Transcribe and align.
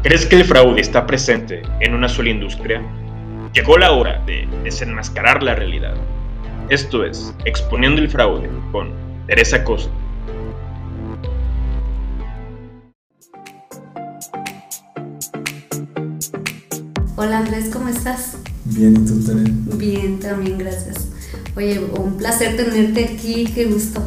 ¿Crees 0.00 0.26
que 0.26 0.36
el 0.36 0.44
fraude 0.44 0.80
está 0.80 1.06
presente 1.08 1.62
en 1.80 1.92
una 1.92 2.08
sola 2.08 2.30
industria? 2.30 2.80
Llegó 3.52 3.76
la 3.76 3.90
hora 3.90 4.22
de 4.24 4.46
desenmascarar 4.62 5.42
la 5.42 5.56
realidad. 5.56 5.94
Esto 6.68 7.04
es 7.04 7.34
Exponiendo 7.44 8.00
el 8.00 8.08
Fraude 8.08 8.48
con 8.70 8.92
Teresa 9.26 9.64
Costa. 9.64 9.90
Hola 17.16 17.38
Andrés, 17.38 17.68
¿cómo 17.72 17.88
estás? 17.88 18.38
Bien, 18.66 18.92
¿y 18.92 19.04
tú, 19.04 19.20
Teresa? 19.24 19.50
Bien, 19.74 20.20
también, 20.20 20.58
gracias. 20.58 21.08
Oye, 21.56 21.80
un 21.80 22.16
placer 22.16 22.56
tenerte 22.56 23.04
aquí, 23.04 23.46
qué 23.52 23.64
gusto. 23.64 24.00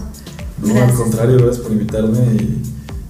No, 0.63 0.81
al 0.81 0.93
contrario, 0.93 1.37
gracias 1.37 1.57
por 1.57 1.73
invitarme 1.73 2.19
y 2.35 2.61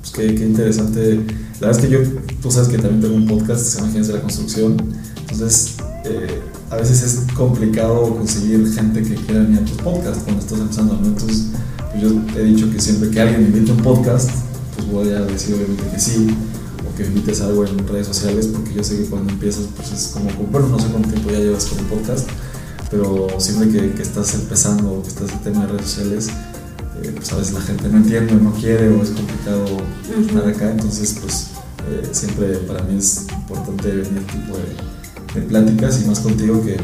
pues 0.02 0.12
qué, 0.14 0.34
qué 0.34 0.46
interesante 0.46 1.20
la 1.62 1.68
verdad 1.68 1.84
es 1.84 1.90
que 1.90 1.94
yo, 1.94 2.00
tú 2.42 2.52
sabes 2.52 2.70
que 2.70 2.78
también 2.78 3.02
tengo 3.02 3.16
un 3.16 3.28
podcast 3.28 3.64
que 3.64 3.70
se 3.70 3.82
llama 3.82 4.08
de 4.08 4.14
la 4.14 4.22
Construcción, 4.22 4.78
entonces 5.22 5.76
eh, 6.06 6.42
a 6.70 6.78
veces 6.78 7.04
es 7.04 7.34
complicado 7.34 8.16
conseguir 8.16 8.68
gente 8.74 9.04
que 9.04 9.16
quiera 9.16 9.42
venir 9.42 9.60
a 9.60 9.66
tus 9.66 9.78
podcasts 9.78 10.24
cuando 10.24 10.42
estás 10.42 10.60
empezando, 10.60 10.98
¿no? 10.98 11.08
Entonces 11.08 11.48
pues 11.92 12.04
yo 12.04 12.10
he 12.38 12.44
dicho 12.44 12.72
que 12.72 12.80
siempre 12.80 13.10
que 13.10 13.22
alguien 13.22 13.42
me 13.42 13.48
invite 13.50 13.72
a 13.72 13.76
un 13.76 13.82
podcast, 13.82 14.30
pues 14.76 14.88
voy 14.90 15.10
a 15.10 15.22
decir 15.22 15.56
obviamente 15.56 15.84
que 15.94 16.00
sí, 16.00 16.36
o 16.90 16.96
que 16.96 17.06
invites 17.06 17.42
algo 17.42 17.66
en 17.66 17.88
redes 17.88 18.08
sociales, 18.08 18.48
porque 18.48 18.74
yo 18.74 18.84
sé 18.84 18.98
que 18.98 19.06
cuando 19.06 19.32
empiezas, 19.32 19.66
pues 19.76 19.92
es 19.92 20.08
como, 20.14 20.30
bueno, 20.52 20.70
no 20.70 20.80
sé 20.80 20.88
cuánto 20.88 21.10
tiempo 21.10 21.30
ya 21.30 21.40
llevas 21.40 21.66
con 21.66 21.80
un 21.80 21.86
podcast, 21.86 22.30
pero 22.90 23.28
siempre 23.38 23.70
que, 23.70 23.92
que 23.94 24.02
estás 24.02 24.34
empezando 24.34 24.92
o 24.94 25.02
que 25.04 25.10
estás 25.10 25.32
en 25.32 25.40
tema 25.40 25.66
de 25.66 25.74
redes 25.74 25.92
sociales, 25.92 26.30
eh, 27.04 27.12
pues 27.16 27.32
a 27.32 27.38
veces 27.38 27.54
la 27.54 27.62
gente 27.62 27.90
no 27.90 27.98
entiende 27.98 28.34
o 28.34 28.38
no 28.38 28.54
quiere 28.54 28.90
o 28.90 29.04
es 29.04 29.10
complicado 29.12 29.66
estar 30.20 30.48
acá, 30.48 30.72
entonces 30.72 31.18
pues 31.22 31.51
eh, 31.92 32.10
siempre 32.12 32.56
para 32.60 32.84
mí 32.84 32.98
es 32.98 33.28
importante 33.30 33.90
venir 33.90 34.26
tipo 34.28 34.58
de, 34.58 35.42
pláticas 35.48 36.02
y 36.02 36.08
más 36.08 36.20
contigo 36.20 36.62
que 36.62 36.78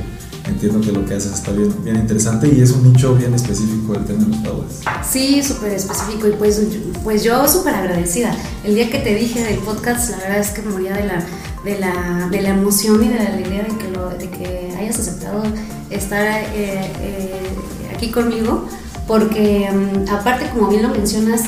entiendo 0.46 0.80
que 0.80 0.94
lo 0.94 1.06
que 1.06 1.16
haces 1.16 1.34
está 1.34 1.52
bien, 1.52 1.74
bien 1.84 1.98
interesante 1.98 2.48
y 2.48 2.62
es 2.62 2.72
un 2.72 2.94
nicho 2.94 3.14
bien 3.16 3.34
específico 3.34 3.94
el 3.94 4.06
tema 4.06 4.24
de 4.24 4.30
los 4.30 4.38
fraudes. 4.40 4.82
Sí, 5.10 5.44
súper 5.44 5.74
específico 5.74 6.28
y 6.28 6.32
pues, 6.32 6.62
pues 7.04 7.24
yo 7.24 7.48
súper 7.48 7.76
agradecida. 7.76 8.34
El 8.64 8.76
día 8.76 8.90
que 8.90 9.00
te 9.00 9.16
dije 9.16 9.44
del 9.44 9.58
podcast, 9.60 10.12
la 10.12 10.18
verdad 10.18 10.40
es 10.40 10.52
que 10.52 10.62
moría 10.62 10.94
de 10.94 11.06
la, 11.06 11.26
de 11.66 11.80
la, 11.80 12.30
de 12.32 12.42
la 12.42 12.50
emoción 12.50 13.04
y 13.04 13.10
de 13.10 13.16
la 13.16 13.26
alegría 13.26 13.64
de 13.64 13.78
que, 13.78 13.90
lo, 13.90 14.10
de 14.10 14.30
que 14.30 14.74
hayas 14.80 14.98
aceptado 15.00 15.44
estar 15.90 16.26
eh, 16.26 16.92
eh, 17.02 17.42
aquí 17.94 18.12
conmigo, 18.12 18.66
porque 19.08 19.70
mm, 19.70 20.10
aparte, 20.10 20.50
como 20.54 20.70
bien 20.70 20.84
lo 20.84 20.90
mencionas, 20.90 21.44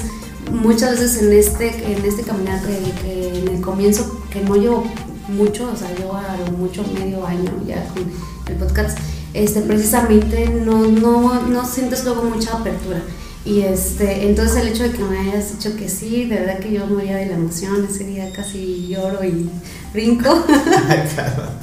muchas 0.52 0.92
veces 0.92 1.22
en 1.22 1.33
este, 1.33 1.94
en 1.94 2.05
este 2.05 2.23
caminar 2.23 2.61
que, 2.64 3.39
en 3.39 3.47
el 3.47 3.61
comienzo, 3.61 4.23
que 4.30 4.42
no 4.42 4.55
llevo 4.55 4.86
mucho, 5.28 5.72
o 5.72 5.75
sea, 5.75 5.94
llevo 5.95 6.17
mucho 6.58 6.83
medio 6.94 7.25
año 7.25 7.52
ya 7.66 7.86
con 7.89 8.03
el 8.47 8.55
podcast, 8.55 8.97
este, 9.33 9.61
precisamente 9.61 10.50
no, 10.50 10.88
no, 10.88 11.42
no 11.44 11.66
sientes 11.66 12.03
luego 12.03 12.23
mucha 12.23 12.58
apertura. 12.58 13.02
Y 13.45 13.61
este, 13.61 14.27
entonces 14.27 14.58
el 14.58 14.67
hecho 14.67 14.83
de 14.83 14.92
que 14.92 15.03
me 15.03 15.17
hayas 15.17 15.58
dicho 15.58 15.75
que 15.75 15.88
sí, 15.88 16.25
de 16.25 16.36
verdad 16.36 16.59
que 16.59 16.73
yo 16.73 16.86
moría 16.88 17.16
de 17.17 17.27
la 17.27 17.36
emoción, 17.36 17.88
ese 17.89 18.03
día 18.03 18.31
casi 18.31 18.88
lloro 18.88 19.23
y 19.23 19.50
brinco. 19.94 20.45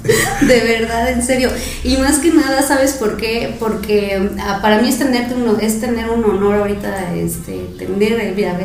de 0.47 0.61
verdad, 0.61 1.11
en 1.11 1.23
serio. 1.23 1.51
Y 1.85 1.97
más 1.97 2.19
que 2.19 2.33
nada, 2.33 2.63
¿sabes 2.63 2.95
por 2.95 3.17
qué? 3.17 3.57
Porque 3.59 4.31
ah, 4.41 4.59
para 4.63 4.81
mí 4.81 4.89
es, 4.89 4.99
tenerte 4.99 5.35
uno, 5.35 5.59
es 5.61 5.81
tener 5.81 6.11
un 6.11 6.25
honor 6.25 6.57
ahorita, 6.57 7.15
este, 7.15 7.67
tener, 7.79 8.35
mira, 8.35 8.59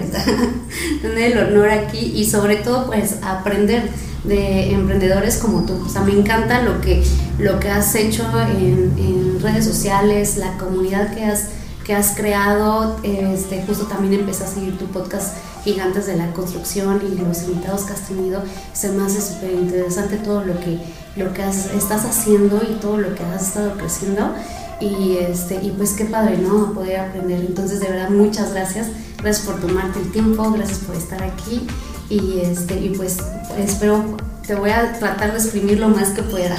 tener 1.01 1.31
el 1.31 1.37
honor 1.37 1.69
aquí 1.69 2.13
y 2.15 2.25
sobre 2.25 2.57
todo 2.57 2.87
pues 2.87 3.17
aprender 3.21 3.83
de 4.23 4.71
emprendedores 4.71 5.37
como 5.37 5.65
tú. 5.65 5.83
O 5.85 5.89
sea, 5.89 6.01
me 6.01 6.13
encanta 6.13 6.61
lo 6.61 6.81
que, 6.81 7.03
lo 7.39 7.59
que 7.59 7.69
has 7.69 7.95
hecho 7.95 8.23
en, 8.57 8.93
en 8.97 9.39
redes 9.41 9.65
sociales, 9.65 10.37
la 10.37 10.57
comunidad 10.57 11.13
que 11.15 11.25
has 11.25 11.47
que 11.85 11.93
has 11.93 12.15
creado. 12.15 12.97
Este, 13.03 13.63
justo 13.65 13.85
también 13.85 14.21
empecé 14.21 14.43
a 14.43 14.47
seguir 14.47 14.77
tu 14.77 14.85
podcast 14.87 15.35
Gigantes 15.63 16.07
de 16.07 16.17
la 16.17 16.31
Construcción 16.33 17.01
y 17.01 17.19
los 17.19 17.43
invitados 17.43 17.83
que 17.83 17.93
has 17.93 18.07
tenido. 18.07 18.41
Se 18.73 18.89
me 18.89 19.03
hace 19.03 19.21
súper 19.21 19.53
interesante 19.53 20.17
todo 20.17 20.43
lo 20.43 20.59
que, 20.59 20.79
lo 21.15 21.33
que 21.33 21.43
estás 21.47 22.05
haciendo 22.05 22.61
y 22.69 22.75
todo 22.75 22.97
lo 22.97 23.13
que 23.15 23.23
has 23.23 23.47
estado 23.47 23.77
creciendo. 23.77 24.33
Y, 24.79 25.17
este, 25.17 25.63
y 25.63 25.71
pues 25.71 25.91
qué 25.91 26.05
padre, 26.05 26.37
¿no? 26.37 26.73
Poder 26.73 26.99
aprender. 26.99 27.39
Entonces, 27.41 27.79
de 27.79 27.87
verdad, 27.87 28.09
muchas 28.09 28.51
gracias. 28.53 28.87
Gracias 29.21 29.45
por 29.45 29.59
tomarte 29.59 29.99
el 29.99 30.11
tiempo, 30.11 30.51
gracias 30.51 30.79
por 30.79 30.95
estar 30.95 31.21
aquí. 31.21 31.67
Y, 32.09 32.39
este, 32.39 32.79
y 32.79 32.89
pues 32.89 33.17
espero, 33.57 34.03
te 34.45 34.55
voy 34.55 34.71
a 34.71 34.97
tratar 34.99 35.31
de 35.31 35.37
exprimir 35.37 35.79
lo 35.79 35.89
más 35.89 36.09
que 36.09 36.23
pueda. 36.23 36.57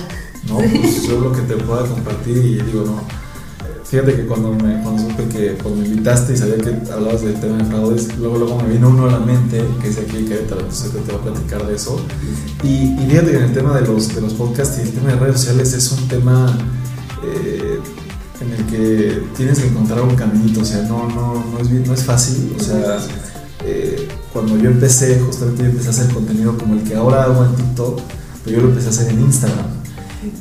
No, 0.49 0.57
pues 0.57 1.03
yo 1.03 1.21
lo 1.21 1.33
que 1.33 1.43
te 1.43 1.57
pueda 1.57 1.87
compartir 1.87 2.37
y 2.37 2.63
digo, 2.63 2.85
no, 2.85 3.01
Fíjate 3.93 4.17
que 4.17 4.25
cuando 4.25 4.55
me 4.55 4.83
cuando 4.83 5.03
supe 5.03 5.29
que 5.29 5.53
cuando 5.63 5.83
me 5.83 5.87
invitaste 5.87 6.33
y 6.33 6.37
sabía 6.39 6.57
que 6.57 6.91
hablabas 6.91 7.21
del 7.21 7.35
tema 7.35 7.59
de 7.59 7.65
fraudes, 7.67 8.17
luego, 8.17 8.39
luego 8.39 8.63
me 8.63 8.73
vino 8.73 8.89
uno 8.89 9.07
a 9.07 9.11
la 9.11 9.19
mente, 9.19 9.63
que 9.83 9.89
es 9.89 9.99
aquí 9.99 10.17
en 10.17 10.29
Querétaro, 10.29 10.63
entonces 10.63 10.93
te 10.93 11.13
voy 11.13 11.21
a 11.21 11.25
platicar 11.25 11.67
de 11.67 11.75
eso. 11.75 12.01
Y, 12.63 12.69
y, 12.69 13.07
fíjate 13.11 13.33
que 13.33 13.37
en 13.37 13.43
el 13.43 13.53
tema 13.53 13.79
de 13.79 13.87
los, 13.87 14.15
de 14.15 14.23
los 14.23 14.33
podcasts 14.33 14.79
y 14.79 14.89
el 14.89 14.93
tema 14.93 15.11
de 15.11 15.17
redes 15.17 15.41
sociales 15.41 15.75
es 15.75 15.93
un 15.93 16.09
tema 16.09 16.57
eh, 17.23 17.81
en 18.41 18.53
el 18.55 18.65
que 18.65 19.25
tienes 19.37 19.59
que 19.59 19.67
encontrar 19.67 20.01
un 20.01 20.15
caminito, 20.15 20.63
o 20.63 20.65
sea, 20.65 20.81
no, 20.85 21.07
no, 21.11 21.45
no, 21.53 21.59
es, 21.59 21.69
no 21.69 21.93
es 21.93 22.03
fácil, 22.03 22.57
o 22.59 22.63
sea, 22.63 22.97
eh, 23.67 24.09
cuando 24.33 24.57
yo 24.57 24.71
empecé, 24.71 25.21
justamente 25.21 25.65
yo 25.65 25.69
empecé 25.69 25.89
a 25.89 25.91
hacer 25.91 26.15
contenido 26.15 26.57
como 26.57 26.77
el 26.77 26.83
que 26.83 26.95
ahora 26.95 27.25
hago 27.25 27.45
en 27.45 27.57
TikTok, 27.57 28.01
pero 28.43 28.57
yo 28.57 28.63
lo 28.63 28.69
empecé 28.71 28.87
a 28.87 28.91
hacer 28.91 29.11
en 29.11 29.21
Instagram 29.21 29.82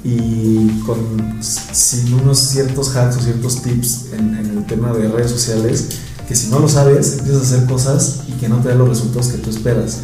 y 0.03 0.67
con, 0.85 0.97
sin 1.41 2.13
unos 2.13 2.37
ciertos 2.37 2.95
hacks 2.95 3.17
o 3.17 3.21
ciertos 3.21 3.61
tips 3.61 4.07
en, 4.13 4.35
el 4.35 4.65
tema 4.65 4.93
de 4.93 5.07
redes 5.07 5.31
sociales 5.31 5.89
que 6.27 6.35
si 6.35 6.49
no 6.49 6.59
lo 6.59 6.69
sabes 6.69 7.17
empiezas 7.19 7.41
a 7.41 7.55
hacer 7.55 7.69
cosas 7.69 8.23
y 8.27 8.33
que 8.33 8.47
no 8.47 8.57
te 8.57 8.69
dan 8.69 8.77
los 8.77 8.89
resultados 8.89 9.27
que 9.29 9.37
tú 9.39 9.49
esperas. 9.49 10.01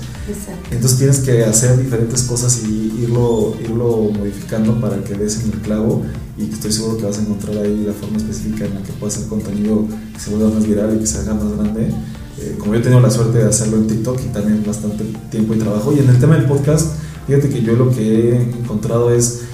Entonces 0.72 0.98
tienes 0.98 1.20
que 1.20 1.46
hacer 1.46 1.82
diferentes 1.82 2.24
cosas 2.24 2.64
y 2.68 3.04
irlo, 3.04 3.56
irlo 3.64 4.12
modificando 4.12 4.80
para 4.82 5.02
que 5.04 5.14
des 5.14 5.42
en 5.44 5.54
el 5.54 5.62
clavo 5.62 6.04
y 6.38 6.52
estoy 6.52 6.72
seguro 6.72 6.98
que 6.98 7.06
vas 7.06 7.18
a 7.18 7.22
encontrar 7.22 7.58
ahí 7.58 7.86
la 7.88 7.94
forma 7.94 8.18
específica 8.18 8.66
en 8.66 8.76
la 8.76 8.84
que 8.84 8.92
puedas 8.94 9.16
hacer 9.16 9.30
contenido 9.30 9.88
que 10.14 10.20
se 10.20 10.32
vuelva 10.32 10.54
más 10.54 10.68
viral 10.68 10.96
y 10.98 11.00
que 11.00 11.08
se 11.08 11.20
haga 11.20 11.34
más 11.34 11.56
grande. 11.56 11.94
Eh, 12.40 12.56
como 12.60 12.74
yo 12.74 12.80
he 12.80 12.84
tenido 12.84 13.00
la 13.00 13.10
suerte 13.10 13.38
de 13.38 13.46
hacerlo 13.46 13.78
en 13.78 13.88
TikTok 13.88 14.20
y 14.26 14.28
también 14.34 14.64
bastante 14.66 15.06
tiempo 15.32 15.56
y 15.56 15.60
trabajo. 15.60 15.94
Y 15.94 16.00
en 16.00 16.10
el 16.10 16.20
tema 16.20 16.36
del 16.36 16.46
podcast, 16.46 16.94
fíjate 17.26 17.50
que 17.50 17.62
yo 17.62 17.74
lo 17.74 17.90
que 17.90 18.32
he 18.32 18.42
encontrado 18.42 19.12
es 19.12 19.47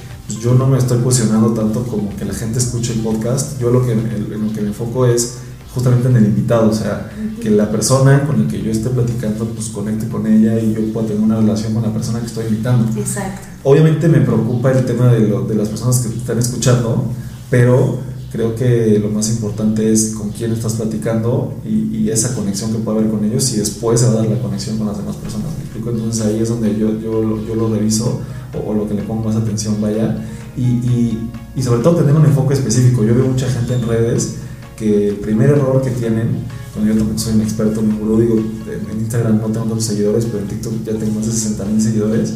yo 0.44 0.54
no 0.54 0.68
me 0.68 0.78
estoy 0.78 1.00
posicionando 1.00 1.54
tanto 1.54 1.84
como 1.84 2.14
que 2.18 2.26
la 2.26 2.34
gente 2.34 2.59
escuche 2.59 2.92
el 2.94 3.00
podcast. 3.00 3.59
Yo 3.62 3.72
lo 3.72 3.86
que, 3.86 3.94
en 3.94 4.30
lo 4.30 4.54
que 4.54 4.62
me 4.62 4.68
enfoco 4.68 5.06
es 5.06 5.38
justamente 5.74 6.09
en 6.09 6.18
el 6.18 6.26
invitado, 6.26 6.70
o 6.70 6.74
sea, 6.74 7.09
que 7.42 7.50
la 7.50 7.72
persona 7.72 8.28
con 8.28 8.44
la 8.44 8.52
que 8.52 8.62
yo 8.62 8.70
esté 8.70 8.90
platicando, 8.90 9.46
pues 9.46 9.70
conecte 9.70 10.08
con 10.09 10.28
ella 10.28 10.59
y 10.59 10.74
yo 10.74 10.94
pueda 10.94 11.08
tener 11.08 11.24
una 11.24 11.38
relación 11.38 11.74
con 11.74 11.84
la 11.84 11.94
persona 11.94 12.20
que 12.20 12.26
estoy 12.26 12.46
invitando. 12.48 12.92
Exacto. 13.00 13.48
Obviamente 13.64 14.09
me 14.09 14.20
preocupa 14.20 14.72
el 14.72 14.86
tema 14.86 15.08
de, 15.14 15.22
lo, 15.22 15.44
de 15.44 15.56
las 15.56 15.70
personas 15.70 16.00
que 16.00 16.16
están 16.16 16.38
escuchando, 16.38 17.06
pero 17.50 18.00
creo 18.33 18.55
que 18.55 18.97
lo 18.99 19.09
más 19.09 19.29
importante 19.29 19.94
es 19.94 20.16
con 20.17 20.31
quién 20.31 20.51
estás 20.51 20.73
platicando 20.73 21.53
y, 21.63 21.95
y, 21.95 22.09
esa 22.09 22.33
conexión 22.33 22.71
que 22.73 22.79
puede 22.79 22.97
haber 22.97 23.11
con 23.11 23.23
ellos 23.23 23.53
y 23.53 23.57
después 23.57 23.99
se 23.99 24.07
va 24.07 24.13
a 24.13 24.16
dar 24.16 24.25
la 24.25 24.41
conexión 24.41 24.79
con 24.79 24.88
las 24.88 24.97
demás 24.97 25.17
personas. 25.17 25.49
¿me 25.55 25.63
explico? 25.63 25.91
Entonces 25.91 26.25
ahí 26.25 26.39
es 26.39 26.49
donde 26.49 26.75
yo, 26.75 26.99
yo, 26.99 27.45
yo 27.45 27.53
lo 27.53 27.69
reviso 27.69 28.21
o, 28.66 28.73
lo 28.73 28.88
que 28.88 28.95
le 28.95 29.03
pongo 29.03 29.25
más 29.25 29.35
atención 29.35 29.79
vaya. 29.79 30.17
Y, 30.57 30.63
y, 30.63 31.29
y, 31.55 31.61
sobre 31.61 31.83
todo 31.83 31.97
tener 31.97 32.16
un 32.16 32.25
enfoque 32.25 32.55
específico. 32.55 33.03
Yo 33.03 33.13
veo 33.13 33.27
mucha 33.27 33.47
gente 33.47 33.75
en 33.75 33.88
redes 33.88 34.38
que 34.77 35.09
el 35.09 35.15
primer 35.17 35.51
error 35.51 35.83
que 35.83 35.91
tienen, 35.91 36.29
cuando 36.73 36.91
yo 36.91 36.97
también 36.97 37.19
soy 37.19 37.35
un 37.35 37.41
experto 37.41 37.81
en 37.81 38.00
gurú, 38.00 38.19
digo, 38.19 38.35
en 38.35 39.00
Instagram 39.00 39.41
no 39.41 39.47
tengo 39.50 39.67
tantos 39.67 39.85
seguidores, 39.85 40.25
pero 40.25 40.39
en 40.39 40.47
TikTok 40.47 40.73
ya 40.83 40.94
tengo 40.94 41.13
más 41.13 41.27
de 41.27 41.33
60 41.33 41.65
mil 41.65 41.79
seguidores. 41.79 42.33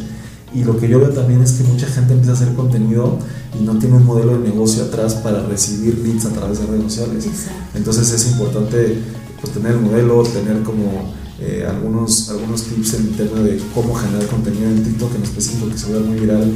Y 0.54 0.64
lo 0.64 0.78
que 0.78 0.88
yo 0.88 0.98
veo 0.98 1.10
también 1.10 1.42
es 1.42 1.52
que 1.52 1.64
mucha 1.64 1.86
gente 1.86 2.14
empieza 2.14 2.32
a 2.32 2.34
hacer 2.34 2.54
contenido 2.54 3.18
y 3.58 3.64
no 3.64 3.78
tiene 3.78 3.96
un 3.96 4.06
modelo 4.06 4.38
de 4.38 4.48
negocio 4.48 4.84
atrás 4.84 5.14
para 5.14 5.44
recibir 5.46 5.98
leads 5.98 6.24
a 6.26 6.30
través 6.30 6.60
de 6.60 6.66
redes 6.66 6.84
sociales. 6.84 7.26
Entonces 7.74 8.10
es 8.10 8.32
importante 8.32 8.98
pues, 9.40 9.52
tener 9.52 9.72
el 9.72 9.80
modelo, 9.80 10.22
tener 10.22 10.62
como 10.62 11.12
eh, 11.40 11.64
algunos, 11.68 12.30
algunos 12.30 12.64
tips 12.64 12.94
en 12.94 13.08
el 13.08 13.16
tema 13.16 13.40
de 13.40 13.60
cómo 13.74 13.94
generar 13.94 14.26
contenido 14.26 14.68
en 14.70 14.82
TikTok 14.82 15.14
en 15.14 15.22
específico 15.22 15.68
que 15.68 15.78
se 15.78 15.92
vea 15.92 16.00
muy 16.00 16.18
viral. 16.18 16.50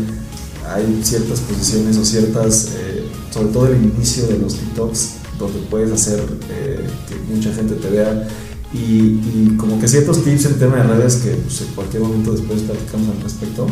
Hay 0.69 1.01
ciertas 1.05 1.41
posiciones 1.41 1.97
o 1.99 2.05
ciertas, 2.05 2.71
eh, 2.77 3.05
sobre 3.31 3.49
todo 3.49 3.67
el 3.67 3.85
inicio 3.85 4.27
de 4.27 4.39
los 4.39 4.55
TikToks, 4.55 5.11
donde 5.39 5.59
puedes 5.71 5.93
hacer 5.93 6.21
eh, 6.51 6.87
que 7.09 7.35
mucha 7.35 7.53
gente 7.53 7.75
te 7.75 7.91
vea. 7.91 8.29
Y, 8.75 9.57
como 9.57 9.79
que 9.79 9.87
ciertos 9.87 10.25
tips 10.25 10.47
en 10.47 10.59
tema 10.59 10.77
de 10.77 10.83
redes 10.85 11.17
que 11.17 11.31
pues, 11.31 11.61
en 11.61 11.69
cualquier 11.75 12.03
momento 12.03 12.33
después 12.33 12.63
platicamos 12.63 13.15
al 13.15 13.23
respecto, 13.23 13.67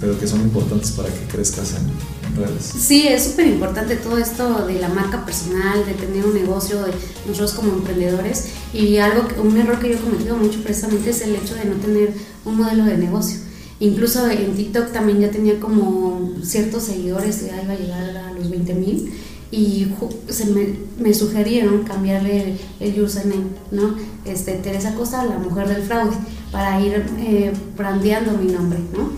pero 0.00 0.18
que 0.18 0.26
son 0.26 0.40
importantes 0.42 0.92
para 0.92 1.08
que 1.08 1.26
crezcas 1.26 1.74
en, 1.74 2.36
redes. 2.36 2.74
Sí, 2.78 3.08
es 3.08 3.24
súper 3.24 3.46
importante 3.46 3.96
todo 3.96 4.18
esto 4.18 4.66
de 4.66 4.78
la 4.78 4.88
marca 4.88 5.24
personal, 5.24 5.86
de 5.86 5.94
tener 5.94 6.24
un 6.24 6.34
negocio, 6.34 6.82
de 6.84 6.92
nosotros 7.26 7.54
como 7.54 7.72
emprendedores. 7.72 8.48
Y 8.74 8.98
algo, 8.98 9.26
un 9.42 9.56
error 9.56 9.78
que 9.78 9.88
yo 9.88 9.94
he 9.94 9.98
cometido 9.98 10.36
mucho 10.36 10.62
precisamente 10.62 11.10
es 11.10 11.22
el 11.22 11.34
hecho 11.34 11.54
de 11.54 11.64
no 11.64 11.76
tener 11.76 12.12
un 12.44 12.58
modelo 12.58 12.84
de 12.84 12.98
negocio. 12.98 13.38
Incluso 13.80 14.28
en 14.30 14.54
TikTok 14.54 14.92
también 14.92 15.20
ya 15.20 15.30
tenía 15.30 15.58
como 15.60 16.32
ciertos 16.42 16.84
seguidores, 16.84 17.46
ya 17.46 17.62
iba 17.62 17.72
a 17.72 17.78
llegar 17.78 18.16
a 18.16 18.32
los 18.32 18.50
20 18.50 18.74
mil 18.74 19.12
y 19.50 19.92
se 20.28 20.46
me, 20.46 20.74
me, 20.98 21.14
sugerieron 21.14 21.84
cambiarle 21.84 22.58
el, 22.80 23.00
username, 23.00 23.44
¿no? 23.70 23.94
Este, 24.24 24.52
Teresa 24.54 24.94
Costa, 24.94 25.24
la 25.24 25.38
mujer 25.38 25.68
del 25.68 25.82
fraude, 25.82 26.16
para 26.50 26.80
ir 26.80 27.06
eh, 27.18 27.52
brandeando 27.76 28.32
mi 28.32 28.52
nombre, 28.52 28.80
¿no? 28.96 29.10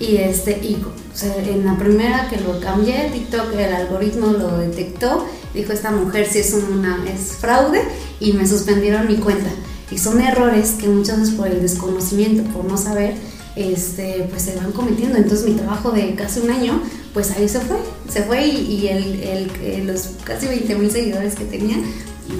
Y, 0.00 0.16
este, 0.16 0.52
y 0.52 0.82
en 1.22 1.66
la 1.66 1.76
primera 1.78 2.28
que 2.28 2.40
lo 2.40 2.58
cambié, 2.60 3.10
TikTok, 3.12 3.52
el 3.54 3.72
algoritmo 3.72 4.28
lo 4.28 4.58
detectó, 4.58 5.26
dijo 5.52 5.72
esta 5.72 5.90
mujer 5.90 6.26
si 6.26 6.38
es, 6.38 6.54
una, 6.54 7.04
es 7.08 7.36
fraude 7.36 7.82
y 8.20 8.32
me 8.32 8.46
suspendieron 8.46 9.06
mi 9.06 9.16
cuenta. 9.16 9.50
Y 9.90 9.98
son 9.98 10.20
errores 10.20 10.72
que 10.72 10.88
muchas 10.88 11.20
veces 11.20 11.34
por 11.34 11.46
el 11.46 11.60
desconocimiento, 11.60 12.42
por 12.52 12.64
no 12.64 12.76
saber, 12.76 13.14
este, 13.56 14.26
pues 14.30 14.42
se 14.42 14.56
van 14.56 14.72
cometiendo. 14.72 15.16
Entonces 15.16 15.46
mi 15.46 15.54
trabajo 15.54 15.90
de 15.90 16.14
casi 16.14 16.40
un 16.40 16.50
año, 16.50 16.82
pues 17.12 17.30
ahí 17.32 17.48
se 17.48 17.60
fue, 17.60 17.76
se 18.08 18.22
fue 18.22 18.46
y, 18.46 18.88
el, 18.88 19.86
los 19.86 20.10
casi 20.24 20.46
20 20.46 20.74
mil 20.76 20.90
seguidores 20.90 21.34
que 21.34 21.44
tenía, 21.44 21.76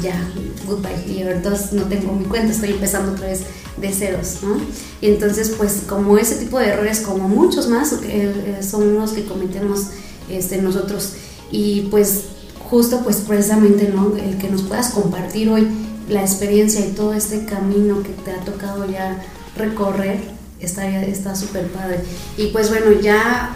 ya, 0.03 0.21
goodbye. 0.67 1.13
Y 1.13 1.23
entonces 1.23 1.73
no 1.73 1.85
tengo 1.85 2.13
mi 2.13 2.25
cuenta, 2.25 2.53
estoy 2.53 2.71
empezando 2.71 3.13
otra 3.13 3.29
vez 3.29 3.43
de 3.77 3.93
ceros, 3.93 4.39
¿no? 4.43 4.57
Y 5.01 5.09
entonces, 5.09 5.55
pues 5.57 5.83
como 5.89 6.17
ese 6.19 6.37
tipo 6.37 6.59
de 6.59 6.69
errores, 6.69 7.01
como 7.01 7.29
muchos 7.29 7.69
más, 7.69 7.93
eh, 7.93 7.99
eh, 8.05 8.63
son 8.63 8.95
los 8.95 9.13
que 9.13 9.25
cometemos 9.25 9.89
este, 10.29 10.61
nosotros. 10.63 11.13
Y 11.51 11.83
pues 11.91 12.25
justo, 12.71 13.01
pues 13.05 13.17
precisamente, 13.17 13.93
¿no? 13.95 14.17
El 14.17 14.39
que 14.39 14.49
nos 14.49 14.63
puedas 14.63 14.91
compartir 14.91 15.49
hoy 15.49 15.69
la 16.09 16.21
experiencia 16.21 16.85
y 16.85 16.91
todo 16.91 17.15
este 17.15 17.45
camino 17.45 18.03
que 18.03 18.11
te 18.11 18.33
ha 18.33 18.41
tocado 18.45 18.91
ya 18.91 19.23
recorrer, 19.57 20.34
está 20.65 21.35
súper 21.37 21.69
padre. 21.69 22.01
Y 22.37 22.49
pues 22.49 22.71
bueno, 22.71 23.01
ya 23.01 23.55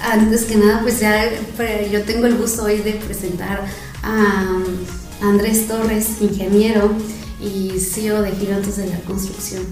antes 0.00 0.44
que 0.44 0.56
nada, 0.56 0.80
pues 0.82 1.00
ya 1.00 1.24
yo 1.90 2.02
tengo 2.02 2.26
el 2.26 2.36
gusto 2.36 2.64
hoy 2.64 2.78
de 2.78 2.92
presentar 2.92 3.64
a 4.02 4.62
Andrés 5.22 5.66
Torres, 5.68 6.08
ingeniero 6.20 6.90
y 7.40 7.78
CEO 7.80 8.22
de 8.22 8.32
Gigantes 8.32 8.76
de 8.76 8.88
la 8.88 8.98
Construcción. 9.00 9.62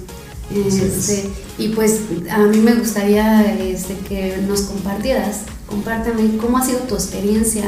Este, 0.54 1.30
y 1.58 1.68
pues 1.68 2.00
a 2.30 2.38
mí 2.38 2.58
me 2.58 2.74
gustaría 2.74 3.54
este, 3.54 3.96
que 4.08 4.36
nos 4.46 4.62
compartieras, 4.62 5.40
compártame 5.66 6.36
cómo 6.36 6.58
ha 6.58 6.64
sido 6.64 6.80
tu 6.80 6.94
experiencia 6.94 7.64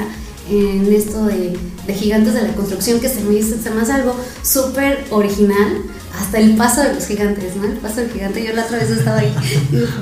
en 0.48 0.92
esto 0.92 1.24
de, 1.24 1.58
de 1.86 1.94
Gigantes 1.94 2.34
de 2.34 2.42
la 2.42 2.54
Construcción, 2.54 3.00
que 3.00 3.08
se 3.08 3.22
me, 3.22 3.42
se 3.42 3.70
me 3.70 3.80
hace 3.80 3.92
algo 3.92 4.14
súper 4.42 5.04
original, 5.10 5.82
hasta 6.18 6.38
el 6.38 6.56
paso 6.56 6.82
de 6.82 6.94
los 6.94 7.06
gigantes, 7.06 7.56
¿no? 7.56 7.64
El 7.64 7.78
paso 7.78 8.00
del 8.00 8.10
gigante, 8.10 8.44
yo 8.44 8.52
la 8.54 8.64
otra 8.64 8.78
vez 8.78 8.90
estaba 8.90 9.18
ahí. 9.18 9.34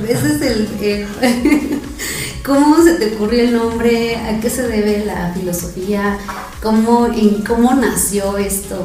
Ese 0.09 0.35
es 0.35 0.43
el. 0.43 1.09
¿Cómo 2.45 2.83
se 2.83 2.95
te 2.95 3.15
ocurrió 3.15 3.43
el 3.43 3.55
nombre? 3.55 4.17
¿A 4.17 4.39
qué 4.39 4.51
se 4.51 4.69
debe 4.69 5.05
la 5.07 5.33
filosofía? 5.33 6.19
¿Cómo, 6.63 7.07
en, 7.07 7.43
cómo 7.43 7.75
nació 7.75 8.37
esto 8.37 8.85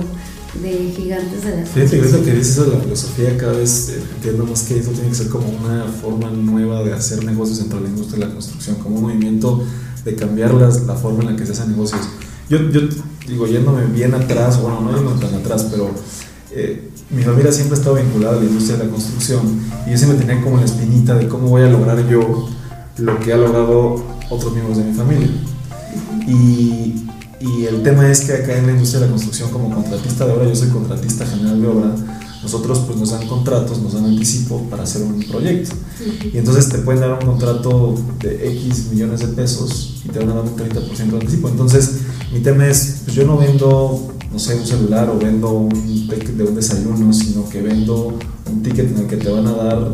de 0.61 0.93
gigantes 0.95 1.43
de 1.43 1.57
la 1.57 1.65
Fíjate, 1.65 1.99
eso 1.99 2.23
que 2.23 2.33
dices 2.33 2.55
de 2.55 2.67
la 2.67 2.79
filosofía, 2.79 3.37
cada 3.37 3.53
vez 3.53 3.89
eh, 3.89 4.01
entiendo 4.15 4.45
más 4.45 4.63
que 4.63 4.79
eso 4.79 4.91
tiene 4.91 5.09
que 5.09 5.15
ser 5.15 5.27
como 5.27 5.49
una 5.49 5.85
forma 5.85 6.29
nueva 6.29 6.83
de 6.83 6.93
hacer 6.93 7.23
negocios 7.25 7.59
entre 7.59 7.81
la 7.81 7.89
industria 7.89 8.19
de 8.19 8.27
la 8.27 8.33
construcción, 8.33 8.77
como 8.77 8.95
un 8.95 9.01
movimiento 9.03 9.63
de 10.05 10.15
cambiar 10.15 10.53
las, 10.53 10.83
la 10.83 10.95
forma 10.95 11.23
en 11.23 11.31
la 11.31 11.35
que 11.35 11.45
se 11.45 11.51
hacen 11.51 11.71
negocios. 11.71 12.01
Yo, 12.49 12.57
yo 12.69 12.81
digo, 13.27 13.45
yéndome 13.45 13.85
bien 13.85 14.13
atrás, 14.13 14.59
bueno, 14.61 14.81
no 14.81 14.95
yéndome 14.95 15.21
tan 15.21 15.35
atrás, 15.35 15.67
pero 15.69 15.91
eh, 16.51 16.89
mi 17.09 17.23
familia 17.23 17.51
siempre 17.51 17.75
ha 17.75 17.79
estado 17.79 17.95
vinculada 17.95 18.37
a 18.37 18.39
la 18.39 18.45
industria 18.45 18.77
de 18.77 18.85
la 18.85 18.91
construcción 18.91 19.61
y 19.85 19.91
yo 19.91 19.97
siempre 19.97 20.17
tenía 20.19 20.41
como 20.43 20.57
la 20.57 20.65
espinita 20.65 21.15
de 21.15 21.27
cómo 21.27 21.49
voy 21.49 21.61
a 21.61 21.69
lograr 21.69 22.07
yo 22.07 22.49
lo 22.97 23.19
que 23.19 23.33
ha 23.33 23.37
logrado 23.37 24.03
otros 24.29 24.53
miembros 24.53 24.77
de 24.77 24.83
mi 24.83 24.93
familia. 24.93 25.27
Y, 26.27 27.05
y 27.39 27.65
el 27.65 27.81
tema 27.83 28.09
es 28.09 28.21
que 28.21 28.33
acá 28.33 28.57
en 28.57 28.67
la 28.67 28.73
industria 28.73 29.01
de 29.01 29.05
la 29.07 29.11
construcción 29.11 29.49
como 29.51 29.73
contratista 29.73 30.25
de 30.25 30.33
obra, 30.33 30.45
yo 30.45 30.55
soy 30.55 30.69
contratista 30.69 31.25
general 31.25 31.61
de 31.61 31.67
obra, 31.67 31.95
nosotros 32.41 32.79
pues 32.79 32.97
nos 32.97 33.11
dan 33.11 33.27
contratos, 33.27 33.79
nos 33.79 33.93
dan 33.93 34.05
anticipo 34.05 34.61
para 34.69 34.83
hacer 34.83 35.01
un 35.01 35.19
proyecto. 35.23 35.75
Y 36.33 36.37
entonces 36.37 36.69
te 36.69 36.79
pueden 36.79 37.01
dar 37.01 37.13
un 37.13 37.25
contrato 37.25 37.95
de 38.19 38.49
X 38.51 38.87
millones 38.91 39.19
de 39.21 39.27
pesos 39.27 40.01
y 40.05 40.09
te 40.09 40.19
van 40.19 40.29
a 40.29 40.33
dar 40.35 40.43
un 40.43 40.55
30% 40.55 40.95
de 40.95 41.17
anticipo. 41.17 41.49
Entonces 41.49 41.99
mi 42.31 42.39
tema 42.39 42.67
es, 42.67 43.01
pues 43.05 43.15
yo 43.15 43.25
no 43.25 43.37
vendo 43.37 44.13
no 44.31 44.39
sé, 44.39 44.55
un 44.55 44.65
celular 44.65 45.09
o 45.09 45.17
vendo 45.17 45.51
un 45.51 45.69
ticket 46.09 46.29
de 46.29 46.43
un 46.43 46.55
desayuno, 46.55 47.11
sino 47.13 47.49
que 47.49 47.61
vendo 47.61 48.17
un 48.51 48.63
ticket 48.63 48.91
en 48.91 48.97
el 48.99 49.07
que 49.07 49.17
te 49.17 49.29
van 49.29 49.47
a 49.47 49.53
dar 49.53 49.91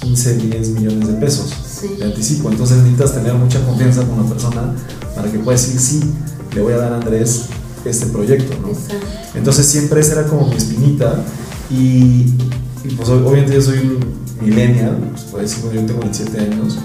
15, 0.00 0.36
10 0.36 0.70
millones 0.70 1.08
de 1.08 1.14
pesos 1.14 1.52
de 1.98 2.04
anticipo. 2.04 2.50
Entonces 2.50 2.78
necesitas 2.78 3.14
tener 3.14 3.34
mucha 3.34 3.64
confianza 3.64 4.02
con 4.04 4.22
la 4.22 4.28
persona 4.28 4.74
para 5.14 5.30
que 5.30 5.38
puedas 5.38 5.62
decir, 5.62 5.80
sí, 5.80 6.12
le 6.54 6.62
voy 6.62 6.72
a 6.72 6.78
dar 6.78 6.92
a 6.92 6.96
Andrés 6.96 7.46
este 7.84 8.06
proyecto. 8.06 8.56
¿no? 8.60 8.68
Entonces 9.34 9.66
siempre 9.66 10.00
esa 10.00 10.20
era 10.20 10.26
como 10.26 10.48
mi 10.48 10.56
espinita 10.56 11.22
y, 11.70 12.32
pues 12.96 13.08
obviamente 13.08 13.54
yo 13.54 13.62
soy 13.62 13.78
un 13.78 14.44
millennial, 14.44 15.12
pues 15.30 15.50
decir, 15.50 15.70
yo 15.72 15.84
tengo 15.84 16.00
27 16.00 16.38
años 16.40 16.78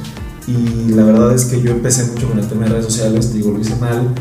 y 0.48 0.92
la 0.92 1.04
verdad 1.04 1.34
es 1.34 1.46
que 1.46 1.62
yo 1.62 1.72
empecé 1.72 2.04
mucho 2.06 2.30
con 2.30 2.38
el 2.38 2.48
tema 2.48 2.66
de 2.66 2.72
redes 2.72 2.86
sociales, 2.86 3.34
digo, 3.34 3.52
lo 3.52 3.60
hice 3.60 3.76
mal 3.78 4.14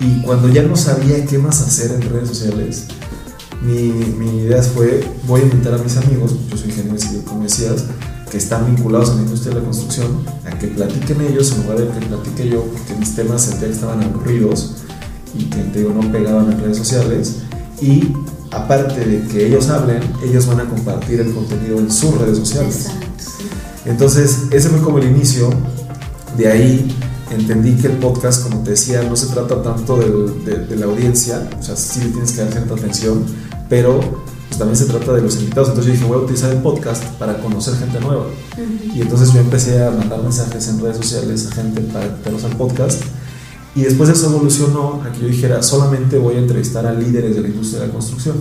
y 0.00 0.22
cuando 0.22 0.48
ya 0.48 0.62
no 0.62 0.76
sabía 0.76 1.24
qué 1.26 1.38
más 1.38 1.60
hacer 1.60 1.92
en 1.92 2.02
redes 2.02 2.28
sociales, 2.28 2.86
mi, 3.62 3.92
mi 4.18 4.44
idea 4.44 4.62
fue, 4.62 5.04
voy 5.26 5.42
a 5.42 5.44
invitar 5.44 5.74
a 5.74 5.78
mis 5.78 5.96
amigos, 5.98 6.34
yo 6.50 6.56
soy 6.56 6.70
ingeniero 6.70 6.98
civil, 6.98 7.22
como 7.24 7.42
decías, 7.42 7.84
que 8.30 8.38
están 8.38 8.74
vinculados 8.74 9.10
a 9.10 9.14
la 9.16 9.22
industria 9.22 9.54
de 9.54 9.60
la 9.60 9.66
construcción, 9.66 10.24
a 10.46 10.58
que 10.58 10.68
platiquen 10.68 11.20
ellos 11.20 11.52
en 11.52 11.62
lugar 11.62 11.78
de 11.78 11.88
que 11.88 12.06
platique 12.06 12.48
yo, 12.48 12.64
porque 12.64 12.94
mis 12.94 13.14
temas 13.14 13.42
sentía 13.42 13.68
que 13.68 13.74
estaban 13.74 14.02
aburridos 14.02 14.76
y 15.34 15.44
que 15.44 15.62
digo, 15.64 15.92
no 15.92 16.10
pegaban 16.10 16.50
en 16.50 16.60
redes 16.60 16.78
sociales. 16.78 17.36
Y 17.82 18.12
aparte 18.52 19.04
de 19.04 19.26
que 19.28 19.46
ellos 19.46 19.68
hablen, 19.68 20.00
ellos 20.24 20.46
van 20.46 20.60
a 20.60 20.64
compartir 20.64 21.20
el 21.20 21.34
contenido 21.34 21.78
en 21.78 21.90
sus 21.90 22.16
redes 22.18 22.38
sociales. 22.38 22.88
Entonces, 23.84 24.44
ese 24.50 24.68
fue 24.68 24.80
como 24.80 24.98
el 24.98 25.10
inicio. 25.10 25.50
De 26.36 26.48
ahí 26.48 26.96
entendí 27.30 27.76
que 27.76 27.86
el 27.86 27.94
podcast, 27.94 28.42
como 28.42 28.62
te 28.62 28.70
decía, 28.70 29.02
no 29.02 29.16
se 29.16 29.26
trata 29.26 29.62
tanto 29.62 29.96
de, 29.96 30.76
la 30.76 30.86
audiencia, 30.86 31.48
o 31.58 31.62
sea, 31.62 31.76
sí 31.76 32.00
le 32.00 32.08
tienes 32.10 32.32
que 32.32 32.42
dar 32.42 32.52
cierta 32.52 32.74
atención, 32.74 33.24
pero 33.68 34.00
pues, 34.00 34.58
también 34.58 34.76
se 34.76 34.86
trata 34.86 35.12
de 35.12 35.22
los 35.22 35.36
invitados. 35.36 35.68
Entonces 35.68 35.86
yo 35.86 35.92
dije, 35.92 36.04
voy 36.06 36.18
a 36.18 36.24
utilizar 36.24 36.50
el 36.52 36.58
podcast 36.58 37.04
para 37.18 37.40
conocer 37.40 37.74
gente 37.76 38.00
nueva. 38.00 38.26
Y 38.94 39.00
entonces 39.00 39.32
yo 39.32 39.40
empecé 39.40 39.82
a 39.82 39.90
mandar 39.90 40.22
mensajes 40.22 40.68
en 40.68 40.80
redes 40.80 40.96
sociales 40.96 41.46
a 41.46 41.54
gente 41.54 41.80
para 41.82 42.06
invitarlos 42.06 42.44
al 42.44 42.56
podcast. 42.56 43.02
Y 43.76 43.82
después 43.82 44.10
eso 44.10 44.26
evolucionó 44.26 45.00
a 45.04 45.12
que 45.12 45.20
yo 45.20 45.26
dijera, 45.28 45.62
solamente 45.62 46.18
voy 46.18 46.34
a 46.34 46.38
entrevistar 46.38 46.84
a 46.86 46.92
líderes 46.92 47.36
de 47.36 47.42
la 47.42 47.48
industria 47.48 47.82
de 47.82 47.86
la 47.86 47.92
construcción. 47.92 48.36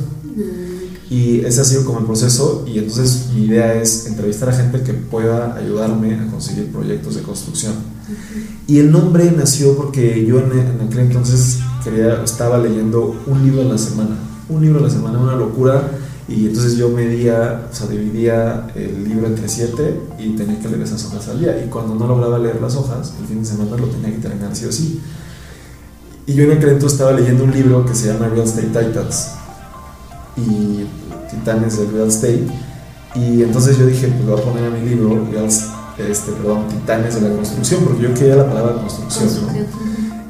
Y 1.12 1.41
ese 1.41 1.62
ha 1.62 1.63
sido 1.63 1.86
como 1.86 2.00
el 2.00 2.05
proceso 2.05 2.65
y 2.67 2.77
entonces 2.77 3.29
mi 3.34 3.46
idea 3.46 3.74
es 3.74 4.05
entrevistar 4.05 4.50
a 4.50 4.53
gente 4.53 4.81
que 4.81 4.93
pueda 4.93 5.55
ayudarme 5.55 6.15
a 6.15 6.27
conseguir 6.27 6.72
proyectos 6.72 7.15
de 7.15 7.22
construcción. 7.22 7.74
Y 8.68 8.80
el 8.80 8.92
nombre 8.92 9.32
nació 9.36 9.75
porque 9.75 10.25
yo 10.25 10.39
en, 10.39 10.82
aquel 10.88 11.00
entonces 11.00 11.60
quería, 11.84 12.24
estaba 12.24 12.58
leyendo 12.58 13.16
un 13.25 13.44
libro 13.44 13.62
a 13.62 13.66
la 13.66 13.78
semana, 13.78 14.16
un 14.48 14.62
libro 14.62 14.80
a 14.80 14.84
la 14.84 14.89
semana, 14.89 15.20
una 15.20 15.36
locura. 15.36 15.89
Y 16.28 16.46
entonces 16.46 16.78
yo 16.78 16.89
medía, 16.89 17.68
o 17.72 17.75
sea, 17.75 17.88
dividía 17.88 18.68
el 18.75 19.10
libro 19.10 19.25
entre 19.25 19.50
siete 19.50 20.00
y 20.20 20.36
tenía 20.36 20.60
que 20.60 20.68
leer 20.68 20.84
esas 20.84 21.04
hojas 21.06 21.28
al 21.30 21.39
día. 21.39 21.63
Y 21.66 21.70
cuando 21.70 21.96
no 21.96 22.08
lograba 22.08 22.38
leer 22.38 22.62
las 22.62 22.75
hojas, 22.75 23.13
el 23.20 23.25
fin 23.25 23.39
de 23.39 23.46
semana 23.46 23.75
lo 23.75 23.88
tenía 23.88 24.12
que 24.12 24.22
terminar 24.22 24.56
sí 24.56 24.66
o 24.66 24.72
sí. 24.72 25.01
Y 26.28 26.36
yo 26.36 26.44
en 26.44 26.51
aquel 26.51 26.70
entonces 26.70 27.00
estaba 27.00 27.18
leyendo 27.18 27.44
un 27.44 27.51
libro 27.51 27.84
que 27.84 27.96
se 27.96 28.13
llama 28.13 28.28
Real 28.28 28.46
Estate 28.46 28.68
Titans 28.68 29.30
y 30.38 30.86
Titanes 31.32 31.80
del 31.80 31.92
Real 31.92 32.08
Estate. 32.10 32.46
Y 33.16 33.42
entonces 33.42 33.80
yo 33.80 33.88
dije, 33.88 34.08
pues 34.10 34.25
lo 34.25 34.34
voy 34.34 34.42
a 34.42 34.46
poner 34.46 34.66
a 34.66 34.70
mi 34.70 34.88
libro, 34.88 35.28
Real 35.32 35.46
Estate 35.46 35.78
este, 36.08 36.32
perdón, 36.32 36.68
titanes 36.68 37.15
de 37.15 37.29
la 37.29 37.36
construcción, 37.36 37.84
porque 37.84 38.03
yo 38.03 38.13
quería 38.13 38.36
la 38.36 38.48
palabra 38.48 38.74
construcción. 38.75 39.29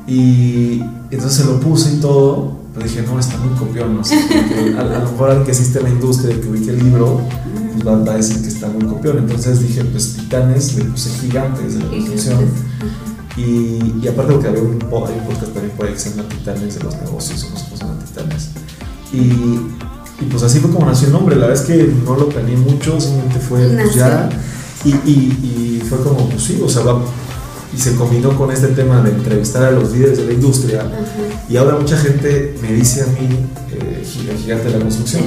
Y 0.08 0.82
entonces 1.12 1.34
se 1.34 1.46
lo 1.46 1.60
puse 1.60 1.94
y 1.94 2.00
todo, 2.00 2.58
pero 2.74 2.86
dije, 2.86 3.04
no, 3.04 3.20
está 3.20 3.38
muy 3.38 3.58
copión, 3.58 3.98
no 3.98 4.04
sé, 4.04 4.16
a, 4.78 4.84
lo 4.84 5.12
mejor 5.12 5.30
alguien 5.30 5.46
que 5.46 5.52
existe 5.52 5.80
en 5.80 5.84
la 5.86 5.90
industria, 5.92 6.40
que 6.40 6.48
ubique 6.48 6.72
el 6.72 6.80
libro, 6.80 7.22
pues 7.74 7.88
va, 7.88 8.14
a 8.14 8.18
decir 8.18 8.42
que 8.42 8.48
está 8.48 8.68
muy 8.68 8.86
copión. 8.86 9.20
Entonces 9.20 9.62
dije, 9.62 9.84
pues 9.86 10.16
titanes, 10.16 10.76
le 10.76 10.86
puse 10.86 11.10
gigantes 11.20 11.76
de 11.76 11.84
la 11.84 11.90
construcción. 11.90 12.40
Y, 13.38 14.02
y 14.02 14.08
aparte 14.08 14.34
porque 14.34 14.48
había 14.48 14.62
un, 14.62 14.74
hay 14.74 15.20
un 15.20 15.26
podcast 15.26 15.54
también 15.54 15.72
por 15.78 15.86
ahí 15.86 15.94
que 15.94 16.00
se 16.00 16.10
llama 16.10 16.28
Titanes 16.28 16.76
de 16.76 16.84
los 16.84 16.96
negocios, 16.98 17.44
o 17.44 17.78
se 17.78 17.84
llaman 17.84 18.00
Titanes. 18.00 18.50
Y, 19.14 19.18
y, 19.18 20.26
pues 20.30 20.44
así 20.44 20.60
fue 20.60 20.72
como 20.72 20.86
nació 20.86 21.08
el 21.08 21.14
nombre, 21.14 21.36
la 21.36 21.48
verdad 21.48 21.64
es 21.64 21.68
que 21.68 21.94
no 22.06 22.16
lo 22.16 22.28
planeé 22.28 22.58
mucho, 22.58 23.00
simplemente 23.00 23.40
fue 23.40 23.66
pues 23.70 23.96
ya 23.96 24.30
y, 24.86 24.90
y, 24.90 25.80
y, 25.82 25.84
fue 25.88 26.00
como, 26.00 26.30
pues 26.30 26.44
sí, 26.44 26.60
o 26.64 26.70
sea, 26.70 26.84
va, 26.84 27.02
y 27.76 27.78
se 27.78 27.96
combinó 27.96 28.36
con 28.36 28.52
este 28.52 28.68
tema 28.68 29.02
de 29.02 29.12
entrevistar 29.12 29.64
a 29.64 29.72
los 29.72 29.92
líderes 29.92 30.18
de 30.18 30.26
la 30.26 30.34
industria. 30.34 30.90
Y 31.50 31.58
ahora 31.58 31.78
mucha 31.78 31.98
gente 31.98 32.56
me 32.62 32.74
dice 32.74 33.04
a 33.04 33.06
mí, 33.08 33.30
eh, 33.72 34.04
gigante 34.06 34.66
de 34.66 34.78
la 34.78 34.80
construcción. 34.80 35.24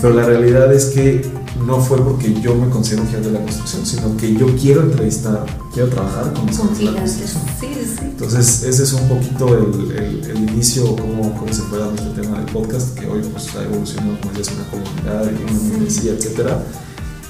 Pero 0.00 0.14
la 0.14 0.24
realidad 0.24 0.72
es 0.72 0.86
que 0.86 1.30
no 1.64 1.80
fue 1.80 1.98
porque 1.98 2.34
yo 2.40 2.54
me 2.54 2.68
considero 2.68 3.02
un 3.02 3.08
gigante 3.08 3.28
de 3.28 3.34
la 3.34 3.42
construcción, 3.42 3.86
sino 3.86 4.16
que 4.16 4.34
yo 4.34 4.46
quiero 4.56 4.82
entrevistar, 4.82 5.46
quiero 5.72 5.88
trabajar 5.88 6.32
con 6.32 6.46
los 6.46 6.56
gigantes. 6.76 7.36
Sí, 7.60 7.68
sí. 7.72 8.00
Entonces, 8.02 8.62
ese 8.64 8.82
es 8.82 8.92
un 8.92 9.08
poquito 9.08 9.56
el, 9.56 10.26
el, 10.28 10.50
inicio, 10.50 10.96
cómo, 10.96 11.36
cómo 11.38 11.52
se 11.52 11.62
fue 11.62 11.78
dando 11.78 12.02
este 12.02 12.22
tema 12.22 12.38
del 12.38 12.46
podcast, 12.46 12.98
que 12.98 13.06
hoy 13.06 13.22
pues, 13.32 13.54
ha 13.54 13.62
evolucionado 13.62 14.18
como 14.20 14.40
es 14.40 14.48
una 14.48 14.64
comunidad, 14.70 15.22
una 15.22 15.62
membresía, 15.70 16.12
etcétera 16.12 16.62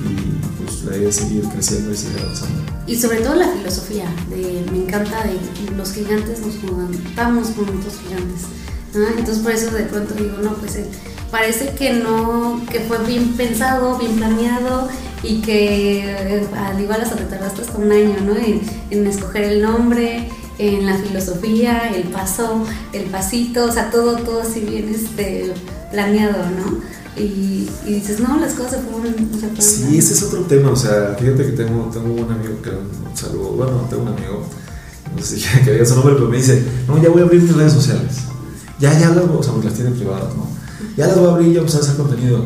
y 0.01 0.63
pues 0.63 0.85
la 0.85 0.97
idea 0.97 1.09
es 1.09 1.17
seguir 1.17 1.45
creciendo 1.45 1.93
y 1.93 1.97
seguir 1.97 2.21
avanzando. 2.21 2.63
Y 2.87 2.97
sobre 2.97 3.21
todo 3.21 3.35
la 3.35 3.49
filosofía, 3.49 4.07
de, 4.31 4.65
me 4.71 4.79
encanta 4.79 5.25
de 5.25 5.77
los 5.77 5.93
gigantes 5.93 6.41
nos 6.41 6.57
juntamos 6.57 7.49
con 7.49 7.65
otros 7.65 7.95
gigantes. 8.03 8.43
Entonces 8.95 9.39
por 9.39 9.53
eso 9.53 9.71
de 9.71 9.85
pronto 9.85 10.15
digo, 10.15 10.39
no, 10.39 10.55
pues 10.55 10.77
eh, 10.77 10.87
parece 11.31 11.75
que 11.75 11.93
no, 11.93 12.63
que 12.71 12.81
fue 12.81 12.99
bien 13.05 13.35
pensado, 13.35 13.99
bien 13.99 14.17
planeado 14.17 14.89
y 15.23 15.43
que 15.43 15.99
eh, 16.05 16.47
al 16.57 16.81
igual 16.81 17.03
hasta 17.03 17.17
te 17.17 17.25
tardaste 17.25 17.63
hasta 17.63 17.79
un 17.79 17.93
año, 17.93 18.17
¿no? 18.25 18.37
En, 18.37 18.63
en 18.91 19.07
escoger 19.07 19.45
el 19.45 19.63
nombre, 19.63 20.29
en 20.59 20.87
la 20.87 20.97
filosofía, 20.97 21.91
el 21.95 22.05
paso, 22.05 22.65
el 22.93 23.05
pasito, 23.05 23.67
o 23.67 23.73
sea, 23.73 23.91
todo, 23.91 24.17
todo 24.17 24.43
así 24.43 24.61
bien 24.61 24.95
este, 24.95 25.53
planeado, 25.91 26.39
¿no? 26.51 26.81
Y, 27.19 27.67
dices, 27.87 28.21
no, 28.21 28.39
las 28.39 28.53
cosas 28.53 28.73
se 28.73 28.79
fueron, 28.79 29.15
Sí, 29.59 29.97
ese 29.97 30.13
es 30.13 30.23
otro 30.25 30.43
tema, 30.43 30.71
o 30.71 30.77
sea, 30.77 31.17
fíjate 31.19 31.47
que 31.47 31.53
tengo, 31.53 31.89
tengo 31.91 32.13
un 32.13 32.31
amigo 32.31 32.61
que, 32.63 32.71
un 32.71 33.17
saludo, 33.17 33.53
bueno, 33.53 33.87
tengo 33.89 34.03
un 34.03 34.09
amigo, 34.09 34.47
no 35.17 35.23
sé 35.23 35.39
si 35.39 35.49
que 35.65 35.73
diga 35.73 35.87
su 35.87 35.95
nombre, 35.95 36.15
pero 36.15 36.29
me 36.29 36.37
dice, 36.37 36.63
no, 36.87 37.03
ya 37.03 37.09
voy 37.09 37.23
a 37.23 37.25
abrir 37.25 37.43
mis 37.43 37.57
redes 37.57 37.73
sociales, 37.73 38.17
ya, 38.79 38.99
ya 38.99 39.11
las, 39.11 39.25
o 39.25 39.43
sea, 39.43 39.53
porque 39.53 39.69
las 39.69 39.77
tiene 39.77 39.93
privadas, 39.93 40.37
¿no? 40.37 40.47
Ya 40.97 41.07
las 41.07 41.19
voy 41.19 41.29
a 41.29 41.33
abrir, 41.33 41.55
ya 41.55 41.63
voy 41.63 41.73
a 41.73 41.77
hacer 41.79 41.97
contenido. 41.97 42.45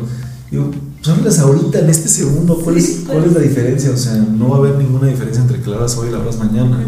Digo, 0.49 0.71
pues 1.03 1.39
ahorita, 1.39 1.79
en 1.79 1.89
este 1.89 2.07
segundo, 2.07 2.59
¿cuál, 2.59 2.77
es, 2.77 3.03
¿cuál 3.07 3.25
es 3.25 3.33
la 3.33 3.39
diferencia? 3.39 3.91
O 3.91 3.97
sea, 3.97 4.13
no 4.13 4.49
va 4.49 4.57
a 4.57 4.59
haber 4.59 4.75
ninguna 4.75 5.07
diferencia 5.07 5.41
entre 5.41 5.59
que 5.59 5.69
la 5.69 5.77
abras 5.77 5.97
hoy 5.97 6.09
y 6.09 6.11
la 6.11 6.17
abras 6.17 6.37
mañana. 6.37 6.85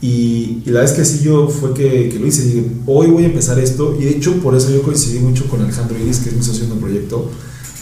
Y, 0.00 0.62
la 0.66 0.80
vez 0.80 0.92
que 0.92 1.02
así 1.02 1.24
yo 1.24 1.48
fue 1.48 1.74
que, 1.74 2.08
que, 2.08 2.18
lo 2.18 2.26
hice, 2.26 2.44
dije, 2.44 2.70
hoy 2.86 3.08
voy 3.08 3.24
a 3.24 3.26
empezar 3.26 3.58
esto, 3.58 3.96
y 3.98 4.04
de 4.04 4.10
hecho 4.10 4.40
por 4.40 4.54
eso 4.54 4.70
yo 4.70 4.82
coincidí 4.82 5.18
mucho 5.18 5.48
con 5.48 5.60
Alejandro 5.60 5.98
Iris, 5.98 6.18
que 6.18 6.30
es 6.30 6.36
mi 6.36 6.42
socio 6.42 6.66
en 6.66 6.72
el 6.72 6.78
proyecto, 6.78 7.30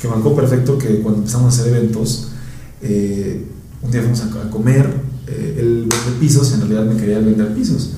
que 0.01 0.09
marcó 0.09 0.35
perfecto 0.35 0.79
que 0.79 1.01
cuando 1.01 1.21
empezamos 1.21 1.47
a 1.47 1.61
hacer 1.61 1.75
eventos, 1.75 2.29
eh, 2.81 3.45
un 3.83 3.91
día 3.91 4.01
fuimos 4.01 4.23
a, 4.23 4.51
comer, 4.51 4.89
eh, 5.27 5.57
él 5.59 5.89
vende 5.89 6.21
pisos, 6.21 6.53
en 6.53 6.61
realidad 6.61 6.85
me 6.85 6.99
quería 6.99 7.19
vender 7.19 7.55
pisos, 7.55 7.91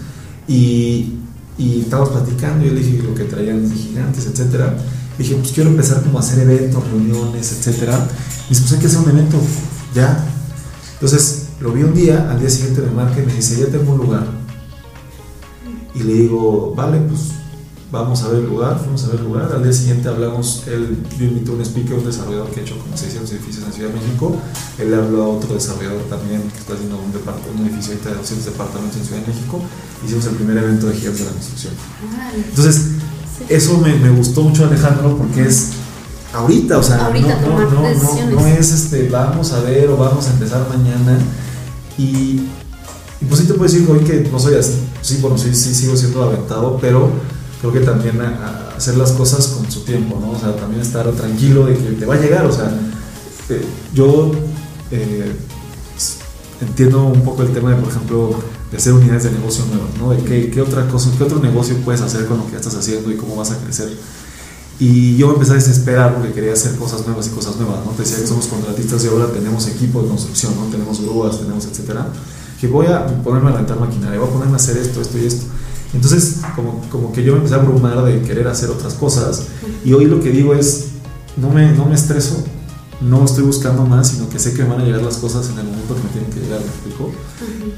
y, 0.49 1.15
y 1.57 1.83
estábamos 1.83 2.11
platicando, 2.11 2.65
y 2.65 2.69
yo 2.69 2.75
le 2.75 2.81
dije 2.81 3.03
lo 3.03 3.15
que 3.15 3.25
traían 3.25 3.69
de 3.69 3.75
gigantes, 3.75 4.27
etcétera, 4.27 4.77
dije, 5.17 5.37
pues 5.37 5.53
quiero 5.53 5.71
empezar 5.71 6.03
como 6.03 6.19
a 6.19 6.23
hacer 6.23 6.41
eventos, 6.41 6.83
reuniones, 6.91 7.53
etcétera, 7.53 8.09
y 8.47 8.49
dice, 8.49 8.63
pues 8.63 8.73
hay 8.73 8.79
que 8.81 8.87
hacer 8.87 8.99
un 8.99 9.11
evento, 9.11 9.39
ya, 9.95 10.27
entonces 10.95 11.48
lo 11.61 11.73
vi 11.73 11.83
un 11.83 11.95
día, 11.95 12.31
al 12.31 12.39
día 12.39 12.51
siguiente 12.51 12.83
me 12.83 12.91
marca 12.93 13.21
y 13.21 13.27
me 13.27 13.35
dice, 13.35 13.61
ya 13.61 13.67
tengo 13.67 13.93
un 13.93 13.99
lugar. 13.99 14.27
Y 15.95 16.03
le 16.03 16.13
digo, 16.15 16.73
vale, 16.77 16.99
pues 17.01 17.33
vamos 17.91 18.23
a 18.23 18.29
ver 18.29 18.41
el 18.41 18.47
lugar, 18.47 18.79
fuimos 18.79 19.05
a 19.05 19.09
ver 19.09 19.17
el 19.21 19.25
lugar. 19.25 19.51
Al 19.53 19.63
día 19.63 19.73
siguiente 19.73 20.09
hablamos, 20.09 20.65
él, 20.67 20.99
a 21.49 21.51
un 21.51 21.61
speaker, 21.63 21.95
un 21.95 22.05
desarrollador 22.05 22.51
que 22.51 22.61
ha 22.61 22.63
hecho 22.63 22.79
como 22.79 22.97
600 22.97 23.33
edificios 23.33 23.65
en 23.67 23.73
Ciudad 23.73 23.91
de 23.91 24.01
México. 24.01 24.37
Él 24.79 24.95
habló 24.95 25.23
a 25.25 25.29
otro 25.29 25.55
desarrollador 25.55 26.03
también 26.03 26.43
que 26.43 26.59
está 26.59 26.75
haciendo 26.75 26.97
un, 26.97 27.61
un 27.61 27.67
edificio 27.67 27.95
de 27.95 28.15
200 28.15 28.45
departamentos 28.45 28.97
en 28.99 29.05
Ciudad 29.05 29.21
de 29.23 29.33
México. 29.33 29.61
Hicimos 30.05 30.27
el 30.27 30.35
primer 30.35 30.59
evento 30.59 30.87
de 30.87 30.95
gigantes 30.95 31.21
de 31.21 31.27
la 31.27 31.33
construcción. 31.33 31.73
Entonces, 32.51 32.87
eso 33.49 33.79
me, 33.79 33.95
me 33.97 34.11
gustó 34.11 34.43
mucho 34.43 34.65
Alejandro 34.65 35.17
porque 35.17 35.47
es 35.47 35.71
ahorita, 36.33 36.79
o 36.79 36.83
sea, 36.83 36.99
no, 36.99 37.11
no, 37.11 37.71
no, 37.71 38.31
no, 38.31 38.47
es 38.47 38.73
este, 38.73 39.09
vamos 39.09 39.53
a 39.53 39.61
ver 39.61 39.89
o 39.89 39.97
vamos 39.97 40.27
a 40.27 40.31
empezar 40.33 40.69
mañana. 40.69 41.19
Y, 41.99 42.41
pues 43.29 43.41
sí 43.41 43.47
te 43.47 43.55
puedo 43.55 43.71
decir 43.71 43.87
hoy 43.91 43.99
que 44.01 44.29
no 44.31 44.39
soy 44.39 44.55
así. 44.55 44.75
Sí, 45.03 45.19
bueno, 45.21 45.37
sí, 45.37 45.55
sí 45.55 45.75
sigo 45.75 45.97
siendo 45.97 46.23
aventado, 46.23 46.79
pero 46.81 47.11
creo 47.61 47.73
que 47.73 47.81
también 47.81 48.21
hacer 48.77 48.97
las 48.97 49.13
cosas 49.13 49.49
con 49.49 49.71
su 49.71 49.81
tiempo, 49.81 50.19
¿no? 50.21 50.31
O 50.31 50.39
sea, 50.39 50.55
también 50.57 50.81
estar 50.81 51.11
tranquilo 51.13 51.67
de 51.67 51.75
que 51.75 51.91
te 51.93 52.07
va 52.07 52.15
a 52.15 52.21
llegar, 52.21 52.47
o 52.47 52.53
sea, 52.53 52.73
eh, 53.49 53.65
yo 53.93 54.31
eh, 54.93 55.33
entiendo 56.61 57.05
un 57.05 57.23
poco 57.23 57.43
el 57.43 57.53
tema 57.53 57.71
de, 57.71 57.77
por 57.77 57.91
ejemplo, 57.91 58.35
de 58.71 58.77
hacer 58.77 58.93
unidades 58.93 59.25
de 59.25 59.33
negocio 59.33 59.65
nuevas, 59.67 59.91
¿no? 59.99 60.11
De 60.11 60.23
qué, 60.23 60.51
qué, 60.51 60.61
otra 60.61 60.87
cosa, 60.87 61.11
qué 61.17 61.25
otro 61.25 61.41
negocio 61.41 61.77
puedes 61.85 62.01
hacer 62.01 62.27
con 62.27 62.39
lo 62.39 62.47
que 62.47 62.53
ya 62.53 62.59
estás 62.59 62.77
haciendo 62.77 63.11
y 63.11 63.17
cómo 63.17 63.35
vas 63.35 63.51
a 63.51 63.59
crecer. 63.59 63.91
Y 64.81 65.17
yo 65.17 65.27
me 65.29 65.35
empecé 65.35 65.53
a 65.53 65.55
desesperar 65.57 66.15
porque 66.15 66.33
quería 66.33 66.53
hacer 66.53 66.77
cosas 66.77 67.05
nuevas 67.05 67.27
y 67.27 67.31
cosas 67.31 67.57
nuevas, 67.57 67.85
¿no? 67.85 67.91
Te 67.93 68.03
decía 68.03 68.19
que 68.19 68.27
somos 68.27 68.47
contratistas 68.47 69.05
y 69.05 69.09
ahora 69.09 69.27
tenemos 69.33 69.67
equipo 69.67 70.03
de 70.03 70.09
construcción, 70.09 70.55
¿no? 70.55 70.67
Tenemos 70.71 71.01
grúas, 71.01 71.41
tenemos 71.41 71.65
etcétera. 71.67 72.07
Que 72.61 72.69
voy 72.69 72.87
a 72.87 73.07
ponerme 73.23 73.51
a 73.51 73.55
rentar 73.55 73.81
maquinaria, 73.81 74.19
voy 74.19 74.29
a 74.29 74.33
ponerme 74.33 74.55
a 74.55 74.57
hacer 74.57 74.77
esto, 74.77 75.01
esto 75.01 75.19
y 75.19 75.27
esto. 75.27 75.47
Entonces, 75.95 76.43
como, 76.55 76.81
como 76.91 77.13
que 77.13 77.25
yo 77.25 77.33
me 77.33 77.39
empecé 77.39 77.57
a 77.57 77.59
abrumar 77.59 78.05
de 78.05 78.23
querer 78.23 78.47
hacer 78.47 78.71
otras 78.71 78.95
cosas. 78.95 79.45
Y 79.85 79.93
hoy 79.93 80.05
lo 80.05 80.21
que 80.21 80.31
digo 80.31 80.55
es, 80.55 80.89
no 81.37 81.51
me, 81.51 81.73
no 81.73 81.87
me 81.87 81.95
estreso, 81.95 82.45
no 83.01 83.25
estoy 83.25 83.45
buscando 83.45 83.85
más, 83.85 84.11
sino 84.11 84.29
que 84.29 84.39
sé 84.39 84.55
que 84.55 84.65
van 84.65 84.81
a 84.81 84.85
llegar 84.85 85.03
las 85.03 85.19
cosas 85.19 85.49
en 85.51 85.59
el 85.59 85.65
momento 85.65 85.95
que 85.95 86.03
me 86.03 86.09
tienen 86.09 86.31
que 86.31 86.41
llegar, 86.41 86.61
¿me 86.61 86.67
explico? 86.67 87.13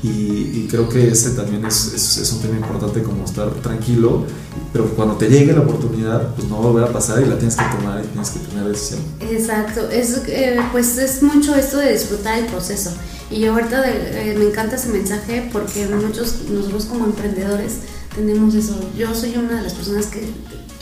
y, 0.02 0.66
creo 0.70 0.88
que 0.88 1.08
ese 1.08 1.30
también 1.30 1.64
es, 1.64 1.92
es, 1.94 2.32
un 2.32 2.40
tema 2.40 2.56
importante 2.56 3.02
como 3.02 3.24
estar 3.24 3.50
tranquilo, 3.54 4.24
pero 4.72 4.86
cuando 4.94 5.16
te 5.16 5.28
llegue 5.28 5.52
la 5.52 5.60
oportunidad, 5.60 6.34
pues 6.34 6.48
no 6.48 6.56
va 6.56 6.68
a 6.68 6.72
volver 6.72 6.88
a 6.88 6.92
pasar 6.92 7.20
y 7.20 7.26
la 7.26 7.36
tienes 7.36 7.56
que 7.56 7.64
tomar 7.76 8.02
y 8.02 8.06
tienes 8.06 8.30
que 8.30 8.38
tener 8.38 8.64
decisión. 8.68 9.00
Exacto, 9.20 9.88
es, 9.90 10.22
eh, 10.28 10.60
pues 10.72 10.96
es 10.96 11.22
mucho 11.22 11.54
esto 11.54 11.78
de 11.78 11.92
disfrutar 11.92 12.38
el 12.38 12.46
proceso. 12.46 12.92
Y 13.30 13.44
ahorita 13.44 13.82
eh, 13.86 14.34
me 14.38 14.46
encanta 14.46 14.76
ese 14.76 14.88
mensaje 14.88 15.48
porque 15.52 15.86
muchos, 15.86 16.48
nosotros 16.50 16.86
como 16.86 17.04
emprendedores 17.06 17.78
tenemos 18.14 18.54
eso. 18.54 18.78
Yo 18.96 19.14
soy 19.14 19.36
una 19.36 19.56
de 19.56 19.62
las 19.62 19.74
personas 19.74 20.06
que 20.06 20.28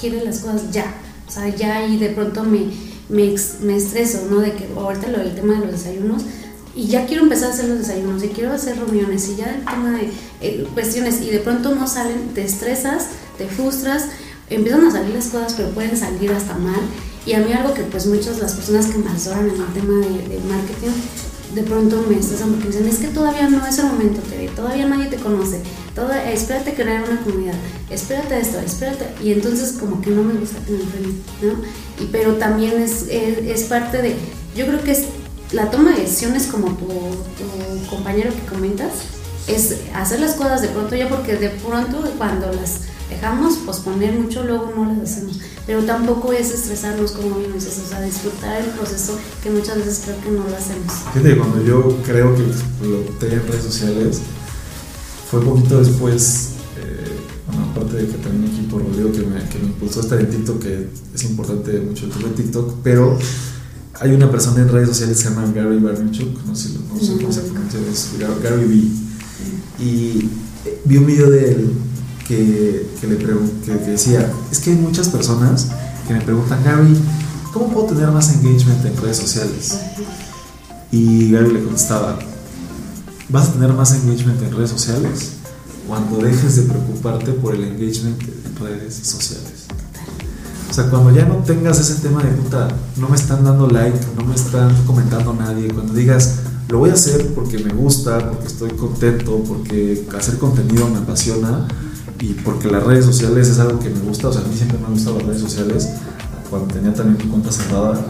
quiere 0.00 0.24
las 0.24 0.40
cosas 0.40 0.70
ya, 0.70 0.94
o 1.26 1.30
sea, 1.30 1.48
ya 1.48 1.86
y 1.86 1.98
de 1.98 2.10
pronto 2.10 2.44
me 2.44 2.70
me, 3.08 3.34
me 3.62 3.76
estreso, 3.76 4.26
¿no? 4.30 4.40
De 4.40 4.52
que 4.52 4.68
ahorita 4.76 5.08
lo 5.08 5.18
del 5.18 5.34
tema 5.34 5.54
de 5.54 5.66
los 5.66 5.72
desayunos, 5.72 6.22
y 6.74 6.86
ya 6.86 7.06
quiero 7.06 7.24
empezar 7.24 7.50
a 7.50 7.54
hacer 7.54 7.68
los 7.68 7.78
desayunos, 7.78 8.22
y 8.22 8.28
quiero 8.28 8.52
hacer 8.52 8.78
reuniones, 8.78 9.28
y 9.28 9.36
ya 9.36 9.54
el 9.54 9.64
tema 9.64 9.98
de 9.98 10.10
eh, 10.40 10.66
cuestiones, 10.74 11.20
y 11.22 11.30
de 11.30 11.40
pronto 11.40 11.74
no 11.74 11.86
salen, 11.86 12.28
te 12.34 12.44
estresas, 12.44 13.08
te 13.36 13.46
frustras, 13.46 14.06
empiezan 14.50 14.86
a 14.86 14.90
salir 14.90 15.14
las 15.14 15.26
cosas, 15.26 15.54
pero 15.56 15.70
pueden 15.70 15.96
salir 15.96 16.32
hasta 16.32 16.54
mal. 16.54 16.80
Y 17.26 17.34
a 17.34 17.40
mí 17.40 17.52
algo 17.52 17.74
que 17.74 17.82
pues 17.82 18.06
muchas 18.06 18.38
las 18.38 18.54
personas 18.54 18.86
que 18.86 18.98
me 18.98 19.10
asesoran 19.10 19.48
en 19.50 19.60
el 19.60 19.72
tema 19.74 19.94
de, 20.06 20.40
marketing, 20.48 20.92
de 21.54 21.62
pronto 21.62 22.04
me 22.08 22.18
estresan 22.18 22.52
porque 22.52 22.68
dicen, 22.68 22.86
es 22.86 22.98
que 22.98 23.08
todavía 23.08 23.48
no 23.48 23.66
es 23.66 23.78
el 23.78 23.86
momento, 23.86 24.20
todavía 24.54 24.86
nadie 24.86 25.06
te 25.06 25.16
conoce, 25.16 25.60
toda, 25.94 26.30
espérate 26.30 26.74
crear 26.74 27.08
una 27.08 27.20
comunidad, 27.20 27.54
espérate 27.90 28.38
esto, 28.38 28.58
espérate. 28.58 29.06
Y 29.22 29.32
entonces 29.32 29.72
como 29.72 30.00
que 30.00 30.10
no 30.10 30.22
me 30.22 30.34
gusta 30.34 30.58
que 30.64 30.72
me 30.72 30.82
enfrenten, 30.82 31.22
¿no? 31.42 31.54
Pero 32.12 32.34
también 32.34 32.80
es, 32.80 33.06
es, 33.08 33.64
parte 33.64 34.02
de, 34.02 34.16
yo 34.54 34.66
creo 34.66 34.82
que 34.82 34.92
es 34.92 35.04
la 35.52 35.70
toma 35.70 35.92
de 35.92 36.02
decisiones 36.02 36.46
como 36.46 36.68
tu, 36.76 36.86
tu, 36.86 37.86
compañero 37.88 38.30
que 38.34 38.54
comentas, 38.54 38.92
es 39.46 39.76
hacer 39.94 40.20
las 40.20 40.34
cosas 40.34 40.60
de 40.60 40.68
pronto 40.68 40.94
ya 40.94 41.08
porque 41.08 41.36
de 41.36 41.48
pronto 41.48 42.02
cuando 42.18 42.52
las 42.52 42.80
dejamos 43.08 43.56
posponer 43.58 44.18
mucho 44.18 44.44
luego 44.44 44.72
no 44.76 44.86
las 44.86 45.10
hacemos. 45.10 45.40
Pero 45.66 45.84
tampoco 45.84 46.32
es 46.32 46.52
estresarnos 46.52 47.12
como 47.12 47.36
bien 47.36 47.52
dices 47.52 47.80
o 47.84 47.88
sea 47.88 48.00
disfrutar 48.02 48.60
el 48.60 48.70
proceso 48.70 49.18
que 49.42 49.50
muchas 49.50 49.76
veces 49.78 50.02
creo 50.04 50.20
que 50.20 50.30
no 50.30 50.48
lo 50.48 50.56
hacemos. 50.56 50.92
Fíjate 51.12 51.36
cuando 51.36 51.62
yo 51.64 51.98
creo 52.04 52.34
que 52.34 52.42
lo 52.86 52.98
tenía 53.18 53.36
en 53.36 53.46
redes 53.46 53.64
sociales 53.64 54.20
fue 55.30 55.40
un 55.40 55.46
poquito 55.46 55.78
después, 55.78 56.52
eh, 56.78 57.04
bueno, 57.46 57.70
aparte 57.70 57.96
de 57.96 58.06
que 58.06 58.18
también 58.18 58.44
mi 58.44 58.56
equipo 58.56 58.78
Rodrigo 58.78 59.12
que 59.12 59.18
me, 59.18 59.46
que 59.48 59.58
me 59.58 59.66
impulsó 59.66 60.00
a 60.00 60.02
estar 60.04 60.18
en 60.18 60.30
TikTok, 60.30 60.58
que 60.62 60.88
es 61.14 61.24
importante 61.24 61.80
mucho 61.80 62.06
el 62.06 62.12
tema 62.12 62.28
de 62.28 62.34
TikTok, 62.34 62.76
pero 62.82 63.18
hay 64.00 64.12
una 64.12 64.30
persona 64.30 64.62
en 64.62 64.68
redes 64.68 64.88
sociales 64.88 65.18
que 65.18 65.24
se 65.24 65.28
llama 65.28 65.52
Gary 65.54 65.78
Vaynerchuk, 65.78 66.44
no 66.46 66.56
sé, 66.56 66.70
no 66.70 66.98
sé 66.98 67.16
cómo 67.16 67.32
se 67.32 67.40
pronuncia, 67.42 67.80
es 67.90 68.10
Gary 68.42 68.64
V. 68.64 69.84
Y 69.84 70.30
vi 70.84 70.96
un 70.96 71.06
video 71.06 71.30
de 71.30 71.52
él 71.52 71.70
que, 72.28 72.90
que 73.00 73.06
le 73.06 73.16
que, 73.16 73.24
que 73.64 73.90
decía, 73.90 74.30
es 74.52 74.58
que 74.58 74.70
hay 74.70 74.76
muchas 74.76 75.08
personas 75.08 75.68
que 76.06 76.12
me 76.12 76.20
preguntan, 76.20 76.62
Gary, 76.62 76.94
¿cómo 77.52 77.72
puedo 77.72 77.86
tener 77.86 78.10
más 78.10 78.30
engagement 78.34 78.84
en 78.84 78.96
redes 78.98 79.16
sociales? 79.16 79.78
Y 80.92 81.32
Gary 81.32 81.54
le 81.54 81.64
contestaba, 81.64 82.18
vas 83.30 83.48
a 83.48 83.52
tener 83.54 83.72
más 83.72 83.92
engagement 83.94 84.42
en 84.42 84.54
redes 84.54 84.70
sociales 84.70 85.32
cuando 85.86 86.18
dejes 86.18 86.56
de 86.56 86.62
preocuparte 86.62 87.32
por 87.32 87.54
el 87.54 87.64
engagement 87.64 88.20
en 88.22 88.56
redes 88.56 88.94
sociales. 88.94 89.66
O 90.70 90.74
sea, 90.74 90.90
cuando 90.90 91.10
ya 91.10 91.24
no 91.24 91.36
tengas 91.36 91.80
ese 91.80 91.94
tema 92.06 92.22
de 92.22 92.30
puta, 92.32 92.68
no 92.98 93.08
me 93.08 93.16
están 93.16 93.42
dando 93.42 93.68
like, 93.68 93.98
no 94.16 94.24
me 94.24 94.34
están 94.34 94.84
comentando 94.84 95.32
nadie, 95.32 95.68
cuando 95.72 95.94
digas, 95.94 96.40
lo 96.68 96.80
voy 96.80 96.90
a 96.90 96.92
hacer 96.92 97.34
porque 97.34 97.58
me 97.58 97.72
gusta, 97.72 98.18
porque 98.28 98.46
estoy 98.48 98.70
contento, 98.72 99.42
porque 99.48 100.06
hacer 100.14 100.36
contenido 100.36 100.86
me 100.88 100.98
apasiona 100.98 101.66
y 102.20 102.34
porque 102.34 102.68
las 102.68 102.82
redes 102.84 103.04
sociales 103.04 103.48
es 103.48 103.58
algo 103.58 103.78
que 103.78 103.90
me 103.90 104.00
gusta, 104.00 104.28
o 104.28 104.32
sea, 104.32 104.42
a 104.42 104.44
mí 104.44 104.56
siempre 104.56 104.78
me 104.78 104.86
han 104.86 104.92
gustado 104.94 105.18
las 105.18 105.26
redes 105.28 105.42
sociales, 105.42 105.88
cuando 106.50 106.72
tenía 106.74 106.92
también 106.92 107.18
mi 107.18 107.30
cuenta 107.30 107.52
cerrada, 107.52 108.00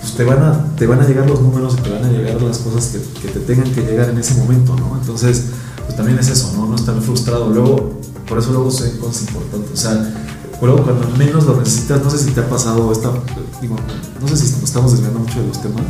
pues 0.00 0.14
te 0.14 0.24
van 0.24 0.42
a, 0.42 0.74
te 0.76 0.86
van 0.86 1.00
a 1.00 1.06
llegar 1.06 1.28
los 1.28 1.40
números 1.40 1.76
y 1.78 1.82
te 1.82 1.90
van 1.90 2.04
a 2.04 2.08
llegar 2.08 2.40
las 2.42 2.58
cosas 2.58 2.86
que, 2.86 3.20
que 3.20 3.28
te 3.28 3.40
tengan 3.40 3.70
que 3.72 3.82
llegar 3.82 4.08
en 4.10 4.18
ese 4.18 4.34
momento, 4.34 4.74
¿no? 4.76 4.96
Entonces, 5.00 5.46
pues 5.84 5.96
también 5.96 6.18
es 6.18 6.28
eso, 6.28 6.52
¿no? 6.56 6.66
No 6.66 6.76
estar 6.76 7.00
frustrado. 7.00 7.50
Luego, 7.50 8.00
por 8.28 8.38
eso 8.38 8.52
luego 8.52 8.70
sé 8.70 8.98
cosas 8.98 9.28
importantes. 9.28 9.72
O 9.72 9.76
sea, 9.76 10.14
luego 10.60 10.82
cuando 10.82 11.08
menos 11.16 11.44
lo 11.44 11.56
necesitas, 11.58 12.02
no 12.02 12.10
sé 12.10 12.18
si 12.18 12.30
te 12.30 12.40
ha 12.40 12.48
pasado 12.48 12.90
esta, 12.92 13.12
digo, 13.60 13.76
no 14.20 14.28
sé 14.28 14.36
si 14.36 14.52
nos 14.52 14.64
estamos 14.64 14.92
desviando 14.92 15.20
mucho 15.20 15.40
de 15.40 15.48
los 15.48 15.62
temas, 15.62 15.82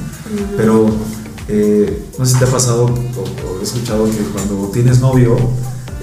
pero 0.57 0.87
eh, 1.49 2.07
no 2.19 2.27
sé 2.27 2.33
si 2.33 2.39
te 2.39 2.45
ha 2.45 2.51
pasado 2.51 2.85
o, 2.85 2.89
o 2.89 3.61
he 3.61 3.63
escuchado 3.63 4.05
que 4.05 4.19
cuando 4.33 4.69
tienes 4.73 5.01
novio, 5.01 5.37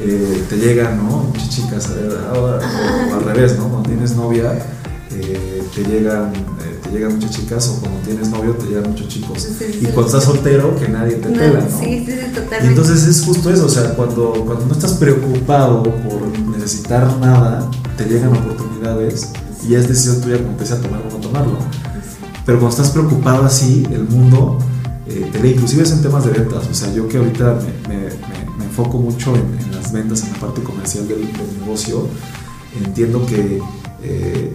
eh, 0.05 0.43
te 0.49 0.57
llegan, 0.57 0.97
¿no? 0.97 1.23
Muchas 1.23 1.49
chicas, 1.49 1.89
o 2.35 3.13
al 3.15 3.23
revés, 3.23 3.57
¿no? 3.57 3.69
Cuando 3.69 3.89
tienes 3.89 4.15
novia, 4.15 4.53
eh, 5.11 5.63
te 5.75 5.83
llegan 5.83 6.33
eh, 6.33 6.79
te 6.83 6.89
llegan 6.91 7.13
muchas 7.15 7.31
chicas 7.31 7.67
o 7.69 7.79
cuando 7.81 7.99
tienes 8.01 8.29
novio 8.29 8.51
te 8.53 8.65
llegan 8.67 8.89
muchos 8.91 9.07
chicos. 9.07 9.41
Sí, 9.41 9.49
sí, 9.57 9.65
y 9.81 9.85
sí. 9.85 9.91
cuando 9.93 10.05
estás 10.07 10.23
soltero, 10.25 10.75
que 10.75 10.87
nadie 10.89 11.15
te 11.15 11.29
No, 11.29 11.37
pela, 11.39 11.59
¿no? 11.61 11.79
Sí, 11.79 12.03
sí, 12.05 12.11
sí, 12.11 12.27
totalmente. 12.33 12.65
Y 12.65 12.67
entonces 12.67 13.03
es 13.03 13.21
justo 13.23 13.49
eso, 13.51 13.65
o 13.65 13.69
sea, 13.69 13.93
cuando, 13.95 14.31
cuando 14.45 14.65
no 14.65 14.73
estás 14.73 14.93
preocupado 14.93 15.83
por 15.83 16.21
necesitar 16.55 17.17
nada, 17.17 17.69
te 17.97 18.05
llegan 18.05 18.29
oportunidades 18.35 19.29
y 19.67 19.75
es 19.75 19.87
decisión 19.87 20.19
tuya 20.21 20.37
como 20.43 20.55
te 20.57 20.65
sea 20.65 20.79
tomarlo 20.81 21.07
o 21.07 21.11
no 21.11 21.17
tomarlo. 21.19 21.57
Pero 22.45 22.59
cuando 22.59 22.75
estás 22.75 22.89
preocupado 22.91 23.45
así, 23.45 23.87
el 23.91 24.03
mundo 24.03 24.59
eh, 25.07 25.29
te 25.31 25.39
lee, 25.39 25.51
inclusive 25.51 25.83
es 25.83 25.91
en 25.91 26.01
temas 26.01 26.25
de 26.25 26.31
ventas, 26.31 26.67
o 26.69 26.73
sea, 26.73 26.91
yo 26.93 27.07
que 27.07 27.17
ahorita 27.17 27.57
me- 27.87 27.95
me- 27.95 28.03
me 28.05 28.52
enfoco 28.73 28.97
mucho 28.97 29.35
en, 29.35 29.59
en 29.59 29.75
las 29.75 29.93
ventas, 29.93 30.23
en 30.23 30.33
la 30.33 30.39
parte 30.39 30.63
comercial 30.63 31.07
del, 31.07 31.21
del 31.21 31.59
negocio, 31.59 32.07
entiendo 32.83 33.23
que, 33.25 33.61
eh, 34.01 34.53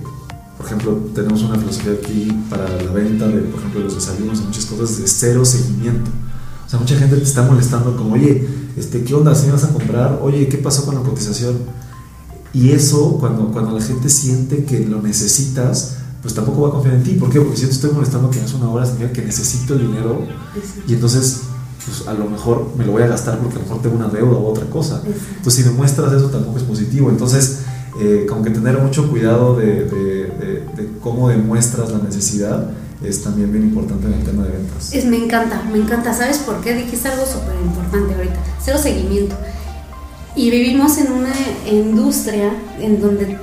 por 0.56 0.66
ejemplo, 0.66 0.92
tenemos 1.14 1.42
una 1.42 1.56
filosofía 1.56 1.92
aquí 1.92 2.28
para 2.50 2.68
la 2.82 2.90
venta 2.90 3.28
de, 3.28 3.42
por 3.42 3.60
ejemplo, 3.60 3.80
los 3.80 3.94
desayunos 3.94 4.40
y 4.40 4.42
muchas 4.42 4.66
cosas 4.66 4.98
de 4.98 5.06
cero 5.06 5.44
seguimiento. 5.44 6.10
O 6.66 6.68
sea, 6.68 6.80
mucha 6.80 6.96
gente 6.96 7.16
te 7.16 7.22
está 7.22 7.42
molestando 7.42 7.96
como, 7.96 8.14
oye, 8.14 8.46
este, 8.76 9.04
¿qué 9.04 9.14
onda? 9.14 9.34
¿Sí 9.36 9.48
vas 9.50 9.62
a 9.64 9.68
comprar? 9.68 10.18
Oye, 10.20 10.48
¿qué 10.48 10.58
pasó 10.58 10.84
con 10.84 10.96
la 10.96 11.02
cotización? 11.02 11.56
Y 12.52 12.70
eso, 12.72 13.18
cuando, 13.20 13.52
cuando 13.52 13.78
la 13.78 13.84
gente 13.84 14.08
siente 14.08 14.64
que 14.64 14.80
lo 14.80 15.00
necesitas, 15.00 15.98
pues 16.22 16.34
tampoco 16.34 16.62
va 16.62 16.68
a 16.68 16.72
confiar 16.72 16.96
en 16.96 17.04
ti. 17.04 17.12
¿Por 17.12 17.30
qué? 17.30 17.40
Porque 17.40 17.56
si 17.56 17.62
yo 17.62 17.68
te 17.68 17.74
estoy 17.74 17.92
molestando 17.92 18.30
que 18.30 18.40
es 18.40 18.52
una 18.52 18.68
hora, 18.68 18.84
significa 18.84 19.12
que 19.12 19.22
necesito 19.22 19.74
el 19.74 19.86
dinero 19.86 20.26
y 20.88 20.94
entonces, 20.94 21.42
pues 21.88 22.06
a 22.08 22.14
lo 22.14 22.26
mejor 22.28 22.68
me 22.76 22.84
lo 22.84 22.92
voy 22.92 23.02
a 23.02 23.06
gastar 23.06 23.38
porque 23.38 23.56
a 23.56 23.58
lo 23.60 23.64
mejor 23.64 23.82
tengo 23.82 23.96
una 23.96 24.08
deuda 24.08 24.38
u 24.38 24.46
otra 24.46 24.66
cosa. 24.66 25.02
Entonces, 25.04 25.54
si 25.54 25.64
me 25.70 25.74
muestras 25.76 26.12
eso, 26.12 26.26
tampoco 26.30 26.58
es 26.58 26.64
positivo. 26.64 27.08
Entonces, 27.10 27.60
eh, 28.00 28.26
como 28.28 28.42
que 28.42 28.50
tener 28.50 28.78
mucho 28.78 29.08
cuidado 29.10 29.56
de, 29.56 29.84
de- 29.84 30.26
de- 30.38 30.62
de 30.76 30.88
cómo 31.02 31.28
demuestras 31.28 31.90
la 31.90 31.98
necesidad 31.98 32.70
es 33.02 33.22
también 33.22 33.50
bien 33.52 33.64
importante 33.64 34.06
en 34.06 34.12
el 34.14 34.24
tema 34.24 34.44
de 34.44 34.50
ventas. 34.50 34.92
Es, 34.92 35.04
me 35.04 35.16
encanta, 35.16 35.62
me 35.72 35.78
encanta. 35.78 36.12
¿Sabes 36.12 36.38
por 36.38 36.60
qué? 36.60 36.74
Dijiste 36.74 37.08
algo 37.08 37.24
súper 37.26 37.54
importante 37.64 38.14
ahorita. 38.14 38.36
Cero 38.64 38.78
seguimiento. 38.80 39.34
Y 40.36 40.50
vivimos 40.50 40.98
en 40.98 41.10
una 41.12 41.32
industria 41.70 42.52
en 42.78 43.00
donde 43.00 43.36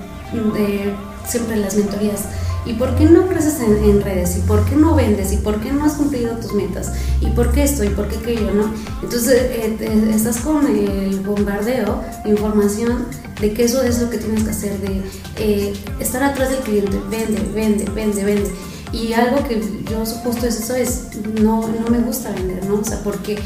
eh, 0.58 0.94
siempre 1.28 1.58
las 1.58 1.76
mentorías. 1.76 2.22
¿Y 2.66 2.74
por 2.74 2.96
qué 2.96 3.06
no 3.06 3.28
creces 3.28 3.60
en, 3.60 4.02
redes? 4.02 4.38
¿Y 4.38 4.42
por 4.42 4.66
qué 4.66 4.76
no 4.76 4.96
vendes? 4.96 5.32
¿Y 5.32 5.38
por 5.38 5.60
qué 5.62 5.72
no 5.72 5.86
has 5.86 5.94
cumplido 5.94 6.36
tus 6.38 6.54
metas? 6.54 6.94
¿Y 7.22 7.28
por 7.28 7.52
qué 7.52 7.64
esto? 7.64 7.84
¿Y 7.84 7.90
por 7.90 8.08
qué 8.08 8.18
aquello? 8.18 8.52
¿no? 8.54 8.74
Entonces 9.04 9.34
eh, 9.34 10.12
estás 10.14 10.38
con 10.38 10.66
el 10.66 11.20
bombardeo 11.20 12.02
de 12.24 12.32
información 12.32 13.06
de 13.40 13.54
que 13.54 13.66
eso 13.66 13.84
es 13.84 14.02
lo 14.02 14.10
que 14.10 14.18
tienes 14.18 14.44
que 14.44 14.50
hacer, 14.50 14.80
de 14.80 15.04
eh, 15.38 15.74
estar 16.00 16.24
atrás 16.24 16.50
del 16.50 16.60
cliente, 16.60 17.00
vende, 17.10 17.42
vende, 17.54 17.86
vende, 17.94 18.24
vende. 18.24 18.52
Y 18.92 19.14
algo 19.14 19.46
que 19.48 19.62
yo 19.92 20.06
justo 20.06 20.48
es 20.48 20.60
eso, 20.60 20.76
es 20.76 21.10
no, 21.42 21.68
no 21.68 21.90
me 21.90 22.00
gusta 22.00 22.32
vender, 22.32 22.66
¿no? 22.66 22.76
O 22.80 22.84
sea, 22.84 23.02
porque 23.04 23.38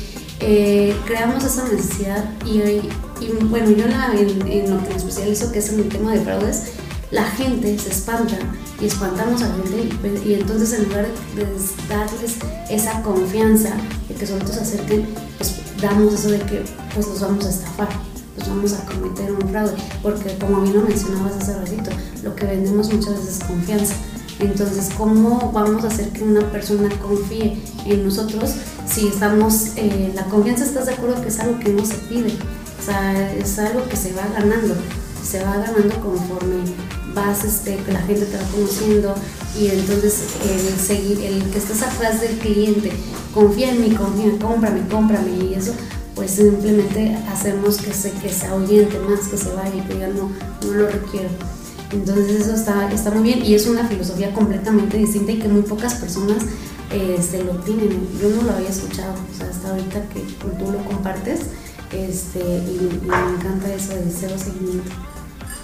eh, 0.41 0.95
creamos 1.05 1.43
esa 1.43 1.67
necesidad 1.67 2.23
y, 2.45 2.59
y, 2.59 3.31
bueno, 3.49 3.71
yo 3.71 3.85
en 3.85 4.69
lo 4.69 4.83
que 4.83 4.89
me 4.89 4.95
especializo, 4.95 5.51
que 5.51 5.59
es 5.59 5.69
en 5.69 5.79
el 5.79 5.89
tema 5.89 6.13
de 6.13 6.21
fraudes, 6.21 6.73
la 7.11 7.23
gente 7.23 7.77
se 7.79 7.89
espanta 7.89 8.37
y 8.79 8.85
espantamos 8.85 9.41
a 9.41 9.47
la 9.47 9.55
gente 9.55 9.89
y, 10.25 10.29
y 10.29 10.33
entonces 10.35 10.73
en 10.73 10.85
lugar 10.85 11.07
de 11.35 11.45
darles 11.87 12.37
esa 12.69 13.01
confianza 13.01 13.71
de 14.07 14.15
que 14.15 14.27
solitos 14.27 14.55
se 14.55 14.61
acerquen, 14.61 15.07
pues 15.37 15.55
damos 15.81 16.13
eso 16.13 16.29
de 16.29 16.39
que 16.39 16.63
pues 16.93 17.07
los 17.07 17.21
vamos 17.21 17.45
a 17.45 17.49
estafar, 17.49 17.89
los 18.37 18.47
vamos 18.47 18.73
a 18.73 18.85
cometer 18.85 19.31
un 19.31 19.49
fraude, 19.49 19.73
porque 20.03 20.37
como 20.37 20.61
bien 20.61 20.75
lo 20.75 20.81
mencionabas 20.83 21.33
hace 21.37 21.55
ratito, 21.55 21.89
lo 22.23 22.35
que 22.35 22.45
vendemos 22.45 22.93
muchas 22.93 23.15
veces 23.15 23.37
es 23.37 23.43
confianza. 23.43 23.95
Entonces, 24.39 24.89
¿cómo 24.97 25.51
vamos 25.53 25.83
a 25.83 25.87
hacer 25.87 26.09
que 26.11 26.23
una 26.23 26.39
persona 26.49 26.87
confíe 27.01 27.61
en 27.85 28.05
nosotros 28.05 28.51
si 28.87 29.07
estamos, 29.07 29.73
eh, 29.75 30.13
la 30.15 30.23
confianza 30.25 30.63
estás 30.63 30.85
de 30.85 30.93
acuerdo 30.93 31.21
que 31.21 31.27
es 31.27 31.39
algo 31.39 31.59
que 31.59 31.73
no 31.73 31.85
se 31.85 31.95
pide? 31.95 32.31
O 32.79 32.85
sea, 32.85 33.33
es 33.33 33.59
algo 33.59 33.83
que 33.89 33.97
se 33.97 34.13
va 34.13 34.25
ganando, 34.33 34.75
se 35.29 35.43
va 35.43 35.57
ganando 35.57 35.93
conforme 35.99 36.63
vas, 37.13 37.43
este, 37.43 37.77
que 37.77 37.91
la 37.91 38.01
gente 38.01 38.25
te 38.25 38.37
va 38.37 38.43
conociendo 38.51 39.15
y 39.59 39.67
entonces 39.67 40.23
el 40.43 40.79
seguir, 40.79 41.19
el 41.21 41.43
que 41.49 41.57
estés 41.57 41.81
atrás 41.81 42.21
del 42.21 42.37
cliente, 42.37 42.91
confía 43.33 43.71
en 43.71 43.81
mí, 43.81 43.95
confía, 43.95 44.31
cómprame, 44.39 44.87
cómprame 44.89 45.31
y 45.31 45.53
eso, 45.53 45.73
pues 46.15 46.31
simplemente 46.31 47.17
hacemos 47.31 47.77
que 47.77 47.93
se, 47.93 48.11
que 48.11 48.29
se 48.29 48.47
ahuyente 48.47 48.99
más, 48.99 49.27
que 49.27 49.37
se 49.37 49.53
vaya 49.53 49.75
y 49.75 49.81
que 49.81 49.99
ya 49.99 50.07
no, 50.07 50.31
no 50.65 50.73
lo 50.73 50.87
requiero. 50.87 51.29
Entonces 51.91 52.41
eso 52.41 52.53
está, 52.53 52.91
está 52.91 53.09
muy 53.11 53.23
bien 53.23 53.43
y 53.43 53.55
es 53.55 53.65
una 53.65 53.87
filosofía 53.87 54.31
completamente 54.33 54.97
distinta 54.97 55.31
y 55.31 55.39
que 55.39 55.47
muy 55.47 55.63
pocas 55.63 55.95
personas 55.95 56.43
este, 56.91 57.43
lo 57.43 57.55
tienen. 57.59 58.07
Yo 58.21 58.29
no 58.29 58.43
lo 58.43 58.51
había 58.51 58.69
escuchado, 58.69 59.13
o 59.13 59.37
sea, 59.37 59.47
hasta 59.49 59.71
ahorita 59.71 60.01
que 60.09 60.19
tú 60.19 60.71
lo 60.71 60.83
compartes 60.83 61.41
este, 61.91 62.39
y, 62.39 63.01
y 63.03 63.07
me 63.07 63.37
encanta 63.37 63.73
eso 63.73 63.93
de 63.93 64.05
cero 64.11 64.35
seguimiento. 64.37 64.91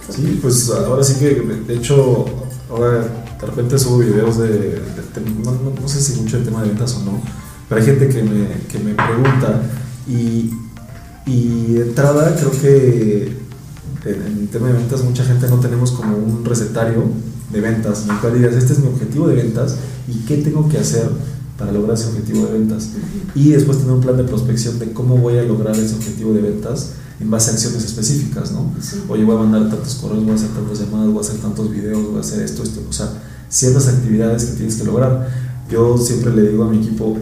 Sí, 0.10 0.39
pues 0.41 0.70
ahora 0.70 1.04
sí 1.04 1.15
que, 1.15 1.36
de 1.68 1.76
hecho, 1.76 2.26
ahora 2.70 3.00
de 3.39 3.46
repente 3.48 3.78
subo 3.80 4.00
videos 4.00 4.38
de, 4.38 4.48
de- 4.50 4.72
de- 4.72 5.32
no, 5.44 5.52
no- 5.52 5.74
no 5.82 5.88
sé 5.88 6.00
si 6.02 6.20
mucho 6.22 6.38
el 6.38 6.44
tema 6.46 6.62
de 6.62 6.70
ventas 6.70 6.96
o 6.96 7.04
no, 7.04 7.22
pero 7.68 7.82
hay 7.82 7.88
gente 7.88 8.08
que 8.10 8.22
me, 8.24 8.48
que 8.70 8.80
me 8.80 8.94
pregunta 8.94 9.62
y, 10.08 10.52
y 11.26 11.74
de 11.74 11.82
entrada 11.82 12.36
creo 12.39 12.52
que 12.52 13.36
en, 14.06 14.13
en 14.22 14.38
el 14.41 14.48
tema 14.50 14.68
de 14.68 14.74
ventas 14.74 15.04
mucha 15.04 15.24
gente 15.26 15.48
no 15.50 15.60
tenemos 15.60 15.91
como 15.91 16.15
un 16.18 16.46
recetario 16.46 17.04
de 17.52 17.62
ventas 17.62 18.04
en 18.04 18.12
el 18.12 18.18
cual 18.20 18.36
digas, 18.36 18.54
este 18.56 18.74
es 18.74 18.80
mi 18.80 18.88
objetivo 18.88 19.28
de 19.28 19.36
ventas 19.36 19.76
y 20.08 20.20
qué 20.26 20.38
tengo 20.38 20.70
que 20.70 20.78
hacer 20.78 21.10
para 21.58 21.72
lograr 21.72 21.96
ese 21.98 22.08
objetivo 22.08 22.46
de 22.46 22.54
ventas. 22.60 22.89
Y 23.34 23.50
después 23.52 23.78
tener 23.80 23.94
un 23.94 24.02
plan 24.02 24.18
de 24.18 24.24
prospección 24.26 24.78
de 24.78 24.91
cómo 24.91 25.18
voy 25.18 25.38
a 25.38 25.44
lograr 25.44 25.76
ese 25.76 25.96
objetivo 25.96 26.34
de 26.34 26.41
ventas 26.41 26.91
en 27.19 27.32
base 27.32 27.51
a 27.51 27.54
acciones 27.54 27.84
específicas, 27.84 28.51
¿no? 28.51 28.71
Sí. 28.82 29.04
Oye, 29.08 29.23
voy 29.23 29.36
a 29.36 29.39
mandar 29.39 29.69
tantos 29.69 29.95
correos, 29.95 30.23
voy 30.23 30.34
a 30.34 30.36
hacer 30.36 30.49
tantas 30.49 30.80
llamadas, 30.80 31.08
voy 31.08 31.17
a 31.17 31.21
hacer 31.21 31.38
tantos 31.38 31.71
videos, 31.71 32.08
voy 32.08 32.17
a 32.17 32.19
hacer 32.19 32.41
esto, 32.41 32.63
esto, 32.63 32.82
o 32.89 32.93
sea, 32.93 33.10
ciertas 33.49 33.88
actividades 33.88 34.45
que 34.45 34.58
tienes 34.58 34.75
que 34.75 34.84
lograr. 34.84 35.30
Yo 35.69 35.97
siempre 35.97 36.36
le 36.36 36.49
digo 36.49 36.65
a 36.65 36.69
mi 36.69 36.78
equipo, 36.78 37.17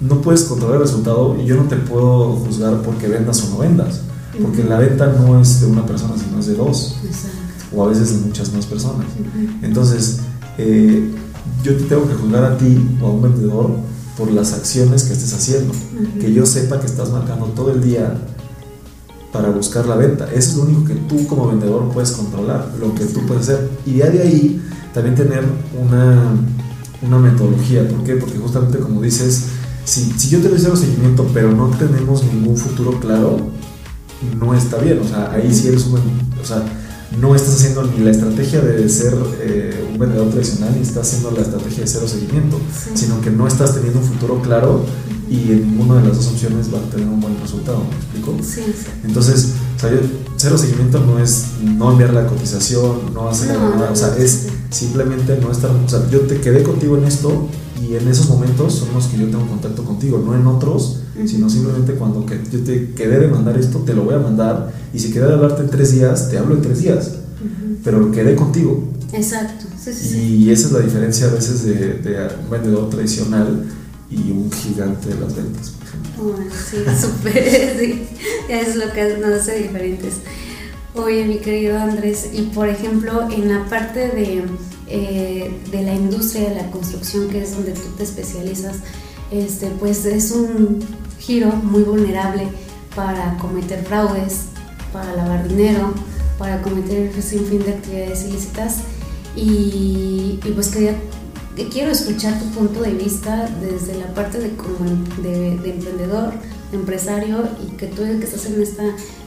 no 0.00 0.20
puedes 0.20 0.44
controlar 0.44 0.76
el 0.76 0.82
resultado 0.82 1.36
y 1.40 1.46
yo 1.46 1.56
no 1.56 1.64
te 1.64 1.76
puedo 1.76 2.36
juzgar 2.36 2.82
porque 2.82 3.08
vendas 3.08 3.42
o 3.44 3.50
no 3.50 3.58
vendas, 3.58 4.00
porque 4.40 4.64
la 4.64 4.78
venta 4.78 5.06
no 5.06 5.40
es 5.40 5.60
de 5.60 5.66
una 5.66 5.84
persona, 5.86 6.14
sino 6.16 6.38
es 6.38 6.46
de 6.46 6.54
dos, 6.54 6.96
Exacto. 7.04 7.76
o 7.76 7.84
a 7.84 7.88
veces 7.88 8.10
de 8.12 8.26
muchas 8.26 8.52
más 8.52 8.66
personas. 8.66 9.06
Ujú. 9.06 9.64
Entonces, 9.66 10.20
eh, 10.58 11.10
yo 11.62 11.76
te 11.76 11.84
tengo 11.84 12.08
que 12.08 12.14
juzgar 12.14 12.44
a 12.44 12.58
ti 12.58 12.98
o 13.00 13.06
a 13.06 13.10
un 13.10 13.22
vendedor 13.22 13.70
por 14.16 14.30
las 14.30 14.52
acciones 14.52 15.04
que 15.04 15.12
estés 15.12 15.32
haciendo. 15.32 15.72
Ujú. 15.72 16.18
Que 16.20 16.32
yo 16.32 16.46
sepa 16.46 16.80
que 16.80 16.86
estás 16.86 17.10
marcando 17.10 17.46
todo 17.46 17.72
el 17.72 17.82
día 17.82 18.16
para 19.32 19.48
buscar 19.50 19.86
la 19.86 19.96
venta. 19.96 20.26
Eso 20.32 20.50
es 20.50 20.56
lo 20.56 20.62
único 20.64 20.84
que 20.84 20.94
tú 20.94 21.26
como 21.26 21.48
vendedor 21.48 21.88
puedes 21.92 22.12
controlar, 22.12 22.70
lo 22.78 22.94
que 22.94 23.06
tú 23.06 23.26
puedes 23.26 23.48
hacer. 23.48 23.70
Y 23.86 23.96
ya 23.96 24.10
de 24.10 24.22
ahí 24.22 24.62
también 24.92 25.14
tener 25.14 25.44
una, 25.80 26.34
una 27.00 27.18
metodología. 27.18 27.88
¿Por 27.88 28.04
qué? 28.04 28.16
Porque 28.16 28.38
justamente 28.38 28.78
como 28.78 29.00
dices, 29.00 29.46
si, 29.84 30.12
si 30.12 30.28
yo 30.28 30.40
te 30.40 30.48
doy 30.48 30.58
cero 30.60 30.76
seguimiento, 30.76 31.26
pero 31.32 31.50
no 31.50 31.68
tenemos 31.68 32.22
ningún 32.24 32.56
futuro 32.56 33.00
claro, 33.00 33.38
no 34.38 34.54
está 34.54 34.76
bien. 34.78 35.00
O 35.00 35.08
sea, 35.08 35.32
ahí 35.32 35.52
sí 35.52 35.68
eres 35.68 35.86
un... 35.86 35.98
Sea, 36.44 36.62
no 37.20 37.34
estás 37.34 37.54
haciendo 37.56 37.82
ni 37.84 38.04
la 38.04 38.10
estrategia 38.10 38.60
de 38.60 38.88
ser 38.88 39.14
eh, 39.40 39.88
un 39.92 39.98
vendedor 39.98 40.30
tradicional 40.30 40.72
ni 40.74 40.82
estás 40.82 41.08
haciendo 41.08 41.30
la 41.32 41.42
estrategia 41.42 41.80
de 41.84 41.86
cero 41.86 42.06
seguimiento, 42.08 42.58
Sí. 42.84 42.90
sino 42.94 43.20
que 43.20 43.30
no 43.30 43.46
estás 43.46 43.74
teniendo 43.74 44.00
un 44.00 44.04
futuro 44.06 44.40
claro 44.42 44.84
y 45.30 45.52
en 45.52 45.70
ninguna 45.76 46.00
de 46.02 46.08
las 46.08 46.16
dos 46.18 46.26
opciones 46.28 46.72
va 46.72 46.78
a 46.78 46.90
tener 46.90 47.06
un 47.08 47.20
buen 47.20 47.38
resultado, 47.40 47.78
¿me 47.88 47.96
explico? 47.96 48.36
Sí, 48.42 48.60
sí. 48.72 48.90
Entonces, 49.04 49.48
o 49.76 49.80
sea, 49.80 49.90
yo- 49.90 49.98
cero 50.36 50.58
seguimiento 50.58 50.98
no 51.00 51.18
es 51.18 51.44
no 51.62 51.92
enviar 51.92 52.12
la 52.12 52.26
cotización, 52.26 53.14
no 53.14 53.28
hacer 53.28 53.56
No, 53.56 53.76
nada, 53.76 53.90
o 53.92 53.96
sea, 53.96 54.16
es 54.18 54.46
simplemente 54.70 55.38
no 55.40 55.50
estar, 55.52 55.70
o 55.70 55.88
sea, 55.88 56.08
yo 56.10 56.20
te 56.22 56.40
quedé 56.40 56.62
contigo 56.62 56.96
en 56.98 57.04
esto 57.04 57.48
y 57.82 57.96
en 57.96 58.06
esos 58.08 58.28
momentos 58.28 58.74
son 58.74 58.92
los 58.94 59.06
que 59.06 59.18
yo 59.18 59.26
tengo 59.26 59.46
contacto 59.46 59.84
contigo, 59.84 60.22
no 60.24 60.34
en 60.34 60.46
otros, 60.46 61.00
sino 61.26 61.50
simplemente 61.50 61.94
cuando 61.94 62.24
que 62.24 62.40
yo 62.50 62.60
te 62.60 62.92
quedé 62.94 63.18
de 63.20 63.28
mandar 63.28 63.58
esto, 63.58 63.78
te 63.80 63.94
lo 63.94 64.04
voy 64.04 64.14
a 64.14 64.18
mandar 64.18 64.72
y 64.94 64.98
si 64.98 65.12
quedé 65.12 65.26
de 65.26 65.34
hablarte 65.34 65.62
en 65.62 65.70
tres 65.70 65.92
días, 65.92 66.30
te 66.30 66.38
hablo 66.38 66.54
en 66.54 66.62
tres 66.62 66.80
días, 66.82 67.08
Ujú. 67.08 67.76
pero 67.84 68.10
quedé 68.12 68.36
contigo. 68.36 68.88
Exacto, 69.12 69.66
sí, 69.82 69.92
sí, 69.92 70.08
sí. 70.08 70.18
Y 70.36 70.50
esa 70.50 70.68
es 70.68 70.72
la 70.72 70.80
diferencia 70.80 71.26
a 71.26 71.30
veces 71.30 71.64
de, 71.64 71.74
de 71.74 72.28
un 72.42 72.50
vendedor 72.50 72.88
tradicional 72.88 73.64
y 74.10 74.30
un 74.30 74.50
gigante 74.50 75.08
de 75.08 75.20
las 75.20 75.34
ventas, 75.34 75.72
sí, 76.70 76.76
súper, 77.00 77.78
sí, 77.78 78.06
es 78.48 78.76
lo 78.76 78.92
que 78.92 79.16
nos 79.18 79.40
hace 79.40 79.58
diferentes. 79.62 80.14
Oye, 80.94 81.24
mi 81.24 81.38
querido 81.38 81.78
Andrés, 81.78 82.28
y 82.34 82.42
por 82.42 82.68
ejemplo, 82.68 83.28
en 83.30 83.48
la 83.48 83.64
parte 83.68 84.08
de, 84.08 84.44
eh, 84.88 85.60
de 85.70 85.82
la 85.82 85.94
industria 85.94 86.50
de 86.50 86.54
la 86.56 86.70
construcción, 86.70 87.28
que 87.28 87.42
es 87.42 87.54
donde 87.54 87.72
tú 87.72 87.88
te 87.96 88.02
especializas, 88.02 88.76
este, 89.30 89.68
pues 89.78 90.04
es 90.04 90.30
un 90.30 90.80
giro 91.18 91.48
muy 91.48 91.82
vulnerable 91.82 92.48
para 92.94 93.36
cometer 93.38 93.84
fraudes, 93.84 94.46
para 94.92 95.14
lavar 95.16 95.48
dinero, 95.48 95.94
para 96.38 96.60
cometer 96.60 97.10
un 97.14 97.22
sinfín 97.22 97.64
de 97.64 97.72
actividades 97.72 98.24
ilícitas. 98.24 98.78
Y, 99.34 100.38
y 100.44 100.52
pues 100.54 100.68
quería 100.68 100.94
que 101.56 101.68
quiero 101.68 101.90
escuchar 101.90 102.38
tu 102.38 102.46
punto 102.46 102.82
de 102.82 102.92
vista 102.92 103.48
desde 103.60 103.98
la 103.98 104.06
parte 104.14 104.38
de, 104.38 104.50
como 104.56 104.90
de, 105.22 105.58
de 105.58 105.70
emprendedor, 105.70 106.32
de 106.70 106.76
empresario 106.76 107.48
y 107.66 107.76
que 107.76 107.86
tú 107.86 108.02
que 108.02 108.24
estás 108.24 108.46
en 108.46 108.60
esta, 108.62 108.84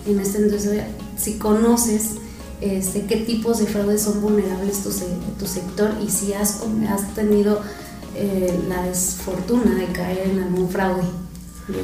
en 0.08 0.20
esta 0.20 0.40
industria, 0.40 0.88
si 1.18 1.34
conoces 1.34 2.16
este, 2.66 3.06
qué 3.06 3.18
tipos 3.18 3.60
de 3.60 3.66
fraudes 3.66 4.02
son 4.02 4.22
vulnerables 4.22 4.84
tu, 4.84 4.92
se- 4.92 5.06
tu 5.40 5.46
sector 5.46 5.92
y 6.06 6.10
si 6.10 6.34
has, 6.34 6.60
tenido 7.16 7.62
eh, 8.16 8.60
la 8.70 8.84
desfortuna 8.84 9.76
de 9.76 9.86
caer 9.88 10.30
en 10.32 10.40
algún 10.44 10.70
fraude. 10.70 11.04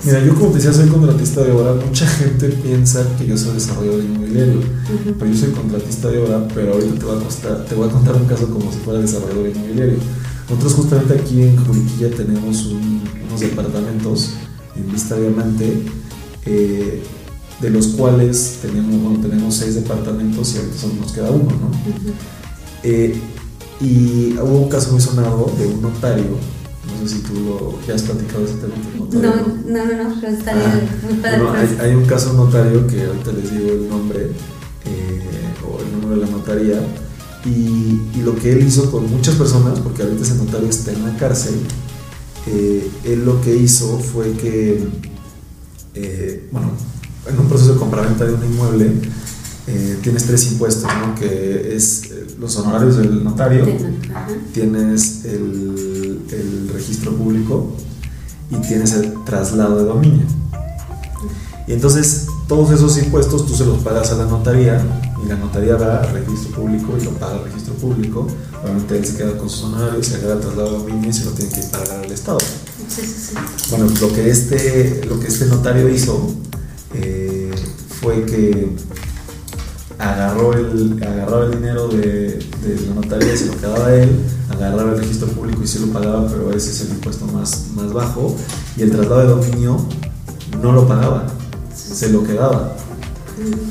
Mira, 0.06 0.24
yo 0.24 0.36
como 0.36 0.50
te 0.50 0.58
decía, 0.58 0.74
soy 0.74 0.88
contratista 0.90 1.42
de 1.44 1.52
obra. 1.52 1.74
Mucha 1.74 2.06
gente 2.08 2.50
piensa 2.50 3.04
que 3.18 3.26
yo 3.26 3.36
soy 3.38 3.56
desarrollador 3.56 4.04
inmobiliario, 4.04 4.62
pero 5.18 5.32
yo 5.32 5.38
soy 5.38 5.50
contratista 5.52 6.10
de 6.10 6.20
obra, 6.20 6.48
pero 6.54 6.74
ahorita 6.74 7.00
te 7.00 7.06
voy 7.06 7.18
a, 7.20 7.24
costar- 7.24 7.66
te 7.66 7.76
voy 7.76 7.90
a 7.90 7.92
contar 7.92 8.16
un 8.16 8.26
caso 8.26 8.48
como 8.50 8.72
si 8.72 8.78
fuera 8.80 9.00
desarrollador 9.02 9.50
inmobiliario. 9.50 9.98
Nosotros 10.50 10.74
justamente 10.74 11.14
aquí 11.20 11.42
en 11.42 11.58
Juriquilla 11.66 12.12
tenemos 12.16 12.66
un- 12.68 13.02
unos 13.28 13.40
departamentos 13.40 14.30
en 14.76 14.92
Vista 14.92 15.16
Diamante, 15.18 15.82
eh, 16.46 17.02
de 17.62 17.70
los 17.70 17.88
cuales 17.90 18.60
tenemos, 18.62 19.02
bueno, 19.02 19.20
tenemos 19.22 19.56
seis 19.56 19.76
departamentos 19.76 20.54
y 20.54 20.58
ahorita 20.58 20.78
solo 20.78 20.94
nos 20.96 21.12
queda 21.12 21.30
uno, 21.32 21.52
¿no? 21.52 21.68
Ujú. 21.68 22.14
Eh, 22.84 23.16
y 23.80 24.34
hubo 24.38 24.62
un 24.64 24.70
caso 24.70 24.92
muy 24.92 25.02
sonado 25.02 25.52
de 25.58 25.68
un 25.68 25.82
notario, 25.82 26.26
no 27.02 27.08
sé 27.08 27.16
si 27.16 27.22
tú 27.22 27.34
lo, 27.36 27.80
ya 27.88 27.96
has 27.96 28.02
platicado 28.04 28.44
ese 28.46 28.56
tema 28.56 28.74
del 28.76 29.00
notario. 29.00 29.22
No, 29.68 29.86
no, 29.86 29.86
no, 29.86 30.04
no, 30.10 30.16
pero 30.22 30.34
estaría 30.34 30.64
Ah, 30.74 30.80
muy 31.04 31.14
padre. 31.16 31.38
bueno, 31.44 31.54
pues. 31.60 31.80
hay, 31.80 31.90
hay 31.90 31.96
un 31.96 32.06
caso 32.06 32.34
notario 32.34 32.88
que 32.88 33.04
ahorita 33.06 33.32
les 33.34 33.52
digo 33.52 33.72
el 33.72 33.90
nombre 33.90 34.20
eh, 34.86 35.22
o 35.68 35.80
el 35.82 35.92
número 35.94 36.20
de 36.22 36.26
la 36.28 36.32
notaría 36.32 36.82
y, 37.46 37.50
y 38.16 38.22
lo 38.24 38.36
que 38.36 38.52
él 38.54 38.68
hizo 38.68 38.92
con 38.92 39.10
muchas 39.10 39.36
personas, 39.36 39.80
porque 39.80 40.04
ahorita 40.04 40.22
ese 40.24 40.36
notario 40.36 40.68
está 40.70 40.92
en 40.92 41.04
la 41.06 41.16
cárcel, 41.18 41.56
eh, 42.48 42.88
él 43.06 43.26
lo 43.26 43.42
que 43.42 43.56
hizo 43.56 43.98
fue 44.00 44.32
que, 44.34 44.84
eh, 45.96 46.48
bueno, 46.52 46.72
en 47.28 47.40
un 47.40 47.48
proceso 47.48 47.74
de 47.74 47.80
compraventa 47.80 48.26
de 48.26 48.34
un 48.34 48.44
inmueble 48.44 48.94
eh, 49.68 50.00
tienes 50.02 50.26
tres 50.26 50.52
impuestos, 50.52 50.90
¿no? 51.00 51.16
que 51.16 51.76
es 51.76 52.12
eh, 52.12 52.28
los 52.40 52.56
honorarios 52.58 52.98
del 52.98 53.24
notario, 53.24 53.66
tienes 54.54 55.24
el, 55.26 56.20
el 56.32 56.70
registro 56.74 57.16
público 57.16 57.76
y 58.50 58.56
tienes 58.68 58.94
el 58.94 59.14
traslado 59.24 59.78
de 59.78 59.86
dominio. 59.86 60.26
Y 61.68 61.74
entonces 61.74 62.26
todos 62.48 62.72
esos 62.72 62.98
impuestos 62.98 63.46
tú 63.46 63.56
se 63.56 63.66
los 63.66 63.80
pagas 63.80 64.12
a 64.12 64.16
la 64.16 64.26
notaría 64.26 64.84
y 65.24 65.30
la 65.30 65.36
notaría 65.36 65.76
va 65.76 66.02
al 66.02 66.12
registro 66.12 66.56
público 66.56 66.98
y 67.00 67.06
lo 67.06 67.12
paga 67.12 67.36
al 67.36 67.44
registro 67.44 67.76
público. 67.76 68.28
Obviamente 68.64 68.98
él 68.98 69.06
se 69.06 69.16
queda 69.16 69.38
con 69.38 69.50
sus 69.50 69.64
honorarios, 69.66 70.08
se 70.08 70.16
agarra 70.16 70.34
el 70.34 70.40
traslado 70.40 70.72
de 70.72 70.78
dominio 70.80 71.10
y 71.10 71.14
se 71.14 71.26
lo 71.26 71.32
tiene 71.32 71.52
que 71.54 71.62
pagar 71.68 72.04
al 72.04 72.12
Estado. 72.12 72.40
Sí, 72.40 73.02
sí, 73.04 73.30
sí. 73.30 73.36
Bueno, 73.70 73.88
lo 74.02 74.12
que 74.12 74.30
este, 74.30 75.06
lo 75.06 75.20
que 75.20 75.28
este 75.28 75.46
notario 75.46 75.88
hizo 75.88 76.34
eh, 76.94 77.52
fue 78.02 78.26
que 78.26 78.76
agarró 79.98 80.54
el, 80.54 81.02
agarraba 81.04 81.46
el 81.46 81.52
dinero 81.52 81.88
de, 81.88 82.40
de 82.64 82.88
la 82.88 82.96
notaría 82.96 83.34
y 83.34 83.38
se 83.38 83.48
lo 83.48 83.58
quedaba 83.58 83.94
él, 83.94 84.10
agarraba 84.50 84.92
el 84.92 84.98
registro 85.00 85.28
público 85.28 85.62
y 85.64 85.68
sí 85.68 85.80
lo 85.80 85.94
pagaba, 85.94 86.28
pero 86.28 86.52
ese 86.52 86.72
es 86.72 86.82
el 86.82 86.90
impuesto 86.90 87.26
más, 87.28 87.68
más 87.76 87.94
bajo, 87.94 88.36
y 88.78 88.82
el 88.82 88.92
traslado 88.92 89.22
de 89.22 89.28
dominio 89.28 89.78
no 90.62 90.72
lo 90.72 90.88
pagaba, 90.88 91.28
se 91.76 92.10
lo 92.10 92.24
quedaba. 92.24 92.76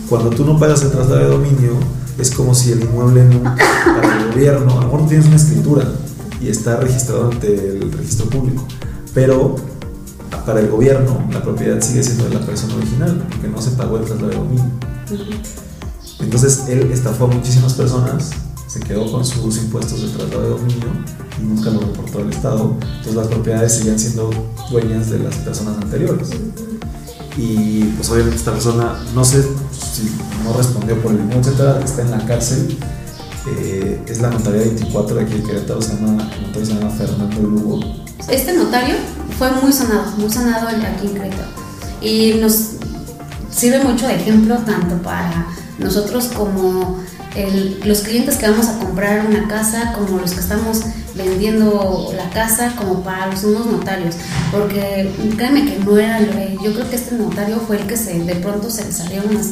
Cuando 0.09 0.30
tú 0.30 0.44
no 0.44 0.59
pagas 0.59 0.83
el 0.83 0.90
traslado 0.90 1.20
de 1.20 1.28
dominio, 1.28 1.72
es 2.18 2.30
como 2.30 2.54
si 2.54 2.72
el 2.72 2.83
inmueble 2.83 3.24
no, 3.24 3.42
para 3.42 4.20
el 4.20 4.33
gobierno, 4.33 4.72
a 4.72 4.83
lo 4.83 4.92
mejor 4.92 5.09
tienes 5.09 5.26
una 5.26 5.37
escritura 5.37 5.85
y 6.40 6.48
está 6.48 6.76
registrado 6.76 7.30
ante 7.30 7.54
el 7.54 7.92
registro 7.92 8.26
público, 8.26 8.66
pero 9.14 9.56
para 10.44 10.61
el 10.61 10.68
gobierno 10.68 11.22
la 11.31 11.42
propiedad 11.42 11.81
sigue 11.81 12.03
siendo 12.03 12.24
de 12.24 12.35
la 12.35 12.40
persona 12.40 12.74
original, 12.74 13.26
porque 13.29 13.48
no 13.48 13.61
se 13.61 13.70
pagó 13.72 13.98
el 13.98 14.05
traslado 14.05 14.31
de 14.31 14.37
dominio. 14.37 14.64
Entonces 16.20 16.64
él 16.68 16.90
estafó 16.92 17.24
a 17.24 17.29
muchísimas 17.29 17.74
personas, 17.74 18.31
se 18.66 18.81
quedó 18.81 19.11
con 19.11 19.24
sus 19.24 19.59
impuestos 19.59 20.03
de 20.03 20.09
traslado 20.09 20.42
de 20.42 20.48
dominio 20.50 20.88
y 21.38 21.42
nunca 21.42 21.70
lo 21.70 21.81
reportó 21.81 22.18
al 22.18 22.31
Estado. 22.31 22.76
Entonces 22.81 23.14
las 23.14 23.26
propiedades 23.29 23.74
seguían 23.74 23.98
siendo 23.98 24.31
dueñas 24.70 25.11
de 25.11 25.18
las 25.18 25.35
personas 25.37 25.76
anteriores. 25.83 26.29
Y 27.37 27.85
pues 27.96 28.11
obviamente 28.11 28.37
esta 28.37 28.53
persona, 28.53 28.98
no 29.14 29.24
sé 29.24 29.42
si 29.42 30.11
no 30.44 30.53
respondió 30.53 31.00
por 31.00 31.12
el 31.12 31.18
dinero, 31.18 31.40
etcétera, 31.40 31.81
está 31.85 32.03
en 32.03 32.11
la 32.11 32.26
cárcel. 32.26 32.79
Eh, 33.48 34.03
es 34.07 34.20
la 34.20 34.31
notaría 34.31 34.61
24 34.61 35.16
de 35.16 35.22
aquí 35.22 35.35
de 35.35 35.42
Querétaro, 35.42 35.81
se 35.81 35.94
llama, 35.94 36.31
el 36.35 36.42
notario 36.42 36.66
se 36.66 36.74
llama 36.74 36.90
Fernando 36.90 37.40
Lugo. 37.40 37.81
Este 38.29 38.53
notario 38.53 38.96
fue 39.40 39.50
muy 39.53 39.72
sonado, 39.72 40.05
muy 40.18 40.31
sonado 40.31 40.68
aquí 40.68 41.07
en 41.07 41.14
Querétaro. 41.14 41.48
Y 42.03 42.35
nos 42.42 42.72
sirve 43.50 43.83
mucho 43.83 44.07
de 44.07 44.16
ejemplo 44.16 44.59
tanto 44.59 44.96
para 45.03 45.46
nosotros 45.79 46.26
como 46.37 46.98
el- 47.35 47.81
los 47.87 48.00
clientes 48.00 48.37
que 48.37 48.50
vamos 48.50 48.66
a 48.68 48.79
comprar 48.79 49.24
una 49.26 49.48
casa, 49.48 49.94
como 49.94 50.18
los 50.18 50.33
que 50.33 50.40
estamos 50.40 50.83
vendiendo 51.14 52.12
la 52.14 52.29
casa, 52.29 52.74
como 52.76 53.03
para 53.03 53.29
los 53.29 53.42
mismos 53.42 53.64
notarios. 53.64 54.16
Porque 54.53 55.11
créeme 55.38 55.64
que 55.64 55.79
no 55.87 55.96
era, 55.96 56.20
eh, 56.20 56.59
yo 56.62 56.74
creo 56.74 56.90
que 56.90 56.96
este 56.96 57.14
notario 57.14 57.61
fue 57.66 57.79
el 57.81 57.87
que 57.87 57.96
se, 57.96 58.18
de 58.22 58.35
pronto 58.37 58.68
se 58.68 58.85
le 58.85 58.92
salieron 58.92 59.35
las, 59.35 59.46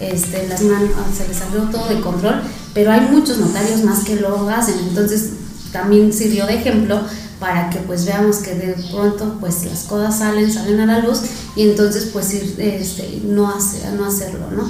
este, 0.00 0.48
las 0.48 0.62
manos, 0.62 0.88
se 1.14 1.28
le 1.28 1.34
salió 1.34 1.64
todo 1.64 1.86
de 1.88 2.00
control, 2.00 2.40
pero 2.72 2.92
hay 2.92 3.02
muchos 3.10 3.36
notarios 3.36 3.82
más 3.84 4.04
que 4.04 4.16
lo 4.16 4.48
hacen. 4.48 4.76
Entonces 4.88 5.32
también 5.70 6.14
sirvió 6.14 6.46
de 6.46 6.54
ejemplo 6.54 7.02
para 7.44 7.68
que 7.68 7.78
pues 7.80 8.06
veamos 8.06 8.36
que 8.38 8.54
de 8.54 8.74
pronto 8.90 9.36
pues 9.38 9.66
las 9.66 9.80
cosas 9.82 10.18
salen, 10.18 10.50
salen 10.50 10.80
a 10.80 10.86
la 10.86 11.00
luz 11.00 11.18
y 11.54 11.68
entonces 11.68 12.08
pues 12.10 12.32
ir, 12.32 12.54
este, 12.58 13.20
no, 13.26 13.50
hace, 13.50 13.82
no 13.98 14.06
hacerlo, 14.06 14.46
¿no? 14.50 14.62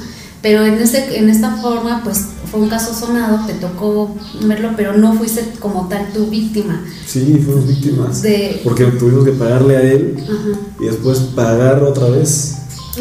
Pero 0.43 0.67
en, 0.67 0.75
este, 0.75 1.17
en 1.21 1.31
esta 1.31 1.55
forma 1.59 2.01
pues 2.03 2.23
fue 2.51 2.59
un 2.59 2.69
caso 2.69 2.93
sonado, 2.93 3.47
te 3.47 3.55
tocó 3.55 4.13
verlo, 4.43 4.71
pero 4.77 4.97
no 4.97 5.13
fuiste 5.15 5.53
como 5.61 5.87
tal 5.87 6.13
tu 6.13 6.27
víctima. 6.27 6.83
Sí, 7.07 7.41
fuimos 7.45 7.69
víctimas. 7.69 8.23
De- 8.23 8.61
Porque 8.65 8.87
tuvimos 8.87 9.25
que 9.25 9.31
pagarle 9.33 9.77
a 9.77 9.81
él 9.83 10.17
Ajá. 10.25 10.59
y 10.81 10.85
después 10.87 11.19
pagar 11.37 11.81
otra 11.85 12.09
vez. 12.09 12.57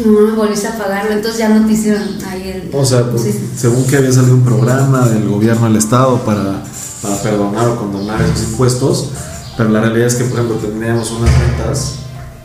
No, 0.06 0.36
volviste 0.36 0.68
a 0.68 0.78
pagarlo, 0.78 1.14
entonces 1.14 1.38
ya 1.40 1.48
no 1.48 1.66
te 1.66 1.72
hicieron 1.72 2.02
ahí 2.28 2.48
el... 2.48 2.70
O 2.72 2.84
sea, 2.84 3.10
pues, 3.10 3.22
Sí. 3.24 3.32
según 3.56 3.84
que 3.88 3.96
había 3.96 4.12
salido 4.12 4.34
un 4.34 4.44
programa 4.44 5.08
del 5.08 5.28
gobierno 5.28 5.66
del 5.66 5.76
estado 5.76 6.18
para, 6.20 6.62
para 7.02 7.20
perdonar 7.22 7.68
o 7.70 7.76
condonar 7.76 8.22
esos 8.22 8.44
impuestos, 8.50 9.08
pero 9.56 9.70
la 9.70 9.80
realidad 9.80 10.06
es 10.06 10.16
que, 10.16 10.24
por 10.24 10.40
ejemplo, 10.40 10.56
teníamos 10.56 11.10
unas 11.10 11.30
rentas 11.38 11.94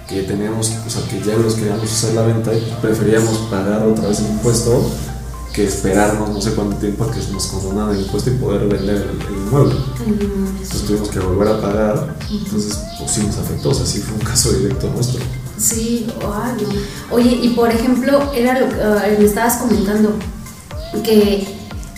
que 0.08 0.24
teníamos, 0.24 0.72
o 0.86 0.89
sea, 0.89 1.04
que 1.08 1.22
ya 1.22 1.36
los 1.36 1.56
queríamos 1.56 1.84
hacer 1.84 2.15
la 2.15 2.24
venta 2.24 2.54
y 2.54 2.76
preferíamos 2.82 3.38
pagar 3.52 3.84
otra 3.84 4.08
vez 4.08 4.19
el 4.19 4.28
impuesto 4.28 4.89
que 5.54 5.65
esperarnos 5.65 6.30
no 6.30 6.41
sé 6.41 6.52
cuánto 6.54 6.78
tiempo 6.78 7.04
a 7.04 7.12
que 7.12 7.19
nos 7.32 7.48
condonaran 7.48 7.95
el 7.95 8.04
impuesto 8.04 8.30
y 8.30 8.34
poder 8.36 8.67
vender 8.67 8.95
el, 8.95 9.22
el 9.22 9.34
inmueble. 9.34 9.76
Entonces 10.08 10.84
tuvimos 10.86 11.10
que 11.10 11.19
volver 11.19 11.48
a 11.48 11.62
pagar, 11.62 12.15
entonces 12.30 12.80
pues 12.98 13.12
sí 13.12 13.24
nos 13.24 13.38
afectó, 13.38 13.69
o 13.69 13.74
sea, 13.74 13.86
sí 13.86 14.00
fue 14.00 14.15
un 14.15 14.22
caso 14.22 14.52
directo 14.52 14.89
nuestro. 14.89 15.19
Sí. 15.58 16.08
Oye, 17.12 17.39
y 17.41 17.50
por 17.50 17.69
ejemplo, 17.69 18.32
era 18.34 18.60
lo 18.60 18.69
que 18.69 18.82
ah, 18.82 19.04
me 19.17 19.26
estabas 19.26 19.58
comentando, 19.58 20.13
que 21.04 21.48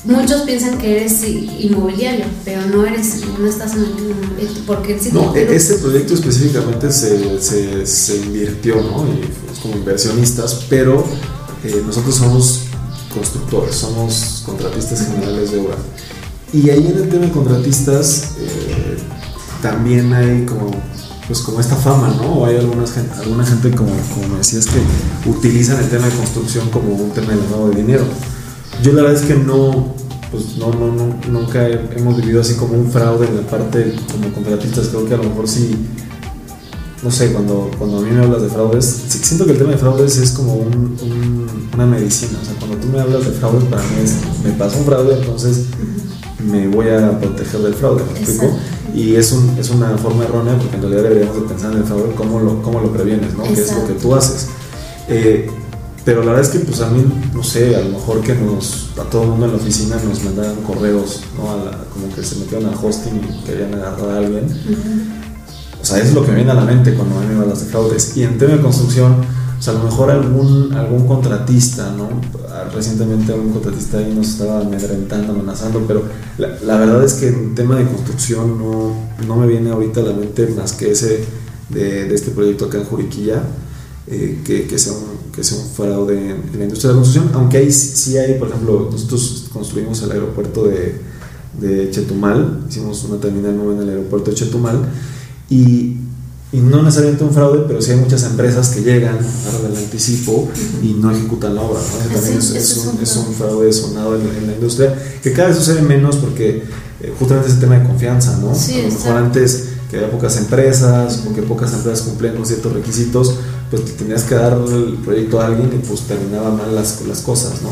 muchos 0.05 0.41
piensan 0.41 0.77
que 0.77 0.97
eres 0.97 1.23
inmobiliario, 1.23 2.25
pero 2.43 2.65
no 2.67 2.85
eres, 2.85 3.21
no 3.39 3.47
estás 3.47 3.73
en 3.73 3.81
el 3.81 4.63
porque 4.65 4.99
No, 5.11 5.35
e-, 5.35 5.55
ese 5.55 5.75
proyecto 5.75 6.13
específicamente 6.13 6.91
se, 6.91 7.41
se, 7.41 7.85
se 7.85 8.17
invirtió, 8.17 8.75
¿no? 8.75 9.05
Y 9.07 9.59
como 9.61 9.75
inversionistas, 9.75 10.65
pero 10.69 11.03
eh, 11.63 11.83
nosotros 11.85 12.15
somos 12.15 12.61
constructores, 13.13 13.75
somos 13.75 14.43
contratistas 14.45 15.05
generales 15.05 15.51
de 15.51 15.59
obra. 15.59 15.75
Y 16.53 16.69
ahí 16.69 16.87
en 16.87 16.97
el 16.97 17.09
tema 17.09 17.25
de 17.25 17.31
contratistas 17.31 18.31
eh, 18.39 18.97
también 19.61 20.11
hay 20.13 20.45
como 20.45 20.71
pues 21.27 21.39
como 21.39 21.61
esta 21.61 21.77
fama, 21.77 22.13
¿no? 22.17 22.39
O 22.39 22.45
hay 22.45 22.57
algunas 22.57 22.91
gente, 22.91 23.13
alguna 23.13 23.45
gente 23.45 23.71
como, 23.71 23.91
como 24.13 24.27
me 24.27 24.39
decías 24.39 24.65
que 24.65 25.29
utilizan 25.29 25.81
el 25.81 25.89
tema 25.89 26.07
de 26.07 26.13
construcción 26.13 26.69
como 26.69 26.93
un 26.93 27.11
tema 27.11 27.29
de 27.29 27.37
lavado 27.37 27.69
de 27.69 27.77
dinero. 27.77 28.03
Yo 28.83 28.93
la 28.93 29.03
verdad 29.03 29.21
es 29.21 29.27
que 29.27 29.35
no, 29.35 29.93
pues 30.31 30.55
no, 30.57 30.71
no, 30.71 30.93
no, 30.93 31.15
nunca 31.29 31.67
hemos 31.67 32.17
vivido 32.17 32.41
así 32.41 32.55
como 32.55 32.73
un 32.73 32.91
fraude 32.91 33.27
en 33.27 33.37
la 33.37 33.41
parte 33.43 33.93
como 34.11 34.33
contratistas. 34.33 34.87
Creo 34.87 35.05
que 35.05 35.13
a 35.13 35.17
lo 35.17 35.23
mejor 35.23 35.47
sí, 35.47 35.75
no 37.03 37.11
sé, 37.11 37.31
cuando, 37.31 37.69
cuando 37.77 37.97
a 37.97 38.01
mí 38.01 38.11
me 38.11 38.23
hablas 38.23 38.41
de 38.41 38.49
fraudes, 38.49 38.85
siento 38.85 39.45
que 39.45 39.51
el 39.51 39.57
tema 39.57 39.71
de 39.71 39.77
fraudes 39.77 40.17
es 40.17 40.31
como 40.31 40.55
un, 40.55 41.47
una 41.73 41.85
medicina. 41.85 42.39
O 42.41 42.45
sea, 42.45 42.55
cuando 42.55 42.77
tú 42.77 42.87
me 42.87 42.99
hablas 42.99 43.25
de 43.25 43.31
fraudes, 43.31 43.63
para 43.65 43.81
mí 43.83 43.89
es, 44.03 44.15
me 44.43 44.51
pasa 44.51 44.77
un 44.77 44.85
fraude, 44.85 45.15
entonces 45.15 45.65
me 46.49 46.67
voy 46.67 46.89
a 46.89 47.19
proteger 47.19 47.61
del 47.61 47.73
fraude, 47.73 48.03
¿me 48.03 48.19
explico? 48.19 48.57
Y 48.95 49.15
es, 49.15 49.31
un, 49.31 49.57
es 49.57 49.69
una 49.69 49.97
forma 49.97 50.23
errónea 50.23 50.57
porque 50.57 50.75
en 50.75 50.81
realidad 50.81 51.03
deberíamos 51.03 51.35
de 51.35 51.41
pensar 51.47 51.71
en 51.71 51.79
el 51.79 51.83
fraude, 51.83 52.13
cómo 52.15 52.39
lo, 52.39 52.61
cómo 52.61 52.79
lo 52.79 52.91
previenes, 52.91 53.33
¿no? 53.35 53.43
¿Qué 53.43 53.53
es 53.53 53.73
lo 53.73 53.85
que 53.87 53.93
tú 53.93 54.15
haces? 54.15 54.47
Eh, 55.07 55.49
pero 56.03 56.21
la 56.23 56.33
verdad 56.33 56.41
es 56.41 56.49
que 56.49 56.59
pues 56.65 56.81
a 56.81 56.89
mí, 56.89 57.03
no 57.33 57.43
sé, 57.43 57.75
a 57.75 57.81
lo 57.81 57.89
mejor 57.89 58.21
que 58.21 58.33
nos, 58.33 58.89
a 58.99 59.03
todo 59.03 59.23
el 59.23 59.29
mundo 59.29 59.45
en 59.45 59.51
la 59.51 59.57
oficina 59.57 59.97
nos 60.03 60.23
mandaran 60.23 60.55
correos, 60.63 61.21
¿no? 61.37 61.43
como 61.93 62.13
que 62.15 62.23
se 62.23 62.37
metieron 62.37 62.69
al 62.69 62.75
hosting 62.75 63.17
y 63.17 63.45
querían 63.45 63.73
agarrar 63.75 64.09
a 64.09 64.17
alguien. 64.17 64.45
O 65.79 65.85
sea, 65.85 65.97
eso 65.97 66.07
es 66.09 66.13
lo 66.13 66.23
que 66.23 66.29
me 66.29 66.37
viene 66.37 66.51
a 66.51 66.55
la 66.55 66.65
mente 66.65 66.93
cuando 66.95 67.19
a 67.19 67.21
me 67.21 67.39
hablas 67.39 67.65
de 67.65 67.65
fraudes. 67.67 68.15
Y 68.17 68.23
en 68.23 68.37
tema 68.37 68.53
de 68.53 68.61
construcción, 68.61 69.17
o 69.59 69.61
sea, 69.61 69.73
a 69.73 69.77
lo 69.77 69.83
mejor 69.83 70.09
algún, 70.09 70.73
algún 70.73 71.07
contratista, 71.07 71.91
¿no? 71.91 72.09
Recientemente 72.73 73.33
algún 73.33 73.51
contratista 73.51 73.99
ahí 73.99 74.13
nos 74.13 74.29
estaba 74.29 74.61
amedrentando, 74.61 75.33
amenazando, 75.33 75.83
pero 75.87 76.03
la, 76.37 76.47
la, 76.65 76.77
verdad 76.77 77.03
es 77.03 77.13
que 77.13 77.27
en 77.27 77.53
tema 77.53 77.75
de 77.75 77.85
construcción 77.85 78.57
no, 78.57 78.95
no 79.27 79.35
me 79.35 79.47
viene 79.47 79.71
ahorita 79.71 80.01
a 80.01 80.03
la 80.03 80.13
mente 80.13 80.47
más 80.57 80.73
que 80.73 80.91
ese 80.91 81.25
de, 81.69 82.05
de 82.05 82.15
este 82.15 82.31
proyecto 82.31 82.65
acá 82.65 82.79
en 82.79 82.85
Juriquilla 82.85 83.43
eh, 84.07 84.41
que, 84.43 84.65
que, 84.67 84.79
sea 84.79 84.93
un, 84.93 85.10
que 85.33 85.43
sea 85.43 85.57
un 85.59 85.69
fraude 85.69 86.31
en, 86.31 86.57
la 86.57 86.63
industria 86.63 86.89
de 86.89 86.95
la 86.95 87.01
construcción, 87.01 87.31
aunque 87.33 87.57
ahí 87.57 87.71
sí 87.71 88.17
hay, 88.17 88.37
por 88.37 88.49
ejemplo, 88.49 88.89
nosotros 88.91 89.45
construimos 89.51 90.01
el 90.03 90.11
aeropuerto 90.11 90.65
de, 90.65 90.95
de 91.59 91.89
Chetumal, 91.91 92.65
hicimos 92.69 93.03
una 93.05 93.19
terminal 93.19 93.55
nueva 93.55 93.73
en 93.73 93.81
el 93.81 93.89
aeropuerto 93.89 94.31
de 94.31 94.37
Chetumal 94.37 94.79
y, 95.49 95.97
y 96.51 96.57
no 96.57 96.83
necesariamente 96.83 97.23
un 97.23 97.33
fraude, 97.33 97.63
pero 97.67 97.81
sí 97.81 97.91
hay 97.91 97.97
muchas 97.97 98.23
empresas 98.23 98.69
que 98.69 98.81
llegan 98.81 99.17
a 99.17 99.67
el 99.67 99.77
anticipo 99.77 100.49
y 100.83 100.93
no 100.93 101.11
ejecutan 101.11 101.55
la 101.55 101.61
obra. 101.61 101.79
¿no? 101.79 102.13
También 102.13 102.37
es, 102.37 102.51
es, 102.51 102.77
un, 102.77 103.01
es, 103.01 103.15
un, 103.15 103.33
fraude 103.33 103.71
sonado 103.71 104.15
en, 104.15 104.47
la 104.47 104.53
industria, 104.53 104.93
que 105.23 105.31
cada 105.31 105.49
vez 105.49 105.57
sucede 105.57 105.81
menos 105.81 106.17
porque 106.17 106.63
eh, 107.01 107.13
justamente 107.17 107.47
es 107.47 107.55
el 107.55 107.59
tema 107.61 107.79
de 107.79 107.87
confianza, 107.87 108.37
¿no? 108.37 108.51
a 108.51 108.53
lo 108.53 108.89
mejor 108.89 109.17
antes 109.17 109.69
que 109.91 109.97
había 109.97 110.09
pocas 110.09 110.37
empresas 110.37 111.25
o 111.29 111.35
que 111.35 111.41
pocas 111.41 111.73
empresas 111.73 112.05
cumplían 112.07 112.37
con 112.37 112.45
ciertos 112.45 112.71
requisitos, 112.71 113.35
pues 113.69 113.97
tenías 113.97 114.23
que 114.23 114.35
dar 114.35 114.53
el 114.53 114.97
proyecto 115.03 115.41
a 115.41 115.47
alguien 115.47 115.69
y 115.73 115.85
pues 115.85 116.01
terminaba 116.01 116.49
mal 116.49 116.73
las, 116.73 117.01
las 117.05 117.19
cosas, 117.19 117.61
¿no? 117.61 117.69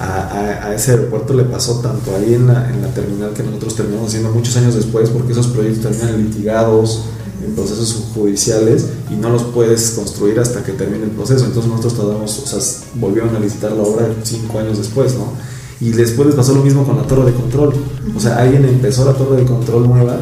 A, 0.00 0.66
a, 0.66 0.74
ese 0.74 0.90
aeropuerto 0.90 1.32
le 1.32 1.44
pasó 1.44 1.78
tanto 1.78 2.16
ahí 2.16 2.34
en 2.34 2.48
la, 2.48 2.68
en 2.68 2.82
la 2.82 2.88
terminal 2.88 3.32
que 3.32 3.44
nosotros 3.44 3.76
terminamos 3.76 4.08
haciendo 4.08 4.30
muchos 4.32 4.56
años 4.56 4.74
después 4.74 5.10
porque 5.10 5.30
esos 5.30 5.46
proyectos 5.46 5.96
terminan 5.96 6.24
litigados 6.24 7.04
en 7.46 7.54
procesos 7.54 8.06
judiciales 8.12 8.86
y 9.10 9.14
no 9.14 9.30
los 9.30 9.44
puedes 9.44 9.92
construir 9.92 10.40
hasta 10.40 10.64
que 10.64 10.72
termine 10.72 11.04
el 11.04 11.10
proceso. 11.10 11.44
Entonces 11.44 11.70
nosotros 11.70 11.96
tardamos, 11.96 12.38
o 12.38 12.46
sea, 12.46 12.82
volvieron 12.94 13.36
a 13.36 13.38
licitar 13.38 13.70
la 13.70 13.82
obra 13.82 14.08
cinco 14.24 14.58
años 14.58 14.78
después, 14.78 15.14
¿no? 15.14 15.32
Y 15.80 15.90
después 15.90 16.26
les 16.26 16.36
pasó 16.36 16.54
lo 16.54 16.62
mismo 16.62 16.84
con 16.84 16.96
la 16.96 17.02
torre 17.04 17.30
de 17.30 17.36
control. 17.36 17.74
O 18.16 18.20
sea, 18.20 18.38
alguien 18.38 18.64
empezó 18.64 19.04
la 19.04 19.14
torre 19.14 19.36
de 19.36 19.44
control 19.44 19.88
nueva 19.88 20.18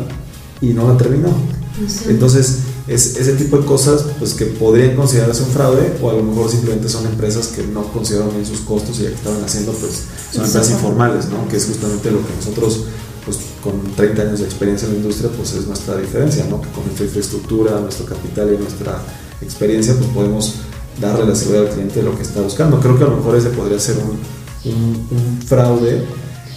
y 0.60 0.68
no 0.68 0.88
la 0.88 0.96
terminó. 0.96 1.34
Entonces, 2.08 2.58
es 2.86 3.16
ese 3.16 3.34
tipo 3.34 3.58
de 3.58 3.64
cosas 3.64 4.04
pues, 4.18 4.34
que 4.34 4.46
podrían 4.46 4.96
considerarse 4.96 5.42
un 5.42 5.50
fraude 5.50 5.96
o 6.02 6.10
a 6.10 6.14
lo 6.14 6.22
mejor 6.22 6.50
simplemente 6.50 6.88
son 6.88 7.06
empresas 7.06 7.48
que 7.48 7.62
no 7.62 7.84
consideraron 7.92 8.34
bien 8.34 8.44
sus 8.44 8.60
costos 8.60 8.98
y 8.98 9.04
ya 9.04 9.10
que 9.10 9.14
estaban 9.14 9.42
haciendo, 9.44 9.72
pues 9.72 10.02
son 10.32 10.44
empresas 10.44 10.72
informales, 10.72 11.28
¿no? 11.28 11.46
que 11.48 11.56
es 11.56 11.66
justamente 11.66 12.10
lo 12.10 12.18
que 12.18 12.34
nosotros 12.34 12.84
pues, 13.24 13.38
con 13.62 13.80
30 13.94 14.22
años 14.22 14.40
de 14.40 14.46
experiencia 14.46 14.86
en 14.86 14.94
la 14.94 15.00
industria, 15.00 15.30
pues 15.36 15.54
es 15.54 15.66
nuestra 15.66 15.96
diferencia, 15.96 16.44
¿no? 16.50 16.60
que 16.60 16.68
con 16.70 16.84
nuestra 16.84 17.06
infraestructura, 17.06 17.80
nuestro 17.80 18.06
capital 18.06 18.52
y 18.52 18.58
nuestra 18.58 19.00
experiencia, 19.40 19.94
pues 19.94 20.08
podemos 20.08 20.54
darle 21.00 21.26
la 21.26 21.34
seguridad 21.36 21.66
al 21.68 21.72
cliente 21.72 22.00
de 22.00 22.02
lo 22.02 22.16
que 22.16 22.22
está 22.22 22.40
buscando. 22.40 22.80
Creo 22.80 22.98
que 22.98 23.04
a 23.04 23.08
lo 23.08 23.16
mejor 23.16 23.36
ese 23.36 23.50
podría 23.50 23.78
ser 23.78 23.96
un, 23.98 24.18
un, 24.72 25.38
fraude 25.46 26.04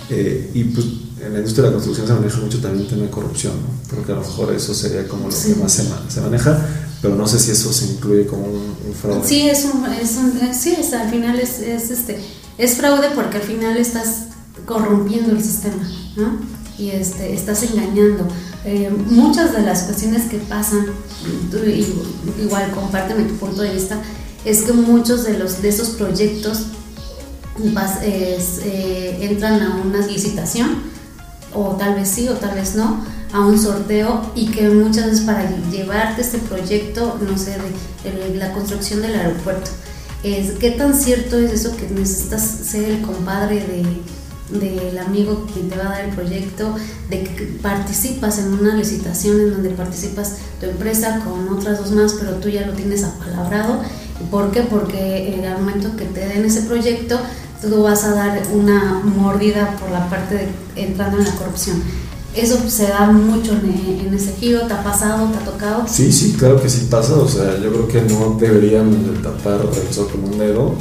eh, 0.10 0.52
y 0.54 0.63
pues 0.66 0.86
en 1.26 1.34
la 1.34 1.40
industria 1.40 1.64
de 1.64 1.70
la 1.70 1.74
construcción 1.74 2.08
se 2.08 2.14
maneja 2.14 2.38
mucho 2.40 2.60
también 2.60 2.84
el 2.84 2.90
tema 2.90 3.04
de 3.04 3.10
corrupción, 3.10 3.54
¿no? 3.54 3.90
Creo 3.90 4.06
que 4.06 4.12
a 4.12 4.16
lo 4.16 4.22
mejor 4.22 4.54
eso 4.54 4.74
sería 4.74 5.08
como 5.08 5.30
lo 5.30 5.36
que 5.36 5.56
más 5.56 5.72
se, 5.72 5.84
se, 6.10 6.22
maneja, 6.22 6.66
pero 7.02 7.16
no 7.16 7.28
sé 7.28 7.40
si 7.40 7.52
eso 7.52 7.72
se 7.72 7.86
incluye 7.86 8.26
como 8.26 8.46
un, 8.46 8.94
fraude. 9.00 9.28
Sí, 9.28 9.50
es 9.50 9.66
un, 9.66 9.86
es 9.86 10.18
un 10.18 10.54
sí, 10.54 10.76
es, 10.78 10.94
al 10.94 11.10
final 11.10 11.40
es, 11.40 11.60
es, 11.60 11.92
este, 11.92 12.20
es 12.58 12.76
fraude 12.76 13.10
porque 13.16 13.38
al 13.38 13.44
final 13.44 13.78
estás 13.78 14.28
corrompiendo 14.66 15.32
el 15.32 15.42
sistema, 15.44 15.84
¿no? 16.16 16.40
Y 16.78 16.90
este, 16.90 17.34
estás 17.34 17.64
engañando. 17.64 18.28
Eh, 18.66 18.90
muchas 19.08 19.54
de 19.54 19.62
las 19.62 19.84
cuestiones 19.84 20.24
que 20.24 20.38
pasan, 20.38 20.88
tú, 21.52 21.58
igual 22.42 22.72
compárteme 22.72 23.24
tu 23.24 23.36
punto 23.36 23.62
de 23.62 23.74
vista, 23.74 24.02
es 24.46 24.64
que 24.64 24.74
muchos 24.74 25.24
de, 25.24 25.38
los, 25.38 25.62
de 25.62 25.70
esos 25.70 25.90
proyectos 25.90 26.64
vas, 27.74 28.02
es, 28.04 28.60
eh, 28.64 29.20
entran 29.22 29.62
a 29.62 29.82
una 29.86 30.06
licitación 30.06 30.92
o 31.54 31.76
tal 31.76 31.96
vez 31.96 32.10
sí 32.10 32.28
o 32.30 32.34
tal 32.34 32.56
vez 32.56 32.76
no, 32.76 33.04
a 33.32 33.42
un 33.42 33.60
sorteo 33.60 34.22
y 34.36 34.48
que 34.48 34.70
muchas 34.70 35.06
veces 35.06 35.22
para 35.22 35.50
llevarte 35.72 36.22
este 36.22 36.38
proyecto, 36.39 37.20
no 37.28 37.38
sé, 37.38 37.58
de, 38.04 38.36
la 38.36 38.54
construcción 38.54 39.02
del 39.02 39.16
aeropuerto, 39.16 39.72
es, 40.24 40.52
¿qué 40.52 40.72
tan 40.72 40.96
cierto 40.96 41.38
es 41.38 41.52
eso 41.52 41.76
que 41.76 41.89
necesitas 41.89 42.42
ser 42.42 42.86
el 42.86 43.02
compadre 43.02 43.56
de 43.56 43.84
del 44.60 44.98
amigo 45.00 45.48
que 45.54 45.62
te 45.62 45.76
va 45.76 45.86
a 45.86 45.89
dar 45.89 46.06
el 46.06 46.16
proyecto, 46.16 46.76
de 47.10 47.24
que 47.24 47.46
participas 47.62 48.39
en 48.39 48.54
una 48.54 48.76
licitación 48.76 49.39
en 49.39 49.52
donde 49.52 49.70
participas 49.72 50.38
tu 50.60 50.68
empresa 50.68 51.22
con 51.24 51.48
otras 51.50 51.80
dos 51.80 51.92
más, 51.92 52.13
pero 52.13 52.36
tú 52.36 52.50
ya 52.50 52.66
lo 52.66 52.74
tienes 52.74 53.04
apalabrado. 53.04 53.82
¿Por 54.30 54.52
qué? 54.52 54.62
Porque 54.62 55.34
el 55.34 55.50
momento 55.54 55.96
que 55.96 56.06
te 56.06 56.28
den 56.28 56.46
ese 56.46 56.62
proyecto, 56.63 57.20
tú 57.69 57.84
vas 57.84 58.04
a 58.04 58.15
dar 58.15 58.41
una 58.54 59.02
mordida 59.04 59.76
por 59.80 59.91
la 59.91 60.10
parte 60.10 60.36
de 60.36 60.84
entrando 60.84 61.17
en 61.17 61.26
la 61.26 61.36
corrupción. 61.36 61.82
Eso 62.36 62.58
se 62.67 62.88
da 62.88 63.12
mucho 63.12 63.52
en, 63.52 64.12
ese 64.13 64.34
giro, 64.34 64.62
¿te 64.62 64.73
ha 64.73 64.84
pasado, 64.84 65.30
te 65.30 65.38
ha 65.38 65.45
tocado? 65.45 65.86
Sí, 65.88 66.12
sí, 66.12 66.34
claro 66.34 66.60
que 66.60 66.67
sí 66.67 66.88
pasa, 66.89 67.13
o 67.13 67.28
sea, 67.28 67.60
yo 67.60 67.71
creo 67.71 67.88
que 67.88 68.02
no 68.02 68.38
deberían 68.39 69.21
tapar 69.21 69.62
el 69.62 69.93
sol 69.93 70.08
con 70.12 70.23
un 70.23 70.39
dedo. 70.39 70.73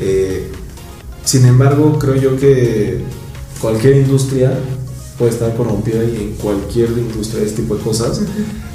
Eh, 0.00 0.50
sin 1.24 1.46
embargo, 1.46 1.96
creo 1.98 2.16
yo 2.16 2.36
que 2.36 3.04
cualquier 3.60 3.98
industria 3.98 4.52
puede 5.16 5.30
estar 5.30 5.54
corrompida 5.54 6.02
y 6.02 6.16
en 6.16 6.32
cualquier 6.42 6.90
industria 6.90 7.42
de 7.42 7.46
este 7.46 7.62
tipo 7.62 7.76
de 7.76 7.82
cosas. 7.82 8.22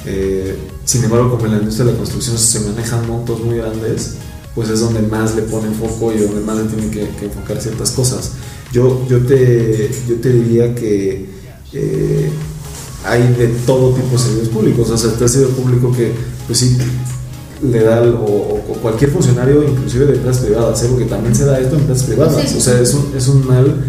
Eh, 0.05 0.57
sin 0.85 1.03
embargo, 1.03 1.31
como 1.31 1.47
en 1.47 1.51
la 1.53 1.57
industria 1.57 1.87
de 1.87 1.93
la 1.93 1.97
construcción 1.97 2.37
se 2.37 2.59
manejan 2.61 3.07
montos 3.07 3.41
muy 3.41 3.57
grandes, 3.57 4.15
pues 4.55 4.69
es 4.69 4.79
donde 4.79 5.01
más 5.01 5.35
le 5.35 5.43
ponen 5.43 5.75
foco 5.75 6.13
y 6.13 6.17
donde 6.17 6.41
más 6.41 6.57
le 6.57 6.63
tienen 6.63 6.89
que, 6.89 7.25
enfocar 7.25 7.61
ciertas 7.61 7.91
cosas. 7.91 8.31
Yo, 8.71 9.05
yo, 9.07 9.19
te, 9.19 9.91
yo 10.07 10.15
te 10.15 10.31
diría 10.31 10.73
que 10.73 11.29
eh, 11.73 12.29
hay 13.03 13.33
de 13.33 13.47
todo 13.65 13.93
tipo 13.93 14.11
de 14.13 14.17
servicios 14.17 14.49
públicos, 14.49 14.89
o 14.89 14.97
sea, 14.97 15.11
el 15.11 15.17
servicio 15.17 15.49
público 15.49 15.91
que, 15.91 16.13
pues 16.47 16.59
sí, 16.59 16.77
le 17.61 17.83
da, 17.83 18.01
o, 18.01 18.61
cualquier 18.81 19.11
funcionario, 19.11 19.63
inclusive 19.63 20.05
de 20.05 20.15
empresas 20.15 20.43
privadas, 20.43 20.83
¿eh? 20.83 20.87
porque 20.89 21.05
también 21.05 21.35
se 21.35 21.45
da 21.45 21.59
esto 21.59 21.75
en 21.75 21.81
empresas 21.81 22.05
privadas, 22.05 22.55
o 22.55 22.61
sea, 22.61 22.79
es 22.79 22.93
un, 22.93 23.13
es 23.15 23.27
un 23.27 23.45
mal 23.45 23.85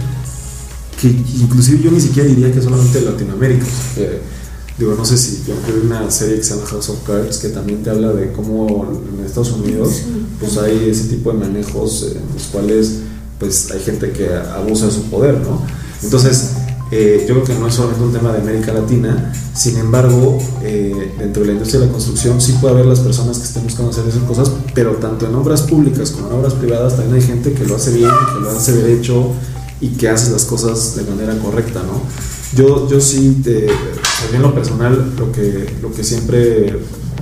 que 1.01 1.09
inclusive 1.09 1.83
yo 1.83 1.91
ni 1.91 2.01
siquiera 2.01 2.29
diría 2.29 2.51
que 2.53 2.61
solamente 2.61 2.99
en 2.99 3.05
Latinoamérica. 3.05 3.67
Digo, 4.79 4.95
no 4.95 5.05
sé 5.05 5.17
si 5.17 5.43
yo 5.47 5.55
vi 5.67 5.87
una 5.87 6.11
serie 6.11 6.37
que 6.37 6.45
se 6.45 6.55
llama 6.55 6.67
House 6.67 6.91
of 6.91 7.03
Cards 7.07 7.39
que 7.39 7.49
también 7.49 7.83
te 7.83 7.89
habla 7.89 8.12
de 8.12 8.31
cómo 8.33 8.87
en 8.87 9.25
Estados 9.25 9.53
Unidos 9.53 10.03
pues 10.39 10.59
hay 10.59 10.91
ese 10.91 11.05
tipo 11.05 11.33
de 11.33 11.39
manejos 11.39 12.12
en 12.15 12.23
los 12.35 12.43
cuales 12.53 12.99
pues 13.39 13.71
hay 13.71 13.81
gente 13.81 14.11
que 14.12 14.35
abusa 14.35 14.87
de 14.87 14.93
su 14.93 15.05
poder, 15.05 15.39
¿no? 15.41 15.62
Entonces, 16.03 16.53
eh, 16.91 17.25
yo 17.27 17.35
creo 17.35 17.45
que 17.45 17.55
no 17.55 17.67
es 17.67 17.75
solamente 17.75 18.05
un 18.05 18.12
tema 18.12 18.33
de 18.33 18.39
América 18.39 18.73
Latina, 18.73 19.33
sin 19.55 19.77
embargo, 19.79 20.39
eh, 20.62 21.15
dentro 21.19 21.43
de 21.43 21.49
la 21.49 21.53
industria 21.55 21.81
de 21.81 21.87
la 21.87 21.93
construcción 21.93 22.41
sí 22.41 22.53
puede 22.61 22.75
haber 22.75 22.87
las 22.87 23.01
personas 23.01 23.39
que 23.39 23.45
estén 23.45 23.65
buscando 23.65 23.91
hacer 23.91 24.07
esas 24.07 24.23
cosas, 24.23 24.51
pero 24.75 24.93
tanto 24.93 25.27
en 25.27 25.35
obras 25.35 25.62
públicas 25.62 26.11
como 26.11 26.29
en 26.29 26.35
obras 26.35 26.55
privadas 26.55 26.97
también 26.97 27.15
hay 27.15 27.27
gente 27.27 27.53
que 27.53 27.65
lo 27.65 27.77
hace 27.77 27.93
bien, 27.93 28.11
que 28.35 28.41
lo 28.41 28.51
hace 28.51 28.73
derecho 28.73 29.33
y 29.81 29.89
que 29.89 30.09
haces 30.09 30.31
las 30.31 30.45
cosas 30.45 30.97
de 30.97 31.03
manera 31.05 31.37
correcta, 31.39 31.83
¿no? 31.83 32.03
Yo, 32.55 32.89
yo 32.89 33.01
sí, 33.01 33.41
te, 33.43 33.67
en 33.67 34.43
lo 34.43 34.55
personal, 34.55 35.15
lo 35.19 35.33
que, 35.33 35.67
lo 35.83 35.93
que 35.93 36.05
siempre 36.05 36.79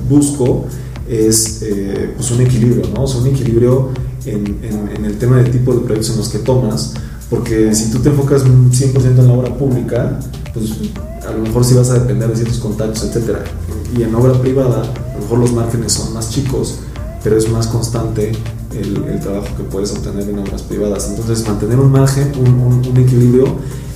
busco 0.09 0.67
es 1.09 1.63
eh, 1.63 2.13
pues 2.17 2.31
un 2.31 2.41
equilibrio, 2.41 2.89
¿no? 2.95 3.05
O 3.05 3.07
sea, 3.07 3.21
un 3.21 3.29
equilibrio 3.29 3.91
en, 4.27 4.59
en, 4.63 5.05
el 5.05 5.19
tema 5.19 5.37
del 5.37 5.51
tipo 5.51 5.75
de 5.75 5.81
proyectos 5.81 6.11
en 6.11 6.19
los 6.19 6.29
que 6.29 6.39
tomas, 6.39 6.95
porque 7.31 7.75
si 7.75 7.91
tú 7.91 7.99
te 7.99 8.11
enfocas 8.11 8.45
100% 8.45 9.19
en 9.19 9.27
la 9.27 9.33
obra 9.33 9.57
pública, 9.57 10.19
pues 10.53 10.71
a 11.27 11.33
lo 11.33 11.43
mejor 11.43 11.65
sí 11.65 11.75
vas 11.75 11.91
a 11.91 11.99
depender 11.99 12.29
de 12.29 12.37
ciertos 12.37 12.59
contactos, 12.59 13.05
etc. 13.05 13.39
Y 13.97 14.03
en 14.03 14.15
obra 14.15 14.41
privada, 14.41 14.83
a 14.83 15.15
lo 15.15 15.21
mejor 15.21 15.39
los 15.39 15.53
márgenes 15.53 15.93
son 15.93 16.13
más 16.13 16.31
chicos, 16.31 16.77
pero 17.23 17.37
es 17.37 17.51
más 17.51 17.67
constante 17.67 18.33
el, 18.73 19.05
el 19.05 19.21
trabajo 19.21 19.49
que 19.57 19.63
puedes 19.65 19.93
obtener 19.93 20.29
en 20.29 20.39
obras 20.39 20.63
privadas. 20.63 21.09
Entonces, 21.11 21.47
mantener 21.47 21.79
un 21.79 21.91
margen, 21.91 22.33
un, 22.39 22.87
un, 22.87 22.97
equilibrio 22.97 23.45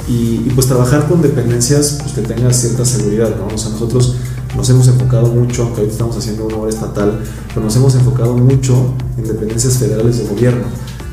y, 0.09 0.43
y, 0.47 0.53
pues 0.55 0.67
trabajar 0.67 1.07
con 1.07 1.21
dependencias 1.21 1.99
pues, 2.03 2.15
que 2.15 2.23
tengas 2.23 2.57
cierta 2.57 2.85
seguridad, 2.85 3.37
¿no? 3.37 3.55
O 3.55 3.59
sea, 3.59 3.71
nosotros 3.71 4.17
nos 4.57 4.69
hemos 4.71 4.89
enfocado 4.89 5.29
mucho, 5.29 5.63
aunque 5.63 5.81
ahorita 5.81 5.93
estamos 5.93 6.17
haciendo 6.17 6.47
una 6.47 6.57
obra 6.57 6.71
estatal, 6.71 7.21
pero 7.49 7.61
nos 7.61 7.77
hemos 7.77 7.95
enfocado 7.95 8.37
mucho 8.37 8.95
en 9.17 9.25
dependencias 9.25 9.77
federales 9.77 10.19
de 10.19 10.27
gobierno. 10.27 10.65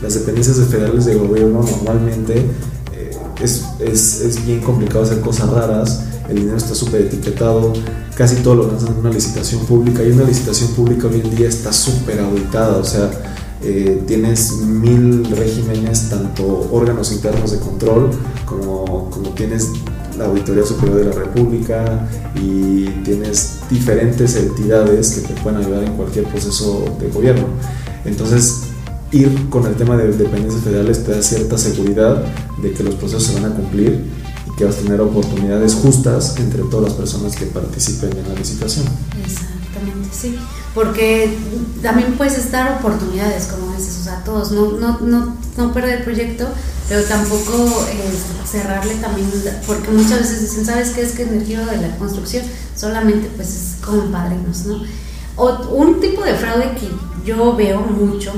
Las 0.02 0.14
dependencias 0.14 0.58
federales 0.68 1.06
de 1.06 1.16
gobierno 1.16 1.62
normalmente 1.62 2.46
eh, 2.94 3.18
es, 3.42 3.66
es, 3.80 4.22
es, 4.22 4.46
bien 4.46 4.62
complicado 4.62 5.04
hacer 5.04 5.20
cosas 5.20 5.50
raras, 5.50 6.04
el 6.30 6.38
dinero 6.38 6.58
está 6.58 6.74
súper 6.74 7.02
etiquetado, 7.02 7.74
casi 8.16 8.38
todo 8.38 8.56
lo 8.56 8.68
lanzan 8.68 8.94
en 8.94 9.00
una 9.00 9.12
licitación 9.12 9.66
pública 9.66 10.04
y 10.04 10.12
una 10.12 10.24
licitación 10.24 10.72
pública 10.72 11.08
hoy 11.08 11.22
en 11.22 11.36
día 11.36 11.50
está 11.50 11.72
súper 11.74 12.20
auditada, 12.20 12.78
o 12.78 12.84
sea, 12.84 13.12
eh, 13.68 14.04
tienes 14.06 14.52
mil 14.60 15.26
regímenes, 15.36 16.10
tanto 16.10 16.70
órganos 16.72 17.12
internos 17.12 17.52
de 17.52 17.58
control 17.58 18.12
como, 18.46 19.10
como 19.10 19.30
tienes 19.32 19.72
la 20.20 20.26
Auditoría 20.26 20.64
Superior 20.64 20.98
de 20.98 21.06
la 21.06 21.12
República 21.14 22.08
y 22.36 22.86
tienes 23.04 23.62
diferentes 23.70 24.36
entidades 24.36 25.16
que 25.16 25.34
te 25.34 25.42
pueden 25.42 25.62
ayudar 25.62 25.84
en 25.84 25.94
cualquier 25.94 26.26
proceso 26.26 26.86
de 27.00 27.10
gobierno. 27.10 27.48
Entonces, 28.06 28.66
ir 29.12 29.50
con 29.50 29.66
el 29.66 29.76
tema 29.76 29.98
de 29.98 30.12
dependencias 30.12 30.64
federales 30.64 31.04
te 31.04 31.12
da 31.12 31.22
cierta 31.24 31.58
seguridad 31.58 32.24
de 32.62 32.72
que 32.72 32.84
los 32.84 32.96
procesos 32.96 33.24
se 33.24 33.34
van 33.34 33.52
a 33.52 33.56
cumplir 33.56 34.06
y 34.48 34.56
que 34.56 34.66
vas 34.66 34.78
a 34.78 34.82
tener 34.82 35.02
oportunidades 35.02 35.74
justas 35.74 36.38
entre 36.38 36.62
todas 36.64 36.90
las 36.90 36.94
personas 36.94 37.36
que 37.36 37.46
participen 37.48 38.12
en 38.16 38.30
la 38.30 38.36
licitación. 38.36 38.86
Exactamente, 39.26 40.10
sí. 40.12 40.38
Porque 40.76 41.36
también 41.82 42.16
puedes 42.16 42.38
estar 42.38 42.80
oportunidades, 42.80 43.46
como 43.46 43.76
dices, 43.76 43.98
o 44.02 44.04
sea, 44.04 44.24
todos, 44.24 44.52
no, 44.52 44.74
no, 44.74 45.00
no, 45.00 45.38
no 45.58 45.74
perder 45.74 46.00
el 46.00 46.04
proyecto 46.04 46.48
pero 46.88 47.04
tampoco 47.04 47.86
eh, 47.90 48.12
cerrarle 48.46 48.96
también, 48.96 49.28
porque 49.66 49.90
muchas 49.90 50.20
veces 50.20 50.42
dicen, 50.42 50.66
¿sabes 50.66 50.92
qué 50.92 51.02
es 51.02 51.14
que 51.14 51.24
en 51.24 51.34
el 51.34 51.46
giro 51.46 51.66
de 51.66 51.78
la 51.78 51.96
construcción 51.98 52.46
solamente 52.76 53.30
pues 53.36 53.50
es 53.50 53.84
como 53.84 54.04
padrinos, 54.12 54.66
¿no? 54.66 54.84
O 55.36 55.68
un 55.70 56.00
tipo 56.00 56.24
de 56.24 56.36
fraude 56.36 56.76
que 56.80 56.90
yo 57.26 57.56
veo 57.56 57.82
mucho, 57.82 58.34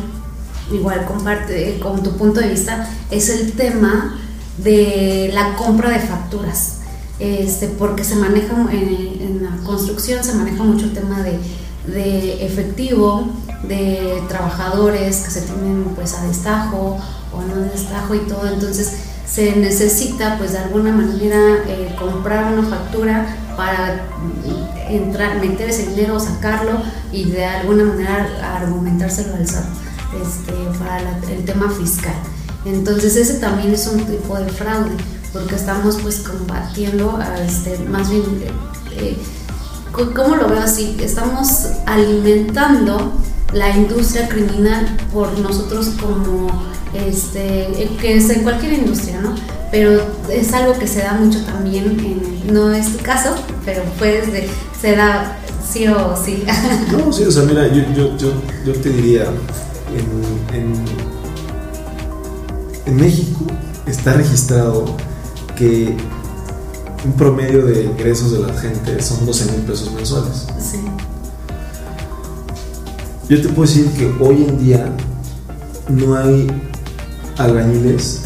igual 0.71 1.05
comparte 1.05 1.77
con 1.79 2.01
tu 2.01 2.15
punto 2.15 2.39
de 2.39 2.49
vista, 2.49 2.89
es 3.11 3.29
el 3.29 3.51
tema 3.51 4.17
de 4.57 5.29
la 5.33 5.55
compra 5.55 5.89
de 5.89 5.99
facturas. 5.99 6.73
Este, 7.19 7.67
porque 7.67 8.03
se 8.03 8.15
maneja 8.15 8.53
en, 8.71 9.21
en 9.21 9.43
la 9.43 9.63
construcción, 9.65 10.23
se 10.23 10.35
maneja 10.35 10.63
mucho 10.63 10.85
el 10.85 10.93
tema 10.93 11.21
de, 11.23 11.39
de 11.87 12.45
efectivo, 12.45 13.31
de 13.63 14.21
trabajadores 14.27 15.17
que 15.21 15.31
se 15.31 15.41
tienen 15.41 15.85
pues 15.95 16.13
a 16.13 16.23
destajo 16.25 16.97
o 17.33 17.41
no 17.41 17.55
destajo 17.55 18.15
y 18.15 18.19
todo, 18.19 18.47
entonces 18.47 18.93
se 19.27 19.55
necesita 19.55 20.37
pues 20.37 20.53
de 20.53 20.59
alguna 20.59 20.91
manera 20.91 21.63
eh, 21.67 21.95
comprar 21.99 22.53
una 22.53 22.67
factura 22.67 23.37
para 23.57 24.05
entrar, 24.89 25.39
meter 25.41 25.69
ese 25.69 25.87
dinero, 25.87 26.19
sacarlo 26.19 26.81
y 27.11 27.25
de 27.25 27.43
alguna 27.45 27.83
manera 27.83 28.55
argumentárselo 28.55 29.35
al 29.35 29.47
SAT 29.47 29.65
este, 30.21 30.53
para 30.79 31.19
el 31.29 31.43
tema 31.43 31.69
fiscal. 31.69 32.15
Entonces 32.65 33.15
ese 33.15 33.35
también 33.35 33.73
es 33.73 33.87
un 33.87 34.05
tipo 34.05 34.37
de 34.37 34.49
fraude 34.49 34.91
porque 35.33 35.55
estamos 35.55 35.97
pues 36.01 36.19
combatiendo, 36.19 37.19
este, 37.45 37.77
más 37.79 38.09
bien, 38.09 38.23
eh, 38.95 39.17
¿cómo 40.05 40.35
lo 40.35 40.47
veo 40.47 40.61
así? 40.61 40.95
Estamos 40.99 41.67
alimentando 41.85 43.13
la 43.53 43.75
industria 43.75 44.27
criminal 44.27 44.85
por 45.11 45.37
nosotros 45.39 45.89
como 45.99 46.47
este, 46.93 47.89
que 47.99 48.17
es 48.17 48.29
en 48.29 48.43
cualquier 48.43 48.73
industria, 48.73 49.19
¿no? 49.21 49.33
Pero 49.71 50.01
es 50.29 50.53
algo 50.53 50.77
que 50.77 50.87
se 50.87 50.99
da 50.99 51.13
mucho 51.13 51.43
también, 51.45 51.99
en, 51.99 52.53
no 52.53 52.71
es 52.71 52.95
tu 52.95 53.03
caso, 53.03 53.35
pero 53.65 53.83
puedes 53.97 54.31
de, 54.31 54.49
se 54.79 54.95
da 54.95 55.37
sí 55.69 55.87
o 55.87 56.15
sí. 56.15 56.43
No, 56.91 57.11
sí, 57.11 57.23
o 57.23 57.31
sea, 57.31 57.43
mira, 57.43 57.67
yo, 57.67 57.83
yo, 57.93 58.17
yo, 58.17 58.33
yo 58.65 58.73
te 58.73 58.89
diría, 58.89 59.25
en, 59.93 60.55
en, 60.55 60.73
en 62.85 62.95
México 62.95 63.45
está 63.85 64.13
registrado 64.13 64.95
que 65.55 65.97
un 67.05 67.13
promedio 67.13 67.65
de 67.65 67.83
ingresos 67.83 68.31
de 68.31 68.39
la 68.39 68.53
gente 68.53 69.01
son 69.01 69.25
12 69.25 69.51
mil 69.51 69.61
pesos 69.61 69.91
mensuales. 69.93 70.47
Sí. 70.59 70.79
Yo 73.29 73.41
te 73.41 73.49
puedo 73.49 73.67
decir 73.67 73.87
que 73.91 74.13
hoy 74.23 74.43
en 74.43 74.57
día 74.57 74.95
no 75.89 76.15
hay 76.15 76.47
albañiles 77.37 78.21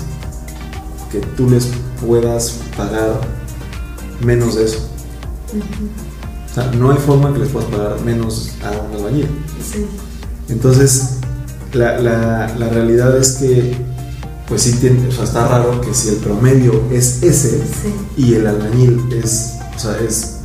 que 1.11 1.19
tú 1.19 1.49
les 1.49 1.67
puedas 2.05 2.59
pagar 2.77 3.19
menos 4.23 4.55
de 4.55 4.65
eso. 4.65 4.79
O 6.49 6.53
sea, 6.53 6.71
no 6.71 6.91
hay 6.91 6.97
forma 6.97 7.33
que 7.33 7.39
les 7.39 7.49
puedas 7.49 7.69
pagar 7.69 7.99
menos 8.01 8.51
a 8.63 8.71
un 8.71 8.95
albañil. 8.95 9.27
Sí. 9.63 9.85
Entonces, 10.49 11.17
la, 11.73 11.99
la, 11.99 12.53
la, 12.57 12.69
realidad 12.69 13.17
es 13.17 13.33
que, 13.33 13.75
pues 14.51 14.63
sí, 14.63 14.73
tiene, 14.81 15.07
o 15.07 15.11
sea, 15.13 15.23
está 15.23 15.47
raro 15.47 15.79
que 15.79 15.93
si 15.93 16.09
el 16.09 16.15
promedio 16.15 16.83
es 16.91 17.23
ese 17.23 17.51
sí. 17.51 17.93
y 18.17 18.33
el 18.33 18.45
albañil 18.45 19.01
es, 19.13 19.53
o 19.73 19.79
sea, 19.79 19.97
es 19.97 20.39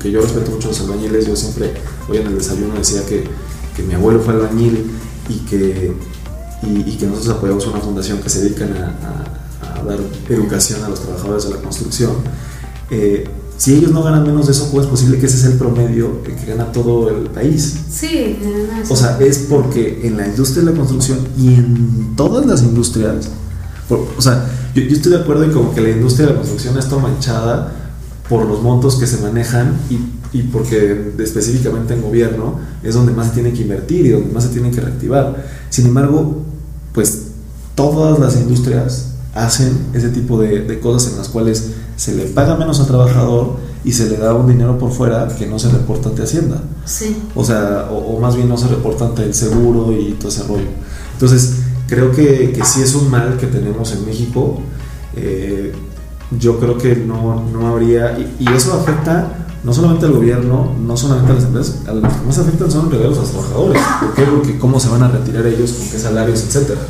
que 0.00 0.10
yo 0.10 0.22
respeto 0.22 0.50
mucho 0.50 0.66
a 0.66 0.70
los 0.72 0.80
albañiles, 0.80 1.28
yo 1.28 1.36
siempre, 1.36 1.72
hoy 2.08 2.16
en 2.16 2.26
el 2.26 2.38
desayuno 2.38 2.74
decía 2.74 3.06
que, 3.06 3.22
que 3.76 3.82
mi 3.84 3.94
abuelo 3.94 4.18
fue 4.18 4.34
albañil 4.34 4.90
y 5.28 5.38
que 5.48 5.94
y, 6.64 6.90
y, 6.90 6.96
que 6.96 7.06
nosotros 7.06 7.36
apoyamos 7.36 7.64
una 7.68 7.78
fundación 7.78 8.18
que 8.18 8.28
se 8.28 8.40
dedica 8.40 8.64
a, 8.64 9.68
a, 9.68 9.80
a, 9.80 9.84
dar 9.84 10.00
educación 10.28 10.82
a 10.82 10.88
los 10.88 11.00
trabajadores 11.00 11.44
de 11.44 11.50
la 11.50 11.58
construcción. 11.58 12.10
Eh, 12.90 13.28
si 13.56 13.74
ellos 13.74 13.92
no 13.92 14.02
ganan 14.02 14.24
menos 14.24 14.46
de 14.46 14.52
eso, 14.52 14.68
¿cómo 14.68 14.82
es 14.82 14.88
posible 14.88 15.20
que 15.20 15.26
ese 15.26 15.36
es 15.36 15.44
el 15.44 15.58
promedio 15.58 16.24
que 16.24 16.34
gana 16.44 16.72
todo 16.72 17.08
el 17.08 17.30
país? 17.30 17.82
Sí, 17.88 18.36
o 18.88 18.96
sea, 18.96 19.16
es 19.20 19.46
porque 19.48 20.00
en 20.02 20.16
la 20.16 20.26
industria 20.26 20.64
de 20.64 20.72
la 20.72 20.76
construcción 20.76 21.20
y 21.38 21.54
en 21.54 22.16
todas 22.16 22.46
las 22.46 22.62
industrias, 22.62 23.28
por, 23.88 24.06
o 24.16 24.22
sea, 24.22 24.46
yo, 24.74 24.82
yo, 24.82 24.96
estoy 24.96 25.12
de 25.12 25.18
acuerdo 25.18 25.44
en 25.44 25.52
como 25.52 25.74
que 25.74 25.80
la 25.80 25.90
industria 25.90 26.26
de 26.26 26.32
la 26.32 26.38
construcción 26.38 26.78
está 26.78 26.96
manchada 26.96 27.72
por 28.28 28.46
los 28.46 28.62
montos 28.62 28.96
que 28.96 29.06
se 29.06 29.18
manejan 29.18 29.76
y, 29.90 29.98
y 30.36 30.42
porque 30.44 31.12
específicamente 31.18 31.94
en 31.94 32.02
gobierno 32.02 32.58
es 32.82 32.94
donde 32.94 33.12
más 33.12 33.28
se 33.28 33.34
tiene 33.34 33.52
que 33.52 33.62
invertir 33.62 34.06
y 34.06 34.10
donde 34.10 34.32
más 34.32 34.44
se 34.44 34.50
tiene 34.50 34.70
que 34.70 34.80
reactivar. 34.80 35.44
Sin 35.70 35.86
embargo, 35.86 36.42
pues 36.92 37.26
todas 37.74 38.18
las 38.18 38.36
industrias 38.36 39.10
hacen 39.34 39.76
ese 39.92 40.08
tipo 40.10 40.40
de, 40.40 40.62
de, 40.62 40.80
cosas 40.80 41.12
en 41.12 41.18
las 41.18 41.28
cuales 41.28 41.72
se 41.96 42.14
le 42.14 42.24
paga 42.26 42.56
menos 42.56 42.80
al 42.80 42.86
trabajador 42.86 43.56
y 43.84 43.92
se 43.92 44.08
le 44.08 44.16
da 44.16 44.32
un 44.32 44.48
dinero 44.48 44.78
por 44.78 44.92
fuera 44.92 45.28
que 45.28 45.46
no 45.46 45.58
se 45.58 45.68
reporta 45.68 46.08
ante 46.08 46.22
Hacienda. 46.22 46.62
Sí. 46.86 47.16
O 47.34 47.44
sea, 47.44 47.88
o, 47.90 48.16
o 48.16 48.20
más 48.20 48.36
bien 48.36 48.48
no 48.48 48.56
se 48.56 48.68
reporta 48.68 49.06
ante 49.06 49.24
el 49.24 49.34
seguro 49.34 49.92
y 49.92 50.12
todo 50.12 50.28
ese 50.28 50.44
rollo. 50.44 50.68
Entonces, 51.12 51.63
creo 51.88 52.12
que, 52.12 52.52
que 52.52 52.64
sí 52.64 52.82
es 52.82 52.94
un 52.94 53.10
mal 53.10 53.36
que 53.38 53.46
tenemos 53.46 53.92
en 53.92 54.06
México. 54.06 54.60
Eh, 55.16 55.72
yo 56.38 56.58
creo 56.58 56.78
que 56.78 56.96
no, 56.96 57.44
no 57.52 57.68
habría, 57.68 58.18
y, 58.18 58.36
y, 58.40 58.48
eso 58.52 58.74
afecta 58.74 59.46
no 59.62 59.72
solamente 59.72 60.06
al 60.06 60.12
gobierno, 60.12 60.74
no 60.84 60.96
solamente 60.96 61.32
a 61.32 61.34
las 61.36 61.44
empresas, 61.44 61.76
a 61.86 61.92
los 61.92 62.12
que 62.12 62.26
más 62.26 62.38
afectan 62.38 62.70
son 62.70 62.92
en 62.92 63.00
a 63.00 63.04
los 63.04 63.30
trabajadores. 63.30 63.82
¿Por 64.00 64.14
qué? 64.14 64.22
Porque 64.24 64.58
cómo 64.58 64.80
se 64.80 64.88
van 64.88 65.02
a 65.04 65.08
retirar 65.08 65.46
ellos, 65.46 65.72
con 65.72 65.88
qué 65.88 65.98
salarios, 65.98 66.42
etcétera. 66.42 66.80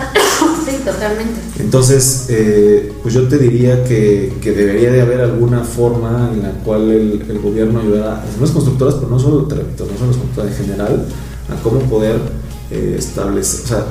Sí, 0.64 0.76
totalmente. 0.84 1.40
Entonces, 1.58 2.26
eh, 2.30 2.92
pues 3.02 3.12
yo 3.14 3.28
te 3.28 3.38
diría 3.38 3.84
que, 3.84 4.32
que, 4.40 4.52
debería 4.52 4.90
de 4.90 5.02
haber 5.02 5.20
alguna 5.20 5.62
forma 5.62 6.30
en 6.32 6.42
la 6.42 6.50
cual 6.64 6.90
el, 6.90 7.24
el 7.28 7.38
gobierno 7.38 7.80
ayudara 7.80 8.22
a 8.22 8.40
las 8.40 8.50
constructoras, 8.50 8.94
pero 8.94 9.08
no 9.08 9.18
solo, 9.18 9.42
no 9.42 9.48
solo 9.48 9.90
las 9.90 9.98
constructoras 10.00 10.50
en 10.52 10.66
general, 10.66 11.06
a 11.50 11.62
cómo 11.62 11.80
poder 11.80 12.16
eh, 12.70 12.96
establecer, 12.98 13.64
o 13.64 13.68
sea, 13.68 13.84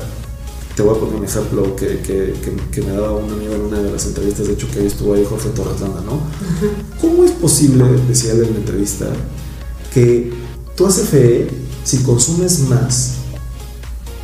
te 0.75 0.81
voy 0.81 0.95
a 0.95 0.99
poner 0.99 1.15
un 1.15 1.25
ejemplo 1.25 1.75
que, 1.75 1.99
que, 1.99 2.33
que, 2.41 2.55
que, 2.71 2.81
me 2.81 2.93
daba 2.93 3.11
un 3.11 3.31
amigo 3.31 3.53
en 3.53 3.61
una 3.61 3.79
de 3.79 3.91
las 3.91 4.05
entrevistas, 4.07 4.47
de 4.47 4.53
hecho 4.53 4.67
que 4.71 4.79
ahí 4.79 4.87
estuvo 4.87 5.13
ahí 5.13 5.25
Jorge 5.27 5.49
Torres 5.49 5.81
Landa, 5.81 6.01
¿no? 6.01 6.13
Uh 6.13 6.17
-huh. 6.17 6.99
¿Cómo 7.01 7.23
es 7.23 7.31
posible, 7.31 7.85
decía 8.07 8.33
él 8.33 8.43
en 8.43 8.53
la 8.53 8.59
entrevista, 8.59 9.05
que 9.93 10.33
tú 10.75 10.87
a 10.87 10.89
CFE, 10.89 11.47
si 11.83 11.97
consumes 11.97 12.59
más, 12.61 13.15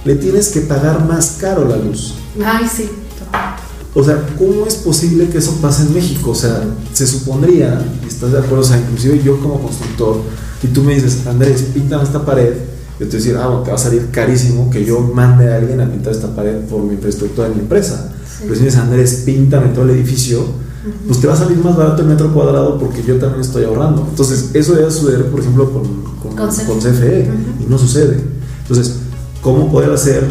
le 0.05 0.15
tienes 0.15 0.49
que 0.49 0.61
pagar 0.61 1.07
más 1.07 1.37
caro 1.39 1.67
la 1.67 1.77
luz? 1.77 2.15
Ay, 2.43 2.65
sí. 2.67 2.89
O 3.93 4.03
sea, 4.03 4.25
¿cómo 4.37 4.65
es 4.65 4.75
posible 4.75 5.29
que 5.29 5.39
eso 5.39 5.51
pase 5.61 5.83
en 5.83 5.93
México? 5.93 6.31
O 6.31 6.35
sea, 6.35 6.63
se 6.93 7.05
supondría, 7.05 7.85
y 8.03 8.07
estás 8.07 8.31
de 8.31 8.39
acuerdo, 8.39 8.61
o 8.61 8.63
sea, 8.63 8.79
inclusive 8.79 9.21
yo 9.23 9.39
como 9.39 9.61
constructor, 9.61 10.21
y 10.63 10.67
tú 10.67 10.83
me 10.83 10.95
dices, 10.95 11.25
Andrés, 11.27 11.63
píntame 11.73 12.03
esta 12.03 12.25
pared, 12.25 12.53
yo 12.99 13.07
te 13.07 13.17
decir, 13.17 13.37
ah, 13.37 13.61
te 13.63 13.69
va 13.69 13.75
a 13.75 13.79
salir 13.79 14.09
carísimo 14.11 14.69
que 14.69 14.83
yo 14.83 14.99
mande 14.99 15.51
a 15.51 15.55
alguien 15.55 15.79
a 15.79 15.89
pintar 15.89 16.11
esta 16.11 16.35
pared 16.35 16.57
por 16.69 16.81
mi 16.81 16.95
infraestructura 16.95 17.47
de 17.47 17.55
mi 17.55 17.61
empresa. 17.61 18.11
Pero 18.41 18.55
si 18.55 18.63
dices, 18.63 18.77
Andrés, 18.77 19.23
píntame 19.25 19.69
todo 19.69 19.85
el 19.85 19.91
edificio, 19.91 20.45
pues 21.07 21.21
te 21.21 21.27
va 21.27 21.33
a 21.33 21.37
salir 21.37 21.57
más 21.59 21.77
barato 21.77 22.01
el 22.01 22.09
metro 22.09 22.33
cuadrado 22.33 22.77
porque 22.77 23.01
yo 23.03 23.17
también 23.17 23.41
estoy 23.41 23.63
ahorrando. 23.63 24.05
Entonces, 24.09 24.49
eso 24.53 24.75
debe 24.75 24.91
suceder, 24.91 25.25
por 25.27 25.39
ejemplo, 25.39 25.71
con, 25.71 26.03
con, 26.35 26.79
CFE, 26.79 27.21
e, 27.21 27.29
y 27.61 27.65
no 27.69 27.77
sucede. 27.77 28.21
Entonces, 28.63 28.95
¿cómo 29.41 29.71
poder 29.71 29.91
hacer 29.91 30.25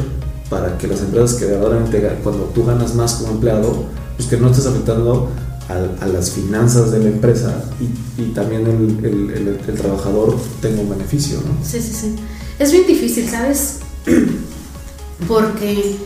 para 0.50 0.76
que 0.76 0.86
las 0.86 1.00
empresas 1.00 1.34
que 1.34 1.46
verdaderamente, 1.46 2.18
cuando 2.22 2.44
tú 2.54 2.64
ganas 2.64 2.94
más 2.94 3.14
como 3.14 3.32
empleado, 3.32 3.84
pues 4.16 4.28
que 4.28 4.36
no 4.36 4.50
estés 4.50 4.66
afectando 4.66 5.30
a, 5.68 6.06
las 6.06 6.30
finanzas 6.30 6.90
de 6.90 6.98
la 6.98 7.08
empresa 7.10 7.62
y, 7.80 8.22
y 8.22 8.32
también 8.32 8.66
el, 8.66 9.04
el, 9.04 9.60
el, 9.68 9.74
trabajador 9.74 10.34
tenga 10.62 10.80
un 10.80 10.88
beneficio, 10.88 11.38
¿no? 11.38 11.62
Sí, 11.62 11.80
sí, 11.80 11.92
sí. 11.92 12.16
Es 12.58 12.72
bien 12.72 12.86
difícil, 12.86 13.28
¿sabes? 13.28 13.78
Porque 15.28 15.96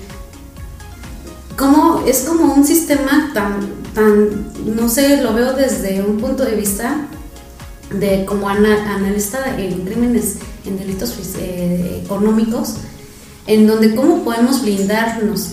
como, 1.57 2.05
es 2.07 2.21
como 2.21 2.53
un 2.55 2.67
sistema 2.67 3.31
tan, 3.33 3.61
tan, 3.95 4.53
no 4.77 4.89
sé, 4.89 5.23
lo 5.23 5.33
veo 5.33 5.55
desde 5.55 6.03
un 6.03 6.19
punto 6.19 6.45
de 6.45 6.57
vista 6.57 7.09
de 7.91 8.25
como 8.25 8.49
analista 8.49 9.59
en 9.59 9.85
crímenes, 9.85 10.37
en 10.67 10.79
delitos 10.79 11.15
eh, 11.39 12.03
económicos, 12.05 12.75
en 13.47 13.67
donde 13.67 13.95
cómo 13.95 14.23
podemos 14.23 14.63
blindarnos 14.63 15.53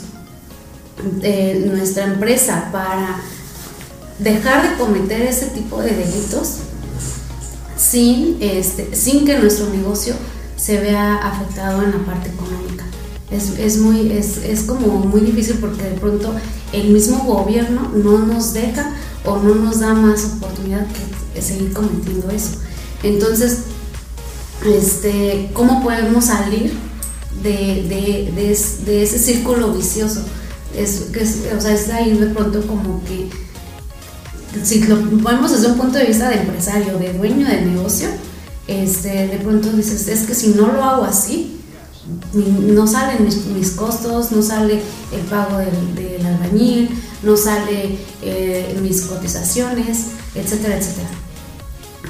de 1.21 1.63
nuestra 1.65 2.05
empresa 2.05 2.69
para 2.71 3.21
dejar 4.19 4.69
de 4.69 4.77
cometer 4.77 5.21
ese 5.21 5.47
tipo 5.47 5.81
de 5.81 5.91
delitos 5.91 6.55
sin, 7.77 8.37
este, 8.41 8.93
sin 8.95 9.25
que 9.25 9.39
nuestro 9.39 9.69
negocio 9.69 10.13
se 10.59 10.79
vea 10.79 11.15
afectado 11.15 11.83
en 11.83 11.91
la 11.91 12.05
parte 12.05 12.29
económica. 12.29 12.85
Es, 13.31 13.57
es 13.59 13.77
muy, 13.77 14.11
es, 14.11 14.37
es, 14.37 14.63
como 14.63 14.87
muy 14.87 15.21
difícil 15.21 15.57
porque 15.59 15.83
de 15.83 15.91
pronto 15.91 16.33
el 16.73 16.89
mismo 16.89 17.19
gobierno 17.19 17.91
no 17.95 18.19
nos 18.19 18.53
deja 18.53 18.91
o 19.23 19.37
no 19.37 19.55
nos 19.55 19.79
da 19.79 19.93
más 19.93 20.25
oportunidad 20.37 20.85
que 21.33 21.41
seguir 21.41 21.71
cometiendo 21.73 22.29
eso. 22.31 22.57
Entonces, 23.03 23.59
este, 24.65 25.51
¿cómo 25.53 25.83
podemos 25.83 26.25
salir 26.25 26.73
de, 27.43 28.31
de, 28.33 28.51
de, 28.85 29.03
ese 29.03 29.19
círculo 29.19 29.73
vicioso. 29.73 30.21
Es, 30.75 31.07
o 31.55 31.61
sea, 31.61 31.73
es 31.73 31.89
ahí 31.89 32.17
de 32.17 32.27
pronto 32.27 32.65
como 32.67 33.03
que, 33.05 33.29
si 34.63 34.83
lo 34.83 34.99
ponemos 35.21 35.51
desde 35.51 35.67
un 35.67 35.77
punto 35.77 35.97
de 35.97 36.05
vista 36.05 36.29
de 36.29 36.41
empresario, 36.41 36.97
de 36.97 37.13
dueño 37.13 37.47
de 37.47 37.61
negocio, 37.61 38.07
este, 38.69 39.27
de 39.27 39.37
pronto 39.39 39.69
dices, 39.71 40.07
es 40.07 40.27
que 40.27 40.35
si 40.35 40.49
no 40.49 40.67
lo 40.67 40.83
hago 40.83 41.03
así, 41.03 41.59
no 42.33 42.85
salen 42.85 43.27
mis, 43.53 43.71
costos, 43.71 44.31
no 44.31 44.43
sale 44.43 44.81
el 45.11 45.21
pago 45.21 45.57
del, 45.57 45.95
del 45.95 46.25
albañil, 46.25 46.89
no 47.23 47.35
sale 47.35 47.97
eh, 48.21 48.79
mis 48.81 49.01
cotizaciones, 49.01 50.05
etcétera, 50.35 50.77
etcétera. 50.77 51.09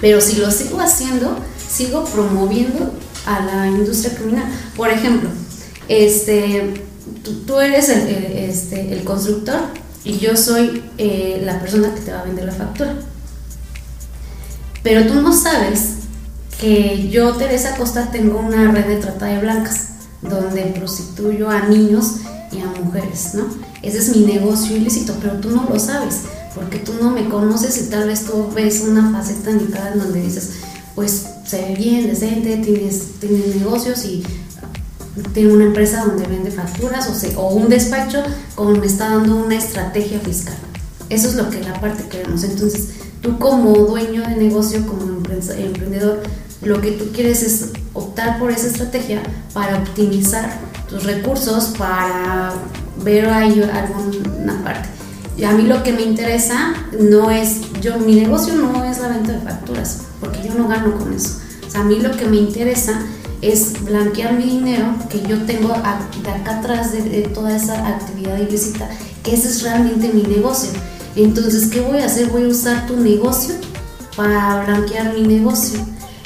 Pero 0.02 0.20
si 0.20 0.38
lo 0.38 0.52
sigo 0.52 0.80
haciendo, 0.80 1.38
sigo 1.70 2.04
promoviendo 2.06 2.94
a 3.26 3.40
la 3.40 3.68
industria 3.68 4.16
criminal. 4.16 4.46
Por 4.76 4.90
ejemplo, 4.90 5.30
este, 5.88 6.84
tú, 7.46 7.60
eres 7.60 7.90
el, 7.90 8.08
este, 8.08 8.94
el, 8.94 9.04
constructor 9.04 9.60
y 10.04 10.18
yo 10.18 10.36
soy 10.36 10.84
eh, 10.98 11.42
la 11.46 11.60
persona 11.60 11.94
que 11.94 12.02
te 12.02 12.12
va 12.12 12.20
a 12.20 12.24
vender 12.24 12.46
la 12.46 12.54
factura. 12.54 12.96
Pero 14.84 15.08
tú 15.08 15.16
no 15.16 15.34
sabes 15.34 15.99
que 16.60 17.10
yo, 17.10 17.36
Teresa 17.36 17.76
Costa, 17.78 18.12
tengo 18.12 18.40
una 18.40 18.72
red 18.72 18.86
de 18.86 18.96
trata 18.98 19.28
de 19.28 19.40
blancas 19.40 19.90
donde 20.22 20.64
prostituyo 20.78 21.50
a 21.50 21.62
niños 21.62 22.18
y 22.52 22.60
a 22.60 22.66
mujeres, 22.84 23.34
¿no? 23.34 23.46
Ese 23.82 24.00
es 24.00 24.16
mi 24.16 24.26
negocio 24.26 24.76
ilícito, 24.76 25.16
pero 25.22 25.36
tú 25.36 25.52
no 25.52 25.68
lo 25.70 25.80
sabes, 25.80 26.22
porque 26.54 26.80
tú 26.80 26.94
no 27.02 27.12
me 27.12 27.30
conoces 27.30 27.78
y 27.82 27.90
tal 27.90 28.08
vez 28.08 28.26
tú 28.26 28.50
ves 28.54 28.82
una 28.82 29.12
faceta 29.12 29.52
en 29.52 29.60
en 29.60 30.00
donde 30.00 30.22
dices, 30.22 30.52
pues 30.96 31.26
se 31.46 31.62
ve 31.62 31.76
bien, 31.76 32.08
decente, 32.08 32.58
tienes, 32.58 33.20
tienes 33.20 33.56
negocios 33.56 34.04
y 34.06 34.24
tiene 35.34 35.54
una 35.54 35.66
empresa 35.66 36.04
donde 36.06 36.28
vende 36.28 36.52
facturas 36.52 37.08
o, 37.08 37.40
o 37.40 37.56
un 37.56 37.70
despacho 37.70 38.22
como 38.56 38.72
me 38.72 38.86
está 38.86 39.10
dando 39.10 39.38
una 39.38 39.56
estrategia 39.56 40.20
fiscal. 40.20 40.58
Eso 41.10 41.30
es 41.30 41.36
lo 41.36 41.50
que 41.50 41.62
la 41.62 41.80
parte 41.80 42.04
queremos. 42.08 42.44
Entonces, 42.44 42.90
tú 43.22 43.40
como 43.40 43.74
dueño 43.74 44.22
de 44.22 44.36
negocio, 44.36 44.86
como 44.86 45.04
emprendedor, 45.04 46.22
lo 46.62 46.82
que 46.82 46.92
tú 46.92 47.12
quieres 47.14 47.44
es 47.44 47.70
optar 47.94 48.40
por 48.40 48.52
esa 48.52 48.68
estrategia 48.68 49.22
para 49.54 49.78
optimizar 49.78 50.60
tus 50.90 51.04
recursos, 51.04 51.74
para 51.78 52.54
ver 53.04 53.30
ahí 53.30 53.62
alguna 53.62 54.64
parte. 54.64 54.90
Y 55.38 55.46
a 55.46 55.52
mí 55.52 55.64
lo 55.64 55.84
que 55.84 55.94
me 55.94 56.02
interesa 56.02 56.74
no 57.00 57.32
es, 57.32 57.62
yo, 57.82 57.98
mi 58.00 58.16
negocio 58.16 58.56
no 58.56 58.84
es 58.84 59.00
la 59.00 59.08
venta 59.08 59.32
de 59.32 59.40
facturas, 59.40 60.02
porque 60.20 60.40
yo 60.46 60.54
no 60.54 60.68
gano 60.68 60.98
con 60.98 61.14
eso. 61.14 61.40
O 61.66 61.72
sea, 61.72 61.82
a 61.82 61.84
mí 61.86 62.00
lo 62.00 62.12
que 62.12 62.26
me 62.26 62.38
interesa 62.38 63.00
es 63.42 63.82
blanquear 63.86 64.34
mi 64.34 64.44
dinero 64.44 64.96
que 65.10 65.22
yo 65.22 65.38
tengo 65.46 65.70
de 65.70 66.30
acá 66.30 66.60
atrás 66.60 66.92
de, 66.92 67.04
de, 67.04 67.22
toda 67.22 67.56
esa 67.56 67.88
actividad 67.88 68.38
ilícita, 68.38 68.90
que 69.24 69.34
ese 69.34 69.48
es 69.48 69.62
realmente 69.64 70.12
mi 70.14 70.24
negocio. 70.24 70.72
Entonces, 71.16 71.70
¿qué 71.70 71.80
voy 71.80 72.00
a 72.00 72.06
hacer? 72.06 72.28
Voy 72.28 72.44
a 72.44 72.48
usar 72.48 72.86
tu 72.86 72.98
negocio 72.98 73.56
para 74.18 74.66
blanquear 74.66 75.14
mi 75.14 75.22
negocio. 75.22 75.80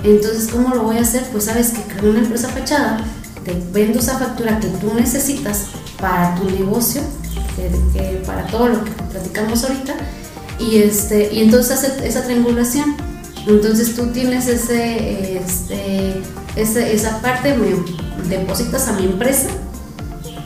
Entonces, 0.04 0.50
¿cómo 0.52 0.76
lo 0.76 0.84
voy 0.84 0.98
a 0.98 1.02
hacer? 1.02 1.24
Pues 1.32 1.46
sabes 1.46 1.72
que 1.72 1.82
creo 1.82 2.12
una 2.12 2.20
empresa 2.20 2.50
fachada, 2.50 3.04
te 3.46 3.62
vendo 3.72 4.00
esa 4.00 4.18
factura 4.18 4.60
que 4.60 4.68
tú 4.68 4.94
necesitas 4.94 5.68
para 6.00 6.36
tu 6.36 6.50
negocio 6.50 7.02
para 8.26 8.46
todo 8.48 8.68
lo 8.68 8.84
que 8.84 8.92
platicamos 8.92 9.64
ahorita, 9.64 9.94
y, 10.60 10.78
este, 10.78 11.34
y 11.34 11.44
entonces 11.44 11.72
hace 11.72 12.08
esa 12.08 12.24
triangulación. 12.24 12.96
Entonces 13.48 13.96
tú 13.96 14.08
tienes 14.08 14.48
ese, 14.48 15.38
este, 15.38 16.94
esa 16.94 17.22
parte, 17.22 17.56
me 17.56 18.30
depositas 18.30 18.88
a 18.88 18.94
mi 18.94 19.06
empresa 19.06 19.50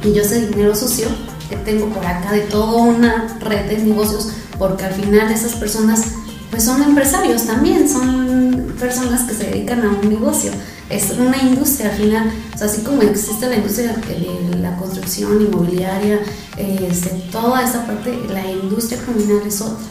y 0.04 0.14
yo 0.14 0.22
ese 0.22 0.48
dinero 0.48 0.76
sucio 0.76 1.08
que 1.50 1.56
tengo 1.58 1.88
por 1.90 2.06
acá 2.06 2.32
de 2.32 2.42
toda 2.42 2.82
una 2.82 3.38
red 3.40 3.70
de 3.70 3.78
negocios, 3.84 4.32
porque 4.58 4.86
al 4.86 4.94
final 4.94 5.32
esas 5.32 5.54
personas 5.54 6.02
pues 6.50 6.64
son 6.64 6.82
empresarios 6.82 7.46
también, 7.46 7.88
son 7.88 8.47
personas 8.78 9.24
que 9.24 9.36
se 9.36 9.52
dedican 9.52 9.84
a 9.84 9.90
un 9.90 10.10
negocio 10.10 10.52
es 10.90 11.12
una 11.12 11.38
industria 11.42 11.90
al 11.92 11.98
final, 11.98 12.32
o 12.60 12.64
así 12.64 12.82
como 12.82 13.02
existe 13.02 13.48
la 13.48 13.58
industria 13.58 13.94
de 13.94 14.60
la 14.60 14.78
construcción 14.78 15.42
inmobiliaria, 15.42 16.20
este, 16.58 17.10
toda 17.32 17.68
esa 17.68 17.86
parte, 17.86 18.18
la 18.30 18.50
industria 18.50 19.00
criminal 19.00 19.42
es 19.46 19.62
otra. 19.62 19.86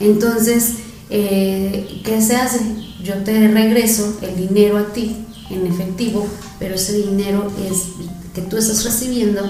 Entonces, 0.00 0.74
eh, 1.10 2.00
¿qué 2.04 2.20
se 2.20 2.36
hace? 2.36 2.60
Yo 3.02 3.14
te 3.22 3.48
regreso 3.48 4.18
el 4.22 4.36
dinero 4.36 4.78
a 4.78 4.92
ti 4.92 5.16
en 5.50 5.66
efectivo, 5.66 6.26
pero 6.58 6.74
ese 6.74 6.94
dinero 6.94 7.50
es 7.68 7.84
que 8.34 8.42
tú 8.42 8.56
estás 8.56 8.84
recibiendo 8.84 9.42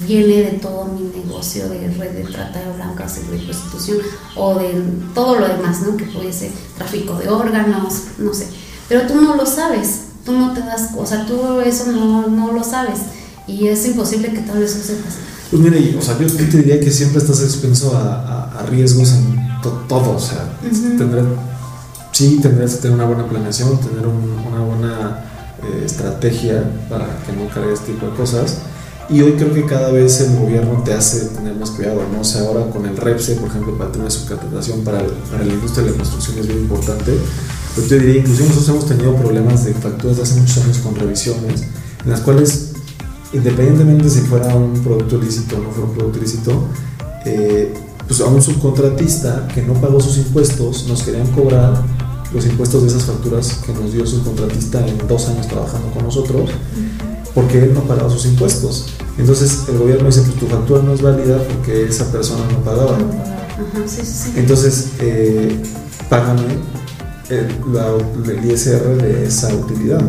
viene 0.00 0.42
de 0.42 0.58
todo 0.58 0.86
mi 0.86 1.02
negocio 1.16 1.68
de 1.68 1.88
red 1.88 2.12
de 2.12 2.24
trata 2.24 2.60
de 2.60 2.72
blancas 2.72 3.18
y 3.18 3.30
de 3.30 3.38
prostitución 3.44 3.98
o 4.36 4.58
de 4.58 4.82
todo 5.14 5.38
lo 5.38 5.48
demás, 5.48 5.82
¿no? 5.82 5.96
Que 5.96 6.04
puede 6.04 6.32
ser 6.32 6.50
tráfico 6.76 7.14
de 7.16 7.28
órganos, 7.28 7.94
no 8.18 8.34
sé. 8.34 8.48
Pero 8.88 9.06
tú 9.06 9.20
no 9.20 9.36
lo 9.36 9.46
sabes 9.46 10.04
tú 10.24 10.32
no 10.32 10.52
te 10.52 10.60
das, 10.60 10.90
o 10.96 11.06
sea, 11.06 11.26
tú 11.26 11.60
eso 11.60 11.92
no, 11.92 12.26
no 12.28 12.52
lo 12.52 12.64
sabes 12.64 13.00
y 13.46 13.66
es 13.66 13.86
imposible 13.86 14.32
que 14.32 14.40
tal 14.40 14.58
vez 14.58 14.76
lo 14.76 14.82
sepas. 14.82 15.14
Pues 15.50 15.62
mire, 15.62 15.96
o 15.96 16.02
sea, 16.02 16.18
yo 16.18 16.26
te 16.26 16.44
diría 16.44 16.80
que 16.80 16.90
siempre 16.90 17.18
estás 17.18 17.42
expenso 17.42 17.96
a, 17.96 18.50
a, 18.58 18.66
riesgos 18.66 19.12
en 19.12 19.38
todo, 19.62 20.16
o 20.16 20.18
sea, 20.18 20.56
sí 22.12 22.38
tendrías 22.42 22.74
que 22.74 22.82
tener 22.82 22.96
una 22.96 23.04
buena 23.04 23.28
planeación, 23.28 23.78
tener 23.78 24.06
una 24.06 24.60
buena 24.64 25.24
eh, 25.62 25.82
estrategia 25.84 26.64
para 26.88 27.06
que 27.24 27.32
no 27.32 27.48
cargue 27.52 27.74
este 27.74 27.92
tipo 27.92 28.06
de 28.06 28.16
cosas. 28.16 28.58
Y 29.10 29.20
hoy 29.20 29.32
creo 29.32 29.52
que 29.52 29.66
cada 29.66 29.90
vez 29.90 30.20
el 30.20 30.36
gobierno 30.38 30.82
te 30.82 30.94
hace 30.94 31.26
tener 31.26 31.54
más 31.56 31.70
cuidado, 31.70 32.00
¿no? 32.12 32.20
O 32.20 32.24
sea, 32.24 32.42
ahora 32.42 32.70
con 32.70 32.86
el 32.86 32.96
REPSE, 32.96 33.34
por 33.36 33.48
ejemplo, 33.48 33.76
para 33.76 33.92
tener 33.92 34.10
su 34.10 34.26
contratación 34.26 34.82
para, 34.82 35.02
para 35.30 35.44
la 35.44 35.52
industria 35.52 35.84
de 35.84 35.90
la 35.90 35.96
construcción 35.96 36.38
es 36.38 36.46
bien 36.46 36.60
importante 36.60 37.12
pues 37.74 37.88
yo 37.88 37.98
diría, 37.98 38.20
incluso 38.20 38.44
nosotros 38.44 38.68
hemos 38.68 38.86
tenido 38.86 39.16
problemas 39.16 39.64
de 39.64 39.74
facturas 39.74 40.16
de 40.16 40.22
hace 40.22 40.40
muchos 40.40 40.58
años 40.58 40.78
con 40.78 40.94
revisiones, 40.94 41.62
en 42.04 42.10
las 42.10 42.20
cuales, 42.20 42.72
independientemente 43.32 44.08
si 44.08 44.20
fuera 44.20 44.54
un 44.54 44.74
producto 44.74 45.16
ilícito 45.16 45.56
o 45.56 45.60
no 45.60 45.70
fuera 45.70 45.88
un 45.88 45.94
producto 45.94 46.18
ilícito, 46.18 46.68
eh, 47.24 47.74
pues 48.06 48.20
a 48.20 48.26
un 48.26 48.40
subcontratista 48.40 49.48
que 49.52 49.62
no 49.62 49.74
pagó 49.74 50.00
sus 50.00 50.18
impuestos 50.18 50.86
nos 50.86 51.02
querían 51.02 51.26
cobrar 51.28 51.82
los 52.32 52.46
impuestos 52.46 52.82
de 52.82 52.88
esas 52.88 53.04
facturas 53.04 53.60
que 53.66 53.72
nos 53.72 53.92
dio 53.92 54.06
su 54.06 54.16
subcontratista 54.16 54.86
en 54.86 54.98
dos 55.08 55.28
años 55.28 55.48
trabajando 55.48 55.90
con 55.90 56.04
nosotros, 56.04 56.50
porque 57.34 57.58
él 57.64 57.74
no 57.74 57.80
pagaba 57.82 58.08
sus 58.08 58.26
impuestos. 58.26 58.86
Entonces 59.18 59.64
el 59.68 59.78
gobierno 59.78 60.06
dice, 60.06 60.22
pues 60.22 60.34
tu 60.38 60.46
factura 60.46 60.82
no 60.82 60.92
es 60.94 61.02
válida 61.02 61.38
porque 61.52 61.84
esa 61.86 62.10
persona 62.10 62.44
no 62.50 62.58
pagaba. 62.64 62.96
Ajá, 62.96 63.86
sí, 63.86 64.00
sí, 64.04 64.12
sí. 64.12 64.32
Entonces, 64.36 64.88
eh, 65.00 65.56
págame 66.08 66.42
el, 67.30 67.46
la- 67.72 67.94
el 68.32 68.50
ISR 68.50 68.96
de 69.00 69.26
esa 69.26 69.54
utilidad, 69.54 70.02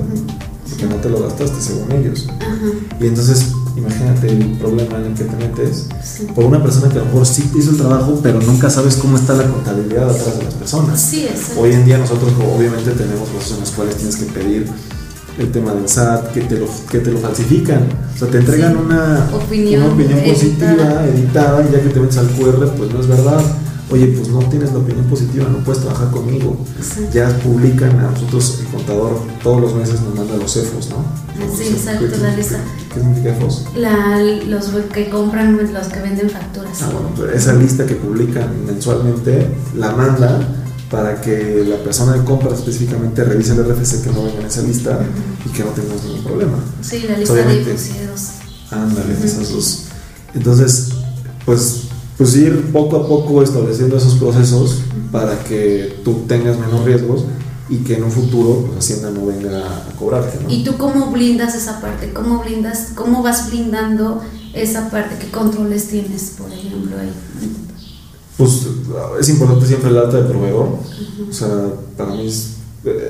porque 0.70 0.86
no 0.88 0.96
te 0.96 1.10
lo 1.10 1.22
gastaste 1.22 1.62
según 1.62 1.92
ellos. 1.92 2.28
Ajá, 2.40 2.56
Y 3.00 3.06
entonces, 3.08 3.46
imagínate 3.78 4.28
el 4.30 4.58
problema 4.58 4.98
en 4.98 5.06
el 5.06 5.14
que 5.14 5.26
te 5.26 5.36
metes 5.36 5.86
sí. 6.04 6.26
por 6.34 6.46
una 6.46 6.64
persona 6.64 6.90
que 6.90 6.96
a 6.98 7.02
lo 7.02 7.06
mejor 7.06 7.26
sí 7.28 7.44
te 7.44 7.60
hizo 7.60 7.72
el 7.72 7.78
trabajo, 7.78 8.20
pero 8.24 8.42
nunca 8.42 8.70
sabes 8.72 8.96
cómo 8.96 9.18
está 9.18 9.34
la 9.36 9.44
contabilidad 9.48 10.10
atrás 10.10 10.38
de 10.40 10.44
las 10.46 10.54
personas. 10.56 11.14
Hoy 11.58 11.74
en 11.74 11.86
día 11.86 12.00
nosotros 12.00 12.32
obviamente 12.58 12.90
tenemos 12.92 13.30
procesos 13.30 13.58
en 13.58 13.60
los 13.62 13.72
cuales 13.72 13.96
tienes 13.98 14.16
que 14.16 14.26
pedir 14.26 14.68
el 15.38 15.52
tema 15.52 15.74
del 15.74 15.88
SAT, 15.90 16.32
que 16.32 16.42
te 16.42 16.58
lo, 16.58 16.68
que 16.90 17.00
te 17.00 17.12
lo 17.12 17.20
falsifican. 17.20 17.84
O 18.16 18.18
sea, 18.18 18.28
te 18.30 18.38
entregan 18.38 18.74
Sí. 18.74 18.80
una 18.86 19.30
Opinión 19.34 19.84
una 19.84 19.94
opinión 19.94 20.20
positiva, 20.22 20.72
editada. 20.72 21.06
editada, 21.08 21.66
y 21.70 21.74
ya 21.74 21.82
que 21.82 21.90
te 21.90 22.00
metes 22.00 22.18
al 22.18 22.28
QR, 22.28 22.68
pues 22.78 22.94
no 22.94 23.00
es 23.02 23.08
verdad. 23.08 23.42
Oye, 23.92 24.08
pues 24.08 24.30
no 24.30 24.40
tienes 24.50 24.72
la 24.74 24.80
opinión 24.80 25.06
positiva, 25.06 25.48
no 25.48 25.60
puedes 25.60 25.82
trabajar 25.84 26.10
conmigo. 26.10 26.58
Sí. 26.82 27.02
Ya 27.14 27.28
publican 27.44 27.92
a 28.00 28.10
nosotros, 28.12 28.60
el 28.62 28.66
contador, 28.68 29.20
todos 29.44 29.62
los 29.62 29.76
meses 29.76 30.02
nos 30.02 30.16
manda 30.16 30.36
los 30.38 30.52
CEFOS, 30.54 30.90
¿no? 30.90 31.06
Sí, 31.56 31.68
exacto, 31.68 32.06
¿Qué- 32.10 32.18
la 32.18 32.36
lista. 32.36 32.58
¿Qué 32.92 33.00
significa 33.02 33.34
CEFOS? 33.36 33.66
La, 33.76 34.18
los 34.48 34.66
que 34.92 35.10
compran, 35.10 35.60
los 35.72 35.88
que 35.88 36.00
venden 36.02 36.30
facturas. 36.32 36.82
Ah, 36.82 36.90
bueno, 36.94 37.10
pero 37.16 37.32
esa 37.32 37.54
lista 37.54 37.86
que 37.86 37.94
publican 37.96 38.66
mensualmente 38.66 39.50
la 39.76 39.92
manda 39.92 40.40
para 40.90 41.20
que 41.22 41.66
la 41.68 41.78
persona 41.84 42.14
de 42.14 42.24
compra 42.24 42.54
específicamente 42.54 43.24
revise 43.24 43.54
el 43.54 43.64
RFC 43.66 44.04
que 44.04 44.12
no 44.12 44.24
venga 44.24 44.40
en 44.42 44.46
esa 44.46 44.62
lista 44.62 45.00
y 45.46 45.50
que 45.50 45.64
no 45.64 45.72
tengamos 45.72 46.04
ningún 46.04 46.24
problema. 46.24 46.58
Sí, 46.82 47.06
la 47.08 47.18
lista 47.18 47.34
de 47.34 47.42
Obviamente. 47.42 47.72
considerados. 47.72 48.22
Ándale, 48.72 49.14
Ujú. 49.14 49.24
esas 49.24 49.50
dos. 49.50 49.80
Entonces, 50.34 50.90
pues, 51.46 51.82
pues 52.18 52.36
ir 52.36 52.72
poco 52.72 52.98
a 52.98 53.08
poco 53.08 53.42
estableciendo 53.42 53.98
esos 53.98 54.16
procesos 54.16 54.82
para 55.12 55.44
que 55.44 56.02
tú 56.04 56.24
tengas 56.28 56.58
menos 56.60 56.84
riesgos 56.86 57.26
y 57.68 57.78
que 57.78 57.96
en 57.96 58.04
un 58.04 58.12
futuro 58.12 58.66
pues, 58.68 58.78
Hacienda 58.80 59.10
no 59.12 59.26
venga 59.26 59.60
a 59.60 59.96
cobrarte. 59.98 60.40
¿no? 60.44 60.50
¿Y 60.52 60.64
tú 60.64 60.78
cómo 60.78 61.12
blindas 61.12 61.56
esa 61.56 61.82
parte? 61.82 62.14
¿Cómo 62.14 62.40
blindas, 62.44 62.90
cómo 62.96 63.24
vas 63.24 63.50
blindando 63.50 64.22
esa 64.54 64.90
parte? 64.92 65.18
¿Qué 65.20 65.32
controles 65.32 65.88
tienes, 65.88 66.34
por 66.38 66.52
ejemplo, 66.52 66.96
ahí? 67.00 67.12
Pues 68.38 68.52
es 69.20 69.30
importante 69.30 69.66
siempre 69.66 69.90
el 69.90 69.98
alta 69.98 70.18
de 70.22 70.30
proveedor. 70.30 70.68
O 71.30 71.34
sea, 71.34 71.48
para 71.98 72.12
mí 72.14 72.28
es- 72.28 72.52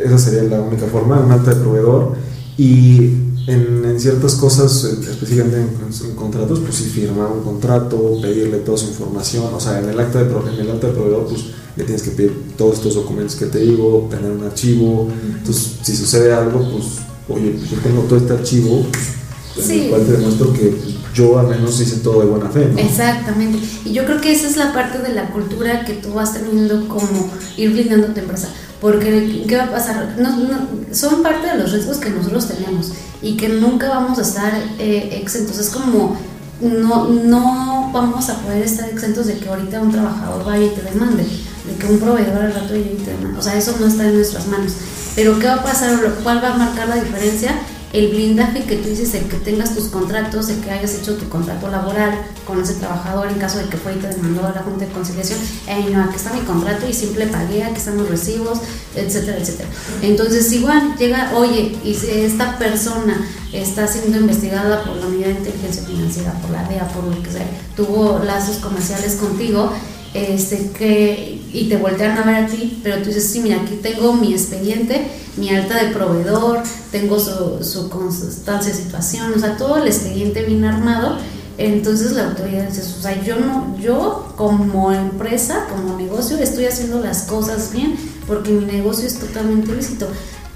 esa 0.06 0.18
sería 0.18 0.44
la 0.44 0.62
única 0.62 0.86
forma, 0.88 1.20
un 1.20 1.32
alta 1.32 1.54
de 1.54 1.62
proveedor. 1.62 2.14
Y 2.58 3.12
en, 3.48 3.84
en 3.86 4.00
ciertas 4.00 4.36
cosas, 4.36 4.84
específicamente 4.84 5.58
en, 5.58 6.10
en 6.10 6.16
contratos, 6.16 6.60
pues 6.60 6.76
sí 6.76 6.86
firmar 6.86 7.28
un 7.32 7.44
contrato, 7.44 8.18
pedirle 8.22 8.60
toda 8.60 8.78
su 8.78 8.88
información. 8.88 9.46
O 9.54 9.60
sea, 9.60 9.80
en 9.80 9.90
el 9.90 10.00
acta 10.00 10.24
de, 10.24 10.30
en 10.32 10.60
el 10.60 10.72
acta 10.72 10.88
de 10.88 10.94
proveedor, 10.94 11.28
pues 11.28 11.42
le 11.76 11.84
tienes 11.84 12.04
que 12.04 12.12
pedir 12.12 12.34
todos 12.58 12.76
estos 12.76 12.96
documentos 12.96 13.36
que 13.36 13.48
te 13.48 13.60
digo, 13.60 14.08
tener 14.10 14.32
un 14.32 14.44
archivo. 14.44 15.10
Entonces, 15.38 15.72
si 15.82 15.96
sucede 15.96 16.34
algo, 16.34 16.60
pues, 16.72 16.86
oye, 17.28 17.52
pues 17.58 17.72
yo 17.72 17.78
tengo 17.80 18.02
todo 18.04 18.18
este 18.20 18.32
archivo 18.34 18.78
en 18.78 19.25
Sí. 19.62 19.82
el 19.86 19.90
cual 19.90 20.06
te 20.06 20.12
demuestro 20.14 20.54
que 20.54 20.78
yo 21.14 21.40
al 21.40 21.48
menos 21.48 21.80
hice 21.80 21.98
todo 21.98 22.20
de 22.22 22.28
buena 22.28 22.50
fe. 22.50 22.70
¿no? 22.74 22.80
Exactamente. 22.80 23.60
Y 23.86 23.94
yo 23.94 24.06
creo 24.06 24.20
que 24.20 24.34
esa 24.34 24.48
es 24.48 24.58
la 24.58 24.74
parte 24.74 25.00
de 25.00 25.14
la 25.14 25.30
cultura 25.30 25.86
que 25.86 25.94
tú 25.94 26.14
vas 26.14 26.34
teniendo 26.34 26.88
como 26.90 27.32
ir 27.58 27.72
blindando 27.72 28.08
tu 28.08 28.20
empresa. 28.20 28.50
Porque, 28.82 29.46
¿qué 29.48 29.56
va 29.58 29.64
a 29.64 29.72
pasar? 29.72 30.16
No, 30.18 30.36
no- 30.38 30.68
son 30.94 31.24
parte 31.24 31.48
de 31.48 31.58
los 31.58 31.72
riesgos 31.72 31.98
que 31.98 32.10
nosotros 32.10 32.48
tenemos 32.48 32.92
y 33.22 33.38
que 33.38 33.48
nunca 33.50 33.90
vamos 33.90 34.20
a 34.20 34.22
estar 34.24 34.54
eh, 34.78 35.20
exentos. 35.22 35.58
Es 35.58 35.70
como, 35.70 36.18
no, 36.62 37.08
no 37.10 37.90
vamos 37.94 38.30
a 38.30 38.38
poder 38.42 38.64
estar 38.64 38.90
exentos 38.90 39.28
de 39.28 39.38
que 39.38 39.48
ahorita 39.48 39.82
un 39.82 39.92
trabajador 39.92 40.44
vaya 40.46 40.66
y 40.66 40.70
te 40.70 40.82
demande, 40.82 41.24
de 41.24 41.76
que 41.80 41.88
un 41.92 42.00
proveedor 42.00 42.42
al 42.44 42.54
rato 42.54 42.74
llegue 42.76 42.98
y 43.00 43.04
te 43.04 43.12
demande. 43.12 43.40
O 43.40 43.42
sea, 43.42 43.56
eso 43.58 43.76
no 43.80 43.88
está 43.88 44.06
en 44.06 44.16
nuestras 44.16 44.48
manos. 44.48 44.74
Pero, 45.16 45.40
¿qué 45.40 45.48
va 45.48 45.56
a 45.56 45.64
pasar? 45.64 45.98
¿Cuál 46.24 46.44
va 46.44 46.54
a 46.54 46.58
marcar 46.58 46.90
la 46.90 46.96
diferencia? 46.96 47.56
El 47.94 48.10
blindaje 48.10 48.64
que 48.64 48.76
tú 48.78 48.90
dices, 48.90 49.14
el 49.14 49.26
que 49.26 49.38
tengas 49.38 49.74
tus 49.74 49.86
contratos, 49.86 50.50
el 50.50 50.60
que 50.60 50.72
hayas 50.72 50.94
hecho 50.96 51.16
tu 51.16 51.30
contrato 51.30 51.70
laboral 51.70 52.20
con 52.46 52.62
ese 52.62 52.74
trabajador 52.74 53.28
en 53.28 53.36
caso 53.36 53.58
de 53.60 53.66
que 53.66 53.78
fue 53.78 53.94
y 53.94 53.98
te 53.98 54.08
demandó 54.08 54.46
a 54.46 54.52
la 54.52 54.62
Junta 54.64 54.86
de 54.86 54.92
Conciliación, 54.92 55.40
"Ey, 55.68 55.90
no, 55.94 56.04
aquí 56.04 56.16
está 56.16 56.34
mi 56.34 56.42
contrato 56.42 56.88
y 56.88 56.94
simple 56.94 57.28
pagué, 57.28 57.64
aquí 57.64 57.78
están 57.78 57.98
los 57.98 58.10
recibos, 58.10 58.60
etcétera, 58.96 59.38
etcétera. 59.38 59.70
Entonces, 60.02 60.52
igual 60.52 60.96
llega, 60.98 61.32
oye, 61.36 61.78
y 61.84 61.98
esta 62.12 62.58
persona 62.58 63.26
está 63.54 63.88
siendo 63.88 64.18
investigada 64.18 64.84
por 64.84 64.98
la 64.98 65.08
Unidad 65.08 65.28
de 65.28 65.40
Inteligencia 65.40 65.84
Financiera, 65.84 66.34
por 66.42 66.52
la 66.52 66.64
DEA, 66.64 66.88
por 66.90 67.04
lo 67.06 67.22
que 67.24 67.32
sea, 67.32 67.48
tuvo 67.76 68.20
lazos 68.26 68.58
comerciales 68.58 69.16
contigo, 69.16 69.72
este, 70.16 70.72
que, 70.72 71.42
y 71.52 71.68
te 71.68 71.78
voltean 71.78 72.18
a 72.18 72.24
ver 72.24 72.46
a 72.46 72.48
ti, 72.48 72.80
pero 72.82 73.00
tú 73.00 73.08
dices, 73.08 73.30
sí, 73.30 73.42
mira, 73.42 73.62
aquí 73.62 73.76
tengo 73.76 74.14
mi 74.14 74.34
expediente, 74.34 75.08
mi 75.36 75.50
alta 75.50 75.84
de 75.84 75.92
proveedor, 75.92 76.64
tengo 76.92 77.20
su, 77.20 77.62
su 77.62 77.90
constancia 77.90 78.72
de 78.72 78.78
situación, 78.78 79.34
o 79.36 79.40
sea, 79.40 79.58
todo 79.58 79.78
el 79.78 79.88
expediente 79.88 80.44
bien 80.44 80.64
armado, 80.64 81.18
entonces 81.58 82.12
la 82.14 82.30
autoridad 82.30 82.68
dice, 82.68 82.82
o 82.82 83.02
sea, 83.02 83.22
yo 83.24 83.38
no, 83.38 83.78
yo 83.80 84.34
como 84.36 84.92
empresa, 84.92 85.68
como 85.70 85.98
negocio, 85.98 86.38
estoy 86.38 86.66
haciendo 86.66 87.00
las 87.00 87.24
cosas 87.24 87.72
bien, 87.72 87.96
porque 88.28 88.52
mi 88.52 88.66
negocio 88.66 89.08
es 89.08 89.16
totalmente 89.20 89.74
lícito. 89.74 90.08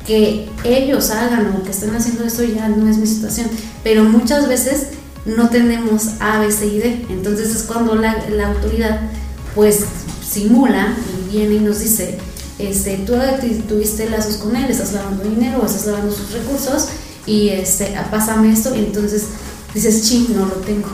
Que 0.06 0.50
ellos 0.64 1.12
hagan 1.12 1.56
o 1.56 1.64
que 1.64 1.72
estén 1.72 1.96
haciendo 1.96 2.26
eso 2.26 2.44
ya 2.44 2.68
no 2.68 2.90
es 2.90 2.98
mi 2.98 3.08
situación, 3.08 3.48
pero 3.84 4.04
muchas 4.04 4.48
veces 4.48 4.88
no 5.26 5.50
tenemos 5.50 6.20
A, 6.20 6.40
B, 6.40 6.52
C 6.52 6.68
y 6.68 6.80
D. 6.80 7.06
Entonces 7.10 7.56
es 7.56 7.64
cuando 7.64 7.96
la, 7.96 8.18
la 8.30 8.50
autoridad 8.50 9.00
pues 9.56 9.80
simula 10.30 10.96
y 11.28 11.32
viene 11.36 11.56
y 11.56 11.60
nos 11.60 11.80
dice, 11.80 12.18
este, 12.60 12.98
tú 13.06 13.14
tu- 13.14 13.62
tuviste 13.76 14.10
lazos 14.10 14.36
con 14.38 14.56
él, 14.56 14.70
estás 14.70 14.94
lavando 14.94 15.24
dinero, 15.24 15.66
estás 15.66 15.86
lavando 15.88 16.12
sus 16.16 16.32
recursos 16.32 16.88
y 17.26 17.50
este, 17.50 17.96
ah, 17.96 18.08
pásame 18.12 18.52
esto 18.52 18.76
y 18.76 18.80
entonces 18.80 19.24
dices, 19.74 20.08
ching, 20.08 20.36
no 20.36 20.46
lo 20.46 20.56
tengo. 20.56 20.90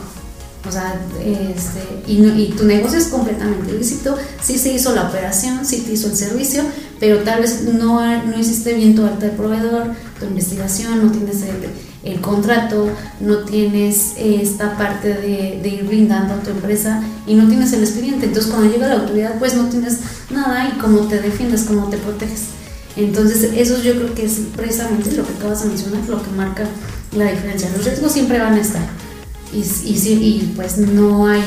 O 0.68 0.72
sea, 0.72 1.00
este, 1.24 2.10
y, 2.12 2.16
no- 2.18 2.36
y 2.36 2.48
tu 2.48 2.64
negocio 2.64 2.98
es 2.98 3.06
completamente 3.06 3.72
ilícito, 3.74 4.16
sí 4.42 4.58
se 4.58 4.72
hizo 4.72 4.94
la 4.94 5.08
operación, 5.08 5.64
sí 5.64 5.82
te 5.82 5.92
hizo 5.92 6.08
el 6.08 6.16
servicio, 6.16 6.62
pero 6.98 7.18
tal 7.20 7.42
vez 7.42 7.62
no, 7.62 8.00
no 8.24 8.38
hiciste 8.38 8.74
bien 8.74 8.94
tu 8.96 9.04
alta 9.04 9.26
de 9.26 9.32
proveedor, 9.32 9.92
tu 10.18 10.26
investigación, 10.26 11.04
no 11.06 11.12
tienes 11.12 11.42
el, 11.42 11.68
el 12.06 12.20
contrato, 12.20 12.88
no 13.20 13.38
tienes 13.38 14.14
esta 14.16 14.76
parte 14.76 15.08
de, 15.08 15.60
de 15.62 15.68
ir 15.68 15.84
brindando 15.84 16.34
a 16.34 16.38
tu 16.38 16.50
empresa 16.50 17.02
y 17.26 17.34
no 17.34 17.48
tienes 17.48 17.72
el 17.72 17.82
expediente. 17.82 18.26
Entonces 18.26 18.52
cuando 18.52 18.72
llega 18.72 18.88
la 18.88 19.00
autoridad 19.00 19.38
pues 19.38 19.54
no 19.54 19.68
tienes 19.68 19.98
nada 20.30 20.68
y 20.68 20.78
cómo 20.78 21.00
te 21.08 21.20
defiendes, 21.20 21.64
cómo 21.64 21.88
te 21.88 21.96
proteges. 21.98 22.44
Entonces 22.96 23.50
eso 23.56 23.82
yo 23.82 23.94
creo 23.94 24.14
que 24.14 24.24
es 24.24 24.40
precisamente 24.54 25.12
lo 25.12 25.26
que 25.26 25.32
acabas 25.34 25.62
de 25.62 25.68
mencionar, 25.70 26.08
lo 26.08 26.22
que 26.22 26.30
marca 26.30 26.64
la 27.16 27.30
diferencia. 27.30 27.70
Los 27.76 27.84
riesgos 27.84 28.12
siempre 28.12 28.38
van 28.38 28.54
a 28.54 28.60
estar 28.60 28.86
y, 29.52 29.58
y, 29.58 30.12
y 30.12 30.52
pues 30.54 30.78
no 30.78 31.26
hay 31.26 31.44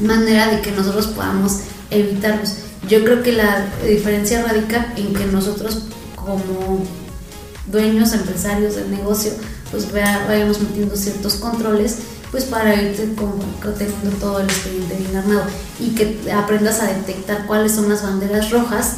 manera 0.00 0.48
de 0.48 0.60
que 0.60 0.72
nosotros 0.72 1.08
podamos 1.08 1.58
evitarlos. 1.90 2.54
Yo 2.88 3.04
creo 3.04 3.22
que 3.22 3.32
la 3.32 3.66
diferencia 3.86 4.42
radica 4.42 4.94
en 4.96 5.12
que 5.12 5.26
nosotros 5.26 5.82
como 6.16 6.82
dueños, 7.70 8.12
empresarios 8.12 8.76
del 8.76 8.90
negocio, 8.90 9.32
pues 9.70 9.90
vayamos 9.92 10.60
metiendo 10.60 10.96
ciertos 10.96 11.36
controles 11.36 11.98
pues 12.30 12.44
para 12.44 12.74
irte 12.74 13.08
teniendo 13.76 14.10
todo 14.20 14.38
el 14.38 14.46
expediente 14.46 14.96
bien 14.96 15.16
armado 15.16 15.42
y 15.80 15.90
que 15.94 16.30
aprendas 16.32 16.80
a 16.80 16.86
detectar 16.86 17.46
cuáles 17.46 17.72
son 17.72 17.88
las 17.88 18.02
banderas 18.02 18.50
rojas, 18.50 18.96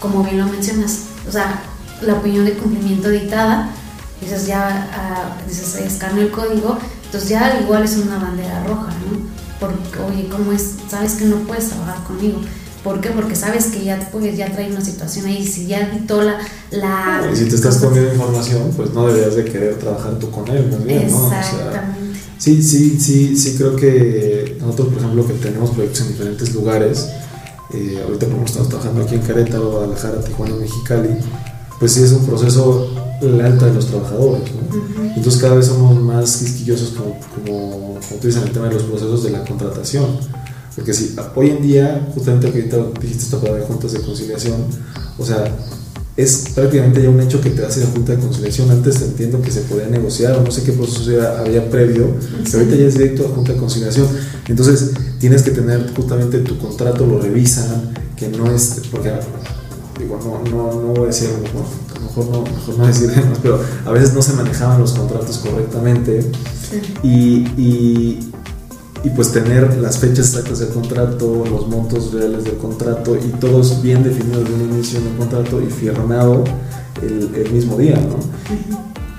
como 0.00 0.24
bien 0.24 0.38
lo 0.38 0.46
mencionas. 0.46 1.00
O 1.28 1.32
sea, 1.32 1.62
la 2.00 2.14
opinión 2.14 2.46
de 2.46 2.54
cumplimiento 2.54 3.10
editada, 3.10 3.70
dices 4.20 4.46
ya, 4.46 4.88
ah, 4.94 5.36
dices, 5.46 5.74
escaneo 5.76 6.24
el 6.24 6.30
código, 6.30 6.78
entonces 7.04 7.28
ya 7.28 7.46
al 7.46 7.62
igual 7.62 7.84
es 7.84 7.96
una 7.98 8.18
bandera 8.18 8.64
roja, 8.64 8.86
¿no? 8.86 9.28
Porque, 9.58 9.98
oye, 9.98 10.28
¿cómo 10.30 10.52
es? 10.52 10.76
Sabes 10.88 11.14
que 11.14 11.26
no 11.26 11.36
puedes 11.40 11.68
trabajar 11.68 12.02
conmigo. 12.04 12.40
¿Por 12.82 13.00
qué? 13.00 13.10
Porque 13.10 13.36
sabes 13.36 13.66
que 13.66 13.84
ya 13.84 13.98
puedes 14.10 14.36
ya 14.36 14.50
traer 14.50 14.70
una 14.70 14.80
situación 14.80 15.26
ahí, 15.26 15.46
si 15.46 15.66
ya 15.66 15.90
dictó 15.90 16.22
la... 16.22 16.38
la 16.70 17.30
Y 17.30 17.36
si 17.36 17.44
te 17.44 17.56
estás 17.56 17.76
comiendo 17.78 18.12
información, 18.12 18.72
pues 18.74 18.92
no 18.94 19.06
deberías 19.06 19.36
de 19.36 19.44
querer 19.44 19.78
trabajar 19.78 20.18
tú 20.18 20.30
con 20.30 20.48
él, 20.48 20.68
más 20.70 20.84
bien, 20.84 21.10
¿no? 21.10 21.26
O 21.26 21.28
sea, 21.28 21.40
Exactamente. 21.40 22.18
sí, 22.38 22.62
sí, 22.62 22.98
sí, 22.98 23.36
sí 23.36 23.56
creo 23.58 23.76
que 23.76 24.56
nosotros, 24.60 24.88
por 24.88 24.98
ejemplo, 24.98 25.26
que 25.26 25.34
tenemos 25.34 25.70
proyectos 25.70 26.02
en 26.02 26.08
diferentes 26.08 26.54
lugares, 26.54 27.08
eh, 27.74 28.02
ahorita 28.04 28.26
como 28.26 28.44
estamos 28.44 28.68
trabajando 28.68 29.02
aquí 29.02 29.14
en 29.14 29.22
Querétaro, 29.22 29.70
Guadalajara, 29.70 30.20
Tijuana, 30.24 30.54
Mexicali, 30.54 31.10
pues 31.78 31.92
sí 31.92 32.02
es 32.02 32.12
un 32.12 32.26
proceso 32.26 32.90
alta 33.22 33.66
de 33.66 33.74
los 33.74 33.86
trabajadores, 33.86 34.42
¿no? 34.54 35.04
Entonces 35.14 35.40
cada 35.40 35.56
vez 35.56 35.66
somos 35.66 36.00
más 36.00 36.38
quisquillosos 36.38 36.90
como, 36.90 37.20
como, 37.34 37.98
como 38.00 38.20
tú 38.20 38.26
dices 38.26 38.40
en 38.40 38.48
el 38.48 38.54
tema 38.54 38.68
de 38.68 38.74
los 38.74 38.84
procesos 38.84 39.22
de 39.24 39.30
la 39.30 39.44
contratación. 39.44 40.06
Porque 40.76 40.94
si 40.94 41.16
hoy 41.34 41.50
en 41.50 41.62
día, 41.62 42.08
justamente 42.14 42.50
que 42.50 42.58
ahorita 42.58 43.00
dijiste 43.00 43.24
esta 43.24 43.38
palabra 43.38 43.62
de 43.62 43.66
juntas 43.66 43.92
de 43.92 44.00
conciliación, 44.00 44.66
o 45.18 45.26
sea, 45.26 45.44
es 46.16 46.50
prácticamente 46.54 47.02
ya 47.02 47.08
un 47.08 47.20
hecho 47.20 47.40
que 47.40 47.50
te 47.50 47.64
hace 47.64 47.80
la 47.80 47.86
Junta 47.86 48.12
de 48.12 48.18
Conciliación. 48.18 48.70
Antes 48.70 49.00
entiendo 49.00 49.40
que 49.40 49.50
se 49.50 49.62
podía 49.62 49.86
negociar 49.86 50.36
o 50.36 50.42
no 50.42 50.50
sé 50.50 50.62
qué 50.62 50.72
proceso 50.72 51.10
había 51.38 51.68
previo, 51.70 52.14
pero 52.44 52.58
ahorita 52.58 52.76
ya 52.76 52.86
es 52.86 52.98
directo 52.98 53.26
a 53.26 53.34
Junta 53.34 53.52
de 53.52 53.58
Conciliación. 53.58 54.06
Entonces 54.46 54.90
tienes 55.18 55.42
que 55.42 55.50
tener 55.52 55.92
justamente 55.94 56.38
tu 56.40 56.58
contrato, 56.58 57.06
lo 57.06 57.20
revisan, 57.20 57.92
que 58.16 58.28
no 58.28 58.50
es, 58.52 58.82
porque 58.90 59.12
digo, 59.98 60.18
no, 60.22 60.50
no, 60.50 60.80
no 60.80 60.88
voy 60.94 61.04
a 61.04 61.06
decir, 61.06 61.28
a 61.28 61.98
lo 61.98 62.06
mejor 62.06 62.26
no, 62.26 62.42
mejor 62.42 62.78
no 62.78 62.86
decir 62.86 63.10
pero 63.42 63.60
a 63.84 63.92
veces 63.92 64.14
no 64.14 64.22
se 64.22 64.32
manejaban 64.32 64.80
los 64.80 64.92
contratos 64.92 65.38
correctamente 65.38 66.24
y, 67.02 67.46
y 67.56 68.29
y 69.02 69.10
pues 69.10 69.32
tener 69.32 69.78
las 69.78 69.98
fechas 69.98 70.28
exactas 70.28 70.58
del 70.58 70.68
contrato, 70.70 71.44
los 71.50 71.68
montos 71.68 72.12
reales 72.12 72.44
del 72.44 72.56
contrato 72.56 73.16
y 73.16 73.28
todos 73.38 73.80
bien 73.82 74.02
definidos 74.02 74.48
de 74.48 74.54
un 74.54 74.72
inicio 74.72 74.98
en 74.98 75.08
el 75.08 75.16
contrato 75.16 75.60
y 75.62 75.66
firmado 75.66 76.44
el, 77.02 77.50
mismo 77.52 77.78
día, 77.78 77.96
¿no? 77.96 78.18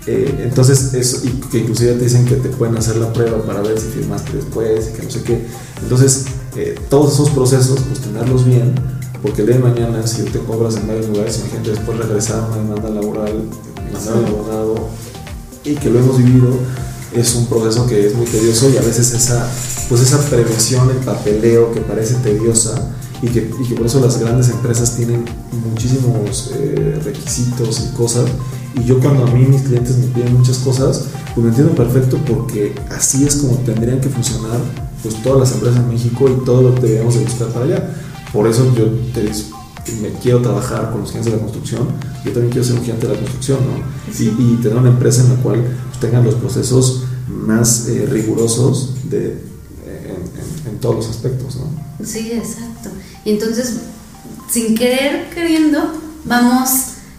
Eh, 0.07 0.43
entonces, 0.43 0.93
eso, 0.93 1.21
y 1.23 1.29
que 1.49 1.59
inclusive 1.59 1.93
te 1.93 2.03
dicen 2.03 2.25
que 2.25 2.35
te 2.35 2.49
pueden 2.49 2.77
hacer 2.77 2.97
la 2.97 3.11
prueba 3.13 3.39
para 3.43 3.61
ver 3.61 3.79
si 3.79 3.87
firmaste 3.87 4.33
después 4.37 4.89
y 4.89 4.97
que 4.97 5.03
no 5.03 5.11
sé 5.11 5.23
qué. 5.23 5.45
Entonces, 5.81 6.25
eh, 6.55 6.75
todos 6.89 7.13
esos 7.13 7.29
procesos, 7.31 7.79
pues 7.87 7.99
tenerlos 7.99 8.45
bien, 8.45 8.73
porque 9.21 9.41
el 9.41 9.47
día 9.47 9.57
de 9.57 9.63
mañana, 9.63 10.05
si 10.05 10.23
te 10.23 10.39
cobras 10.39 10.75
en 10.77 10.87
varios 10.87 11.07
lugares, 11.07 11.39
imagínate 11.39 11.71
después 11.71 11.97
regresar 11.97 12.39
a 12.39 12.47
una 12.47 12.57
demanda 12.57 12.89
laboral, 12.89 13.43
mandar 13.93 14.17
al 14.17 14.25
abogado, 14.25 14.75
y 15.63 15.75
que 15.75 15.89
lo 15.89 15.99
hemos 15.99 16.17
vivido, 16.17 16.49
es 17.13 17.35
un 17.35 17.47
proceso 17.47 17.87
que 17.87 18.07
es 18.07 18.15
muy 18.15 18.25
tedioso 18.25 18.69
y 18.69 18.77
a 18.77 18.81
veces 18.81 19.13
esa, 19.13 19.49
pues 19.89 20.01
esa 20.01 20.19
prevención, 20.29 20.89
el 20.89 20.97
papeleo 20.97 21.71
que 21.71 21.81
parece 21.81 22.15
tediosa 22.15 22.91
y 23.21 23.27
que, 23.27 23.51
y 23.59 23.67
que 23.67 23.75
por 23.75 23.85
eso 23.85 23.99
las 23.99 24.19
grandes 24.19 24.49
empresas 24.49 24.95
tienen 24.95 25.25
muchísimos 25.69 26.51
eh, 26.55 26.99
requisitos 27.03 27.81
y 27.81 27.95
cosas. 27.95 28.29
Y 28.75 28.83
yo 28.85 28.99
cuando 28.99 29.25
a 29.25 29.27
mí 29.27 29.45
mis 29.45 29.61
clientes 29.61 29.97
me 29.97 30.07
piden 30.07 30.37
muchas 30.37 30.57
cosas, 30.59 31.05
pues 31.35 31.43
lo 31.43 31.49
entiendo 31.49 31.75
perfecto 31.75 32.17
porque 32.25 32.73
así 32.89 33.25
es 33.25 33.35
como 33.37 33.55
tendrían 33.57 33.99
que 33.99 34.09
funcionar 34.09 34.59
pues 35.01 35.21
todas 35.21 35.39
las 35.39 35.51
empresas 35.53 35.79
en 35.79 35.89
México 35.89 36.29
y 36.29 36.45
todo 36.45 36.61
lo 36.61 36.75
que 36.75 36.81
deberíamos 36.81 37.15
de 37.15 37.25
buscar 37.25 37.47
para 37.49 37.65
allá. 37.65 37.95
Por 38.31 38.47
eso 38.47 38.73
yo 38.75 38.85
te 39.13 39.29
me 40.01 40.09
quiero 40.21 40.39
trabajar 40.41 40.91
con 40.91 41.01
los 41.01 41.09
gigantes 41.09 41.33
de 41.33 41.37
la 41.37 41.43
construcción, 41.43 41.87
yo 42.23 42.31
también 42.31 42.51
quiero 42.51 42.63
ser 42.63 42.77
un 42.77 42.83
gigante 42.83 43.07
de 43.07 43.13
la 43.13 43.19
construcción, 43.19 43.59
¿no? 43.65 44.13
Y, 44.19 44.55
tener 44.57 44.77
una 44.77 44.89
empresa 44.89 45.23
en 45.23 45.29
la 45.29 45.35
cual 45.35 45.63
tengan 46.01 46.25
los 46.25 46.35
procesos 46.35 47.03
más 47.29 47.87
eh, 47.87 48.05
rigurosos 48.09 49.09
de, 49.09 49.41
en, 50.67 50.79
todos 50.81 50.95
los 50.95 51.09
aspectos, 51.09 51.57
¿no? 51.57 52.05
Sí, 52.05 52.31
exacto. 52.33 52.89
Y 53.23 53.31
entonces, 53.31 53.77
sin 54.49 54.75
querer, 54.75 55.29
queriendo, 55.29 55.79
vamos 56.25 56.69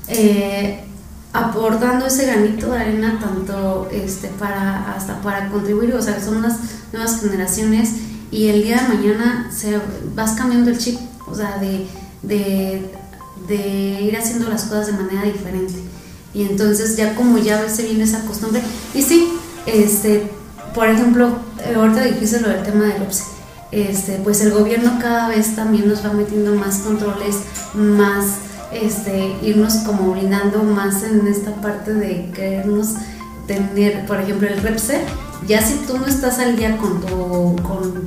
eh, 0.09 0.85
aportando 1.33 2.07
ese 2.07 2.27
granito 2.27 2.73
de 2.73 2.79
arena 2.79 3.19
tanto 3.21 3.89
este, 3.91 4.29
para, 4.29 4.93
hasta 4.93 5.23
para 5.23 5.49
contribuir, 5.49 5.95
o 5.95 6.03
sea, 6.03 6.23
son 6.23 6.43
las 6.43 6.59
nuevas 6.93 7.21
generaciones 7.21 7.91
y 8.31 8.49
el 8.49 8.65
día 8.65 8.83
de 8.83 8.97
mañana 8.97 9.51
se, 9.57 9.81
vas 10.15 10.33
cambiando 10.33 10.71
el 10.71 10.79
chip, 10.79 10.99
o 11.29 11.35
sea, 11.35 11.59
de, 11.59 11.87
de 12.23 14.01
ir 14.03 14.17
haciendo 14.17 14.49
las 14.49 14.65
cosas 14.65 14.89
de 14.89 14.93
manera 14.95 15.23
diferente. 15.23 15.92
Y 16.35 16.43
entonces 16.43 16.97
ya 16.97 17.15
como 17.15 17.39
ya 17.39 17.69
se 17.69 17.83
viene 17.83 18.05
esa 18.05 18.25
costumbre, 18.25 18.63
y 18.95 19.03
sí, 19.03 19.33
este, 19.67 20.31
por 20.75 20.89
ejemplo, 20.89 21.37
eh, 21.65 21.75
ahorita 21.75 22.05
dijiste 22.05 22.41
lo 22.41 22.49
del 22.49 22.63
tema 22.63 22.85
del 22.85 23.03
OPSE, 23.03 23.25
este, 23.71 24.21
pues 24.25 24.41
el 24.43 24.53
gobierno 24.53 24.99
cada 25.01 25.29
vez 25.29 25.55
también 25.57 25.89
nos 25.89 26.05
va 26.05 26.13
metiendo 26.13 26.55
más 26.55 26.79
controles, 26.79 27.37
más 27.75 28.27
este, 28.73 29.37
irnos 29.43 29.77
como 29.79 30.13
brindando 30.13 30.63
más 30.63 31.03
en 31.03 31.27
esta 31.27 31.55
parte 31.57 31.93
de 31.93 32.31
querernos 32.35 32.95
tener, 33.47 34.07
por 34.07 34.21
ejemplo, 34.21 34.49
el 34.49 34.61
REPSE, 34.63 35.01
ya 35.47 35.61
si 35.61 35.75
tú 35.87 35.99
no 35.99 36.07
estás 36.07 36.39
al 36.39 36.57
día 36.57 36.77
con 36.79 37.01
tu 37.01 37.57
con 37.63 38.07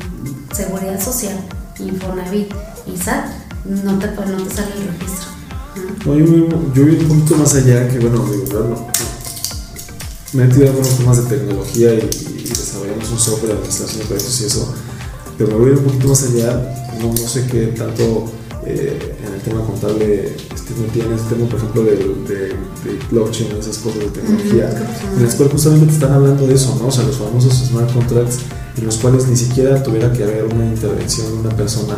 seguridad 0.53 0.99
social, 1.01 1.35
Infonavit 1.79 2.53
y 2.87 2.97
SAT, 2.97 3.25
no 3.65 3.99
te, 3.99 4.07
no 4.07 4.43
te 4.43 4.55
sale 4.55 4.71
el 4.77 4.87
registro. 4.87 5.34
No, 6.05 6.15
yo, 6.15 6.25
vi 6.85 6.95
un 6.95 7.07
poquito 7.07 7.37
más 7.37 7.55
allá 7.55 7.87
que, 7.89 7.99
bueno, 7.99 8.25
digo, 8.31 8.87
me 10.33 10.43
he 10.43 10.47
metido 10.47 10.67
algunos 10.67 10.97
temas 10.97 11.17
de 11.17 11.37
tecnología 11.37 11.93
y, 11.93 12.45
desarrollamos 12.47 13.09
un 13.11 13.19
software 13.19 13.51
de 13.51 13.57
administración 13.57 13.99
de 13.99 14.05
proyectos 14.05 14.41
y 14.41 14.45
eso, 14.45 14.73
pero 15.37 15.49
me 15.51 15.55
voy 15.55 15.69
a 15.69 15.73
ir 15.73 15.79
un 15.79 15.85
poquito 15.85 16.07
más 16.07 16.23
allá, 16.23 16.91
no, 16.99 17.07
no 17.07 17.27
sé 17.27 17.45
qué 17.47 17.67
tanto 17.67 18.31
eh, 18.65 19.15
en 19.25 19.33
el 19.33 19.41
tema 19.41 19.65
contable 19.65 20.35
este, 20.53 20.73
no 20.79 20.87
tienes, 20.93 21.21
el 21.21 21.27
tema, 21.27 21.49
por 21.49 21.59
ejemplo, 21.59 21.83
de, 21.83 21.95
de, 21.95 22.47
de 22.49 22.99
blockchain, 23.11 23.51
esas 23.59 23.77
cosas 23.79 23.99
de 23.99 24.07
tecnología, 24.07 24.69
en 25.15 25.23
las 25.23 25.35
cuales 25.35 25.53
justamente 25.53 25.87
te 25.87 25.93
están 25.93 26.13
hablando 26.13 26.47
de 26.47 26.53
eso, 26.53 26.77
¿no? 26.79 26.87
O 26.87 26.91
sea, 26.91 27.03
los 27.03 27.17
famosos 27.17 27.53
smart 27.53 27.91
contracts, 27.93 28.39
en 28.77 28.85
los 28.85 28.97
cuales 28.97 29.27
ni 29.27 29.35
siquiera 29.35 29.83
tuviera 29.83 30.11
que 30.11 30.23
haber 30.23 30.45
una 30.45 30.65
intervención 30.65 31.27
de 31.27 31.47
una 31.47 31.55
persona 31.55 31.95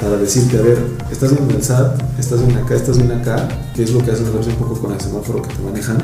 para 0.00 0.16
decirte, 0.16 0.58
a 0.58 0.62
ver, 0.62 0.78
estás 1.10 1.32
en 1.32 1.50
el 1.50 1.62
SAT, 1.62 2.18
estás 2.18 2.44
bien 2.44 2.58
acá, 2.58 2.74
estás 2.74 2.98
bien 2.98 3.12
acá, 3.12 3.48
que 3.74 3.84
es 3.84 3.92
lo 3.92 4.04
que 4.04 4.10
haces 4.10 4.26
un 4.26 4.54
poco 4.56 4.80
con 4.80 4.92
el 4.92 5.00
semáforo 5.00 5.40
que 5.42 5.54
te 5.54 5.62
manejan. 5.62 5.98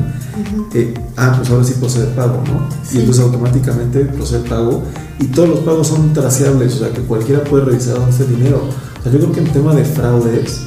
Eh, 0.74 0.94
ah, 1.16 1.34
pues 1.36 1.50
ahora 1.50 1.64
sí 1.64 1.74
procede 1.78 2.06
pago, 2.14 2.42
¿no? 2.46 2.68
Y 2.92 3.00
entonces 3.00 3.22
automáticamente 3.22 4.04
procede 4.06 4.48
pago 4.48 4.82
y 5.18 5.26
todos 5.26 5.48
los 5.48 5.58
pagos 5.60 5.88
son 5.88 6.12
traceables, 6.12 6.74
o 6.74 6.78
sea 6.78 6.92
que 6.92 7.00
cualquiera 7.02 7.42
puede 7.44 7.64
revisar 7.64 7.94
dónde 7.94 8.10
está 8.10 8.24
el 8.24 8.36
dinero. 8.36 8.62
O 8.98 9.02
sea, 9.02 9.12
yo 9.12 9.18
creo 9.18 9.32
que 9.32 9.40
en 9.40 9.52
tema 9.52 9.74
de 9.74 9.84
fraudes, 9.84 10.60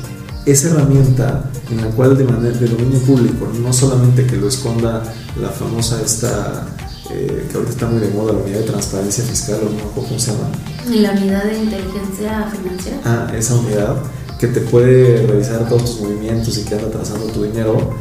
esa 0.45 0.69
herramienta 0.69 1.49
en 1.71 1.78
la 1.78 1.88
cual 1.88 2.17
de 2.17 2.26
manera 2.26 2.57
de 2.57 2.67
dominio 2.67 2.99
público, 2.99 3.47
no 3.61 3.71
solamente 3.71 4.26
que 4.26 4.36
lo 4.36 4.49
esconda 4.49 5.01
la 5.39 5.49
famosa 5.49 6.01
esta 6.01 6.67
eh, 7.10 7.47
que 7.49 7.58
ahorita 7.58 7.74
está 7.74 7.88
muy 7.88 7.99
de 7.99 8.10
moda, 8.10 8.34
la 8.34 8.39
unidad 8.39 8.60
de 8.60 8.66
transparencia 8.66 9.24
fiscal, 9.24 9.60
o 9.62 9.70
no 9.70 9.91
cómo 9.91 10.20
se 10.20 10.32
llama. 10.32 10.49
La 10.89 11.12
unidad 11.12 11.43
de 11.43 11.58
inteligencia 11.58 12.47
financiera. 12.51 12.97
Ah, 13.04 13.32
esa 13.36 13.56
unidad 13.56 13.97
que 14.39 14.47
te 14.47 14.62
puede 14.62 15.26
revisar 15.28 15.68
todos 15.68 15.86
tus 15.86 16.01
movimientos 16.01 16.58
y 16.58 16.64
que 16.64 16.76
anda 16.76 16.89
trazando 16.89 17.26
tu 17.28 17.43
dinero, 17.43 17.95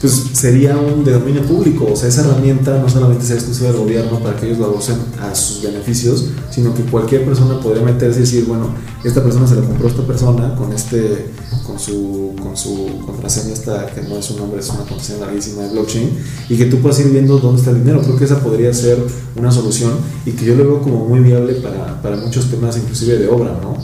pues 0.00 0.24
sería 0.32 0.76
un 0.76 1.04
de 1.04 1.12
dominio 1.12 1.42
público. 1.42 1.88
O 1.92 1.96
sea, 1.96 2.08
esa 2.08 2.22
herramienta 2.22 2.78
no 2.80 2.88
solamente 2.88 3.24
sea 3.24 3.36
exclusiva 3.36 3.68
del 3.68 3.78
gobierno 3.78 4.18
para 4.18 4.36
que 4.36 4.46
ellos 4.46 4.58
la 4.58 4.68
usen 4.68 4.96
a 5.20 5.34
sus 5.34 5.62
beneficios, 5.62 6.26
sino 6.50 6.74
que 6.74 6.82
cualquier 6.82 7.24
persona 7.24 7.60
podría 7.60 7.84
meterse 7.84 8.18
y 8.18 8.22
decir, 8.22 8.44
bueno, 8.46 8.74
esta 9.04 9.22
persona 9.22 9.46
se 9.46 9.56
la 9.56 9.62
compró 9.62 9.86
a 9.86 9.90
esta 9.90 10.06
persona 10.06 10.54
con 10.56 10.72
este 10.72 11.30
con 11.66 11.78
su, 11.78 12.34
con 12.42 12.56
su 12.56 13.00
contraseña 13.06 13.52
esta, 13.52 13.86
que 13.86 14.02
no 14.02 14.16
es 14.16 14.30
un 14.30 14.38
nombre, 14.38 14.60
es 14.60 14.68
una 14.68 14.80
contraseña 14.80 15.20
larguísima 15.20 15.62
de 15.62 15.70
blockchain, 15.70 16.10
y 16.48 16.56
que 16.56 16.66
tú 16.66 16.78
puedas 16.78 16.98
ir 17.00 17.10
viendo 17.10 17.38
dónde 17.38 17.60
está 17.60 17.70
el 17.70 17.78
dinero. 17.78 18.02
Creo 18.02 18.16
que 18.16 18.24
esa 18.24 18.40
podría 18.40 18.74
ser 18.74 18.98
una 19.36 19.52
solución 19.52 19.92
y 20.26 20.32
que 20.32 20.44
yo 20.44 20.56
lo 20.56 20.64
veo 20.64 20.82
como 20.82 21.06
muy 21.06 21.20
viable 21.20 21.54
para, 21.54 22.02
para 22.02 22.16
muchos 22.16 22.50
temas, 22.50 22.76
inclusive 22.76 23.18
de 23.18 23.28
obra, 23.28 23.58
¿no? 23.62 23.76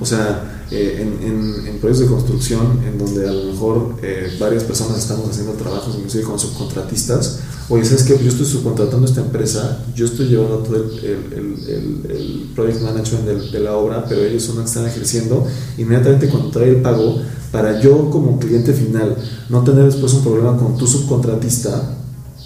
O 0.00 0.06
sea, 0.06 0.64
eh, 0.70 0.98
en, 1.00 1.24
en, 1.24 1.66
en, 1.66 1.78
proyectos 1.78 2.00
de 2.00 2.06
construcción 2.06 2.80
en 2.84 2.98
donde 2.98 3.28
a 3.28 3.32
lo 3.32 3.52
mejor 3.52 3.94
eh, 4.02 4.36
varias 4.40 4.64
personas 4.64 4.98
estamos 4.98 5.30
haciendo 5.30 5.52
trabajos, 5.52 5.94
inclusive 5.94 6.24
con 6.24 6.40
subcontratistas, 6.40 7.38
oye, 7.68 7.84
¿sabes 7.84 8.02
qué? 8.02 8.18
Yo 8.20 8.30
estoy 8.30 8.46
subcontratando 8.46 9.06
esta 9.06 9.20
empresa, 9.20 9.84
yo 9.94 10.06
estoy 10.06 10.26
llevando 10.26 10.58
todo 10.58 10.76
el, 10.76 10.98
el, 11.04 11.68
el, 11.68 12.10
el 12.10 12.50
project 12.56 12.80
management 12.80 13.26
de, 13.26 13.50
de, 13.52 13.60
la 13.60 13.76
obra, 13.76 14.04
pero 14.08 14.24
ellos 14.24 14.42
son 14.42 14.56
los 14.56 14.64
que 14.64 14.70
están 14.70 14.86
ejerciendo, 14.86 15.46
inmediatamente 15.78 16.28
cuando 16.28 16.50
trae 16.50 16.70
el 16.70 16.82
pago, 16.82 17.20
para 17.52 17.80
yo 17.80 18.10
como 18.10 18.38
cliente 18.40 18.72
final 18.72 19.16
no 19.48 19.62
tener 19.62 19.84
después 19.84 20.12
un 20.14 20.24
problema 20.24 20.56
con 20.56 20.76
tu 20.76 20.86
subcontratista, 20.86 21.96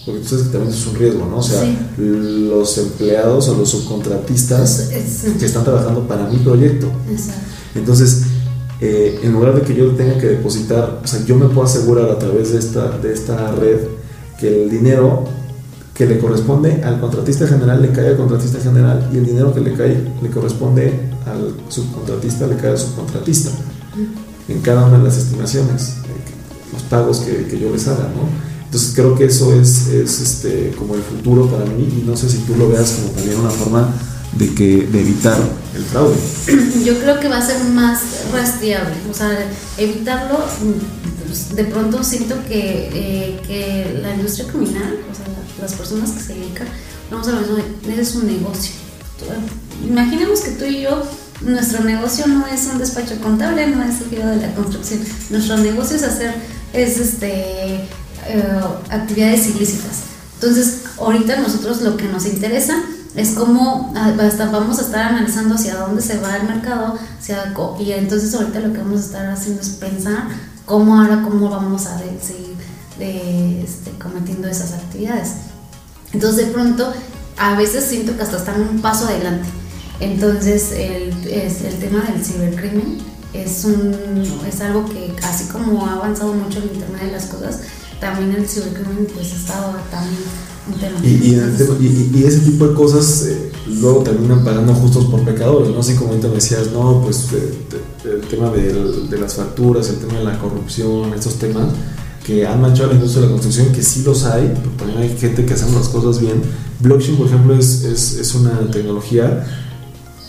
porque 0.04 0.20
tú 0.20 0.28
sabes 0.28 0.46
que 0.46 0.52
también 0.52 0.74
es 0.74 0.86
un 0.86 0.94
riesgo, 0.94 1.26
¿no? 1.26 1.38
O 1.38 1.42
sea, 1.42 1.62
los 1.96 2.78
empleados 2.78 3.48
o 3.48 3.54
los 3.54 3.68
subcontratistas 3.68 4.90
que 5.38 5.46
están 5.46 5.64
trabajando 5.64 6.06
para 6.06 6.26
mi 6.28 6.36
proyecto. 6.38 6.88
Entonces, 7.74 8.22
eh, 8.80 9.20
en 9.22 9.32
lugar 9.32 9.54
de 9.54 9.62
que 9.62 9.74
yo 9.74 9.90
tenga 9.90 10.18
que 10.18 10.26
depositar, 10.26 11.00
o 11.04 11.06
sea, 11.06 11.24
yo 11.24 11.36
me 11.36 11.46
puedo 11.46 11.64
asegurar 11.64 12.10
a 12.10 12.18
través 12.18 12.52
de 12.52 12.58
esta, 12.58 12.98
de 12.98 13.12
esta 13.12 13.52
red 13.52 13.78
que 14.38 14.64
el 14.64 14.70
dinero 14.70 15.24
que 15.94 16.06
le 16.06 16.18
corresponde 16.18 16.82
al 16.82 16.98
contratista 16.98 17.46
general 17.46 17.82
le 17.82 17.90
cae 17.90 18.08
al 18.08 18.16
contratista 18.16 18.58
general 18.58 19.10
y 19.12 19.18
el 19.18 19.26
dinero 19.26 19.52
que 19.52 19.60
le 19.60 19.74
cae 19.74 20.02
le 20.22 20.30
corresponde 20.30 21.10
al 21.26 21.54
subcontratista 21.68 22.46
le 22.46 22.56
cae 22.56 22.70
al 22.70 22.78
subcontratista 22.78 23.50
en 24.48 24.60
cada 24.62 24.86
una 24.86 24.96
de 24.98 25.04
las 25.04 25.18
estimaciones, 25.18 25.96
eh, 26.04 26.72
los 26.72 26.82
pagos 26.84 27.18
que, 27.18 27.46
que 27.46 27.60
yo 27.60 27.70
les 27.70 27.86
haga, 27.86 28.04
¿no? 28.16 28.50
Entonces 28.64 28.92
creo 28.94 29.14
que 29.14 29.24
eso 29.24 29.52
es, 29.52 29.88
es 29.88 30.20
este, 30.20 30.72
como 30.78 30.94
el 30.94 31.02
futuro 31.02 31.46
para 31.48 31.64
mí 31.66 31.88
y 32.00 32.06
no 32.06 32.16
sé 32.16 32.28
si 32.30 32.38
tú 32.38 32.54
lo 32.56 32.68
veas 32.68 32.92
como 32.92 33.12
también 33.12 33.38
una 33.38 33.50
forma 33.50 33.92
de, 34.32 34.54
que, 34.54 34.86
de 34.86 35.00
evitar 35.00 35.38
el 35.74 35.84
fraude. 35.84 36.16
Yo 36.84 36.98
creo 36.98 37.20
que 37.20 37.28
va 37.28 37.38
a 37.38 37.46
ser 37.46 37.62
más 37.64 38.00
rastreable, 38.32 38.94
o 39.10 39.14
sea, 39.14 39.30
evitarlo, 39.76 40.44
pues, 41.26 41.54
de 41.54 41.64
pronto 41.64 42.02
siento 42.02 42.36
que, 42.48 42.90
eh, 42.92 43.40
que 43.46 43.98
la 44.02 44.14
industria 44.14 44.48
criminal, 44.48 44.98
o 45.10 45.14
sea, 45.14 45.24
las 45.60 45.74
personas 45.74 46.10
que 46.10 46.22
se 46.22 46.34
dedican, 46.34 46.68
vamos 47.10 47.28
a 47.28 47.32
lo 47.32 47.40
mismo, 47.40 47.56
es 47.88 48.14
un 48.14 48.26
negocio. 48.26 48.74
Imaginemos 49.86 50.40
que 50.40 50.50
tú 50.52 50.64
y 50.64 50.82
yo 50.82 51.02
nuestro 51.42 51.84
negocio 51.84 52.26
no 52.26 52.46
es 52.46 52.66
un 52.72 52.78
despacho 52.78 53.18
contable, 53.20 53.66
no 53.66 53.82
es 53.82 54.00
el 54.00 54.10
de 54.10 54.46
la 54.46 54.54
construcción. 54.54 55.00
Nuestro 55.30 55.56
negocio 55.58 55.96
es 55.96 56.02
hacer 56.02 56.34
es 56.72 56.98
este, 56.98 57.74
eh, 58.26 58.60
actividades 58.90 59.46
ilícitas. 59.48 60.02
Entonces, 60.34 60.82
ahorita 60.98 61.40
nosotros 61.40 61.82
lo 61.82 61.96
que 61.96 62.04
nos 62.04 62.26
interesa 62.26 62.82
es 63.14 63.30
cómo 63.30 63.92
ah, 63.96 64.12
vamos 64.52 64.78
a 64.78 64.82
estar 64.82 65.12
analizando 65.12 65.54
hacia 65.54 65.76
dónde 65.76 66.02
se 66.02 66.18
va 66.18 66.36
el 66.36 66.46
mercado, 66.46 66.98
y 67.78 67.92
entonces 67.92 68.34
ahorita 68.34 68.60
lo 68.60 68.72
que 68.72 68.78
vamos 68.78 69.00
a 69.00 69.04
estar 69.04 69.30
haciendo 69.30 69.62
es 69.62 69.70
pensar 69.70 70.24
cómo 70.66 71.00
ahora, 71.00 71.22
cómo 71.22 71.48
vamos 71.48 71.86
a 71.86 71.98
seguir 71.98 72.56
este, 72.98 73.90
cometiendo 74.02 74.48
esas 74.48 74.72
actividades. 74.72 75.32
Entonces 76.12 76.46
de 76.46 76.52
pronto, 76.52 76.92
a 77.38 77.54
veces 77.56 77.84
siento 77.84 78.16
que 78.16 78.22
hasta 78.22 78.36
están 78.36 78.60
un 78.60 78.80
paso 78.80 79.06
adelante. 79.06 79.48
Entonces 80.00 80.72
el, 80.72 81.12
el 81.28 81.78
tema 81.78 82.02
del 82.02 82.24
cibercrimen 82.24 82.98
es, 83.32 83.64
un, 83.64 83.94
es 84.48 84.60
algo 84.60 84.84
que 84.86 85.14
así 85.22 85.44
como 85.48 85.86
ha 85.86 85.94
avanzado 85.94 86.32
mucho 86.32 86.58
el 86.58 86.72
Internet 86.74 87.02
de 87.02 87.12
las 87.12 87.26
Cosas, 87.26 87.60
también 88.00 88.32
el 88.32 88.48
cibercrimen 88.48 89.06
pues 89.14 89.32
ha 89.32 89.36
estado 89.36 89.76
también 89.90 90.18
y, 91.02 91.34
y, 92.16 92.24
ese 92.24 92.40
tipo 92.40 92.68
de 92.68 92.74
cosas 92.74 93.26
eh, 93.26 93.50
luego 93.80 94.02
terminan 94.02 94.44
pagando 94.44 94.74
justos 94.74 95.06
por 95.06 95.24
pecadores, 95.24 95.70
¿no? 95.70 95.80
Así 95.80 95.94
como 95.94 96.10
ahorita 96.10 96.28
me 96.28 96.34
decías, 96.34 96.70
no, 96.72 97.00
pues 97.02 97.28
eh, 97.32 97.54
el 98.04 98.20
tema 98.28 98.50
de, 98.50 98.72
de, 99.08 99.18
las 99.18 99.34
facturas, 99.34 99.88
el 99.88 99.96
tema 99.96 100.18
de 100.18 100.24
la 100.24 100.38
corrupción, 100.38 101.12
estos 101.14 101.36
temas 101.36 101.72
que 102.24 102.46
han 102.46 102.60
manchado 102.60 102.90
la 102.90 102.94
industria 102.94 103.22
de 103.22 103.26
la 103.28 103.32
construcción, 103.32 103.72
que 103.72 103.82
sí 103.82 104.02
los 104.02 104.24
hay, 104.24 104.52
pero 104.54 104.70
también 104.76 104.98
hay 104.98 105.16
gente 105.16 105.44
que 105.44 105.54
hace 105.54 105.70
las 105.72 105.88
cosas 105.88 106.20
bien. 106.20 106.42
Blockchain, 106.80 107.16
por 107.16 107.26
ejemplo, 107.26 107.54
es, 107.54 107.82
es, 107.84 108.16
es 108.16 108.34
una 108.34 108.70
tecnología 108.70 109.44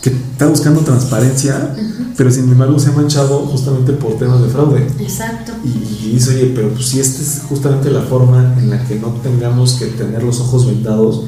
que 0.02 0.10
está 0.10 0.48
buscando 0.48 0.80
transparencia, 0.80 1.76
pero 2.16 2.30
sin 2.30 2.50
embargo 2.50 2.76
se 2.78 2.90
ha 2.90 2.92
manchado 2.92 3.46
justamente 3.46 3.92
por 3.92 4.18
temas 4.18 4.42
de 4.42 4.48
fraude. 4.48 4.84
Exacto. 4.98 5.52
Y, 5.64 6.10
dice, 6.14 6.34
oye, 6.34 6.52
pero 6.56 6.70
pues 6.70 6.86
si 6.86 6.98
esta 6.98 7.22
es 7.22 7.42
justamente 7.48 7.88
la 7.88 8.02
forma 8.02 8.54
en 8.58 8.68
la 8.68 8.84
que 8.84 8.96
no 8.96 9.10
tengamos 9.22 9.74
que 9.74 9.86
tener 9.86 10.24
los 10.24 10.40
ojos 10.40 10.66
vendados, 10.66 11.26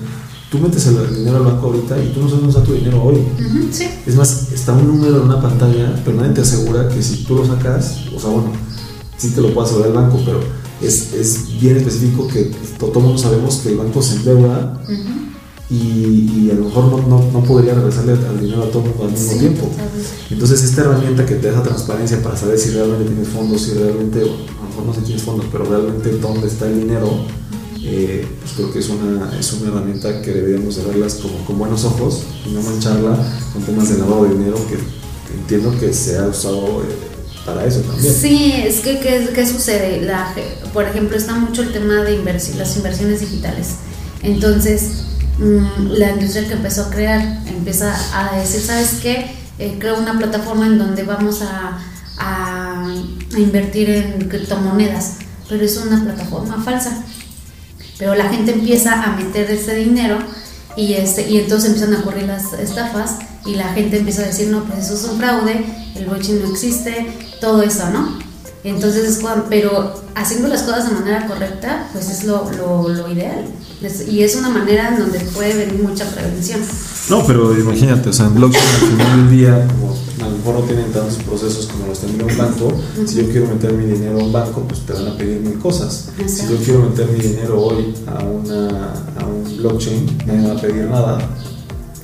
tú 0.50 0.58
metes 0.58 0.88
el 0.88 1.14
dinero 1.14 1.36
al 1.36 1.44
banco 1.44 1.66
ahorita 1.66 2.02
y 2.02 2.08
tú 2.12 2.22
no 2.22 2.28
sabes 2.28 2.42
dónde 2.42 2.48
está 2.48 2.64
tu 2.64 2.74
dinero 2.74 3.00
hoy. 3.04 3.18
sí. 3.70 3.88
Es 4.06 4.16
más, 4.16 4.50
está 4.52 4.72
un 4.72 4.88
número 4.88 5.18
en 5.18 5.22
una 5.22 5.40
pantalla, 5.40 5.94
pero 6.04 6.16
nadie 6.16 6.32
te 6.32 6.40
asegura 6.40 6.88
que 6.88 7.00
si 7.00 7.22
tú 7.22 7.36
lo 7.36 7.46
sacas, 7.46 7.98
o 8.14 8.18
sea, 8.18 8.30
bueno, 8.30 8.50
sí 9.16 9.30
te 9.30 9.40
lo 9.40 9.54
puede 9.54 9.68
asegurar 9.68 9.90
el 9.90 9.96
banco, 9.96 10.20
pero 10.24 10.40
es, 10.82 11.12
es 11.12 11.60
bien 11.60 11.76
específico 11.76 12.26
que 12.26 12.50
todo 12.76 12.98
mundo 12.98 13.18
sabemos 13.18 13.58
que 13.58 13.68
el 13.68 13.76
banco 13.76 14.02
se 14.02 14.16
endeuda 14.16 14.82
y, 15.74 16.50
a 16.50 16.54
lo 16.54 16.64
mejor 16.64 16.84
no, 16.84 16.98
no, 17.08 17.32
no, 17.32 17.42
podría 17.42 17.74
regresarle 17.74 18.12
al 18.12 18.40
dinero 18.40 18.64
a 18.64 18.70
todo 18.70 18.84
al 19.02 19.10
mismo 19.10 19.32
tiempo. 19.38 19.70
Entonces 20.30 20.62
esta 20.62 20.82
herramienta 20.82 21.26
que 21.26 21.34
te 21.36 21.48
deja 21.50 21.62
transparencia 21.62 22.22
para 22.22 22.36
saber 22.36 22.58
si 22.58 22.70
realmente 22.70 23.06
tienes 23.06 23.28
fondos, 23.28 23.62
si 23.62 23.72
realmente, 23.74 24.20
a 24.20 24.24
lo 24.24 24.68
mejor 24.68 24.86
no 24.86 24.94
sé 24.94 25.00
si 25.00 25.06
tienes 25.06 25.22
fondos, 25.22 25.46
pero 25.50 25.64
realmente 25.64 26.10
dónde 26.18 26.46
está 26.46 26.66
el 26.66 26.80
dinero, 26.80 27.26
eh, 27.82 28.26
pues 28.40 28.52
creo 28.52 28.72
que 28.72 28.78
es 28.78 28.88
una, 28.88 29.38
es 29.38 29.52
una 29.52 29.70
herramienta 29.70 30.22
que 30.22 30.32
deberíamos 30.32 30.76
de 30.76 30.84
verlas 30.84 31.14
como, 31.14 31.44
con 31.44 31.58
buenos 31.58 31.84
ojos 31.84 32.22
y 32.46 32.50
no 32.52 32.62
mancharla 32.62 33.18
con 33.52 33.62
temas 33.62 33.88
de 33.90 33.98
lavado 33.98 34.24
de 34.24 34.34
dinero 34.34 34.56
que, 34.68 34.78
entiendo 35.34 35.78
que 35.78 35.92
se 35.92 36.16
ha 36.18 36.28
usado 36.28 36.82
eh, 36.82 37.44
para 37.44 37.66
eso 37.66 37.80
también. 37.80 38.14
Sí, 38.14 38.52
es 38.56 38.80
que 38.80 39.00
¿qué, 39.00 39.46
sucede? 39.46 40.00
La, 40.02 40.34
por 40.72 40.84
ejemplo, 40.84 41.16
está 41.16 41.34
mucho 41.34 41.62
el 41.62 41.72
tema 41.72 42.02
de 42.02 42.22
las 42.22 42.76
inversiones 42.76 43.20
digitales. 43.20 43.74
Entonces, 44.22 45.04
la 45.39 46.11
industria 46.11 46.47
que 46.47 46.55
empezó 46.55 46.82
a 46.82 46.91
crear 46.91 47.20
empieza 47.47 47.95
a 48.14 48.37
decir, 48.37 48.61
¿sabes 48.61 49.01
qué? 49.03 49.35
Eh, 49.59 49.76
creo 49.78 49.99
una 49.99 50.18
plataforma 50.18 50.66
en 50.66 50.78
donde 50.78 51.03
vamos 51.03 51.43
a, 51.43 51.80
invertir 53.37 53.91
en 53.91 54.28
criptomonedas, 54.28 55.16
pero 55.49 55.64
es 55.64 55.76
una 55.76 56.03
plataforma 56.05 56.62
falsa. 56.62 57.03
Pero 57.99 58.14
la 58.14 58.28
gente 58.28 58.53
empieza 58.53 59.03
a 59.03 59.16
meter 59.16 59.51
ese 59.51 59.74
dinero 59.74 60.18
y, 60.76 60.95
este, 60.95 61.28
y 61.28 61.39
entonces 61.39 61.70
empiezan 61.70 61.95
a 61.95 62.01
ocurrir 62.01 62.24
las 62.24 62.53
estafas 62.53 63.18
y 63.45 63.57
la 63.57 63.72
gente 63.72 63.99
empieza 63.99 64.22
a 64.22 64.26
decir, 64.26 64.49
no, 64.49 64.64
pues 64.64 64.85
eso 64.85 64.95
es 64.95 65.05
un 65.05 65.18
fraude, 65.18 65.64
el 65.97 66.07
blockchain 66.07 66.43
no 66.43 66.51
existe, 66.53 67.12
todo 67.41 67.62
eso, 67.62 67.91
¿no? 67.91 68.23
Entonces 68.64 69.20
pero 69.50 69.94
haciendo 70.14 70.48
las 70.48 70.62
cosas 70.62 70.88
de 70.88 70.94
manera 70.94 71.26
correcta, 71.26 71.88
pues 71.92 72.08
es 72.08 72.24
lo, 72.24 72.50
lo, 72.52 72.88
lo 72.88 73.12
ideal. 73.12 73.44
y 74.10 74.22
es 74.22 74.36
una 74.36 74.48
manera 74.48 74.88
en 74.88 75.00
donde 75.00 75.20
puede 75.20 75.54
venir 75.54 75.82
mucha 75.82 76.06
prevención. 76.06 76.60
No, 77.10 77.26
pero 77.26 77.56
imagínate, 77.58 78.08
o 78.08 78.12
sea, 78.12 78.24
en 78.26 78.34
blockchain 78.34 78.64
al 78.64 78.88
final 78.88 79.28
del 79.28 79.36
día, 79.38 79.68
como 79.68 79.92
a 79.92 80.30
lo 80.30 80.36
mejor 80.38 80.54
no 80.54 80.60
tienen 80.62 80.90
tantos 80.90 81.16
procesos 81.18 81.66
como 81.66 81.88
los 81.88 81.98
tendría 81.98 82.24
un 82.26 82.38
banco, 82.38 82.72
si 83.04 83.16
yo 83.16 83.28
quiero 83.30 83.48
meter 83.48 83.74
mi 83.74 83.84
dinero 83.84 84.18
a 84.18 84.24
un 84.24 84.32
banco, 84.32 84.62
pues 84.66 84.80
te 84.86 84.94
van 84.94 85.08
a 85.08 85.16
pedir 85.18 85.40
mil 85.40 85.58
cosas. 85.58 86.08
Si 86.26 86.48
yo 86.48 86.56
quiero 86.64 86.88
meter 86.88 87.06
mi 87.08 87.18
dinero 87.20 87.60
hoy 87.60 87.94
a, 88.06 88.24
una, 88.24 88.94
a 89.20 89.26
un 89.26 89.56
blockchain, 89.58 90.18
nadie 90.26 90.40
me 90.40 90.48
va 90.48 90.54
a 90.54 90.60
pedir 90.62 90.84
nada 90.84 91.18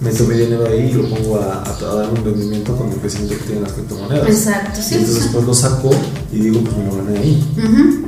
meto 0.01 0.25
mi 0.25 0.35
dinero 0.35 0.67
ahí 0.67 0.91
y 0.91 0.93
lo 0.93 1.09
pongo 1.09 1.37
a, 1.37 1.63
dar 1.81 2.11
un 2.11 2.25
rendimiento 2.25 2.77
con 2.77 2.91
el 2.91 2.97
crecimiento 2.97 3.37
que 3.37 3.45
tienen 3.45 3.63
las 3.63 3.73
criptomonedas. 3.73 4.29
Exacto, 4.29 4.81
sí. 4.83 4.95
Y 4.95 4.99
entonces 4.99 5.23
después 5.25 5.45
lo 5.45 5.55
saco 5.55 5.91
y 6.33 6.39
digo, 6.39 6.61
pues 6.63 6.77
me 6.77 6.85
lo 6.87 6.97
gané 6.97 7.19
ahí. 7.19 8.05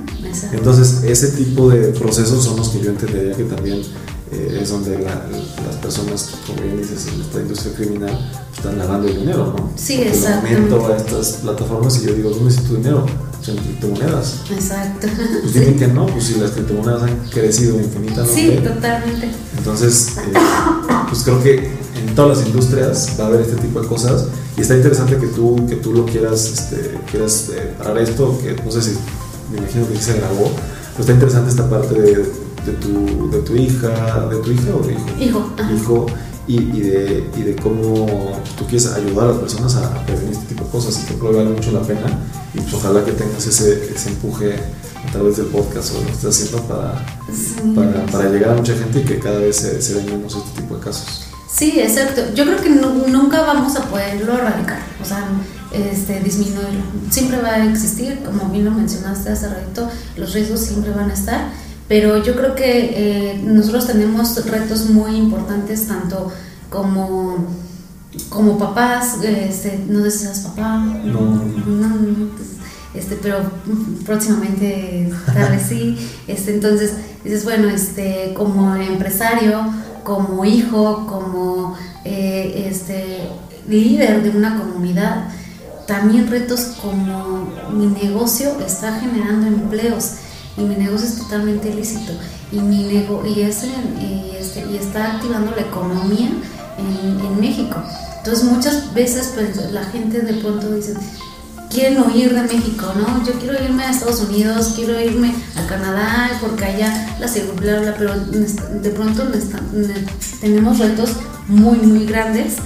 Entonces, 0.53 1.03
ese 1.05 1.28
tipo 1.32 1.68
de 1.68 1.88
procesos 1.88 2.43
son 2.43 2.57
los 2.57 2.70
que 2.70 2.80
yo 2.80 2.90
entendería 2.90 3.34
que 3.34 3.45
también 3.45 3.82
eh, 4.32 4.61
es 4.62 4.70
donde 4.70 4.99
las 4.99 5.76
personas, 5.82 6.30
como 6.47 6.62
bien 6.62 6.78
dices, 6.78 7.07
en 7.12 7.20
esta 7.20 7.40
industria 7.40 7.74
criminal, 7.74 8.32
están 8.57 8.78
lavando 8.78 9.09
el 9.09 9.16
dinero, 9.18 9.55
¿no? 9.57 9.70
Sí, 9.76 10.01
exacto. 10.01 10.49
meto 10.49 10.86
a 10.86 10.97
estas 10.97 11.32
plataformas 11.43 12.03
y 12.03 12.07
yo 12.07 12.14
digo, 12.14 12.30
¿dónde 12.30 12.51
está 12.51 12.62
tu 12.62 12.76
dinero? 12.76 13.05
en 13.49 13.57
criptomonedas. 13.57 14.40
Exacto. 14.51 15.09
Pues 15.43 15.55
dicen 15.55 15.76
que 15.76 15.88
no, 15.88 16.07
pues 16.07 16.24
si 16.24 16.34
las 16.36 16.53
criptomonedas 16.53 17.03
han 17.03 17.18
crecido 17.28 17.76
infinitamente. 17.76 18.34
Sí, 18.34 18.61
totalmente. 18.62 19.30
Entonces, 19.59 20.16
eh, 20.18 20.32
pues 21.09 21.22
creo 21.24 21.43
que 21.43 21.82
en 22.12 22.16
todas 22.16 22.36
las 22.36 22.46
industrias 22.46 23.16
va 23.18 23.24
a 23.24 23.26
haber 23.28 23.40
este 23.40 23.56
tipo 23.56 23.80
de 23.80 23.88
cosas 23.88 24.26
y 24.58 24.60
está 24.60 24.76
interesante 24.76 25.16
que 25.16 25.28
tú, 25.28 25.66
que 25.66 25.76
tú 25.76 25.94
lo 25.94 26.04
quieras, 26.04 26.44
este, 26.44 26.98
quieras 27.10 27.50
eh, 27.54 27.72
parar 27.78 27.96
esto, 27.96 28.38
que 28.42 28.54
no 28.62 28.70
sé 28.70 28.82
si, 28.82 28.90
me 29.50 29.56
imagino 29.56 29.88
que 29.88 29.96
se 29.96 30.18
grabó, 30.18 30.52
pero 30.92 31.00
está 31.00 31.12
interesante 31.12 31.48
esta 31.48 31.70
parte 31.70 31.94
de, 31.94 32.16
de, 32.16 32.72
tu, 32.82 33.30
de 33.30 33.38
tu 33.38 33.56
hija, 33.56 34.28
de 34.28 34.36
tu 34.36 34.52
hija 34.52 34.76
o 34.78 34.86
de 34.86 34.92
hijo. 34.92 35.06
Hijo. 35.18 35.50
Hijo 35.74 36.06
y, 36.46 36.56
y, 36.56 36.80
de, 36.80 37.30
y 37.34 37.42
de 37.44 37.56
cómo 37.56 38.42
tú 38.58 38.66
quieres 38.66 38.88
ayudar 38.88 39.24
a 39.24 39.28
las 39.28 39.38
personas 39.38 39.74
a 39.76 40.04
prevenir 40.04 40.32
este 40.32 40.48
tipo 40.48 40.64
de 40.64 40.70
cosas 40.70 41.02
y 41.02 41.14
que 41.14 41.18
vale 41.18 41.48
mucho 41.48 41.72
la 41.72 41.80
pena 41.80 42.18
y 42.52 42.60
pues 42.60 42.74
ojalá 42.74 43.02
que 43.06 43.12
tengas 43.12 43.46
ese, 43.46 43.90
ese 43.90 44.10
empuje 44.10 44.56
a 44.56 45.12
través 45.12 45.38
del 45.38 45.46
podcast 45.46 45.94
o 45.94 46.00
lo 46.00 46.04
que 46.04 46.12
estás 46.12 46.36
haciendo 46.36 46.62
para, 46.68 47.06
para, 47.74 48.06
para, 48.06 48.28
llegar 48.28 48.50
a 48.50 48.54
mucha 48.56 48.74
gente 48.74 49.00
y 49.00 49.02
que 49.02 49.18
cada 49.18 49.38
vez 49.38 49.56
se, 49.56 49.80
se 49.80 49.94
den 49.94 50.04
menos 50.04 50.36
este 50.36 50.60
tipo 50.60 50.74
de 50.74 50.80
casos. 50.82 51.32
Sí, 51.53 51.78
exacto. 51.78 52.22
Yo 52.34 52.44
creo 52.44 52.57
que 52.57 52.70
nunca 52.70 53.42
vamos 53.42 53.76
a 53.76 53.84
poderlo 53.84 54.34
erradicar, 54.34 54.78
o 55.00 55.05
sea, 55.05 55.24
este, 55.72 56.20
disminuirlo. 56.20 56.82
Siempre 57.11 57.40
va 57.40 57.50
a 57.50 57.64
existir, 57.66 58.20
como 58.24 58.50
bien 58.50 58.64
lo 58.64 58.70
mencionaste 58.70 59.30
hace 59.30 59.48
rato, 59.48 59.88
los 60.16 60.32
riesgos 60.32 60.61
siempre 60.61 60.92
van 60.92 61.11
a 61.11 61.14
estar, 61.14 61.50
pero 61.88 62.22
yo 62.22 62.34
creo 62.36 62.55
que 62.55 62.92
eh, 62.94 63.40
nosotros 63.44 63.86
tenemos 63.86 64.34
retos 64.46 64.88
muy 64.88 65.16
importantes, 65.16 65.86
tanto 65.86 66.32
como, 66.70 67.48
como 68.30 68.59
papás, 68.59 69.18
este, 69.22 69.84
no 69.88 70.09
seas 70.11 70.40
papá, 70.40 70.78
no, 70.78 71.20
no, 71.20 72.28
pues, 72.34 72.48
este, 72.94 73.16
pero 73.16 73.38
próximamente 74.07 75.11
tal 75.26 75.53
vez 75.53 75.62
sí, 75.68 75.98
este, 76.28 76.55
entonces 76.55 76.92
dices, 77.24 77.44
bueno, 77.44 77.68
este, 77.68 78.32
como 78.34 78.74
empresario, 78.74 79.66
como 80.05 80.44
hijo, 80.44 81.07
como 81.07 81.76
eh, 82.05 82.68
este, 82.68 83.28
líder 83.68 84.22
de 84.22 84.30
una 84.30 84.59
comunidad, 84.59 85.28
también 85.86 86.28
retos 86.28 86.76
como 86.80 87.48
mi 87.70 87.86
negocio 87.86 88.59
está 88.64 88.98
generando 89.00 89.46
empleos 89.46 90.12
y 90.57 90.62
mi 90.62 90.76
negocio 90.76 91.07
es 91.07 91.18
totalmente 91.18 91.70
ilícito 91.70 92.12
y 92.50 92.61
mi 92.61 92.84
nego 92.84 93.24
y, 93.26 93.40
este, 93.40 93.66
y 94.70 94.76
está 94.76 95.14
activando 95.14 95.53
la 95.53 95.62
economía 95.62 96.30
en, 96.78 97.20
en, 97.20 97.40
México. 97.40 97.76
Entonces 98.18 98.44
muchas 98.44 98.94
veces 98.94 99.32
pues, 99.34 99.72
la 99.72 99.84
gente 99.84 100.20
de 100.20 100.34
pronto 100.34 100.70
dice, 100.72 100.94
quieren 101.73 102.03
huir 102.03 102.35
de 102.35 102.43
México, 102.43 102.93
¿no? 102.97 103.25
Yo 103.25 103.33
quiero 103.39 103.62
irme 103.62 103.85
a 103.85 103.91
Estados 103.91 104.20
Unidos, 104.20 104.73
quiero 104.77 105.01
irme 105.01 105.35
a 105.57 105.66
Canadá 105.66 106.31
porque 106.41 106.64
allá 106.64 107.16
la 107.18 107.29
seguridad, 107.29 107.95
pero 107.99 108.14
de 108.14 108.91
pronto 108.91 109.25
tenemos 110.41 110.79
retos 110.79 111.11
muy, 111.49 111.79
muy 111.79 112.07
grandes 112.07 112.57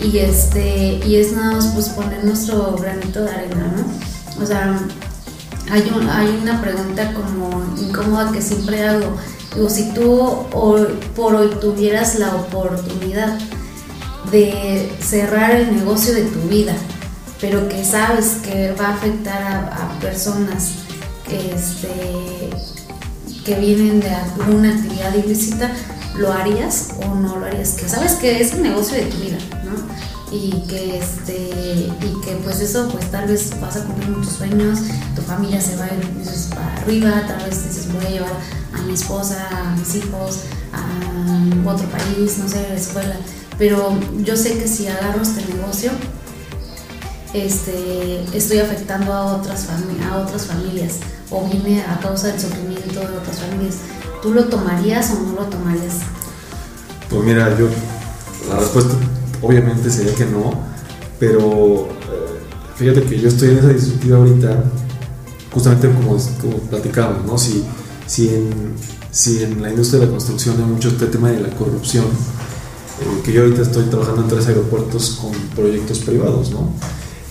y, 0.00 0.18
este, 0.18 1.00
y 1.06 1.16
es 1.16 1.32
nada 1.32 1.52
más 1.52 1.66
pues 1.68 1.88
poner 1.90 2.24
nuestro 2.24 2.76
granito 2.76 3.22
de 3.22 3.30
arena, 3.30 3.72
¿no? 3.76 4.42
O 4.42 4.46
sea, 4.46 4.78
hay, 5.70 5.82
hay 6.10 6.38
una 6.42 6.60
pregunta 6.60 7.12
como 7.14 7.64
incómoda 7.80 8.32
que 8.32 8.42
siempre 8.42 8.86
hago. 8.86 9.16
Digo, 9.54 9.70
si 9.70 9.92
tú 9.94 10.46
por 11.14 11.34
hoy 11.34 11.50
tuvieras 11.60 12.18
la 12.18 12.34
oportunidad 12.34 13.38
de 14.30 14.92
cerrar 15.00 15.52
el 15.52 15.76
negocio 15.76 16.12
de 16.12 16.24
tu 16.24 16.40
vida, 16.48 16.74
pero 17.40 17.68
que 17.68 17.84
sabes 17.84 18.38
que 18.42 18.72
va 18.72 18.88
a 18.88 18.94
afectar 18.94 19.42
a, 19.42 19.98
personas 20.00 20.72
que, 21.28 21.54
este, 21.54 22.50
que 23.44 23.54
vienen 23.60 24.00
de 24.00 24.10
alguna 24.10 24.70
actividad 24.70 25.14
ilícita, 25.14 25.70
¿lo 26.16 26.32
harías 26.32 26.90
o 27.04 27.14
no 27.14 27.36
lo 27.38 27.46
harías? 27.46 27.72
Que 27.72 27.88
sabes 27.88 28.12
que 28.12 28.40
es 28.40 28.54
un 28.54 28.62
negocio 28.62 28.96
de 28.96 29.06
tu 29.06 29.16
vida, 29.18 29.38
¿no? 29.64 29.96
y 30.32 30.50
que 30.66 30.98
este 30.98 31.36
y 31.36 32.20
que 32.24 32.32
pues 32.42 32.60
eso 32.60 32.88
pues 32.90 33.10
tal 33.10 33.28
vez 33.28 33.52
vas 33.60 33.76
a 33.76 33.84
cumplir 33.84 34.10
muchos 34.10 34.32
sueños 34.32 34.80
tu 35.14 35.22
familia 35.22 35.60
se 35.60 35.76
va 35.76 35.84
a 35.84 35.94
ir 35.94 36.18
dices, 36.18 36.48
para 36.50 36.74
arriba 36.78 37.24
tal 37.28 37.48
vez 37.48 37.64
dices 37.64 37.92
voy 37.92 38.04
a 38.06 38.10
llevar 38.10 38.32
a 38.74 38.82
mi 38.82 38.94
esposa 38.94 39.48
a 39.52 39.76
mis 39.76 39.94
hijos 39.94 40.40
a 40.72 41.70
otro 41.70 41.86
país 41.88 42.38
no 42.38 42.48
sé 42.48 42.66
a 42.66 42.70
la 42.70 42.74
escuela 42.74 43.16
pero 43.56 43.96
yo 44.24 44.36
sé 44.36 44.58
que 44.58 44.66
si 44.66 44.88
agarro 44.88 45.22
este 45.22 45.44
negocio 45.54 45.92
este, 47.44 48.24
estoy 48.32 48.58
afectando 48.58 49.12
a 49.12 49.36
otras, 49.36 49.66
a 50.10 50.16
otras 50.18 50.46
familias 50.46 51.00
o 51.30 51.46
viene 51.48 51.82
a 51.82 51.98
causa 52.00 52.28
del 52.28 52.40
sufrimiento 52.40 53.00
de 53.00 53.18
otras 53.18 53.38
familias. 53.38 53.76
¿Tú 54.22 54.32
lo 54.32 54.44
tomarías 54.44 55.10
o 55.10 55.22
no 55.22 55.32
lo 55.32 55.46
tomarías? 55.46 55.96
Pues 57.10 57.24
mira, 57.24 57.56
yo, 57.58 57.68
la 58.48 58.58
respuesta 58.58 58.94
obviamente 59.42 59.90
sería 59.90 60.14
que 60.14 60.26
no, 60.26 60.52
pero 61.18 61.88
eh, 61.88 62.40
fíjate 62.76 63.02
que 63.02 63.20
yo 63.20 63.28
estoy 63.28 63.50
en 63.50 63.58
esa 63.58 63.68
disyuntiva 63.68 64.18
ahorita, 64.18 64.64
justamente 65.52 65.88
como, 65.88 66.16
como 66.40 66.58
platicamos, 66.70 67.24
¿no? 67.24 67.38
Si, 67.38 67.64
si, 68.06 68.28
en, 68.28 68.74
si 69.10 69.42
en 69.42 69.62
la 69.62 69.70
industria 69.70 70.00
de 70.00 70.06
la 70.06 70.12
construcción 70.12 70.56
hay 70.58 70.64
mucho 70.64 70.88
este 70.88 71.06
tema 71.06 71.30
de 71.30 71.40
la 71.40 71.50
corrupción, 71.50 72.04
eh, 72.04 73.20
que 73.24 73.32
yo 73.32 73.42
ahorita 73.42 73.62
estoy 73.62 73.84
trabajando 73.84 74.22
en 74.22 74.28
tres 74.28 74.46
aeropuertos 74.48 75.18
con 75.20 75.32
proyectos 75.54 75.98
privados, 76.00 76.50
¿no? 76.50 76.70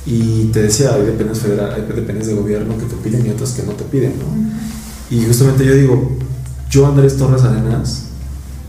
Y 0.05 0.45
te 0.45 0.61
decía, 0.63 0.93
hay 0.93 1.05
dependes, 1.05 1.39
federal, 1.39 1.73
hay 1.73 1.81
dependes 1.81 2.27
de 2.27 2.33
gobierno 2.33 2.77
que 2.77 2.85
te 2.85 2.95
piden 2.95 3.25
y 3.25 3.29
otras 3.31 3.53
que 3.53 3.63
no 3.63 3.71
te 3.71 3.83
piden, 3.85 4.13
¿no? 4.19 5.15
Y 5.15 5.25
justamente 5.25 5.65
yo 5.65 5.73
digo, 5.73 6.17
yo 6.69 6.85
Andrés 6.85 7.17
Torres 7.17 7.43
Arenas, 7.43 8.03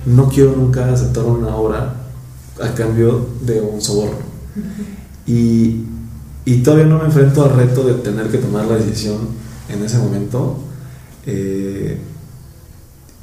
no 0.07 0.29
quiero 0.29 0.53
nunca 0.57 0.93
aceptar 0.93 1.25
una 1.25 1.55
obra 1.57 1.95
a 2.63 2.75
cambio 2.75 3.29
de 3.43 3.61
un 3.61 3.81
soborno. 3.81 4.19
y, 5.27 5.85
y, 6.45 6.63
todavía 6.63 6.87
no 6.87 6.99
me 6.99 7.07
enfrento 7.07 7.45
al 7.45 7.57
reto 7.57 7.85
de 7.85 7.95
tener 7.95 8.29
que 8.29 8.39
tomar 8.39 8.67
la 8.67 8.77
decisión 8.77 9.19
en 9.69 9.85
ese 9.85 9.99
momento. 9.99 10.59
Eh, 11.27 11.99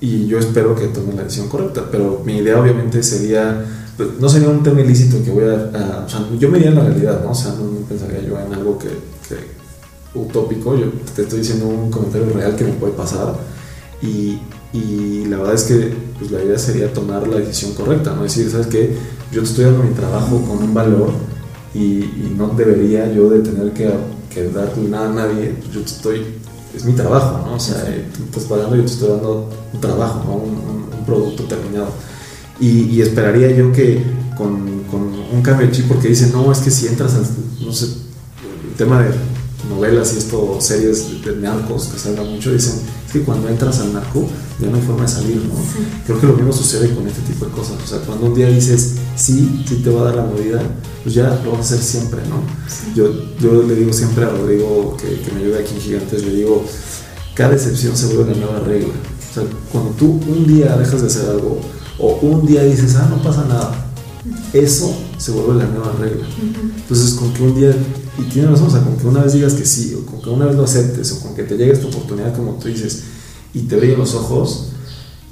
y 0.02 0.28
yo 0.28 0.38
espero 0.38 0.76
que 0.76 0.88
tome 0.88 1.14
la 1.14 1.24
decisión 1.24 1.48
correcta, 1.48 1.86
pero 1.90 2.22
mi 2.26 2.38
idea 2.38 2.60
obviamente 2.60 3.02
sería 3.02 3.64
no 3.98 4.30
sería 4.30 4.50
un 4.50 4.64
tema 4.64 4.82
ilícito 4.82 5.24
que 5.24 5.32
voy 5.32 5.44
a, 5.44 6.04
o 6.06 6.10
sea, 6.10 6.28
yo 6.40 6.50
me 6.50 6.58
iría 6.58 6.70
en 6.70 6.76
la 6.76 6.84
realidad, 6.84 7.22
¿no? 7.24 7.32
O 7.32 7.36
sea, 7.36 7.52
no, 7.52 7.86
pensaría 7.88 8.22
yo 8.22 8.40
en 8.40 8.54
algo 8.54 8.78
que, 8.78 8.90
utópico, 10.16 10.78
yo 10.78 10.88
te 11.16 11.24
estoy 11.24 11.40
diciendo 11.40 11.68
un 11.68 11.90
comentario 11.90 12.30
real 12.34 12.56
que 12.56 12.66
me 12.66 12.74
puede 12.74 12.94
pasar 12.94 13.34
y, 14.02 14.40
y 14.72 15.26
la 15.26 15.38
verdad 15.38 15.56
es 15.56 15.64
que 15.64 15.94
pues, 16.20 16.32
la 16.32 16.44
idea 16.44 16.58
sería 16.58 16.94
tomar 16.94 17.28
la 17.28 17.38
decisión 17.38 17.74
correcta, 17.74 18.14
¿no? 18.16 18.24
Decir, 18.24 18.50
¿sabes 18.50 18.68
qué? 18.68 18.96
Yo 19.32 19.42
estoy 19.42 19.66
dando 19.66 19.84
mi 19.84 19.94
trabajo 19.94 20.40
con 20.42 20.64
un 20.64 20.74
valor 20.74 21.10
y, 21.74 22.06
no 22.38 22.50
debería 22.50 23.12
yo 23.12 23.30
tener 23.42 23.72
que, 23.74 23.92
que 24.32 24.50
darle 24.50 24.90
nada 24.90 25.10
a 25.10 25.14
nadie, 25.14 25.56
pues, 25.60 25.72
yo 25.74 25.82
estoy, 25.82 26.26
es 26.76 26.86
mi 26.86 26.94
trabajo, 26.94 27.46
¿no? 27.46 27.56
O 27.56 27.60
sea, 27.60 27.84
tú 28.16 28.24
estás 28.24 28.44
pagando 28.44 28.76
yo 28.76 28.84
te 28.84 28.92
estoy 28.92 29.10
dando 29.10 29.50
un 29.74 29.82
trabajo, 29.82 30.24
¿no? 30.26 30.98
un 30.98 31.06
producto 31.06 31.44
terminado. 31.44 31.90
Y, 32.60 33.02
esperaría 33.02 33.52
yo 33.52 33.72
que 33.72 34.04
con, 34.38 34.84
con, 34.90 35.02
un 35.34 35.42
cambio 35.42 35.68
de 35.68 35.74
chip, 35.74 35.88
porque 35.88 36.10
dicen, 36.10 36.32
no, 36.32 36.52
es 36.52 36.60
que 36.60 36.70
si 36.70 36.88
entras 36.88 37.16
al, 37.16 37.26
no 37.66 37.74
sé, 37.74 37.86
el 37.86 38.76
tema 38.78 39.02
de 39.02 39.12
novelas 39.70 40.14
y 40.14 40.18
esto, 40.20 40.58
series 40.60 41.24
de, 41.24 41.36
narcos 41.38 41.88
que 41.88 42.00
se 42.00 42.10
habla 42.10 42.24
mucho, 42.24 42.52
dicen, 42.52 42.76
es 43.06 43.12
que 43.12 43.22
cuando 43.22 43.50
entras 43.50 43.80
al 43.80 43.94
narco 43.94 44.28
ya 44.60 44.68
no 44.70 44.78
hay 44.78 44.82
forma 44.84 45.04
de 45.04 45.08
salir, 45.08 45.38
¿no? 45.38 45.54
Creo 46.06 46.20
que 46.20 46.28
lo 46.28 46.34
mismo 46.34 46.54
sucede 46.54 46.94
con 46.94 47.08
este 47.08 47.22
tipo 47.22 47.46
de 47.46 47.52
cosas. 47.52 47.76
O 47.84 47.88
sea, 47.88 48.00
cuando 48.00 48.28
un 48.28 48.36
día 48.36 48.48
dices, 48.48 48.96
sí, 49.16 49.64
sí 49.68 49.78
te 49.78 49.90
va 49.90 50.02
a 50.02 50.06
dar 50.06 50.16
la 50.16 50.26
movida, 50.26 50.62
pues 51.02 51.16
ya 51.16 51.42
lo 51.44 51.52
vas 51.52 51.60
a 51.60 51.76
hacer 51.76 51.80
siempre, 51.80 52.22
¿no? 52.30 52.44
Yo, 52.96 53.12
yo 53.40 53.64
le 53.64 53.76
digo 53.76 53.92
siempre 53.92 54.26
a 54.26 54.30
Rodrigo, 54.30 54.96
que, 54.98 55.22
que 55.22 55.32
me 55.32 55.42
ayuda 55.42 55.60
aquí 55.60 55.74
en 55.76 55.82
Gigantes, 55.82 56.24
le 56.24 56.36
digo, 56.36 56.64
cada 57.34 57.56
excepción 57.56 57.98
se 57.98 58.08
vuelve 58.08 58.34
una 58.34 58.46
nueva 58.46 58.60
regla. 58.60 58.94
O 59.32 59.34
sea, 59.34 59.44
cuando 59.72 59.92
tú 59.92 60.20
un 60.28 60.46
día 60.46 60.78
dejas 60.78 61.02
de 61.02 61.08
hacer 61.08 61.30
algo, 61.30 61.60
o 62.00 62.20
un 62.22 62.46
día 62.46 62.64
dices, 62.64 62.96
ah, 62.96 63.08
no 63.10 63.22
pasa 63.22 63.46
nada, 63.46 63.84
eso 64.54 64.96
se 65.18 65.32
vuelve 65.32 65.64
la 65.64 65.70
nueva 65.70 65.94
regla. 66.00 66.26
Entonces, 66.76 67.14
con 67.14 67.34
que 67.34 67.44
un 67.44 67.56
día, 67.56 67.76
y 68.18 68.24
tienes 68.24 68.52
razón, 68.52 68.68
o 68.68 68.72
sea, 68.72 68.82
con 68.82 68.98
que 68.98 69.08
una 69.08 69.24
vez 69.24 69.34
digas 69.34 69.54
que 69.54 69.66
sí, 69.66 69.94
o 69.96 70.06
con 70.06 70.22
que 70.22 70.30
una 70.30 70.46
vez 70.46 70.56
lo 70.56 70.64
aceptes, 70.64 71.12
o 71.12 71.22
con 71.22 71.36
que 71.36 71.44
te 71.44 71.58
llegue 71.58 71.74
esta 71.74 71.88
oportunidad, 71.88 72.36
como 72.36 72.54
tú 72.54 72.68
dices, 72.68 73.04
y 73.54 73.62
te 73.62 73.76
brillen 73.76 74.00
los 74.00 74.16
ojos 74.16 74.70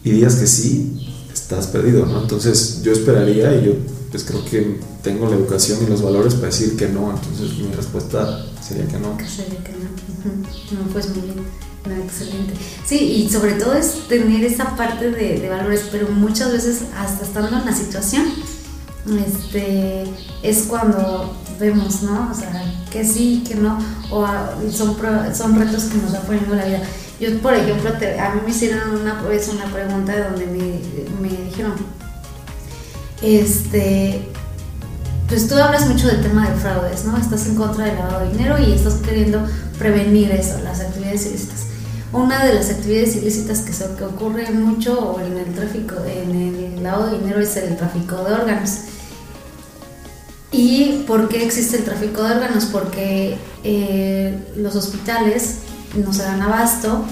y 0.03 0.11
digas 0.11 0.35
que 0.35 0.47
sí, 0.47 1.07
estás 1.33 1.67
perdido, 1.67 2.05
¿no? 2.05 2.21
Entonces, 2.21 2.81
yo 2.83 2.91
esperaría 2.91 3.55
y 3.55 3.65
yo, 3.65 3.73
pues 4.09 4.23
creo 4.23 4.43
que 4.45 4.79
tengo 5.03 5.29
la 5.29 5.35
educación 5.35 5.79
y 5.85 5.89
los 5.89 6.01
valores 6.01 6.35
para 6.35 6.47
decir 6.47 6.75
que 6.75 6.87
no, 6.87 7.11
entonces 7.11 7.57
mi 7.57 7.71
respuesta 7.73 8.45
sería 8.65 8.87
que 8.87 8.99
no. 8.99 9.17
Sería 9.19 9.63
que 9.63 9.71
no. 9.71 10.10
No, 10.23 10.87
pues 10.93 11.09
muy 11.09 11.21
bien. 11.21 11.45
Ah, 11.85 11.99
excelente. 12.03 12.53
Sí, 12.85 12.97
y 12.97 13.29
sobre 13.29 13.53
todo 13.53 13.73
es 13.73 14.07
tener 14.07 14.43
esa 14.43 14.75
parte 14.75 15.09
de, 15.11 15.49
valores, 15.49 15.87
pero 15.91 16.09
muchas 16.09 16.51
veces 16.51 16.83
hasta 16.95 17.25
estando 17.25 17.57
en 17.57 17.65
la 17.65 17.75
situación, 17.75 18.25
este, 19.25 20.03
es 20.43 20.63
cuando 20.63 21.35
vemos, 21.59 22.03
¿no? 22.03 22.29
O 22.31 22.35
sea, 22.35 22.51
que 22.91 23.03
sí, 23.03 23.43
que 23.47 23.55
no, 23.55 23.79
o 24.11 24.27
son, 24.71 24.95
son 25.33 25.59
retos 25.59 25.85
que 25.85 25.97
nos 25.97 26.13
va 26.13 26.19
poniendo 26.21 26.55
la 26.55 26.65
vida. 26.65 26.81
Yo, 27.19 27.39
por 27.39 27.53
ejemplo, 27.53 27.89
a 27.89 28.35
mí 28.35 28.41
me 28.43 28.51
hicieron 28.51 29.01
una, 29.01 29.21
pues, 29.21 29.47
una 29.47 29.65
pregunta 29.65 30.29
donde 30.29 30.45
me, 30.45 31.27
me 31.29 31.43
dijeron, 31.45 31.73
este, 33.21 34.30
pues 35.31 35.47
tú 35.47 35.55
hablas 35.55 35.87
mucho 35.87 36.07
del 36.07 36.21
tema 36.21 36.49
de 36.49 36.59
fraudes, 36.59 37.05
¿no? 37.05 37.15
Estás 37.15 37.45
en 37.45 37.55
contra 37.55 37.85
del 37.85 37.95
lavado 37.95 38.25
de 38.25 38.33
dinero 38.33 38.57
y 38.59 38.73
estás 38.73 38.95
queriendo 38.95 39.41
prevenir 39.79 40.29
eso, 40.29 40.59
las 40.61 40.81
actividades 40.81 41.25
ilícitas. 41.25 41.67
Una 42.11 42.43
de 42.43 42.53
las 42.53 42.69
actividades 42.69 43.15
ilícitas 43.15 43.61
que, 43.61 43.71
se, 43.71 43.85
que 43.95 44.03
ocurre 44.03 44.51
mucho 44.51 45.21
en 45.25 45.37
el 45.37 45.53
tráfico, 45.53 45.95
en 46.05 46.35
el 46.35 46.83
lavado 46.83 47.11
de 47.11 47.19
dinero 47.19 47.39
es 47.39 47.55
el 47.55 47.77
tráfico 47.77 48.17
de 48.25 48.33
órganos. 48.33 48.71
¿Y 50.51 51.05
por 51.07 51.29
qué 51.29 51.45
existe 51.45 51.77
el 51.77 51.85
tráfico 51.85 52.23
de 52.23 52.33
órganos? 52.33 52.65
Porque 52.65 53.37
eh, 53.63 54.37
los 54.57 54.75
hospitales 54.75 55.59
no 55.95 56.11
se 56.11 56.23
dan 56.23 56.41
abasto, 56.41 57.05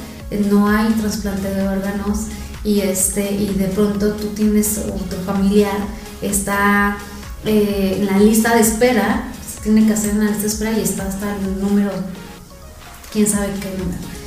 no 0.49 0.67
hay 0.67 0.89
trasplante 0.89 1.55
de 1.55 1.69
órganos 1.69 2.25
y, 2.65 2.81
este, 2.81 3.31
y 3.31 3.53
de 3.53 3.67
pronto 3.67 4.11
tú 4.11 4.27
tienes, 4.35 4.77
o 4.77 4.91
tu 5.05 5.15
familiar 5.25 5.77
está 6.21 6.97
eh, 7.45 7.97
en 7.99 8.05
la 8.05 8.19
lista 8.19 8.55
de 8.55 8.61
espera, 8.61 9.31
tiene 9.63 9.85
que 9.85 9.93
hacer 9.93 10.15
una 10.15 10.25
lista 10.25 10.41
de 10.41 10.47
espera 10.47 10.77
y 10.77 10.81
está 10.81 11.07
hasta 11.07 11.35
el 11.35 11.59
número, 11.59 11.91
quién 13.11 13.27
sabe 13.27 13.47
qué 13.59 13.77
número 13.77 14.19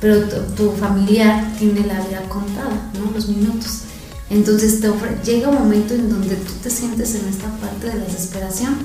pero 0.00 0.22
tu, 0.56 0.72
familiar 0.72 1.56
tiene 1.58 1.86
la 1.86 2.00
vida 2.00 2.22
contada, 2.28 2.90
¿no? 2.98 3.10
Los 3.12 3.28
minutos. 3.28 3.80
Entonces 4.28 4.80
te 4.80 4.90
llega 5.24 5.48
un 5.48 5.58
momento 5.58 5.94
en 5.94 6.10
donde 6.10 6.36
tú 6.36 6.52
te 6.62 6.70
sientes 6.70 7.14
en 7.14 7.26
esta 7.28 7.48
parte 7.58 7.86
de 7.88 7.94
la 7.94 8.04
desesperación. 8.04 8.76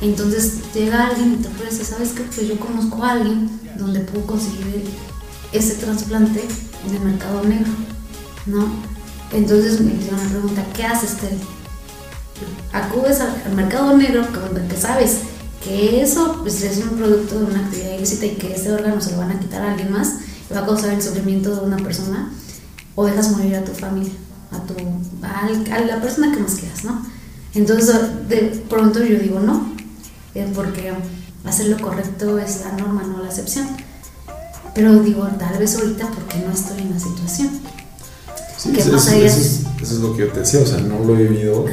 Entonces 0.00 0.54
llega 0.74 1.08
alguien 1.08 1.34
y 1.34 1.36
te 1.36 1.48
ofrece, 1.48 1.84
¿sabes 1.84 2.10
qué? 2.10 2.22
Pues 2.22 2.46
yo 2.46 2.58
conozco 2.58 3.02
a 3.02 3.12
alguien 3.12 3.50
donde 3.78 4.00
puedo 4.00 4.26
conseguir 4.26 4.84
ese 5.52 5.74
trasplante 5.74 6.42
el 6.90 7.00
mercado 7.00 7.42
negro, 7.44 7.70
¿no? 8.46 8.66
Entonces 9.32 9.80
me 9.80 9.94
hicieron 9.94 10.22
la 10.22 10.30
pregunta, 10.30 10.66
¿qué 10.74 10.84
haces, 10.84 11.16
Tel? 11.16 11.38
Acudes 12.72 13.20
al, 13.20 13.54
mercado 13.54 13.96
negro 13.96 14.26
que 14.68 14.76
sabes 14.76 15.18
que 15.62 16.02
eso 16.02 16.38
pues, 16.42 16.62
es 16.62 16.78
un 16.78 16.96
producto 16.96 17.38
de 17.38 17.44
una 17.44 17.66
actividad 17.66 17.96
ilícita 17.96 18.26
y 18.26 18.30
que 18.30 18.54
ese 18.54 18.72
órgano 18.72 19.00
se 19.00 19.12
lo 19.12 19.18
van 19.18 19.32
a 19.32 19.40
quitar 19.40 19.62
a 19.62 19.72
alguien 19.72 19.92
más 19.92 20.14
va 20.54 20.60
a 20.60 20.66
causar 20.66 20.90
el 20.90 21.02
sufrimiento 21.02 21.54
de 21.54 21.66
una 21.66 21.76
persona 21.78 22.30
o 22.94 23.06
dejas 23.06 23.30
morir 23.30 23.56
a 23.56 23.64
tu 23.64 23.72
familia, 23.72 24.12
a, 24.50 24.60
tu, 24.60 24.74
a, 25.22 25.80
la 25.80 26.00
persona 26.00 26.32
que 26.32 26.40
más 26.40 26.54
quieras, 26.54 26.84
¿no? 26.84 27.04
Entonces, 27.54 27.94
de 28.28 28.62
pronto 28.68 29.02
yo 29.02 29.18
digo 29.18 29.40
no, 29.40 29.72
eh, 30.34 30.50
porque 30.54 30.92
hacer 31.44 31.68
lo 31.68 31.78
correcto 31.78 32.38
es 32.38 32.60
la 32.64 32.72
norma, 32.72 33.02
no 33.02 33.22
la 33.22 33.28
excepción. 33.28 33.66
Pero 34.74 35.00
digo, 35.00 35.26
tal 35.38 35.58
vez 35.58 35.76
ahorita 35.76 36.08
porque 36.08 36.38
no 36.38 36.52
estoy 36.52 36.82
en 36.82 36.90
la 36.90 36.98
situación. 36.98 37.50
Sí, 38.56 38.72
eso, 38.76 38.96
eso, 38.96 39.16
es, 39.82 39.92
lo 39.98 40.14
que 40.14 40.26
yo 40.26 40.32
te 40.32 40.40
decía, 40.40 40.60
o 40.60 40.66
sea, 40.66 40.78
no 40.78 41.00
lo 41.00 41.16
he 41.16 41.24
vivido 41.24 41.66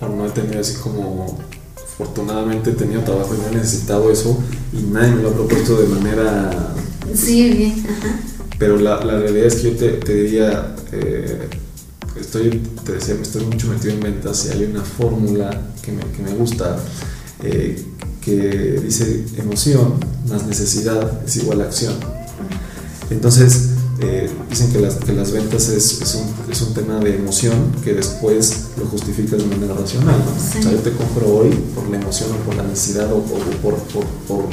o 0.00 0.08
no 0.08 0.26
he 0.26 0.30
tenido 0.30 0.60
así 0.60 0.74
como 0.76 1.38
afortunadamente 1.82 2.70
he 2.70 2.74
tenido 2.74 3.02
trabajo 3.02 3.34
y 3.34 3.38
no 3.38 3.48
he 3.48 3.60
necesitado 3.62 4.10
eso 4.10 4.38
y 4.72 4.82
nadie 4.92 5.14
me 5.14 5.22
lo 5.22 5.30
ha 5.30 5.34
propuesto 5.34 5.80
de 5.80 5.88
manera 5.88 6.74
Sí, 7.14 7.50
bien. 7.50 7.84
Pero 8.58 8.78
la, 8.78 9.04
la, 9.04 9.18
realidad 9.18 9.46
es 9.46 9.56
que 9.56 9.62
yo 9.70 9.76
te, 9.76 9.88
te 9.92 10.14
diría, 10.14 10.74
eh, 10.92 11.48
estoy, 12.18 12.62
te 12.84 12.92
decía, 12.92 13.14
estoy 13.20 13.44
mucho 13.44 13.68
metido 13.68 13.94
en 13.94 14.00
ventas 14.00 14.46
y 14.46 14.52
hay 14.52 14.64
una 14.64 14.82
fórmula 14.82 15.50
que 15.82 15.92
me, 15.92 16.00
que 16.00 16.22
me 16.22 16.32
gusta 16.32 16.76
eh, 17.42 17.82
que 18.20 18.80
dice 18.82 19.24
emoción 19.36 19.94
más 20.28 20.46
necesidad 20.46 21.22
es 21.24 21.36
igual 21.36 21.60
a 21.60 21.64
acción. 21.64 21.94
Entonces, 23.10 23.70
eh, 24.00 24.30
dicen 24.50 24.72
que 24.72 24.80
las, 24.80 24.96
que 24.96 25.12
las 25.12 25.32
ventas 25.32 25.68
es, 25.68 26.02
es, 26.02 26.14
un, 26.14 26.52
es, 26.52 26.60
un, 26.62 26.74
tema 26.74 26.98
de 26.98 27.16
emoción 27.16 27.72
que 27.82 27.94
después 27.94 28.66
lo 28.78 28.86
justificas 28.86 29.38
de 29.38 29.46
manera 29.46 29.74
racional. 29.74 30.16
¿no? 30.18 30.32
O 30.32 30.62
sea, 30.62 30.72
yo 30.72 30.78
te 30.78 30.92
compro 30.92 31.26
hoy 31.34 31.50
por 31.74 31.88
la 31.88 31.96
emoción 31.98 32.30
o 32.32 32.36
por 32.44 32.54
la 32.56 32.62
necesidad 32.64 33.10
o, 33.12 33.18
o 33.18 33.22
por, 33.22 33.74
por, 33.74 34.04
por, 34.28 34.44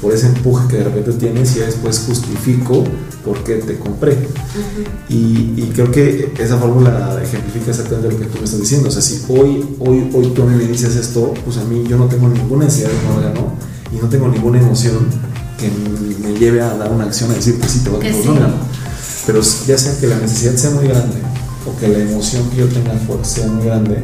por, 0.00 0.14
ese 0.14 0.28
empuje 0.28 0.66
que 0.68 0.76
de 0.78 0.84
repente 0.84 1.12
tienes 1.12 1.56
y 1.56 1.58
ya 1.58 1.66
después 1.66 1.98
justifico 2.06 2.84
por 3.24 3.44
qué 3.44 3.56
te 3.56 3.78
compré. 3.78 4.12
Uh 4.12 4.16
-huh. 4.16 5.10
y, 5.10 5.62
y, 5.62 5.70
creo 5.74 5.90
que 5.90 6.32
esa 6.38 6.56
fórmula 6.56 7.20
ejemplifica 7.22 7.70
exactamente 7.70 8.10
lo 8.10 8.18
que 8.18 8.26
tú 8.26 8.38
me 8.38 8.44
estás 8.44 8.60
diciendo. 8.60 8.88
O 8.88 8.92
sea, 8.92 9.02
si 9.02 9.22
hoy, 9.28 9.76
hoy, 9.78 10.10
hoy 10.14 10.32
tú 10.34 10.42
a 10.42 10.46
mí 10.46 10.56
me 10.56 10.66
dices 10.66 10.96
esto, 10.96 11.34
pues 11.44 11.58
a 11.58 11.64
mí 11.64 11.84
yo 11.86 11.98
no 11.98 12.06
tengo 12.06 12.28
ninguna 12.28 12.64
necesidad 12.64 12.88
de 12.88 13.06
un 13.06 13.16
órgano 13.18 13.52
y 13.92 13.96
no 13.96 14.08
tengo 14.08 14.28
ninguna 14.28 14.58
emoción 14.58 15.29
que 15.60 15.70
me 16.22 16.38
lleve 16.38 16.62
a 16.62 16.74
dar 16.74 16.90
una 16.90 17.04
acción 17.04 17.30
a 17.30 17.34
decir, 17.34 17.58
pues 17.58 17.72
sí, 17.72 17.80
te 17.80 17.90
voy 17.90 18.00
a 18.00 18.10
comprar 18.10 18.30
un 18.30 18.36
órgano. 18.38 18.54
Pero 19.26 19.40
ya 19.66 19.76
sea 19.78 19.98
que 20.00 20.06
la 20.06 20.16
necesidad 20.16 20.54
sea 20.54 20.70
muy 20.70 20.88
grande 20.88 21.16
o 21.66 21.78
que 21.78 21.88
la 21.88 21.98
emoción 21.98 22.48
que 22.50 22.56
yo 22.56 22.68
tenga 22.68 22.92
sea 23.22 23.46
muy 23.48 23.66
grande, 23.66 24.02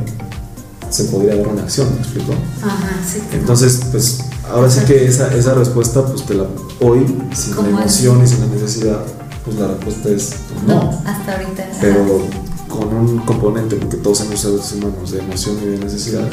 se 0.91 1.05
podría 1.05 1.37
dar 1.37 1.49
una 1.49 1.63
acción, 1.63 1.89
¿me 1.95 2.01
explico? 2.01 2.33
Ajá, 2.63 2.91
sí. 3.05 3.21
Entonces, 3.33 3.81
pues 3.91 4.19
ahora 4.49 4.71
sí 4.71 4.81
que 4.87 5.07
esa, 5.07 5.35
esa 5.35 5.55
respuesta, 5.55 6.05
pues 6.05 6.25
te 6.27 6.35
la 6.35 6.45
hoy, 6.81 7.07
sin 7.35 7.57
la 7.57 7.69
emoción 7.69 8.23
y 8.23 8.27
sin 8.27 8.41
la 8.41 8.47
necesidad, 8.47 9.01
pues 9.45 9.57
la 9.57 9.69
respuesta 9.69 10.11
es 10.11 10.35
pues, 10.53 10.63
no. 10.67 10.85
no. 10.85 10.91
Hasta 11.05 11.33
ahorita. 11.33 11.69
Pero 11.81 12.27
con 12.69 12.95
un 12.95 13.19
componente, 13.21 13.77
porque 13.77 13.97
todos 13.97 14.19
somos 14.19 14.41
seres 14.41 14.73
humanos, 14.73 15.11
de 15.11 15.21
emoción 15.21 15.57
y 15.63 15.67
de 15.67 15.79
necesidad, 15.79 16.29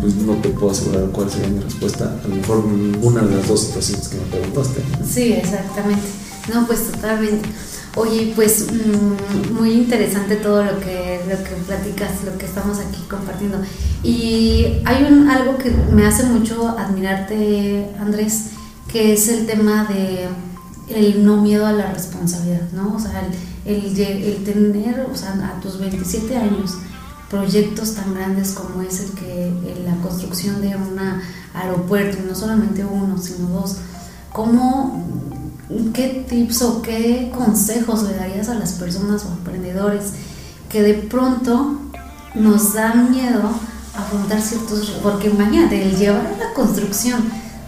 pues 0.00 0.16
no 0.16 0.34
te 0.34 0.50
puedo 0.50 0.70
asegurar 0.70 1.04
cuál 1.12 1.30
sería 1.30 1.48
mi 1.48 1.60
respuesta. 1.60 2.14
A 2.24 2.28
lo 2.28 2.34
mejor 2.36 2.64
ninguna 2.64 3.22
de 3.22 3.36
las 3.36 3.48
dos 3.48 3.60
situaciones 3.60 4.08
que 4.08 4.16
me 4.16 4.22
preguntaste. 4.24 4.82
Sí, 5.06 5.32
exactamente. 5.32 6.02
No, 6.52 6.66
pues 6.66 6.90
totalmente. 6.90 7.48
Oye, 7.96 8.32
pues 8.36 8.66
mmm, 8.70 9.54
muy 9.54 9.72
interesante 9.72 10.36
todo 10.36 10.62
lo 10.62 10.78
que, 10.78 11.20
lo 11.28 11.42
que 11.42 11.50
platicas, 11.66 12.24
lo 12.24 12.36
que 12.36 12.46
estamos 12.46 12.78
aquí 12.78 13.02
compartiendo. 13.08 13.58
Y 14.02 14.82
hay 14.84 15.04
un, 15.10 15.28
algo 15.28 15.56
que 15.56 15.70
me 15.92 16.06
hace 16.06 16.24
mucho 16.24 16.68
admirarte, 16.68 17.90
Andrés, 17.98 18.50
que 18.92 19.14
es 19.14 19.28
el 19.28 19.46
tema 19.46 19.84
de 19.84 20.28
el 20.88 21.24
no 21.24 21.42
miedo 21.42 21.66
a 21.66 21.72
la 21.72 21.92
responsabilidad, 21.92 22.70
¿no? 22.72 22.94
O 22.94 22.98
sea, 22.98 23.28
el, 23.66 23.74
el, 23.74 24.00
el 24.00 24.44
tener, 24.44 25.06
o 25.10 25.16
sea, 25.16 25.32
a 25.32 25.60
tus 25.60 25.78
27 25.78 26.36
años, 26.36 26.74
proyectos 27.30 27.94
tan 27.94 28.14
grandes 28.14 28.52
como 28.52 28.82
es 28.82 29.00
el 29.00 29.10
que 29.12 29.52
la 29.84 29.96
construcción 29.96 30.60
de 30.60 30.68
un 30.76 30.98
aeropuerto, 31.54 32.18
y 32.22 32.26
no 32.26 32.34
solamente 32.34 32.84
uno, 32.84 33.18
sino 33.18 33.48
dos, 33.48 33.76
¿cómo, 34.32 35.04
qué 35.92 36.24
tips 36.28 36.62
o 36.62 36.82
qué 36.82 37.30
consejos 37.36 38.04
le 38.04 38.16
darías 38.16 38.48
a 38.48 38.54
las 38.54 38.72
personas 38.72 39.24
o 39.24 39.28
emprendedores 39.28 40.12
que 40.70 40.82
de 40.82 40.94
pronto 40.94 41.78
nos 42.34 42.74
dan 42.74 43.10
miedo 43.10 43.42
afrontar 43.96 44.40
ciertos, 44.40 44.92
porque 45.02 45.28
imagínate, 45.28 45.82
el 45.82 45.96
llevar 45.96 46.36
la 46.38 46.54
construcción 46.54 47.20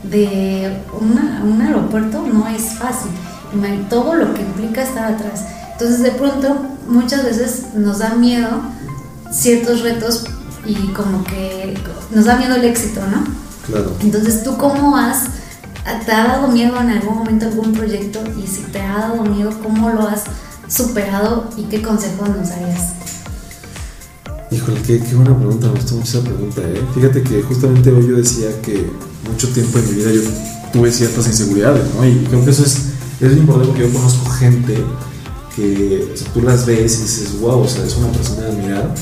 de 0.05 0.85
una, 0.99 1.43
un 1.45 1.61
aeropuerto 1.61 2.23
no 2.23 2.47
es 2.49 2.75
fácil, 2.79 3.11
todo 3.89 4.15
lo 4.15 4.33
que 4.33 4.43
implica 4.43 4.83
estar 4.83 5.13
atrás. 5.13 5.45
Entonces 5.73 6.03
de 6.03 6.13
pronto 6.13 6.57
muchas 6.89 7.25
veces 7.25 7.75
nos 7.75 7.99
da 7.99 8.15
miedo 8.15 8.63
ciertos 9.31 9.83
retos 9.83 10.25
y 10.67 10.75
como 10.89 11.25
que 11.25 11.75
nos 12.15 12.25
da 12.25 12.37
miedo 12.37 12.57
el 12.57 12.65
éxito, 12.65 13.01
¿no? 13.07 13.25
Claro. 13.67 13.97
Entonces, 14.01 14.43
¿tú 14.43 14.57
cómo 14.57 14.97
has, 14.97 15.25
te 16.05 16.13
ha 16.13 16.25
dado 16.25 16.49
miedo 16.49 16.79
en 16.81 16.91
algún 16.91 17.19
momento 17.19 17.47
algún 17.47 17.73
proyecto? 17.73 18.21
Y 18.37 18.47
si 18.47 18.63
te 18.73 18.81
ha 18.81 18.99
dado 18.99 19.23
miedo, 19.23 19.51
¿cómo 19.63 19.91
lo 19.91 20.07
has 20.09 20.25
superado 20.69 21.49
y 21.57 21.65
qué 21.65 21.83
consejos 21.83 22.29
nos 22.29 22.49
darías? 22.49 22.93
Híjole, 24.51 24.83
qué, 24.83 25.01
qué 25.01 25.15
buena 25.15 25.37
pregunta, 25.37 25.69
me 25.69 25.75
gustó 25.75 25.95
mucho 25.95 26.19
esa 26.19 26.25
pregunta, 26.25 26.61
¿eh? 26.63 26.85
Fíjate 26.95 27.23
que 27.23 27.43
justamente 27.43 27.91
hoy 27.91 28.09
yo 28.09 28.17
decía 28.17 28.49
que 28.63 28.91
mucho 29.29 29.49
tiempo 29.51 29.79
en 29.79 29.89
mi 29.89 29.95
vida 29.95 30.11
yo 30.11 30.23
tuve 30.73 30.91
ciertas 30.91 31.27
inseguridades, 31.29 31.85
¿no? 31.95 32.05
Y 32.05 32.25
creo 32.25 32.45
que 32.45 32.51
eso 32.51 32.65
es, 32.65 32.79
es 33.21 33.37
importante 33.37 33.69
porque 33.69 33.89
yo 33.89 33.93
conozco 33.93 34.29
gente 34.31 34.85
que 35.55 36.11
o 36.13 36.17
sea, 36.17 36.33
tú 36.33 36.43
las 36.43 36.67
ves 36.67 36.99
y 36.99 37.03
dices, 37.03 37.41
wow, 37.41 37.61
o 37.61 37.69
sea, 37.69 37.85
es 37.85 37.97
una 37.97 38.09
persona 38.09 38.43
de 38.43 38.49
admirar 38.49 38.95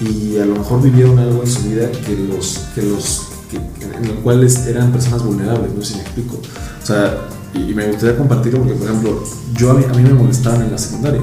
y 0.00 0.38
a 0.38 0.46
lo 0.46 0.54
mejor 0.56 0.82
vivieron 0.82 1.18
algo 1.18 1.42
en 1.42 1.50
su 1.50 1.62
vida 1.62 1.90
que 1.90 2.16
los, 2.16 2.58
que 2.74 2.82
los, 2.82 3.28
que, 3.50 3.56
en 3.56 4.04
el 4.04 4.14
cual 4.22 4.46
eran 4.66 4.92
personas 4.92 5.22
vulnerables, 5.22 5.74
no 5.74 5.82
sé 5.82 5.92
si 5.92 5.94
me 5.96 6.02
explico. 6.02 6.36
O 6.82 6.86
sea, 6.86 7.28
y, 7.54 7.70
y 7.70 7.74
me 7.74 7.86
gustaría 7.88 8.16
compartirlo 8.16 8.60
porque, 8.60 8.74
por 8.74 8.88
ejemplo, 8.88 9.22
yo 9.54 9.70
a 9.70 9.74
mí, 9.74 9.84
a 9.84 9.92
mí 9.92 10.02
me 10.02 10.14
molestaban 10.14 10.62
en 10.62 10.72
la 10.72 10.78
secundaria. 10.78 11.20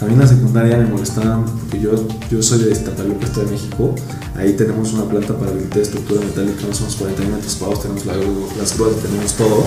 A 0.00 0.04
mí 0.04 0.12
en 0.12 0.18
la 0.18 0.26
secundaria 0.26 0.76
me 0.78 0.86
molestaban 0.86 1.44
porque 1.44 1.80
yo, 1.80 1.92
yo 2.30 2.42
soy 2.42 2.64
de 2.64 2.72
Iztapalapa, 2.72 3.24
Estado 3.24 3.46
de 3.46 3.52
México. 3.52 3.94
Ahí 4.36 4.52
tenemos 4.52 4.92
una 4.92 5.04
planta 5.04 5.34
para 5.36 5.50
habilitar 5.50 5.78
estructura 5.78 6.20
metálica, 6.20 6.66
unos 6.66 6.96
40 6.96 7.22
metros 7.22 7.54
cuadrados, 7.56 7.82
tenemos 7.82 8.06
la, 8.06 8.14
las 8.58 8.76
grúas, 8.76 8.96
tenemos 8.96 9.32
todo. 9.34 9.64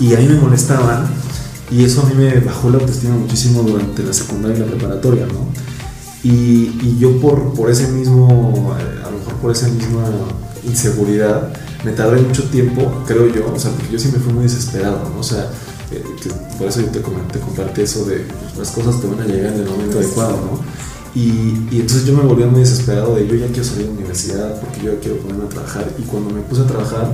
Y 0.00 0.14
a 0.14 0.18
mí 0.18 0.26
me 0.26 0.40
molestaban 0.40 1.06
y 1.70 1.84
eso 1.84 2.02
a 2.02 2.06
mí 2.06 2.14
me 2.14 2.40
bajó 2.40 2.70
la 2.70 2.78
autoestima 2.78 3.14
muchísimo 3.14 3.62
durante 3.62 4.02
la 4.02 4.12
secundaria 4.12 4.56
y 4.56 4.60
la 4.60 4.66
preparatoria, 4.66 5.26
¿no? 5.26 5.73
Y, 6.24 6.72
y 6.82 6.96
yo 6.98 7.20
por, 7.20 7.52
por 7.52 7.70
ese 7.70 7.88
mismo, 7.88 8.74
a 8.74 9.10
lo 9.10 9.18
mejor 9.18 9.34
por 9.34 9.52
esa 9.52 9.68
misma 9.68 10.06
inseguridad, 10.64 11.52
me 11.84 11.92
tardé 11.92 12.22
mucho 12.22 12.44
tiempo, 12.44 13.02
creo 13.06 13.28
yo, 13.28 13.52
o 13.54 13.58
sea, 13.58 13.70
porque 13.72 13.92
yo 13.92 13.98
siempre 13.98 14.20
fui 14.20 14.32
muy 14.32 14.44
desesperado, 14.44 15.10
¿no? 15.10 15.20
O 15.20 15.22
sea, 15.22 15.50
eh, 15.92 16.02
por 16.58 16.68
eso 16.68 16.80
yo 16.80 16.86
te, 16.86 17.02
comenté, 17.02 17.38
compartí 17.40 17.82
eso 17.82 18.06
de 18.06 18.20
pues, 18.20 18.56
las 18.56 18.70
cosas 18.70 19.00
te 19.00 19.06
van 19.06 19.20
a 19.20 19.26
llegar 19.26 19.52
en 19.52 19.60
el 19.60 19.68
momento 19.68 19.98
adecuado, 19.98 20.36
¿no? 20.36 20.60
Y, 21.14 21.68
y, 21.70 21.80
entonces 21.80 22.06
yo 22.06 22.16
me 22.16 22.22
volví 22.22 22.42
muy 22.44 22.60
desesperado 22.60 23.14
de 23.14 23.28
yo 23.28 23.34
ya 23.34 23.46
quiero 23.48 23.64
salir 23.64 23.82
de 23.82 23.92
la 23.92 23.98
universidad 23.98 24.60
porque 24.60 24.80
yo 24.80 24.94
ya 24.94 25.00
quiero 25.00 25.18
ponerme 25.18 25.44
a 25.44 25.48
trabajar. 25.48 25.86
Y 25.96 26.02
cuando 26.02 26.34
me 26.34 26.40
puse 26.40 26.62
a 26.62 26.66
trabajar, 26.66 27.08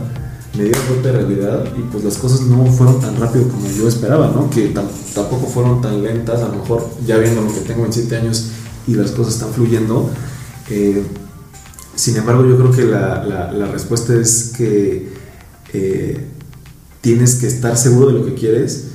me 0.57 0.65
di 0.65 0.71
cuenta 0.71 1.13
de 1.13 1.19
realidad 1.19 1.65
y 1.77 1.83
pues 1.93 2.05
las 2.05 2.17
cosas 2.17 2.43
no 2.43 2.65
fueron 2.67 2.99
tan 3.01 3.21
rápido 3.21 3.49
como 3.49 3.69
yo 3.71 3.89
esperaba, 3.89 4.29
¿no? 4.29 4.49
Que 4.49 4.69
tampoco 4.69 5.47
fueron 5.47 5.83
tan 5.83 6.03
lentas, 6.03 6.41
a 6.41 6.49
lo 6.49 6.61
mejor 6.61 6.89
ya 7.07 7.19
viendo 7.19 7.43
lo 7.43 7.53
que 7.53 7.61
tengo 7.61 7.85
en 7.85 7.93
7 7.93 8.17
años 8.17 8.51
y 8.87 8.95
las 8.95 9.13
cosas 9.13 9.35
están 9.35 9.53
fluyendo. 9.53 10.11
Eh, 10.71 11.03
sin 11.95 12.17
embargo, 12.17 12.47
yo 12.47 12.57
creo 12.57 12.71
que 12.71 12.85
la, 12.85 13.25
la, 13.53 13.67
respuesta 13.67 14.15
es 14.15 14.53
que 14.57 15.09
eh, 15.73 16.27
tienes 17.01 17.37
que 17.37 17.47
estar 17.47 17.77
seguro 17.77 18.09
de 18.09 18.13
lo 18.15 18.25
que 18.25 18.35
quieres 18.35 18.87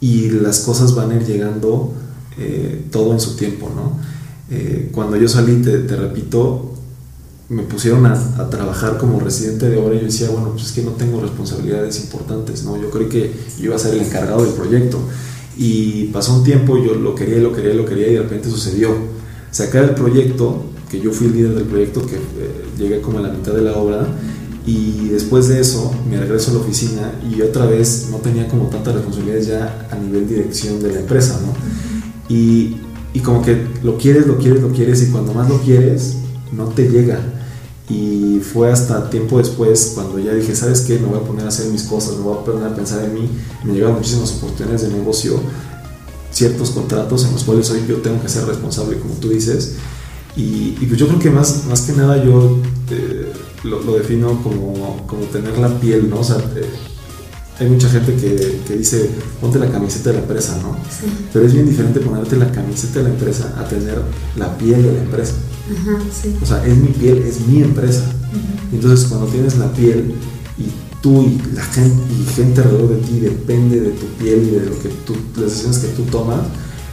y 0.00 0.30
las 0.30 0.60
cosas 0.60 0.94
van 0.94 1.10
a 1.10 1.16
ir 1.16 1.24
llegando 1.24 1.92
eh, 2.38 2.86
todo 2.90 3.12
en 3.12 3.20
su 3.20 3.36
tiempo, 3.36 3.70
¿no? 3.74 4.02
Cuando 4.92 5.16
yo 5.16 5.26
salí, 5.26 5.62
te, 5.62 5.78
te 5.78 5.96
repito, 5.96 6.74
me 7.48 7.64
pusieron 7.64 8.06
a, 8.06 8.12
a, 8.12 8.50
trabajar 8.50 8.98
como 8.98 9.18
residente 9.18 9.68
de 9.68 9.78
obra 9.78 9.96
y 9.96 9.98
yo 9.98 10.04
decía, 10.04 10.30
bueno, 10.30 10.50
pues 10.50 10.66
es 10.66 10.72
que 10.72 10.82
no 10.82 10.92
tengo 10.92 11.20
responsabilidades 11.20 12.00
importantes, 12.04 12.62
¿no? 12.62 12.80
Yo 12.80 12.88
creí 12.90 13.08
que 13.08 13.34
yo 13.58 13.64
iba 13.64 13.74
a 13.74 13.80
ser 13.80 13.94
el 13.94 14.02
encargado 14.02 14.44
del 14.44 14.54
proyecto. 14.54 15.00
Y 15.56 16.06
pasó 16.06 16.34
un 16.34 16.44
tiempo, 16.44 16.76
yo 16.78 16.94
lo 16.94 17.14
quería, 17.14 17.38
lo 17.38 17.52
quería, 17.52 17.74
lo 17.74 17.84
quería 17.84 18.08
y 18.08 18.14
de 18.14 18.22
repente 18.22 18.48
sucedió. 18.50 19.13
Sacar 19.54 19.84
el 19.84 19.90
proyecto, 19.94 20.64
que 20.90 21.00
yo 21.00 21.12
fui 21.12 21.28
el 21.28 21.34
líder 21.34 21.54
del 21.54 21.66
proyecto, 21.66 22.04
que 22.04 22.16
eh, 22.16 22.64
llegué 22.76 23.00
como 23.00 23.18
a 23.18 23.20
la 23.20 23.28
mitad 23.28 23.52
de 23.52 23.62
la 23.62 23.74
obra, 23.74 24.04
y 24.66 25.10
después 25.10 25.46
de 25.46 25.60
eso 25.60 25.94
me 26.10 26.18
regreso 26.18 26.50
a 26.50 26.54
la 26.54 26.60
oficina 26.60 27.12
y 27.30 27.40
otra 27.40 27.64
vez 27.64 28.08
no 28.10 28.16
tenía 28.16 28.48
como 28.48 28.64
tantas 28.64 28.96
responsabilidades 28.96 29.46
ya 29.46 29.86
a 29.92 29.94
nivel 29.94 30.28
dirección 30.28 30.82
de 30.82 30.90
la 30.90 30.98
empresa, 30.98 31.40
¿no? 31.40 31.54
Y, 32.34 32.78
y 33.12 33.20
como 33.20 33.42
que 33.42 33.64
lo 33.84 33.96
quieres, 33.96 34.26
lo 34.26 34.38
quieres, 34.38 34.60
lo 34.60 34.72
quieres 34.72 35.00
y 35.04 35.12
cuando 35.12 35.32
más 35.32 35.48
lo 35.48 35.60
quieres, 35.60 36.16
no 36.50 36.64
te 36.64 36.88
llega. 36.88 37.20
Y 37.88 38.40
fue 38.40 38.72
hasta 38.72 39.08
tiempo 39.08 39.38
después 39.38 39.92
cuando 39.94 40.18
ya 40.18 40.32
dije, 40.32 40.56
¿sabes 40.56 40.80
qué? 40.80 40.98
Me 40.98 41.06
voy 41.06 41.18
a 41.18 41.22
poner 41.22 41.44
a 41.44 41.48
hacer 41.50 41.70
mis 41.70 41.84
cosas, 41.84 42.16
me 42.16 42.22
voy 42.22 42.38
a 42.38 42.44
poner 42.44 42.64
a 42.66 42.74
pensar 42.74 43.04
en 43.04 43.14
mí. 43.14 43.30
Me 43.62 43.72
llegaron 43.72 43.94
muchísimas 43.94 44.32
oportunidades 44.32 44.82
de 44.82 44.88
negocio, 44.88 45.38
ciertos 46.34 46.70
contratos 46.70 47.24
en 47.24 47.32
los 47.32 47.44
cuales 47.44 47.70
hoy 47.70 47.84
yo 47.88 47.98
tengo 47.98 48.20
que 48.20 48.28
ser 48.28 48.44
responsable, 48.44 48.98
como 48.98 49.14
tú 49.14 49.30
dices. 49.30 49.76
Y, 50.36 50.76
y 50.80 50.86
pues 50.86 50.98
yo 50.98 51.06
creo 51.06 51.20
que 51.20 51.30
más, 51.30 51.64
más 51.66 51.82
que 51.82 51.92
nada 51.92 52.22
yo 52.22 52.58
eh, 52.90 53.32
lo, 53.62 53.80
lo, 53.82 53.96
defino 53.96 54.42
como, 54.42 55.06
como 55.06 55.22
tener 55.26 55.56
la 55.58 55.68
piel, 55.78 56.10
¿no? 56.10 56.20
O 56.20 56.24
sea, 56.24 56.38
eh, 56.56 56.68
hay 57.60 57.68
mucha 57.68 57.88
gente 57.88 58.14
que, 58.16 58.60
que, 58.66 58.76
dice, 58.76 59.10
ponte 59.40 59.60
la 59.60 59.70
camiseta 59.70 60.10
de 60.10 60.16
la 60.16 60.22
empresa, 60.22 60.58
¿no? 60.60 60.76
Sí. 60.90 61.06
Pero 61.32 61.46
es 61.46 61.52
bien 61.54 61.68
diferente 61.68 62.00
ponerte 62.00 62.36
la 62.36 62.50
camiseta 62.50 62.98
de 62.98 63.04
la 63.04 63.10
empresa 63.10 63.54
a 63.56 63.64
tener 63.68 64.02
la 64.36 64.58
piel 64.58 64.82
de 64.82 64.92
la 64.92 65.02
empresa. 65.02 65.34
Ajá, 65.70 65.98
sí. 66.12 66.36
O 66.42 66.46
sea, 66.46 66.66
es 66.66 66.76
mi 66.76 66.88
piel, 66.88 67.18
es 67.18 67.46
mi 67.46 67.62
empresa. 67.62 68.02
Entonces, 68.72 69.06
cuando 69.06 69.28
tienes 69.28 69.56
la 69.56 69.72
piel 69.72 70.16
y 70.58 70.64
tú 71.04 71.22
y 71.22 71.54
la 71.54 71.62
gente, 71.62 72.02
y 72.14 72.24
gente 72.34 72.62
alrededor 72.62 72.88
de 72.88 73.06
ti 73.06 73.20
depende 73.20 73.78
de 73.78 73.90
tu 73.90 74.06
piel 74.18 74.48
y 74.48 74.50
de 74.52 74.64
lo 74.64 74.78
que 74.78 74.88
tú, 75.04 75.14
las 75.34 75.50
decisiones 75.50 75.78
que 75.80 75.88
tú 75.88 76.04
tomas, 76.04 76.40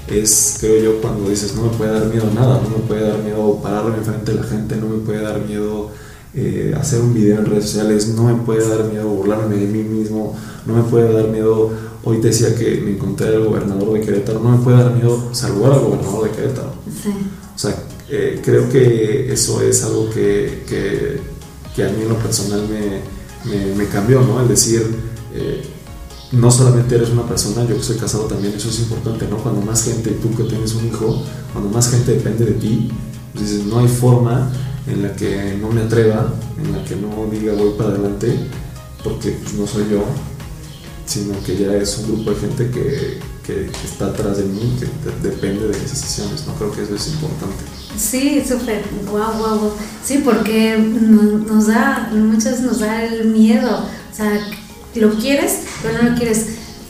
es, 0.09 0.57
creo 0.59 0.83
yo, 0.83 1.01
cuando 1.01 1.29
dices, 1.29 1.55
no 1.55 1.61
me 1.63 1.69
puede 1.69 1.93
dar 1.93 2.07
miedo 2.07 2.29
nada, 2.35 2.61
no 2.61 2.77
me 2.77 2.83
puede 2.85 3.07
dar 3.07 3.19
miedo 3.19 3.61
pararme 3.63 3.99
enfrente 3.99 4.33
de 4.33 4.41
la 4.41 4.43
gente, 4.43 4.75
no 4.75 4.87
me 4.87 4.97
puede 4.97 5.21
dar 5.21 5.39
miedo 5.45 5.91
eh, 6.35 6.75
hacer 6.77 6.99
un 6.99 7.13
video 7.13 7.39
en 7.39 7.45
redes 7.45 7.69
sociales, 7.69 8.09
no 8.09 8.23
me 8.23 8.35
puede 8.43 8.67
dar 8.67 8.83
miedo 8.91 9.07
burlarme 9.07 9.55
de 9.55 9.67
mí 9.67 9.81
mismo, 9.81 10.35
no 10.65 10.73
me 10.73 10.83
puede 10.83 11.13
dar 11.13 11.29
miedo 11.29 11.71
hoy 12.03 12.19
te 12.19 12.27
decía 12.27 12.53
que 12.53 12.81
me 12.81 12.91
encontré 12.91 13.29
al 13.29 13.45
gobernador 13.45 13.93
de 13.93 14.01
Querétaro, 14.01 14.41
no 14.41 14.57
me 14.57 14.61
puede 14.61 14.75
dar 14.75 14.93
miedo 14.93 15.33
saludar 15.33 15.71
al 15.71 15.79
gobernador 15.79 16.25
de 16.25 16.31
Querétaro. 16.31 16.73
Sí. 17.01 17.09
O 17.55 17.57
sea, 17.57 17.75
eh, 18.09 18.41
creo 18.43 18.67
que 18.67 19.31
eso 19.31 19.61
es 19.61 19.81
algo 19.85 20.09
que, 20.09 20.63
que, 20.67 21.21
que, 21.73 21.83
a 21.85 21.89
mí 21.89 22.01
en 22.01 22.09
lo 22.09 22.15
personal 22.15 22.67
me, 22.67 23.20
me, 23.45 23.75
me 23.75 23.87
cambió, 23.87 24.21
¿no? 24.21 24.41
El 24.41 24.47
decir, 24.47 24.95
eh, 25.33 25.63
no 26.31 26.49
solamente 26.51 26.95
eres 26.95 27.09
una 27.09 27.27
persona, 27.27 27.65
yo 27.67 27.75
que 27.77 27.83
soy 27.83 27.97
casado 27.97 28.23
también, 28.25 28.53
eso 28.53 28.69
es 28.69 28.79
importante, 28.79 29.27
¿no? 29.29 29.37
Cuando 29.37 29.61
más 29.61 29.83
gente, 29.83 30.11
tú 30.11 30.33
que 30.35 30.43
tienes 30.43 30.73
un 30.75 30.87
hijo, 30.87 31.23
cuando 31.51 31.69
más 31.69 31.89
gente 31.89 32.13
depende 32.13 32.45
de 32.45 32.53
ti, 32.53 32.89
pues 33.33 33.49
dices, 33.49 33.65
no 33.65 33.79
hay 33.79 33.87
forma 33.87 34.51
en 34.87 35.03
la 35.03 35.15
que 35.15 35.57
no 35.61 35.69
me 35.69 35.81
atreva, 35.81 36.33
en 36.57 36.71
la 36.71 36.83
que 36.85 36.95
no 36.95 37.27
diga 37.31 37.53
voy 37.53 37.71
para 37.77 37.89
adelante, 37.91 38.33
porque 39.03 39.31
pues, 39.31 39.53
no 39.55 39.67
soy 39.67 39.85
yo, 39.91 40.03
sino 41.05 41.33
que 41.43 41.57
ya 41.57 41.75
es 41.75 41.97
un 41.97 42.07
grupo 42.13 42.31
de 42.31 42.35
gente 42.37 42.69
que, 42.71 43.19
que, 43.45 43.53
que 43.69 43.85
está 43.87 44.07
atrás 44.07 44.37
de 44.37 44.43
mí, 44.45 44.77
que 44.79 44.85
de- 44.85 45.29
depende 45.31 45.67
de 45.67 45.77
mis 45.79 45.91
decisiones, 45.91 46.45
¿no? 46.47 46.53
Creo 46.55 46.71
que 46.71 46.83
eso 46.83 46.95
es 46.95 47.07
importante. 47.07 47.63
Sí, 48.01 48.43
súper, 48.47 48.83
guau, 49.09 49.37
guau, 49.37 49.59
guau. 49.59 49.73
Sí, 50.03 50.21
porque 50.25 50.77
no- 50.77 51.37
nos 51.37 51.67
da, 51.67 52.09
muchas 52.11 52.61
nos 52.61 52.79
da 52.79 53.03
el 53.03 53.25
miedo. 53.25 53.85
O 54.11 54.15
sea, 54.15 54.31
lo 54.95 55.13
quieres, 55.15 55.59
pero 55.81 56.01
no 56.01 56.09
lo 56.09 56.17
quieres. 56.17 56.47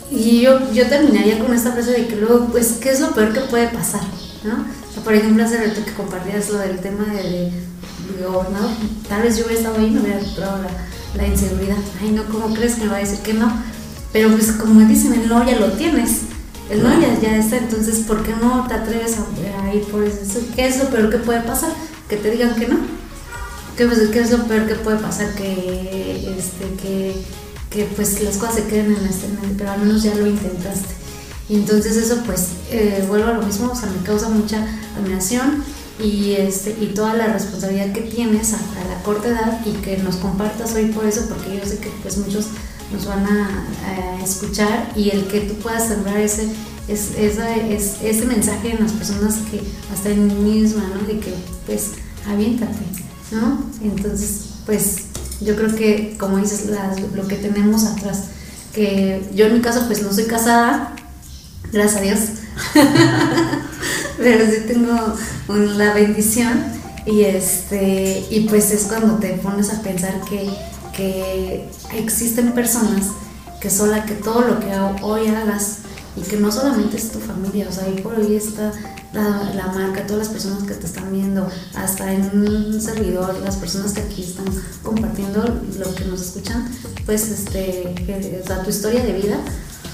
Y 0.10 0.42
yo, 0.42 0.72
yo 0.72 0.88
terminaría 0.88 1.38
con 1.40 1.54
esta 1.54 1.74
frase 1.74 1.92
de 1.92 2.08
que 2.08 2.16
luego, 2.16 2.48
pues, 2.48 2.78
¿qué 2.82 2.92
es 2.92 3.02
lo 3.02 3.12
peor 3.12 3.34
que 3.34 3.42
puede 3.42 3.68
pasar? 3.68 4.02
¿No? 4.44 4.54
O 4.54 4.94
sea, 4.94 5.04
por 5.04 5.14
ejemplo, 5.14 5.44
hace 5.44 5.58
rato 5.58 5.84
que 5.86 5.94
compartías 5.94 6.50
lo 6.50 6.60
del 6.60 6.80
tema 6.80 7.06
de, 7.14 7.24
de, 7.24 8.26
gobernador, 8.26 8.72
tal 9.08 9.24
vez 9.24 9.38
yo 9.38 9.46
hubiera 9.46 9.60
estado 9.62 9.78
ahí 9.80 9.88
y 9.88 9.92
me 9.92 10.02
hubiera 10.02 10.20
entrado 10.20 10.60
la, 11.16 11.28
inseguridad. 11.28 11.78
Ay, 12.02 12.12
no, 12.12 12.24
¿cómo 12.26 12.54
crees 12.54 12.76
que 12.76 12.84
me 12.84 12.92
va 12.92 12.98
a 12.98 13.00
decir 13.00 13.20
que 13.20 13.34
no? 13.34 13.52
Pero 14.14 14.30
pues 14.30 14.52
como 14.54 14.80
dicen, 14.88 15.28
no 15.28 15.46
ya 15.46 15.60
lo 15.60 15.72
tienes. 15.74 16.22
No 16.78 17.02
ya, 17.02 17.20
ya 17.20 17.38
está, 17.38 17.58
entonces 17.58 18.00
¿por 18.00 18.24
qué 18.24 18.34
no 18.34 18.66
te 18.68 18.76
atreves 18.76 19.18
a, 19.18 19.74
ir 19.74 19.84
por 19.86 20.04
eso? 20.04 20.40
¿Qué 20.56 20.68
es 20.68 20.78
lo 20.78 20.90
peor 20.90 21.10
que 21.10 21.18
puede 21.18 21.42
pasar? 21.42 21.72
Que 22.08 22.18
te 22.18 22.32
digan 22.32 22.56
que 22.56 22.68
no. 22.68 22.78
¿Qué, 23.76 23.86
pues, 23.86 24.00
qué 24.10 24.20
es 24.20 24.32
lo 24.32 24.46
peor 24.46 24.68
que 24.68 24.76
puede 24.76 24.98
pasar? 24.98 25.34
Que, 25.36 26.36
este, 26.38 26.66
que, 26.82 27.16
que 27.70 27.86
pues 27.96 28.22
las 28.22 28.38
cosas 28.38 28.56
se 28.56 28.64
queden 28.66 28.96
en 28.96 29.06
este 29.06 29.28
medio, 29.28 29.56
pero 29.58 29.72
al 29.72 29.80
menos 29.80 30.04
ya 30.04 30.16
lo 30.16 30.28
intentaste. 30.28 30.96
Y 31.50 31.56
entonces 31.56 31.98
eso 31.98 32.22
pues 32.26 32.48
eh, 32.70 33.04
vuelvo 33.08 33.30
a 33.30 33.34
lo 33.34 33.42
mismo, 33.42 33.72
o 33.72 33.76
sea, 33.76 33.90
me 33.90 34.06
causa 34.06 34.30
mucha 34.30 34.66
admiración 34.98 35.64
y, 36.00 36.34
este, 36.34 36.78
y 36.80 36.94
toda 36.96 37.14
la 37.14 37.28
responsabilidad 37.28 37.92
que 37.92 38.02
tienes 38.02 38.54
a, 38.54 38.58
a 38.58 38.86
la 38.88 39.04
corta 39.04 39.28
edad 39.28 39.66
y 39.66 39.74
que 39.82 39.98
nos 39.98 40.16
compartas 40.16 40.74
hoy 40.74 40.86
por 40.86 41.06
eso, 41.06 41.26
porque 41.28 41.58
yo 41.58 41.66
sé 41.66 41.80
que 41.80 41.92
pues 42.02 42.18
muchos 42.18 42.48
nos 42.94 43.06
van 43.06 43.26
a, 43.26 43.66
a 44.20 44.24
escuchar 44.24 44.92
y 44.96 45.10
el 45.10 45.28
que 45.28 45.42
tú 45.42 45.54
puedas 45.56 45.88
sembrar 45.88 46.18
ese, 46.18 46.48
es, 46.88 47.12
ese 47.18 48.26
mensaje 48.26 48.72
en 48.76 48.84
las 48.84 48.92
personas 48.94 49.36
que 49.50 49.62
hasta 49.94 50.10
en 50.10 50.28
mí 50.28 50.60
misma, 50.60 50.84
¿no? 50.94 51.08
De 51.08 51.20
que 51.20 51.34
pues 51.66 51.92
aviéntate, 52.28 52.80
¿no? 53.32 53.64
Entonces 53.84 54.42
pues 54.66 54.98
yo 55.42 55.56
creo 55.56 55.76
que 55.76 56.16
como 56.20 56.38
dices, 56.38 56.68
las- 56.68 57.00
lo 57.02 57.28
que 57.28 57.36
tenemos 57.36 57.86
atrás, 57.86 58.26
que 58.74 59.24
yo 59.34 59.48
en 59.48 59.54
mi 59.56 59.62
caso 59.62 59.84
pues 59.88 60.02
no 60.04 60.12
soy 60.14 60.26
casada, 60.26 60.96
gracias 61.72 61.98
a 61.98 62.02
Dios, 62.02 62.20
pero 64.18 64.46
sí 64.46 64.64
tengo 64.68 64.96
la 65.78 65.94
bendición 65.94 66.64
y 67.06 67.22
este 67.24 68.24
y 68.30 68.42
pues 68.42 68.72
es 68.72 68.84
cuando 68.84 69.16
te 69.16 69.30
pones 69.30 69.72
a 69.74 69.82
pensar 69.82 70.22
que, 70.30 70.48
que 70.96 71.70
existen 71.94 72.54
personas 72.54 73.08
que 73.60 73.70
sola 73.70 74.06
que 74.06 74.16
todo 74.16 74.42
lo 74.42 74.60
que 74.60 74.74
hoy 75.04 75.28
hagas 75.28 75.78
y 76.18 76.22
que 76.22 76.38
no 76.38 76.52
solamente 76.52 76.98
es 76.98 77.12
tu 77.12 77.20
familia, 77.20 77.68
o 77.70 77.72
sea, 77.72 77.86
ahí 77.86 78.02
por 78.02 78.16
hoy 78.16 78.36
está 78.36 78.74
la, 79.14 79.54
la 79.56 79.68
marca, 79.68 80.06
todas 80.06 80.28
las 80.28 80.30
personas 80.30 80.64
que 80.64 80.74
te 80.74 80.86
están 80.86 81.12
viendo, 81.12 81.48
hasta 81.76 82.14
en 82.14 82.30
un 82.38 82.82
servidor, 82.82 83.36
las 83.44 83.58
personas 83.58 83.94
que 83.94 84.02
aquí 84.02 84.24
están 84.24 84.46
compartiendo 84.84 85.44
lo 85.80 85.96
que 85.96 86.06
nos 86.06 86.22
escuchan, 86.22 86.68
pues 87.06 87.30
este, 87.30 87.94
que, 88.06 88.42
o 88.44 88.48
sea, 88.48 88.64
tu 88.64 88.70
historia 88.70 89.04
de 89.04 89.14
vida 89.14 89.38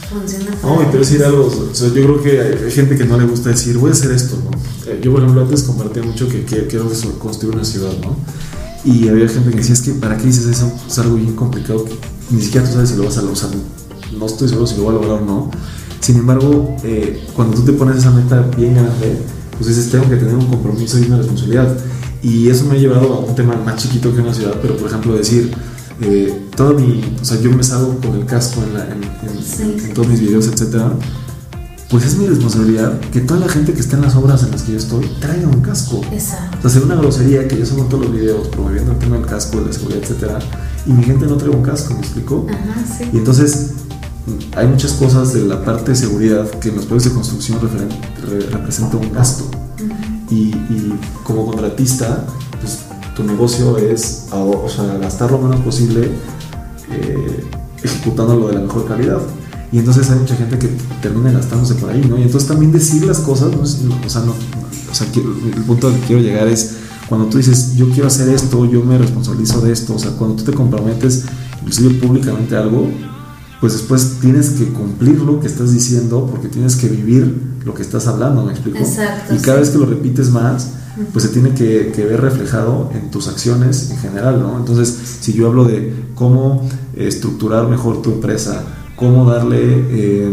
funciona. 0.10 0.52
No, 0.64 0.82
y 0.82 0.86
te 0.86 0.92
voy 0.92 0.96
a 0.96 1.00
decir 1.00 1.24
algo, 1.24 1.70
o 1.72 1.76
sea, 1.76 1.90
yo 1.90 1.94
creo 1.94 2.24
que 2.24 2.42
hay, 2.66 2.72
gente 2.72 2.98
que 2.98 3.06
no 3.06 3.18
le 3.18 3.26
gusta 3.26 3.50
decir, 3.50 3.78
voy 3.78 3.90
a 3.90 3.94
hacer 3.94 4.12
esto, 4.12 4.38
¿no? 4.44 4.92
Eh, 4.92 5.00
yo, 5.02 5.12
por 5.12 5.22
ejemplo, 5.22 5.42
antes 5.42 5.64
compartía 5.64 6.04
mucho 6.04 6.30
que, 6.30 6.46
quiero 6.46 6.90
construir 7.20 7.56
una 7.56 7.66
ciudad, 7.66 7.94
¿no? 8.02 8.16
Y 8.86 9.08
había 9.10 9.28
gente 9.28 9.50
que 9.52 9.58
decía, 9.58 9.74
es 9.74 9.82
que, 9.82 9.92
¿para 9.94 10.18
qué 10.18 10.26
dices 10.28 10.46
eso? 10.46 10.72
Es 10.88 10.98
algo 11.00 11.16
bien 11.16 11.36
complicado 11.36 11.84
que 11.86 11.98
ni 12.32 12.42
siquiera 12.42 12.66
tú 12.68 12.74
sabes 12.74 12.90
si 12.90 12.96
lo 12.96 13.04
vas 13.06 13.18
a 13.18 13.22
lograr, 13.22 13.50
no 14.18 14.26
estoy 14.26 14.48
seguro 14.48 14.68
si 14.68 14.78
lo 14.78 14.84
voy 14.84 14.92
a 14.96 15.00
lograr 15.00 15.22
o 15.22 15.26
no. 15.26 15.52
Sin 16.00 16.18
embargo, 16.18 16.76
eh, 16.84 17.26
cuando 17.36 17.56
tú 17.58 17.64
te 17.64 17.74
pones 17.74 17.98
esa 17.98 18.12
meta 18.12 18.42
bien 18.56 18.76
grande, 18.76 19.18
pues 19.58 19.68
dices, 19.68 19.90
tengo 19.92 20.08
que 20.10 20.16
tener 20.16 20.36
un 20.36 20.46
compromiso 20.46 21.00
y 21.00 21.04
una 21.06 21.18
responsabilidad. 21.18 21.76
Y 22.24 22.48
eso 22.50 22.66
me 22.66 22.76
ha 22.76 22.78
llevado 22.80 23.14
a 23.14 23.20
un 23.20 23.36
tema 23.36 23.56
más 23.66 23.76
chiquito 23.78 24.14
que 24.14 24.22
una 24.22 24.34
ciudad, 24.34 24.56
pero 24.62 24.78
por 24.78 24.88
ejemplo 24.88 25.16
decir, 25.16 25.52
eh, 26.02 26.46
todo 26.56 26.74
mi, 26.76 27.02
o 27.22 27.26
sea, 27.26 27.40
yo 27.42 27.52
me 27.52 27.64
salgo 27.64 27.98
con 27.98 28.16
el 28.16 28.26
casco 28.26 28.62
en, 28.64 28.74
la- 28.74 28.86
en- 28.86 29.04
en- 29.04 29.44
Sí. 29.44 29.76
en 29.86 29.94
todos 29.94 30.08
mis 30.08 30.20
videos, 30.22 30.48
etcétera, 30.48 30.94
pues 31.90 32.04
es 32.06 32.18
mi 32.18 32.28
responsabilidad 32.28 33.00
que 33.14 33.22
toda 33.22 33.40
la 33.40 33.48
gente 33.48 33.74
que 33.74 33.80
está 33.80 33.96
en 33.96 34.02
las 34.02 34.16
obras 34.16 34.44
en 34.44 34.52
las 34.52 34.64
que 34.64 34.74
yo 34.74 34.78
estoy 34.78 35.06
traiga 35.22 35.48
un 35.48 35.62
casco. 35.62 36.02
Exacto. 36.12 36.68
O 36.68 36.70
sea, 36.70 36.82
una 36.82 36.96
grosería 36.96 37.48
que 37.48 37.58
yo 37.58 37.66
subo 37.66 37.84
todos 37.86 38.06
los 38.06 38.14
videos 38.14 38.48
promoviendo 38.50 38.92
el 38.92 38.98
tema 39.00 39.16
del 39.18 39.26
casco, 39.26 39.60
de 39.62 39.68
la 39.68 39.74
seguridad, 39.74 40.02
etcétera, 40.04 40.40
y 40.86 40.92
mi 40.92 41.04
gente 41.04 41.26
no 41.28 41.38
trae 41.38 41.50
un 41.50 41.64
casco, 41.64 41.94
¿me 41.94 42.00
explico? 42.02 42.46
Ajá, 42.50 42.84
sí. 42.98 43.06
Y 43.14 43.18
entonces 43.18 43.72
hay 44.58 44.68
muchas 44.68 44.92
cosas 44.94 45.32
de 45.34 45.44
la 45.46 45.64
parte 45.64 45.92
de 45.92 45.96
seguridad 45.98 46.46
que 46.60 46.70
en 46.70 46.76
los 46.76 46.86
proyectos 46.86 47.12
de 47.14 47.16
construcción 47.16 47.60
re- 47.62 48.40
representa 48.50 48.98
un 48.98 49.12
gasto. 49.14 49.46
Y, 50.30 50.50
y 50.50 51.00
como 51.24 51.46
contratista, 51.46 52.26
pues 52.60 52.80
tu 53.16 53.24
negocio 53.24 53.78
es 53.78 54.26
ahor- 54.32 54.62
o 54.66 54.68
sea, 54.70 54.84
gastar 54.98 55.32
lo 55.32 55.38
menos 55.38 55.62
posible 55.62 56.10
eh, 56.92 57.46
ejecutándolo 57.82 58.50
de 58.50 58.56
la 58.56 58.60
mejor 58.62 58.86
calidad. 58.86 59.20
Y 59.72 59.80
entonces 59.80 60.10
hay 60.10 60.20
mucha 60.20 60.36
gente 60.36 60.58
que 60.58 60.70
termina 61.02 61.32
gastándose 61.32 61.76
por 61.76 61.90
ahí, 61.90 62.06
¿no? 62.10 62.18
Y 62.18 62.24
entonces 62.24 62.48
también 62.48 62.72
decir 62.72 63.06
las 63.06 63.20
cosas, 63.20 63.52
¿no? 63.56 63.64
Es- 63.64 63.80
o 64.06 64.10
sea, 64.10 64.22
no, 64.22 64.32
o 64.92 64.96
sea, 64.96 65.08
el 65.14 65.64
punto 65.64 65.88
al 65.88 65.94
que 65.96 66.00
quiero 66.08 66.22
llegar 66.22 66.48
es 66.48 66.72
cuando 67.10 67.28
tú 67.28 67.38
dices, 67.38 67.76
yo 67.76 67.90
quiero 67.90 68.08
hacer 68.08 68.30
esto, 68.30 68.66
yo 68.66 68.84
me 68.84 68.98
responsabilizo 68.98 69.62
de 69.62 69.72
esto, 69.74 69.96
o 69.96 70.00
sea, 70.00 70.12
cuando 70.12 70.36
tú 70.38 70.44
te 70.44 70.54
comprometes, 70.54 71.24
inclusive 71.62 71.96
públicamente 71.96 72.56
algo, 72.56 72.90
pues 73.60 73.74
después 73.74 74.18
tienes 74.22 74.52
que 74.52 74.66
cumplir 74.68 75.20
lo 75.22 75.40
que 75.40 75.48
estás 75.48 75.74
diciendo 75.74 76.28
porque 76.32 76.48
tienes 76.48 76.76
que 76.76 76.88
vivir 76.88 77.56
lo 77.66 77.74
que 77.74 77.82
estás 77.82 78.08
hablando, 78.08 78.44
¿me 78.46 78.52
explico? 78.52 78.78
Exacto, 78.78 79.34
y 79.36 79.40
cada 79.40 79.58
sí. 79.58 79.62
vez 79.62 79.70
que 79.72 79.78
lo 79.80 79.86
repites 79.86 80.30
más, 80.30 80.68
pues 81.14 81.26
se 81.26 81.30
tiene 81.32 81.52
que, 81.54 81.92
que 81.96 82.06
ver 82.06 82.22
reflejado 82.22 82.90
en 82.94 83.10
tus 83.12 83.28
acciones 83.28 83.90
en 83.92 83.98
general, 83.98 84.40
¿no? 84.42 84.58
Entonces, 84.58 84.96
si 85.22 85.34
yo 85.34 85.48
hablo 85.48 85.66
de 85.66 85.94
cómo 86.16 86.68
estructurar 86.96 87.68
mejor 87.68 88.02
tu 88.02 88.12
empresa, 88.14 88.64
cómo 88.98 89.24
darle 89.32 89.60
eh, 89.90 90.30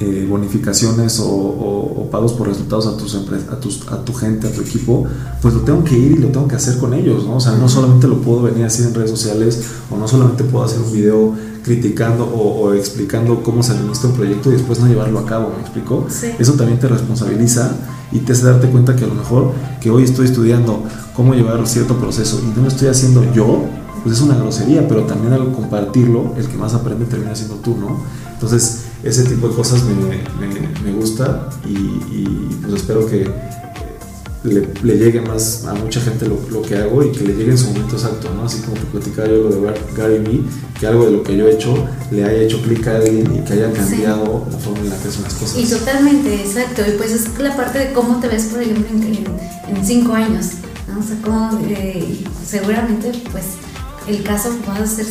eh, 0.00 0.26
bonificaciones 0.28 1.18
o, 1.20 1.26
o- 1.28 2.00
o 2.02 2.10
pagos 2.10 2.32
por 2.32 2.48
resultados 2.48 2.86
a, 2.86 2.96
tus 2.96 3.14
a, 3.14 3.60
tus, 3.60 3.86
a 3.88 4.04
tu 4.04 4.12
gente, 4.14 4.48
a 4.48 4.52
tu 4.52 4.60
equipo, 4.62 5.04
pues 5.42 5.54
lo 5.54 5.60
tengo 5.60 5.84
que 5.84 5.96
ir 5.96 6.12
y 6.12 6.16
lo 6.16 6.28
tengo 6.28 6.48
que 6.48 6.56
hacer 6.56 6.78
con 6.78 6.92
ellos, 6.94 7.24
¿no? 7.26 7.36
O 7.36 7.40
sea, 7.40 7.52
no 7.52 7.68
solamente 7.68 8.08
lo 8.08 8.20
puedo 8.20 8.42
venir 8.42 8.62
a 8.62 8.64
decir 8.64 8.86
en 8.86 8.94
redes 8.94 9.10
sociales 9.10 9.62
o 9.90 9.96
no 9.96 10.08
solamente 10.08 10.42
puedo 10.44 10.64
hacer 10.64 10.80
un 10.80 10.92
video 10.92 11.34
criticando 11.62 12.24
o, 12.24 12.62
o 12.62 12.74
explicando 12.74 13.42
cómo 13.42 13.62
se 13.62 13.72
administra 13.72 14.08
un 14.08 14.16
proyecto 14.16 14.48
y 14.48 14.52
después 14.54 14.80
no 14.80 14.86
llevarlo 14.88 15.18
a 15.18 15.26
cabo, 15.26 15.52
¿me 15.54 15.60
explico? 15.60 16.06
Sí. 16.08 16.28
Eso 16.38 16.54
también 16.54 16.78
te 16.80 16.88
responsabiliza 16.88 17.72
y 18.10 18.20
te 18.20 18.32
hace 18.32 18.46
darte 18.46 18.68
cuenta 18.68 18.96
que 18.96 19.04
a 19.04 19.08
lo 19.08 19.14
mejor 19.14 19.52
que 19.82 19.90
hoy 19.90 20.04
estoy 20.04 20.24
estudiando 20.24 20.82
cómo 21.14 21.34
llevar 21.34 21.64
cierto 21.68 21.96
proceso 21.98 22.40
y 22.42 22.56
no 22.56 22.62
lo 22.62 22.68
estoy 22.68 22.88
haciendo 22.88 23.22
yo, 23.34 23.64
pues 24.02 24.16
es 24.16 24.22
una 24.22 24.36
grosería, 24.36 24.86
pero 24.88 25.02
también 25.04 25.32
al 25.32 25.52
compartirlo, 25.52 26.34
el 26.36 26.46
que 26.48 26.56
más 26.56 26.74
aprende 26.74 27.04
termina 27.06 27.34
siendo 27.34 27.56
tú, 27.56 27.76
¿no? 27.76 28.00
Entonces, 28.32 28.82
ese 29.02 29.24
tipo 29.24 29.48
de 29.48 29.54
cosas 29.54 29.82
me, 29.84 29.94
me, 30.46 30.68
me 30.84 30.92
gusta 30.98 31.48
y, 31.66 31.70
y, 31.72 32.58
pues 32.62 32.74
espero 32.82 33.06
que 33.06 33.28
le, 34.42 34.66
le 34.82 34.96
llegue 34.96 35.20
más 35.20 35.66
a 35.66 35.74
mucha 35.74 36.00
gente 36.00 36.26
lo, 36.26 36.38
lo, 36.50 36.62
que 36.62 36.74
hago 36.76 37.04
y 37.04 37.12
que 37.12 37.24
le 37.24 37.34
llegue 37.34 37.50
en 37.50 37.58
su 37.58 37.66
momento 37.66 37.96
exacto, 37.96 38.30
¿no? 38.34 38.44
Así 38.44 38.60
como 38.62 38.72
te 38.74 38.86
platicaba 38.86 39.28
yo 39.28 39.34
lo 39.42 39.50
de 39.50 39.60
Gar- 39.60 39.94
Gary 39.96 40.18
Vee, 40.18 40.42
que 40.78 40.86
algo 40.86 41.04
de 41.04 41.10
lo 41.12 41.22
que 41.22 41.36
yo 41.36 41.46
he 41.46 41.52
hecho 41.54 41.74
le 42.10 42.24
haya 42.24 42.38
hecho 42.42 42.62
clic 42.62 42.86
a 42.86 42.96
alguien 42.96 43.30
y 43.36 43.40
que 43.44 43.52
haya 43.52 43.70
cambiado 43.70 44.46
la 44.50 44.56
forma 44.58 44.78
en 44.80 44.88
la 44.90 44.96
que 44.96 45.08
hacen 45.08 45.22
las 45.24 45.34
cosas. 45.34 45.58
Y 45.58 45.66
totalmente, 45.66 46.34
exacto. 46.42 46.80
Y 46.88 46.96
pues 46.96 47.12
es 47.12 47.38
la 47.38 47.54
parte 47.54 47.78
de 47.80 47.92
cómo 47.92 48.18
te 48.18 48.28
ves, 48.28 48.44
por 48.46 48.62
ejemplo, 48.62 48.86
en, 48.96 49.76
en- 49.76 49.84
cinco 49.86 50.14
años. 50.14 50.46
¿no? 50.88 51.00
O 51.00 51.02
sea, 51.02 51.16
cómo, 51.22 51.60
eh, 51.68 52.24
seguramente, 52.46 53.12
pues, 53.30 53.44
el 54.06 54.22
caso 54.22 54.56
va 54.68 54.76
a 54.76 54.86
ser 54.86 55.06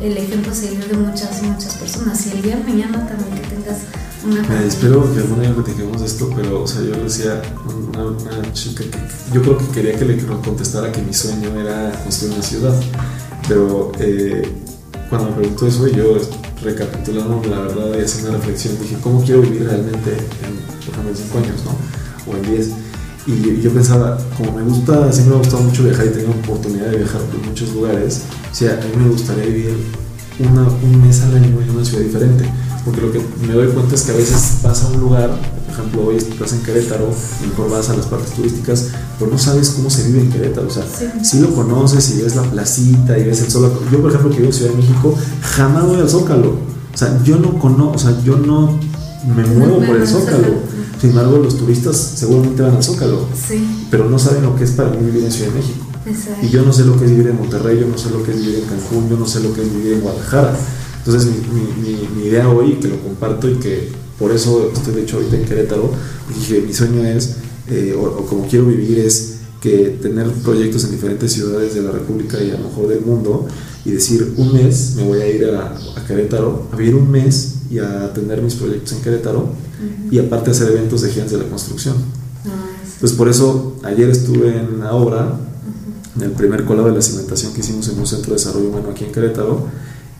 el 0.00 0.16
ejemplo 0.16 0.52
a 0.52 0.54
seguir 0.54 0.86
de 0.86 0.96
muchas, 0.96 1.42
muchas 1.42 1.74
personas. 1.74 2.26
Y 2.26 2.30
el 2.30 2.42
día 2.42 2.56
de 2.56 2.64
mañana 2.64 3.06
también 3.06 3.34
que 3.34 3.48
tengas 3.48 3.78
una 4.24 4.44
familia. 4.44 4.66
espero 4.66 5.12
que 5.12 5.20
algún 5.20 5.40
día 5.40 5.54
platiquemos 5.54 6.02
esto, 6.02 6.30
pero 6.34 6.62
o 6.62 6.66
sea, 6.66 6.82
yo 6.82 7.02
decía 7.02 7.42
una, 7.66 8.52
chica 8.52 8.84
que 8.84 8.98
yo 9.32 9.42
creo 9.42 9.58
que 9.58 9.66
quería 9.68 9.98
que 9.98 10.04
le 10.04 10.16
contestara 10.18 10.92
que 10.92 11.02
mi 11.02 11.12
sueño 11.12 11.58
era 11.60 11.92
construir 12.02 12.34
una 12.34 12.42
ciudad, 12.42 12.80
pero 13.48 13.92
eh, 13.98 14.42
cuando 15.08 15.30
me 15.30 15.36
preguntó 15.36 15.66
eso 15.66 15.86
yo 15.88 16.18
recapitulando 16.62 17.40
la 17.48 17.60
verdad 17.60 17.98
y 17.98 18.02
haciendo 18.02 18.30
una 18.30 18.38
reflexión, 18.38 18.78
dije, 18.80 18.96
¿cómo 19.02 19.22
quiero 19.22 19.42
vivir 19.42 19.64
realmente 19.64 20.10
en, 20.10 20.56
por 20.84 20.94
ejemplo, 20.94 21.10
en 21.10 21.16
5 21.16 21.38
años, 21.38 21.64
¿no? 21.64 22.32
O 22.32 22.36
en 22.36 22.42
10. 22.42 22.87
Y 23.28 23.60
yo, 23.60 23.70
pensaba, 23.70 24.16
como 24.38 24.52
me 24.52 24.62
gusta, 24.62 25.12
siempre 25.12 25.34
me 25.34 25.36
ha 25.36 25.38
gustado 25.44 25.62
mucho 25.62 25.84
viajar 25.84 26.06
y 26.06 26.08
tengo 26.08 26.30
oportunidad 26.30 26.86
de 26.86 26.96
viajar 26.96 27.20
por 27.20 27.46
muchos 27.46 27.74
lugares, 27.74 28.22
o 28.50 28.54
sea, 28.54 28.72
a 28.72 28.96
mí 28.96 29.04
me 29.04 29.10
gustaría 29.10 29.44
vivir 29.44 29.76
una, 30.38 30.62
un 30.62 31.06
mes 31.06 31.20
al 31.20 31.36
año 31.36 31.60
en 31.60 31.70
una 31.70 31.84
ciudad 31.84 32.04
diferente. 32.04 32.50
Porque 32.86 33.02
lo 33.02 33.12
que 33.12 33.20
me 33.46 33.52
doy 33.52 33.68
cuenta 33.68 33.94
es 33.94 34.02
que 34.02 34.12
a 34.12 34.16
veces 34.16 34.60
vas 34.62 34.82
a 34.82 34.88
un 34.88 35.00
lugar, 35.00 35.28
por 35.66 35.74
ejemplo, 35.74 36.06
hoy 36.06 36.16
estás 36.16 36.54
en 36.54 36.62
Querétaro, 36.62 37.10
mejor 37.46 37.70
vas 37.70 37.90
a 37.90 37.96
las 37.96 38.06
partes 38.06 38.30
turísticas, 38.30 38.86
pero 39.18 39.30
no 39.30 39.36
sabes 39.36 39.70
cómo 39.70 39.90
se 39.90 40.06
vive 40.06 40.20
en 40.20 40.32
Querétaro. 40.32 40.68
O 40.68 40.70
sea, 40.70 40.84
si 41.22 41.40
lo 41.40 41.54
conoces 41.54 42.10
y 42.16 42.22
ves 42.22 42.34
la 42.34 42.42
placita 42.44 43.18
y 43.18 43.24
ves 43.24 43.42
el 43.42 43.50
sol. 43.50 43.70
Yo, 43.92 44.00
por 44.00 44.10
ejemplo, 44.10 44.30
que 44.30 44.38
vivo 44.38 44.48
en 44.48 44.54
Ciudad 44.54 44.70
de 44.70 44.76
México, 44.78 45.14
jamás 45.42 45.86
voy 45.86 46.00
al 46.00 46.08
Zócalo. 46.08 46.52
O 46.94 46.96
sea, 46.96 47.22
yo 47.24 47.36
no 47.36 47.58
conozco, 47.58 47.96
o 47.96 47.98
sea, 47.98 48.18
yo 48.22 48.38
no 48.38 48.78
me 49.26 49.44
muevo 49.46 49.84
por 49.84 49.96
el 49.96 50.06
Zócalo. 50.06 50.54
Sin 51.00 51.10
embargo, 51.10 51.38
los 51.38 51.56
turistas 51.56 51.96
seguramente 51.96 52.62
van 52.62 52.76
al 52.76 52.82
Zócalo, 52.82 53.26
sí. 53.34 53.86
pero 53.90 54.08
no 54.08 54.18
saben 54.18 54.42
lo 54.42 54.56
que 54.56 54.64
es 54.64 54.72
para 54.72 54.90
mí 54.90 54.98
vivir 55.04 55.24
en 55.24 55.32
Ciudad 55.32 55.50
de 55.50 55.60
México. 55.60 55.86
Exacto. 56.06 56.46
Y 56.46 56.50
yo 56.50 56.62
no 56.62 56.72
sé 56.72 56.84
lo 56.84 56.98
que 56.98 57.04
es 57.04 57.10
vivir 57.10 57.28
en 57.28 57.36
Monterrey, 57.36 57.78
yo 57.80 57.86
no 57.86 57.98
sé 57.98 58.10
lo 58.10 58.22
que 58.22 58.32
es 58.32 58.40
vivir 58.40 58.60
en 58.60 58.64
Cancún, 58.64 59.08
yo 59.08 59.16
no 59.16 59.26
sé 59.26 59.40
lo 59.40 59.52
que 59.52 59.62
es 59.62 59.72
vivir 59.72 59.94
en 59.94 60.00
Guadalajara. 60.00 60.56
Entonces 60.98 61.30
mi, 61.52 62.26
idea 62.26 62.48
hoy, 62.48 62.74
que 62.74 62.88
lo 62.88 63.00
comparto 63.00 63.48
y 63.48 63.54
que 63.54 63.88
por 64.18 64.32
eso 64.32 64.70
estoy 64.74 64.94
de 64.94 65.02
hecho 65.02 65.16
ahorita 65.16 65.36
en 65.36 65.44
Querétaro, 65.44 65.92
dije, 66.34 66.60
mi 66.66 66.74
sueño 66.74 67.04
es, 67.04 67.36
eh, 67.68 67.96
o, 67.98 68.26
como 68.26 68.46
quiero 68.46 68.66
vivir 68.66 68.98
es 68.98 69.36
que 69.60 69.98
tener 70.02 70.30
proyectos 70.30 70.84
en 70.84 70.92
diferentes 70.92 71.32
ciudades 71.32 71.74
de 71.74 71.82
la 71.82 71.92
República 71.92 72.42
y 72.42 72.50
a 72.50 72.58
lo 72.58 72.68
mejor 72.68 72.88
del 72.88 73.00
mundo 73.00 73.46
y 73.84 73.92
decir, 73.92 74.34
un 74.36 74.52
mes 74.52 74.94
me 74.96 75.04
voy 75.04 75.20
a 75.20 75.28
ir 75.28 75.44
a, 75.46 75.76
a 75.96 76.06
Querétaro, 76.06 76.68
a 76.72 76.76
vivir 76.76 76.94
un 76.94 77.10
mes 77.10 77.57
y 77.70 77.78
a 77.78 78.12
tener 78.12 78.42
mis 78.42 78.54
proyectos 78.54 78.92
en 78.92 79.02
Querétaro 79.02 79.48
y 80.10 80.18
aparte 80.18 80.50
hacer 80.50 80.70
eventos 80.70 81.02
de 81.02 81.10
gigantes 81.10 81.38
de 81.38 81.44
la 81.44 81.50
construcción. 81.50 81.96
Ah, 82.46 82.50
Pues 83.00 83.12
por 83.12 83.28
eso 83.28 83.76
ayer 83.84 84.08
estuve 84.10 84.56
en 84.56 84.80
la 84.80 84.92
obra, 84.92 85.38
en 86.16 86.22
el 86.22 86.32
primer 86.32 86.64
colado 86.64 86.88
de 86.88 86.94
la 86.94 87.02
cimentación 87.02 87.52
que 87.52 87.60
hicimos 87.60 87.88
en 87.88 87.98
un 87.98 88.06
centro 88.06 88.30
de 88.30 88.38
desarrollo 88.38 88.68
humano 88.68 88.90
aquí 88.90 89.04
en 89.04 89.12
Querétaro 89.12 89.66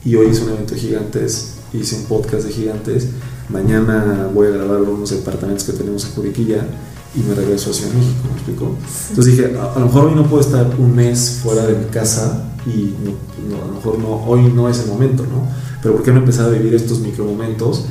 y 0.05 0.15
hoy 0.15 0.29
hice 0.29 0.45
un 0.45 0.51
evento 0.51 0.75
de 0.75 0.81
gigantes, 0.81 1.55
hice 1.73 1.97
un 1.97 2.05
podcast 2.05 2.45
de 2.45 2.53
gigantes, 2.53 3.09
mañana 3.49 4.31
voy 4.33 4.49
a 4.49 4.51
grabar 4.51 4.83
unos 4.83 5.11
departamentos 5.11 5.65
que 5.65 5.73
tenemos 5.73 6.05
en 6.05 6.13
Juriquilla 6.13 6.67
y 7.15 7.21
me 7.21 7.35
regreso 7.35 7.71
a 7.71 7.73
de 7.73 7.95
México, 7.95 8.21
¿me 8.29 8.35
explico? 8.35 8.77
Entonces 9.11 9.37
dije, 9.37 9.57
a, 9.59 9.79
lo 9.79 9.87
mejor 9.87 10.05
hoy 10.07 10.15
no 10.15 10.27
puedo 10.27 10.41
estar 10.41 10.71
un 10.79 10.95
mes 10.95 11.41
fuera 11.43 11.67
de 11.67 11.75
mi 11.75 11.87
casa 11.87 12.45
y 12.67 12.95
a 13.55 13.67
lo 13.67 13.75
mejor 13.75 13.99
no, 13.99 14.25
hoy 14.27 14.53
no 14.53 14.69
es 14.69 14.81
el 14.81 14.89
momento, 14.89 15.25
¿no? 15.25 15.49
Pero 15.83 15.95
¿por 15.95 16.05
qué 16.05 16.13
no 16.13 16.19
empezar 16.19 16.47
a 16.47 16.51
vivir 16.51 16.75
estos 16.75 17.01
micromomentos 17.01 17.85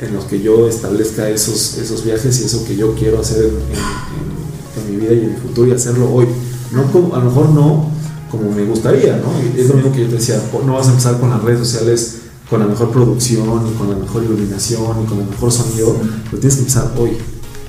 en 0.00 0.14
los 0.14 0.24
que 0.24 0.40
yo 0.40 0.68
establezca 0.68 1.28
esos, 1.28 1.78
esos 1.78 2.04
viajes 2.04 2.40
y 2.40 2.44
eso 2.44 2.64
que 2.64 2.76
yo 2.76 2.94
quiero 2.94 3.20
hacer 3.20 3.44
en, 3.44 4.90
mi 4.90 4.96
vida 4.96 5.14
y 5.14 5.20
en 5.20 5.30
mi 5.32 5.36
futuro 5.36 5.68
y 5.68 5.72
hacerlo 5.72 6.12
hoy? 6.12 6.26
No 6.72 6.82
a 7.14 7.18
lo 7.18 7.24
mejor 7.24 7.50
no 7.50 7.90
como 8.30 8.50
me 8.50 8.64
gustaría, 8.64 9.18
¿no? 9.18 9.30
es 9.58 9.68
lo 9.68 9.74
mismo 9.74 9.92
que 9.92 10.00
yo 10.00 10.08
te 10.08 10.14
decía, 10.14 10.42
no 10.64 10.72
vas 10.72 10.86
a 10.86 10.90
empezar 10.90 11.20
con 11.20 11.28
las 11.28 11.42
redes 11.42 11.58
sociales 11.58 12.22
con 12.52 12.60
la 12.60 12.66
mejor 12.66 12.90
producción 12.90 13.66
y 13.66 13.78
con 13.78 13.88
la 13.88 13.96
mejor 13.96 14.24
iluminación 14.24 15.02
y 15.02 15.06
con 15.06 15.20
el 15.20 15.26
mejor 15.26 15.50
sonido, 15.50 15.96
pero 16.24 16.38
tienes 16.38 16.56
que 16.56 16.60
empezar 16.60 16.92
hoy. 16.98 17.16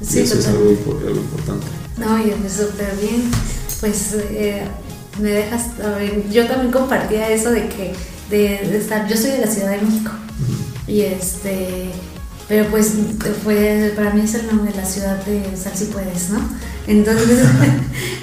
Sí, 0.02 0.20
y 0.20 0.22
eso 0.24 0.38
es 0.38 0.46
algo, 0.48 0.70
importante. 0.70 1.66
No, 1.98 2.20
y 2.20 2.32
súper 2.50 2.94
bien. 2.98 3.32
Pues 3.80 4.14
eh, 4.14 4.66
me 5.22 5.30
dejas, 5.30 5.80
a 5.80 5.98
ver, 5.98 6.30
yo 6.30 6.46
también 6.48 6.74
compartía 6.74 7.30
eso 7.30 7.52
de 7.52 7.70
que, 7.70 7.94
de, 8.30 8.78
estar, 8.78 9.08
yo 9.08 9.18
soy 9.18 9.32
de 9.32 9.40
la 9.40 9.48
Ciudad 9.48 9.72
de 9.72 9.82
México 9.82 10.12
y 10.88 11.02
este, 11.02 11.92
pero 12.48 12.70
pues 12.70 12.94
fue, 13.44 13.94
para 13.96 14.14
mí 14.14 14.22
es 14.22 14.36
el 14.36 14.48
nombre 14.48 14.72
de 14.72 14.78
la 14.78 14.86
ciudad 14.86 15.18
de 15.26 15.56
Sal 15.56 15.72
si 15.76 15.86
puedes, 15.86 16.30
¿no? 16.30 16.40
Entonces, 16.88 17.40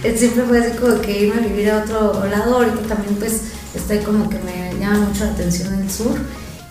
siempre 0.16 0.44
fue 0.44 0.58
así 0.58 0.76
como 0.78 1.00
que 1.00 1.26
irme 1.26 1.40
a 1.40 1.46
vivir 1.46 1.70
a 1.70 1.78
otro 1.78 2.26
lado. 2.26 2.56
Ahorita 2.56 2.82
también, 2.82 3.14
pues, 3.16 3.40
estoy 3.74 3.98
como 3.98 4.28
que 4.28 4.38
me 4.38 4.78
llama 4.78 5.06
mucho 5.06 5.24
la 5.24 5.30
atención 5.30 5.74
el 5.74 5.90
sur. 5.90 6.16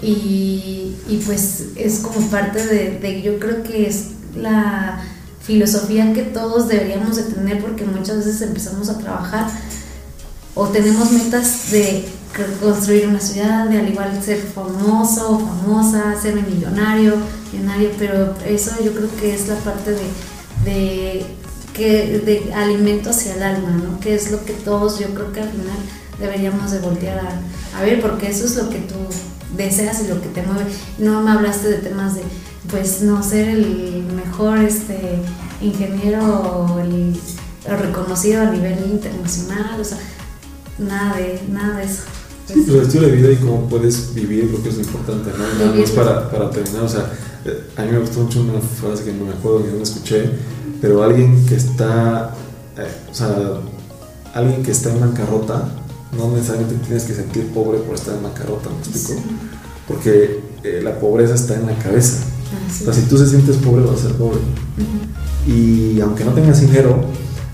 Y, 0.02 0.96
y 1.10 1.22
pues 1.26 1.66
es 1.76 2.00
como 2.00 2.26
parte 2.30 2.66
de, 2.66 3.00
de, 3.00 3.22
yo 3.22 3.38
creo 3.38 3.64
que 3.64 3.86
es 3.88 4.12
la 4.34 5.04
filosofía 5.42 6.14
que 6.14 6.22
todos 6.22 6.70
deberíamos 6.70 7.18
de 7.18 7.24
tener 7.24 7.60
porque 7.62 7.84
muchas 7.84 8.18
veces 8.18 8.42
empezamos 8.42 8.88
a 8.88 8.98
trabajar 8.98 9.50
o 10.56 10.68
tenemos 10.68 11.12
metas 11.12 11.72
de 11.72 12.08
construir 12.62 13.08
una 13.08 13.20
ciudad, 13.20 13.68
de 13.68 13.80
al 13.80 13.90
igual 13.90 14.22
ser 14.24 14.40
famoso 14.40 15.32
o 15.32 15.40
famosa, 15.40 16.16
ser 16.20 16.36
millonario, 16.36 17.16
millonario, 17.52 17.92
pero 17.98 18.36
eso 18.46 18.72
yo 18.84 18.94
creo 18.94 19.10
que 19.20 19.34
es 19.34 19.48
la 19.48 19.56
parte 19.56 19.92
de, 19.92 20.08
de 20.66 21.26
que 21.74 22.20
de 22.20 22.54
alimento 22.54 23.10
hacia 23.10 23.36
el 23.36 23.44
alma, 23.44 23.70
¿no? 23.70 24.00
Que 24.00 24.16
es 24.16 24.32
lo 24.32 24.44
que 24.44 24.54
todos 24.54 25.00
yo 25.00 25.08
creo 25.14 25.32
que 25.32 25.42
al 25.42 25.50
final 25.50 25.78
deberíamos 26.20 26.72
de 26.72 26.80
voltear 26.80 27.20
a, 27.76 27.82
ver, 27.82 28.02
porque 28.02 28.30
eso 28.30 28.46
es 28.46 28.56
lo 28.56 28.70
que 28.70 28.80
tú 28.80 28.96
deseas 29.56 30.02
y 30.04 30.08
lo 30.08 30.22
que 30.22 30.28
te 30.28 30.42
mueve. 30.44 30.66
No 30.98 31.22
me 31.22 31.32
hablaste 31.32 31.70
de 31.70 31.78
temas 31.78 32.16
de, 32.16 32.24
pues, 32.70 33.02
no 33.02 33.24
ser 33.24 33.50
el 33.50 34.04
mejor 34.14 34.60
este, 34.60 35.20
ingeniero 35.62 36.22
o 36.22 36.80
reconocido 37.78 38.42
a 38.42 38.52
nivel 38.52 38.78
internacional, 38.92 39.80
o 39.80 39.84
sea, 39.84 39.98
nada 40.78 41.16
de, 41.18 41.42
nada 41.50 41.78
de 41.78 41.86
eso. 41.86 42.04
Sí, 42.52 42.66
tu 42.66 42.82
estilo 42.82 43.06
de 43.06 43.12
vida 43.12 43.32
y 43.32 43.36
cómo 43.36 43.70
puedes 43.70 44.12
vivir 44.16 44.46
lo 44.46 44.64
que 44.64 44.70
es 44.70 44.76
lo 44.76 44.82
importante, 44.82 45.30
¿no? 45.38 45.66
Nada 45.66 45.78
más 45.80 45.92
para, 45.92 46.32
para 46.32 46.50
terminar, 46.50 46.82
o 46.82 46.90
sea, 46.90 47.14
eh, 47.46 47.64
a 47.78 47.84
mí 47.84 47.92
me 47.92 48.00
gustó 48.00 48.22
mucho 48.22 48.42
una 48.42 48.60
frase 48.60 49.04
que 49.04 49.14
no 49.14 49.26
me 49.26 49.34
acuerdo, 49.34 49.66
que 49.66 49.72
no 49.72 49.84
escuché, 49.84 50.32
pero 50.82 51.04
alguien 51.04 51.46
que 51.46 51.56
está, 51.56 52.34
eh, 52.76 52.88
o 53.12 53.14
sea, 53.14 53.36
alguien 54.34 54.64
que 54.64 54.72
está 54.72 54.92
en 54.92 55.00
bancarrota, 55.00 55.70
no 56.18 56.32
necesariamente 56.32 56.84
tienes 56.88 57.04
que 57.04 57.14
sentir 57.14 57.46
pobre 57.54 57.78
por 57.82 57.94
estar 57.94 58.16
en 58.16 58.24
bancarrota, 58.24 58.72
¿me 58.72 58.80
explico? 58.80 59.22
Porque 59.88 60.40
eh, 60.64 60.82
la 60.84 61.00
pobreza 61.00 61.36
está 61.36 61.54
en 61.54 61.68
la 61.68 61.78
cabeza. 61.78 62.18
Ah, 62.52 62.68
o 62.68 62.84
sea, 62.86 62.94
si 62.94 63.02
tú 63.04 63.16
se 63.20 63.28
sientes 63.28 63.58
pobre, 63.58 63.84
vas 63.84 64.00
a 64.00 64.08
ser 64.08 64.14
pobre. 64.14 64.40
Y 65.46 66.02
aunque 66.02 66.26
no 66.26 66.32
tengas 66.34 66.62
dinero, 66.62 67.00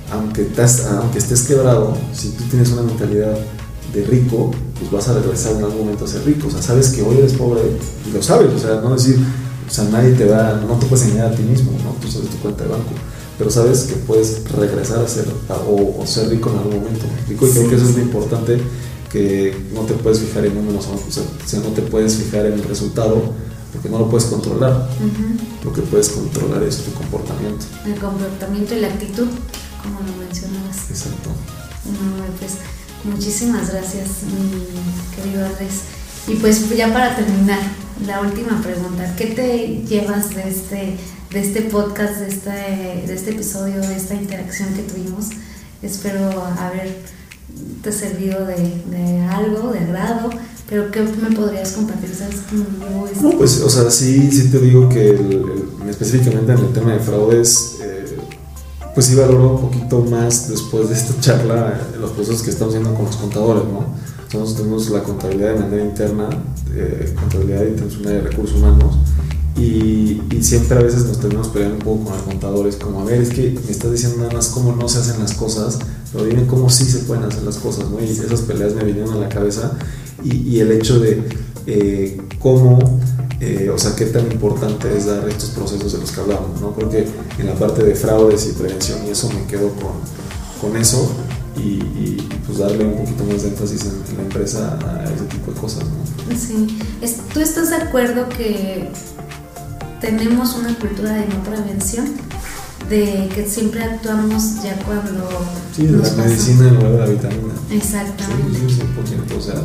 aunque, 0.09 0.43
estás, 0.43 0.85
aunque 0.85 1.17
estés 1.17 1.41
quebrado, 1.43 1.97
si 2.13 2.29
tú 2.29 2.45
tienes 2.45 2.71
una 2.71 2.83
mentalidad 2.83 3.37
de 3.93 4.03
rico, 4.05 4.51
pues 4.77 4.91
vas 4.91 5.07
a 5.07 5.13
regresar 5.13 5.53
en 5.53 5.63
algún 5.63 5.79
momento 5.79 6.05
a 6.05 6.07
ser 6.07 6.25
rico. 6.25 6.47
O 6.47 6.51
sea, 6.51 6.61
sabes 6.61 6.89
que 6.89 7.01
hoy 7.01 7.17
eres 7.17 7.33
pobre 7.33 7.61
y 8.07 8.11
lo 8.11 8.21
sabes. 8.21 8.53
O 8.53 8.59
sea, 8.59 8.81
no 8.81 8.93
decir, 8.93 9.17
o 9.67 9.71
sea, 9.71 9.85
nadie 9.85 10.13
te 10.13 10.25
va, 10.25 10.61
no 10.67 10.75
te 10.75 10.85
puedes 10.85 11.05
engañar 11.05 11.33
a 11.33 11.35
ti 11.35 11.43
mismo, 11.43 11.71
¿no? 11.83 11.95
Tú 12.01 12.11
sabes 12.11 12.29
tu 12.29 12.37
cuenta 12.37 12.63
de 12.63 12.69
banco 12.69 12.91
pero 13.37 13.49
sabes 13.49 13.83
que 13.83 13.95
puedes 13.95 14.49
regresar 14.49 14.99
a 14.99 15.07
ser 15.07 15.25
o, 15.67 16.05
ser 16.05 16.29
rico 16.29 16.51
en 16.51 16.57
algún 16.57 16.75
momento. 16.75 17.05
y 17.29 17.33
creo 17.33 17.69
que 17.69 17.75
eso 17.75 17.85
es 17.85 17.95
lo 17.95 18.01
importante, 18.01 18.59
que 19.11 19.55
no 19.73 19.81
te 19.81 19.93
puedes 19.93 20.19
fijar 20.19 20.45
en 20.45 20.55
números, 20.55 20.87
o 20.87 21.45
sea, 21.45 21.59
no 21.59 21.69
te 21.69 21.81
puedes 21.81 22.15
fijar 22.15 22.45
en 22.45 22.53
el 22.53 22.63
resultado, 22.63 23.33
porque 23.73 23.89
no 23.89 23.99
lo 23.99 24.09
puedes 24.09 24.27
controlar. 24.27 24.89
Lo 25.63 25.73
que 25.73 25.81
puedes 25.81 26.09
controlar 26.09 26.63
es 26.63 26.77
tu 26.77 26.93
comportamiento. 26.93 27.65
El 27.85 27.99
comportamiento 27.99 28.75
y 28.75 28.79
la 28.79 28.87
actitud, 28.87 29.27
como 29.83 29.99
lo 29.99 30.25
mencionabas. 30.25 30.89
Exacto. 30.89 31.31
pues 32.39 32.53
muchísimas 33.05 33.71
gracias, 33.71 34.23
mi 34.23 35.15
querido 35.15 35.45
Andrés. 35.45 35.81
Y 36.27 36.35
pues 36.35 36.69
ya 36.75 36.91
para 36.91 37.15
terminar, 37.15 37.59
la 38.05 38.21
última 38.21 38.61
pregunta, 38.61 39.15
¿qué 39.15 39.27
te 39.27 39.85
llevas 39.87 40.35
de 40.35 40.49
este 40.49 40.97
de 41.35 41.41
este 41.41 41.63
podcast, 41.63 42.15
de 42.19 42.27
este, 42.29 42.49
de 42.49 43.13
este 43.13 43.31
episodio, 43.31 43.81
de 43.81 43.95
esta 43.97 44.15
interacción 44.15 44.69
que 44.73 44.83
tuvimos. 44.83 45.31
Espero 45.81 46.31
haberte 46.57 47.91
servido 47.91 48.45
de, 48.45 49.21
algo, 49.29 49.73
de 49.73 49.79
agrado, 49.79 50.29
pero 50.69 50.89
¿qué 50.91 51.01
me 51.01 51.35
podrías 51.35 51.73
compartir? 51.73 52.09
¿Sabes 52.15 52.37
No, 53.21 53.31
pues, 53.31 53.59
o 53.59 53.69
sea, 53.69 53.91
sí, 53.91 54.31
sí 54.31 54.49
te 54.49 54.59
digo 54.59 54.87
que 54.87 55.19
específicamente 55.89 56.53
en 56.53 56.59
el 56.59 56.73
tema 56.73 56.93
de 56.93 56.99
fraudes, 56.99 57.79
pues 58.95 59.07
sí 59.07 59.15
valoro 59.15 59.55
un 59.55 59.61
poquito 59.61 60.01
más 60.01 60.49
después 60.49 60.89
de 60.89 60.95
esta 60.95 61.19
charla 61.19 61.79
los 61.99 62.11
procesos 62.11 62.41
que 62.41 62.49
estamos 62.49 62.73
haciendo 62.73 62.97
con 62.97 63.05
los 63.05 63.17
contadores, 63.17 63.65
¿no? 63.65 63.85
Nosotros 64.25 64.55
tenemos 64.55 64.89
la 64.89 65.03
contabilidad 65.03 65.53
de 65.53 65.59
manera 65.59 65.83
interna, 65.83 66.29
eh, 66.73 67.13
contabilidad 67.19 67.63
y 67.65 68.01
una 68.01 68.09
de 68.09 68.21
recursos 68.21 68.57
humanos, 68.57 68.95
y, 69.57 70.21
siempre 70.41 70.77
a 70.77 70.81
veces 70.81 71.05
nos 71.05 71.19
tenemos 71.19 71.47
peleando 71.47 71.77
un 71.77 71.81
poco 71.81 72.03
con 72.05 72.13
los 72.13 72.23
contadores, 72.23 72.75
como, 72.75 73.01
a 73.01 73.05
ver, 73.05 73.21
es 73.21 73.29
que 73.29 73.57
me 73.65 73.71
estás 73.71 73.91
diciendo 73.91 74.17
nada 74.19 74.33
más 74.33 74.47
cómo 74.47 74.75
no 74.75 74.87
se 74.89 74.99
hacen 74.99 75.19
las 75.19 75.33
cosas, 75.33 75.79
pero 76.11 76.25
dime 76.25 76.45
cómo 76.45 76.69
sí 76.69 76.85
se 76.85 76.99
pueden 76.99 77.23
hacer 77.23 77.43
las 77.43 77.57
cosas, 77.57 77.89
¿no? 77.89 78.01
Y 78.01 78.05
esas 78.05 78.41
peleas 78.41 78.75
me 78.75 78.83
vinieron 78.83 79.13
a 79.13 79.17
la 79.17 79.29
cabeza 79.29 79.71
y, 80.23 80.59
el 80.59 80.71
hecho 80.71 80.99
de 80.99 81.23
eh, 81.67 82.21
cómo, 82.39 82.99
eh, 83.39 83.69
o 83.73 83.77
sea, 83.77 83.95
qué 83.95 84.05
tan 84.05 84.31
importante 84.31 84.95
es 84.97 85.05
dar 85.07 85.27
estos 85.27 85.49
procesos 85.49 85.93
de 85.93 85.99
los 85.99 86.11
que 86.11 86.21
hablamos, 86.21 86.61
¿no? 86.61 86.73
Creo 86.73 86.89
que 86.89 87.07
en 87.39 87.47
la 87.47 87.53
parte 87.55 87.83
de 87.83 87.95
fraudes 87.95 88.47
y 88.47 88.53
prevención 88.53 88.99
y 89.05 89.09
eso 89.09 89.29
me 89.29 89.45
quedo 89.45 89.69
con, 89.73 89.93
con 90.61 90.79
eso, 90.79 91.11
y, 91.57 92.17
pues 92.45 92.59
darle 92.59 92.85
un 92.85 92.97
poquito 92.97 93.23
más 93.25 93.43
de 93.43 93.49
énfasis 93.49 93.85
en, 93.85 94.17
la 94.17 94.23
empresa 94.23 94.77
a 94.85 95.03
ese 95.05 95.25
tipo 95.25 95.51
de 95.51 95.59
cosas, 95.59 95.83
¿no? 95.83 96.37
Sí. 96.37 96.77
¿Tú 97.33 97.39
estás 97.39 97.69
de 97.69 97.77
acuerdo 97.77 98.27
que 98.29 98.89
tenemos 100.01 100.55
una 100.55 100.77
cultura 100.77 101.13
de 101.13 101.27
no 101.27 101.43
prevención? 101.43 102.07
De 102.89 103.29
que 103.33 103.47
siempre 103.47 103.83
actuamos 103.83 104.61
ya 104.63 104.77
cuando. 104.85 105.27
Sí, 105.75 105.87
de 105.87 105.97
la 105.97 106.11
medicina 106.11 106.67
en 106.67 106.75
lugar 106.75 106.91
de 106.91 106.97
la 106.99 107.05
vitamina. 107.07 107.53
Exactamente. 107.71 108.59
Sí, 108.59 108.81
100%. 109.31 109.37
O 109.37 109.41
sea. 109.41 109.55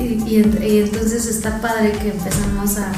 Y, 0.00 0.22
y, 0.26 0.78
entonces 0.78 1.26
está 1.26 1.60
padre 1.60 1.92
que 1.92 2.10
empezamos 2.10 2.78
a, 2.78 2.92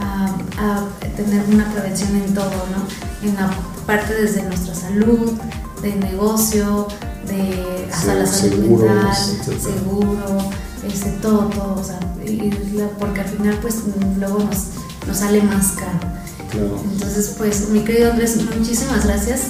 a, 0.00 0.26
a, 0.58 0.88
tener 1.16 1.44
una 1.52 1.70
prevención 1.72 2.14
en 2.16 2.34
todo, 2.34 2.50
¿no? 2.50 3.28
En 3.28 3.34
la 3.34 3.50
parte 3.86 4.14
desde 4.14 4.42
nuestra 4.42 4.74
salud, 4.74 5.32
de 5.82 5.94
negocio, 5.96 6.88
de 7.26 7.88
hasta 7.92 8.14
la 8.14 8.26
salud 8.26 8.80
mental, 8.80 9.14
seguro, 9.14 10.38
este, 10.86 11.10
todo, 11.22 11.48
todo, 11.48 11.76
o 11.80 11.84
sea, 11.84 11.98
y 12.24 12.50
porque 12.98 13.20
al 13.20 13.28
final 13.28 13.58
pues 13.60 13.76
luego 14.18 14.38
nos, 14.38 14.58
nos 15.06 15.16
sale 15.16 15.42
más 15.42 15.72
caro. 15.72 16.16
Entonces 16.92 17.34
pues 17.36 17.68
mi 17.70 17.80
querido 17.80 18.12
Andrés, 18.12 18.38
muchísimas 18.56 19.04
gracias. 19.04 19.48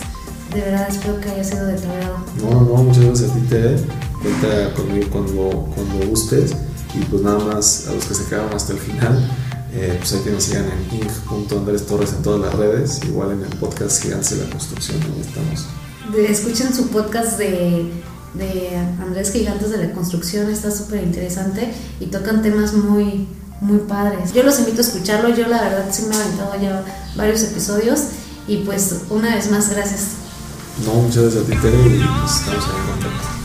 De 0.52 0.60
verdad 0.60 0.86
espero 0.88 1.20
que 1.20 1.30
haya 1.30 1.44
sido 1.44 1.66
de 1.66 1.74
tu 1.74 1.88
agrado. 1.90 2.18
No, 2.42 2.50
no, 2.62 2.82
muchas 2.82 3.04
gracias 3.04 3.30
a 3.30 3.34
ti, 3.34 3.40
Tere. 3.48 3.76
Cuenta 4.22 4.74
conmigo 4.74 5.08
cuando, 5.10 5.68
cuando 5.74 6.06
gustes. 6.08 6.54
Y 6.96 7.04
pues 7.04 7.22
nada 7.22 7.38
más 7.38 7.86
a 7.88 7.92
los 7.92 8.04
que 8.06 8.14
se 8.14 8.24
quedaron 8.24 8.52
hasta 8.54 8.72
el 8.72 8.78
final, 8.78 9.30
eh, 9.72 9.96
pues 9.98 10.12
hay 10.14 10.20
que 10.20 10.30
nos 10.30 10.44
sigan 10.44 10.64
en 10.64 10.98
inc.andrés 10.98 11.86
Torres 11.86 12.12
en 12.12 12.22
todas 12.22 12.40
las 12.40 12.54
redes, 12.54 13.00
igual 13.04 13.32
en 13.32 13.42
el 13.42 13.58
podcast 13.58 14.02
Gigantes 14.02 14.30
de 14.30 14.44
la 14.44 14.50
Construcción, 14.50 15.00
donde 15.00 15.20
estamos 15.20 15.66
escuchen 16.28 16.74
su 16.74 16.88
podcast 16.88 17.38
de, 17.38 17.92
de 18.34 18.76
Andrés 19.00 19.32
Gigantes 19.32 19.70
de 19.70 19.78
la 19.78 19.92
Construcción, 19.92 20.50
está 20.50 20.70
súper 20.70 21.02
interesante 21.02 21.72
y 22.00 22.06
tocan 22.06 22.42
temas 22.42 22.72
muy, 22.74 23.28
muy 23.60 23.78
padres. 23.80 24.32
Yo 24.32 24.42
los 24.42 24.58
invito 24.58 24.78
a 24.78 24.84
escucharlo, 24.84 25.28
yo 25.30 25.46
la 25.48 25.62
verdad 25.62 25.86
sí 25.90 26.04
me 26.08 26.14
he 26.14 26.20
aventado 26.20 26.60
ya 26.60 26.84
varios 27.16 27.42
episodios 27.42 28.00
y 28.48 28.58
pues 28.58 28.94
una 29.10 29.34
vez 29.34 29.50
más, 29.50 29.70
gracias. 29.70 30.08
No, 30.84 30.94
muchas 30.94 31.24
gracias 31.24 31.44
a 31.44 31.46
ti, 31.46 31.56
Tere, 31.56 31.76
y 31.76 32.04
pues 32.20 32.36
estamos 32.36 32.64
ahí 32.64 32.80
en 32.80 32.92
contacto. 32.92 33.35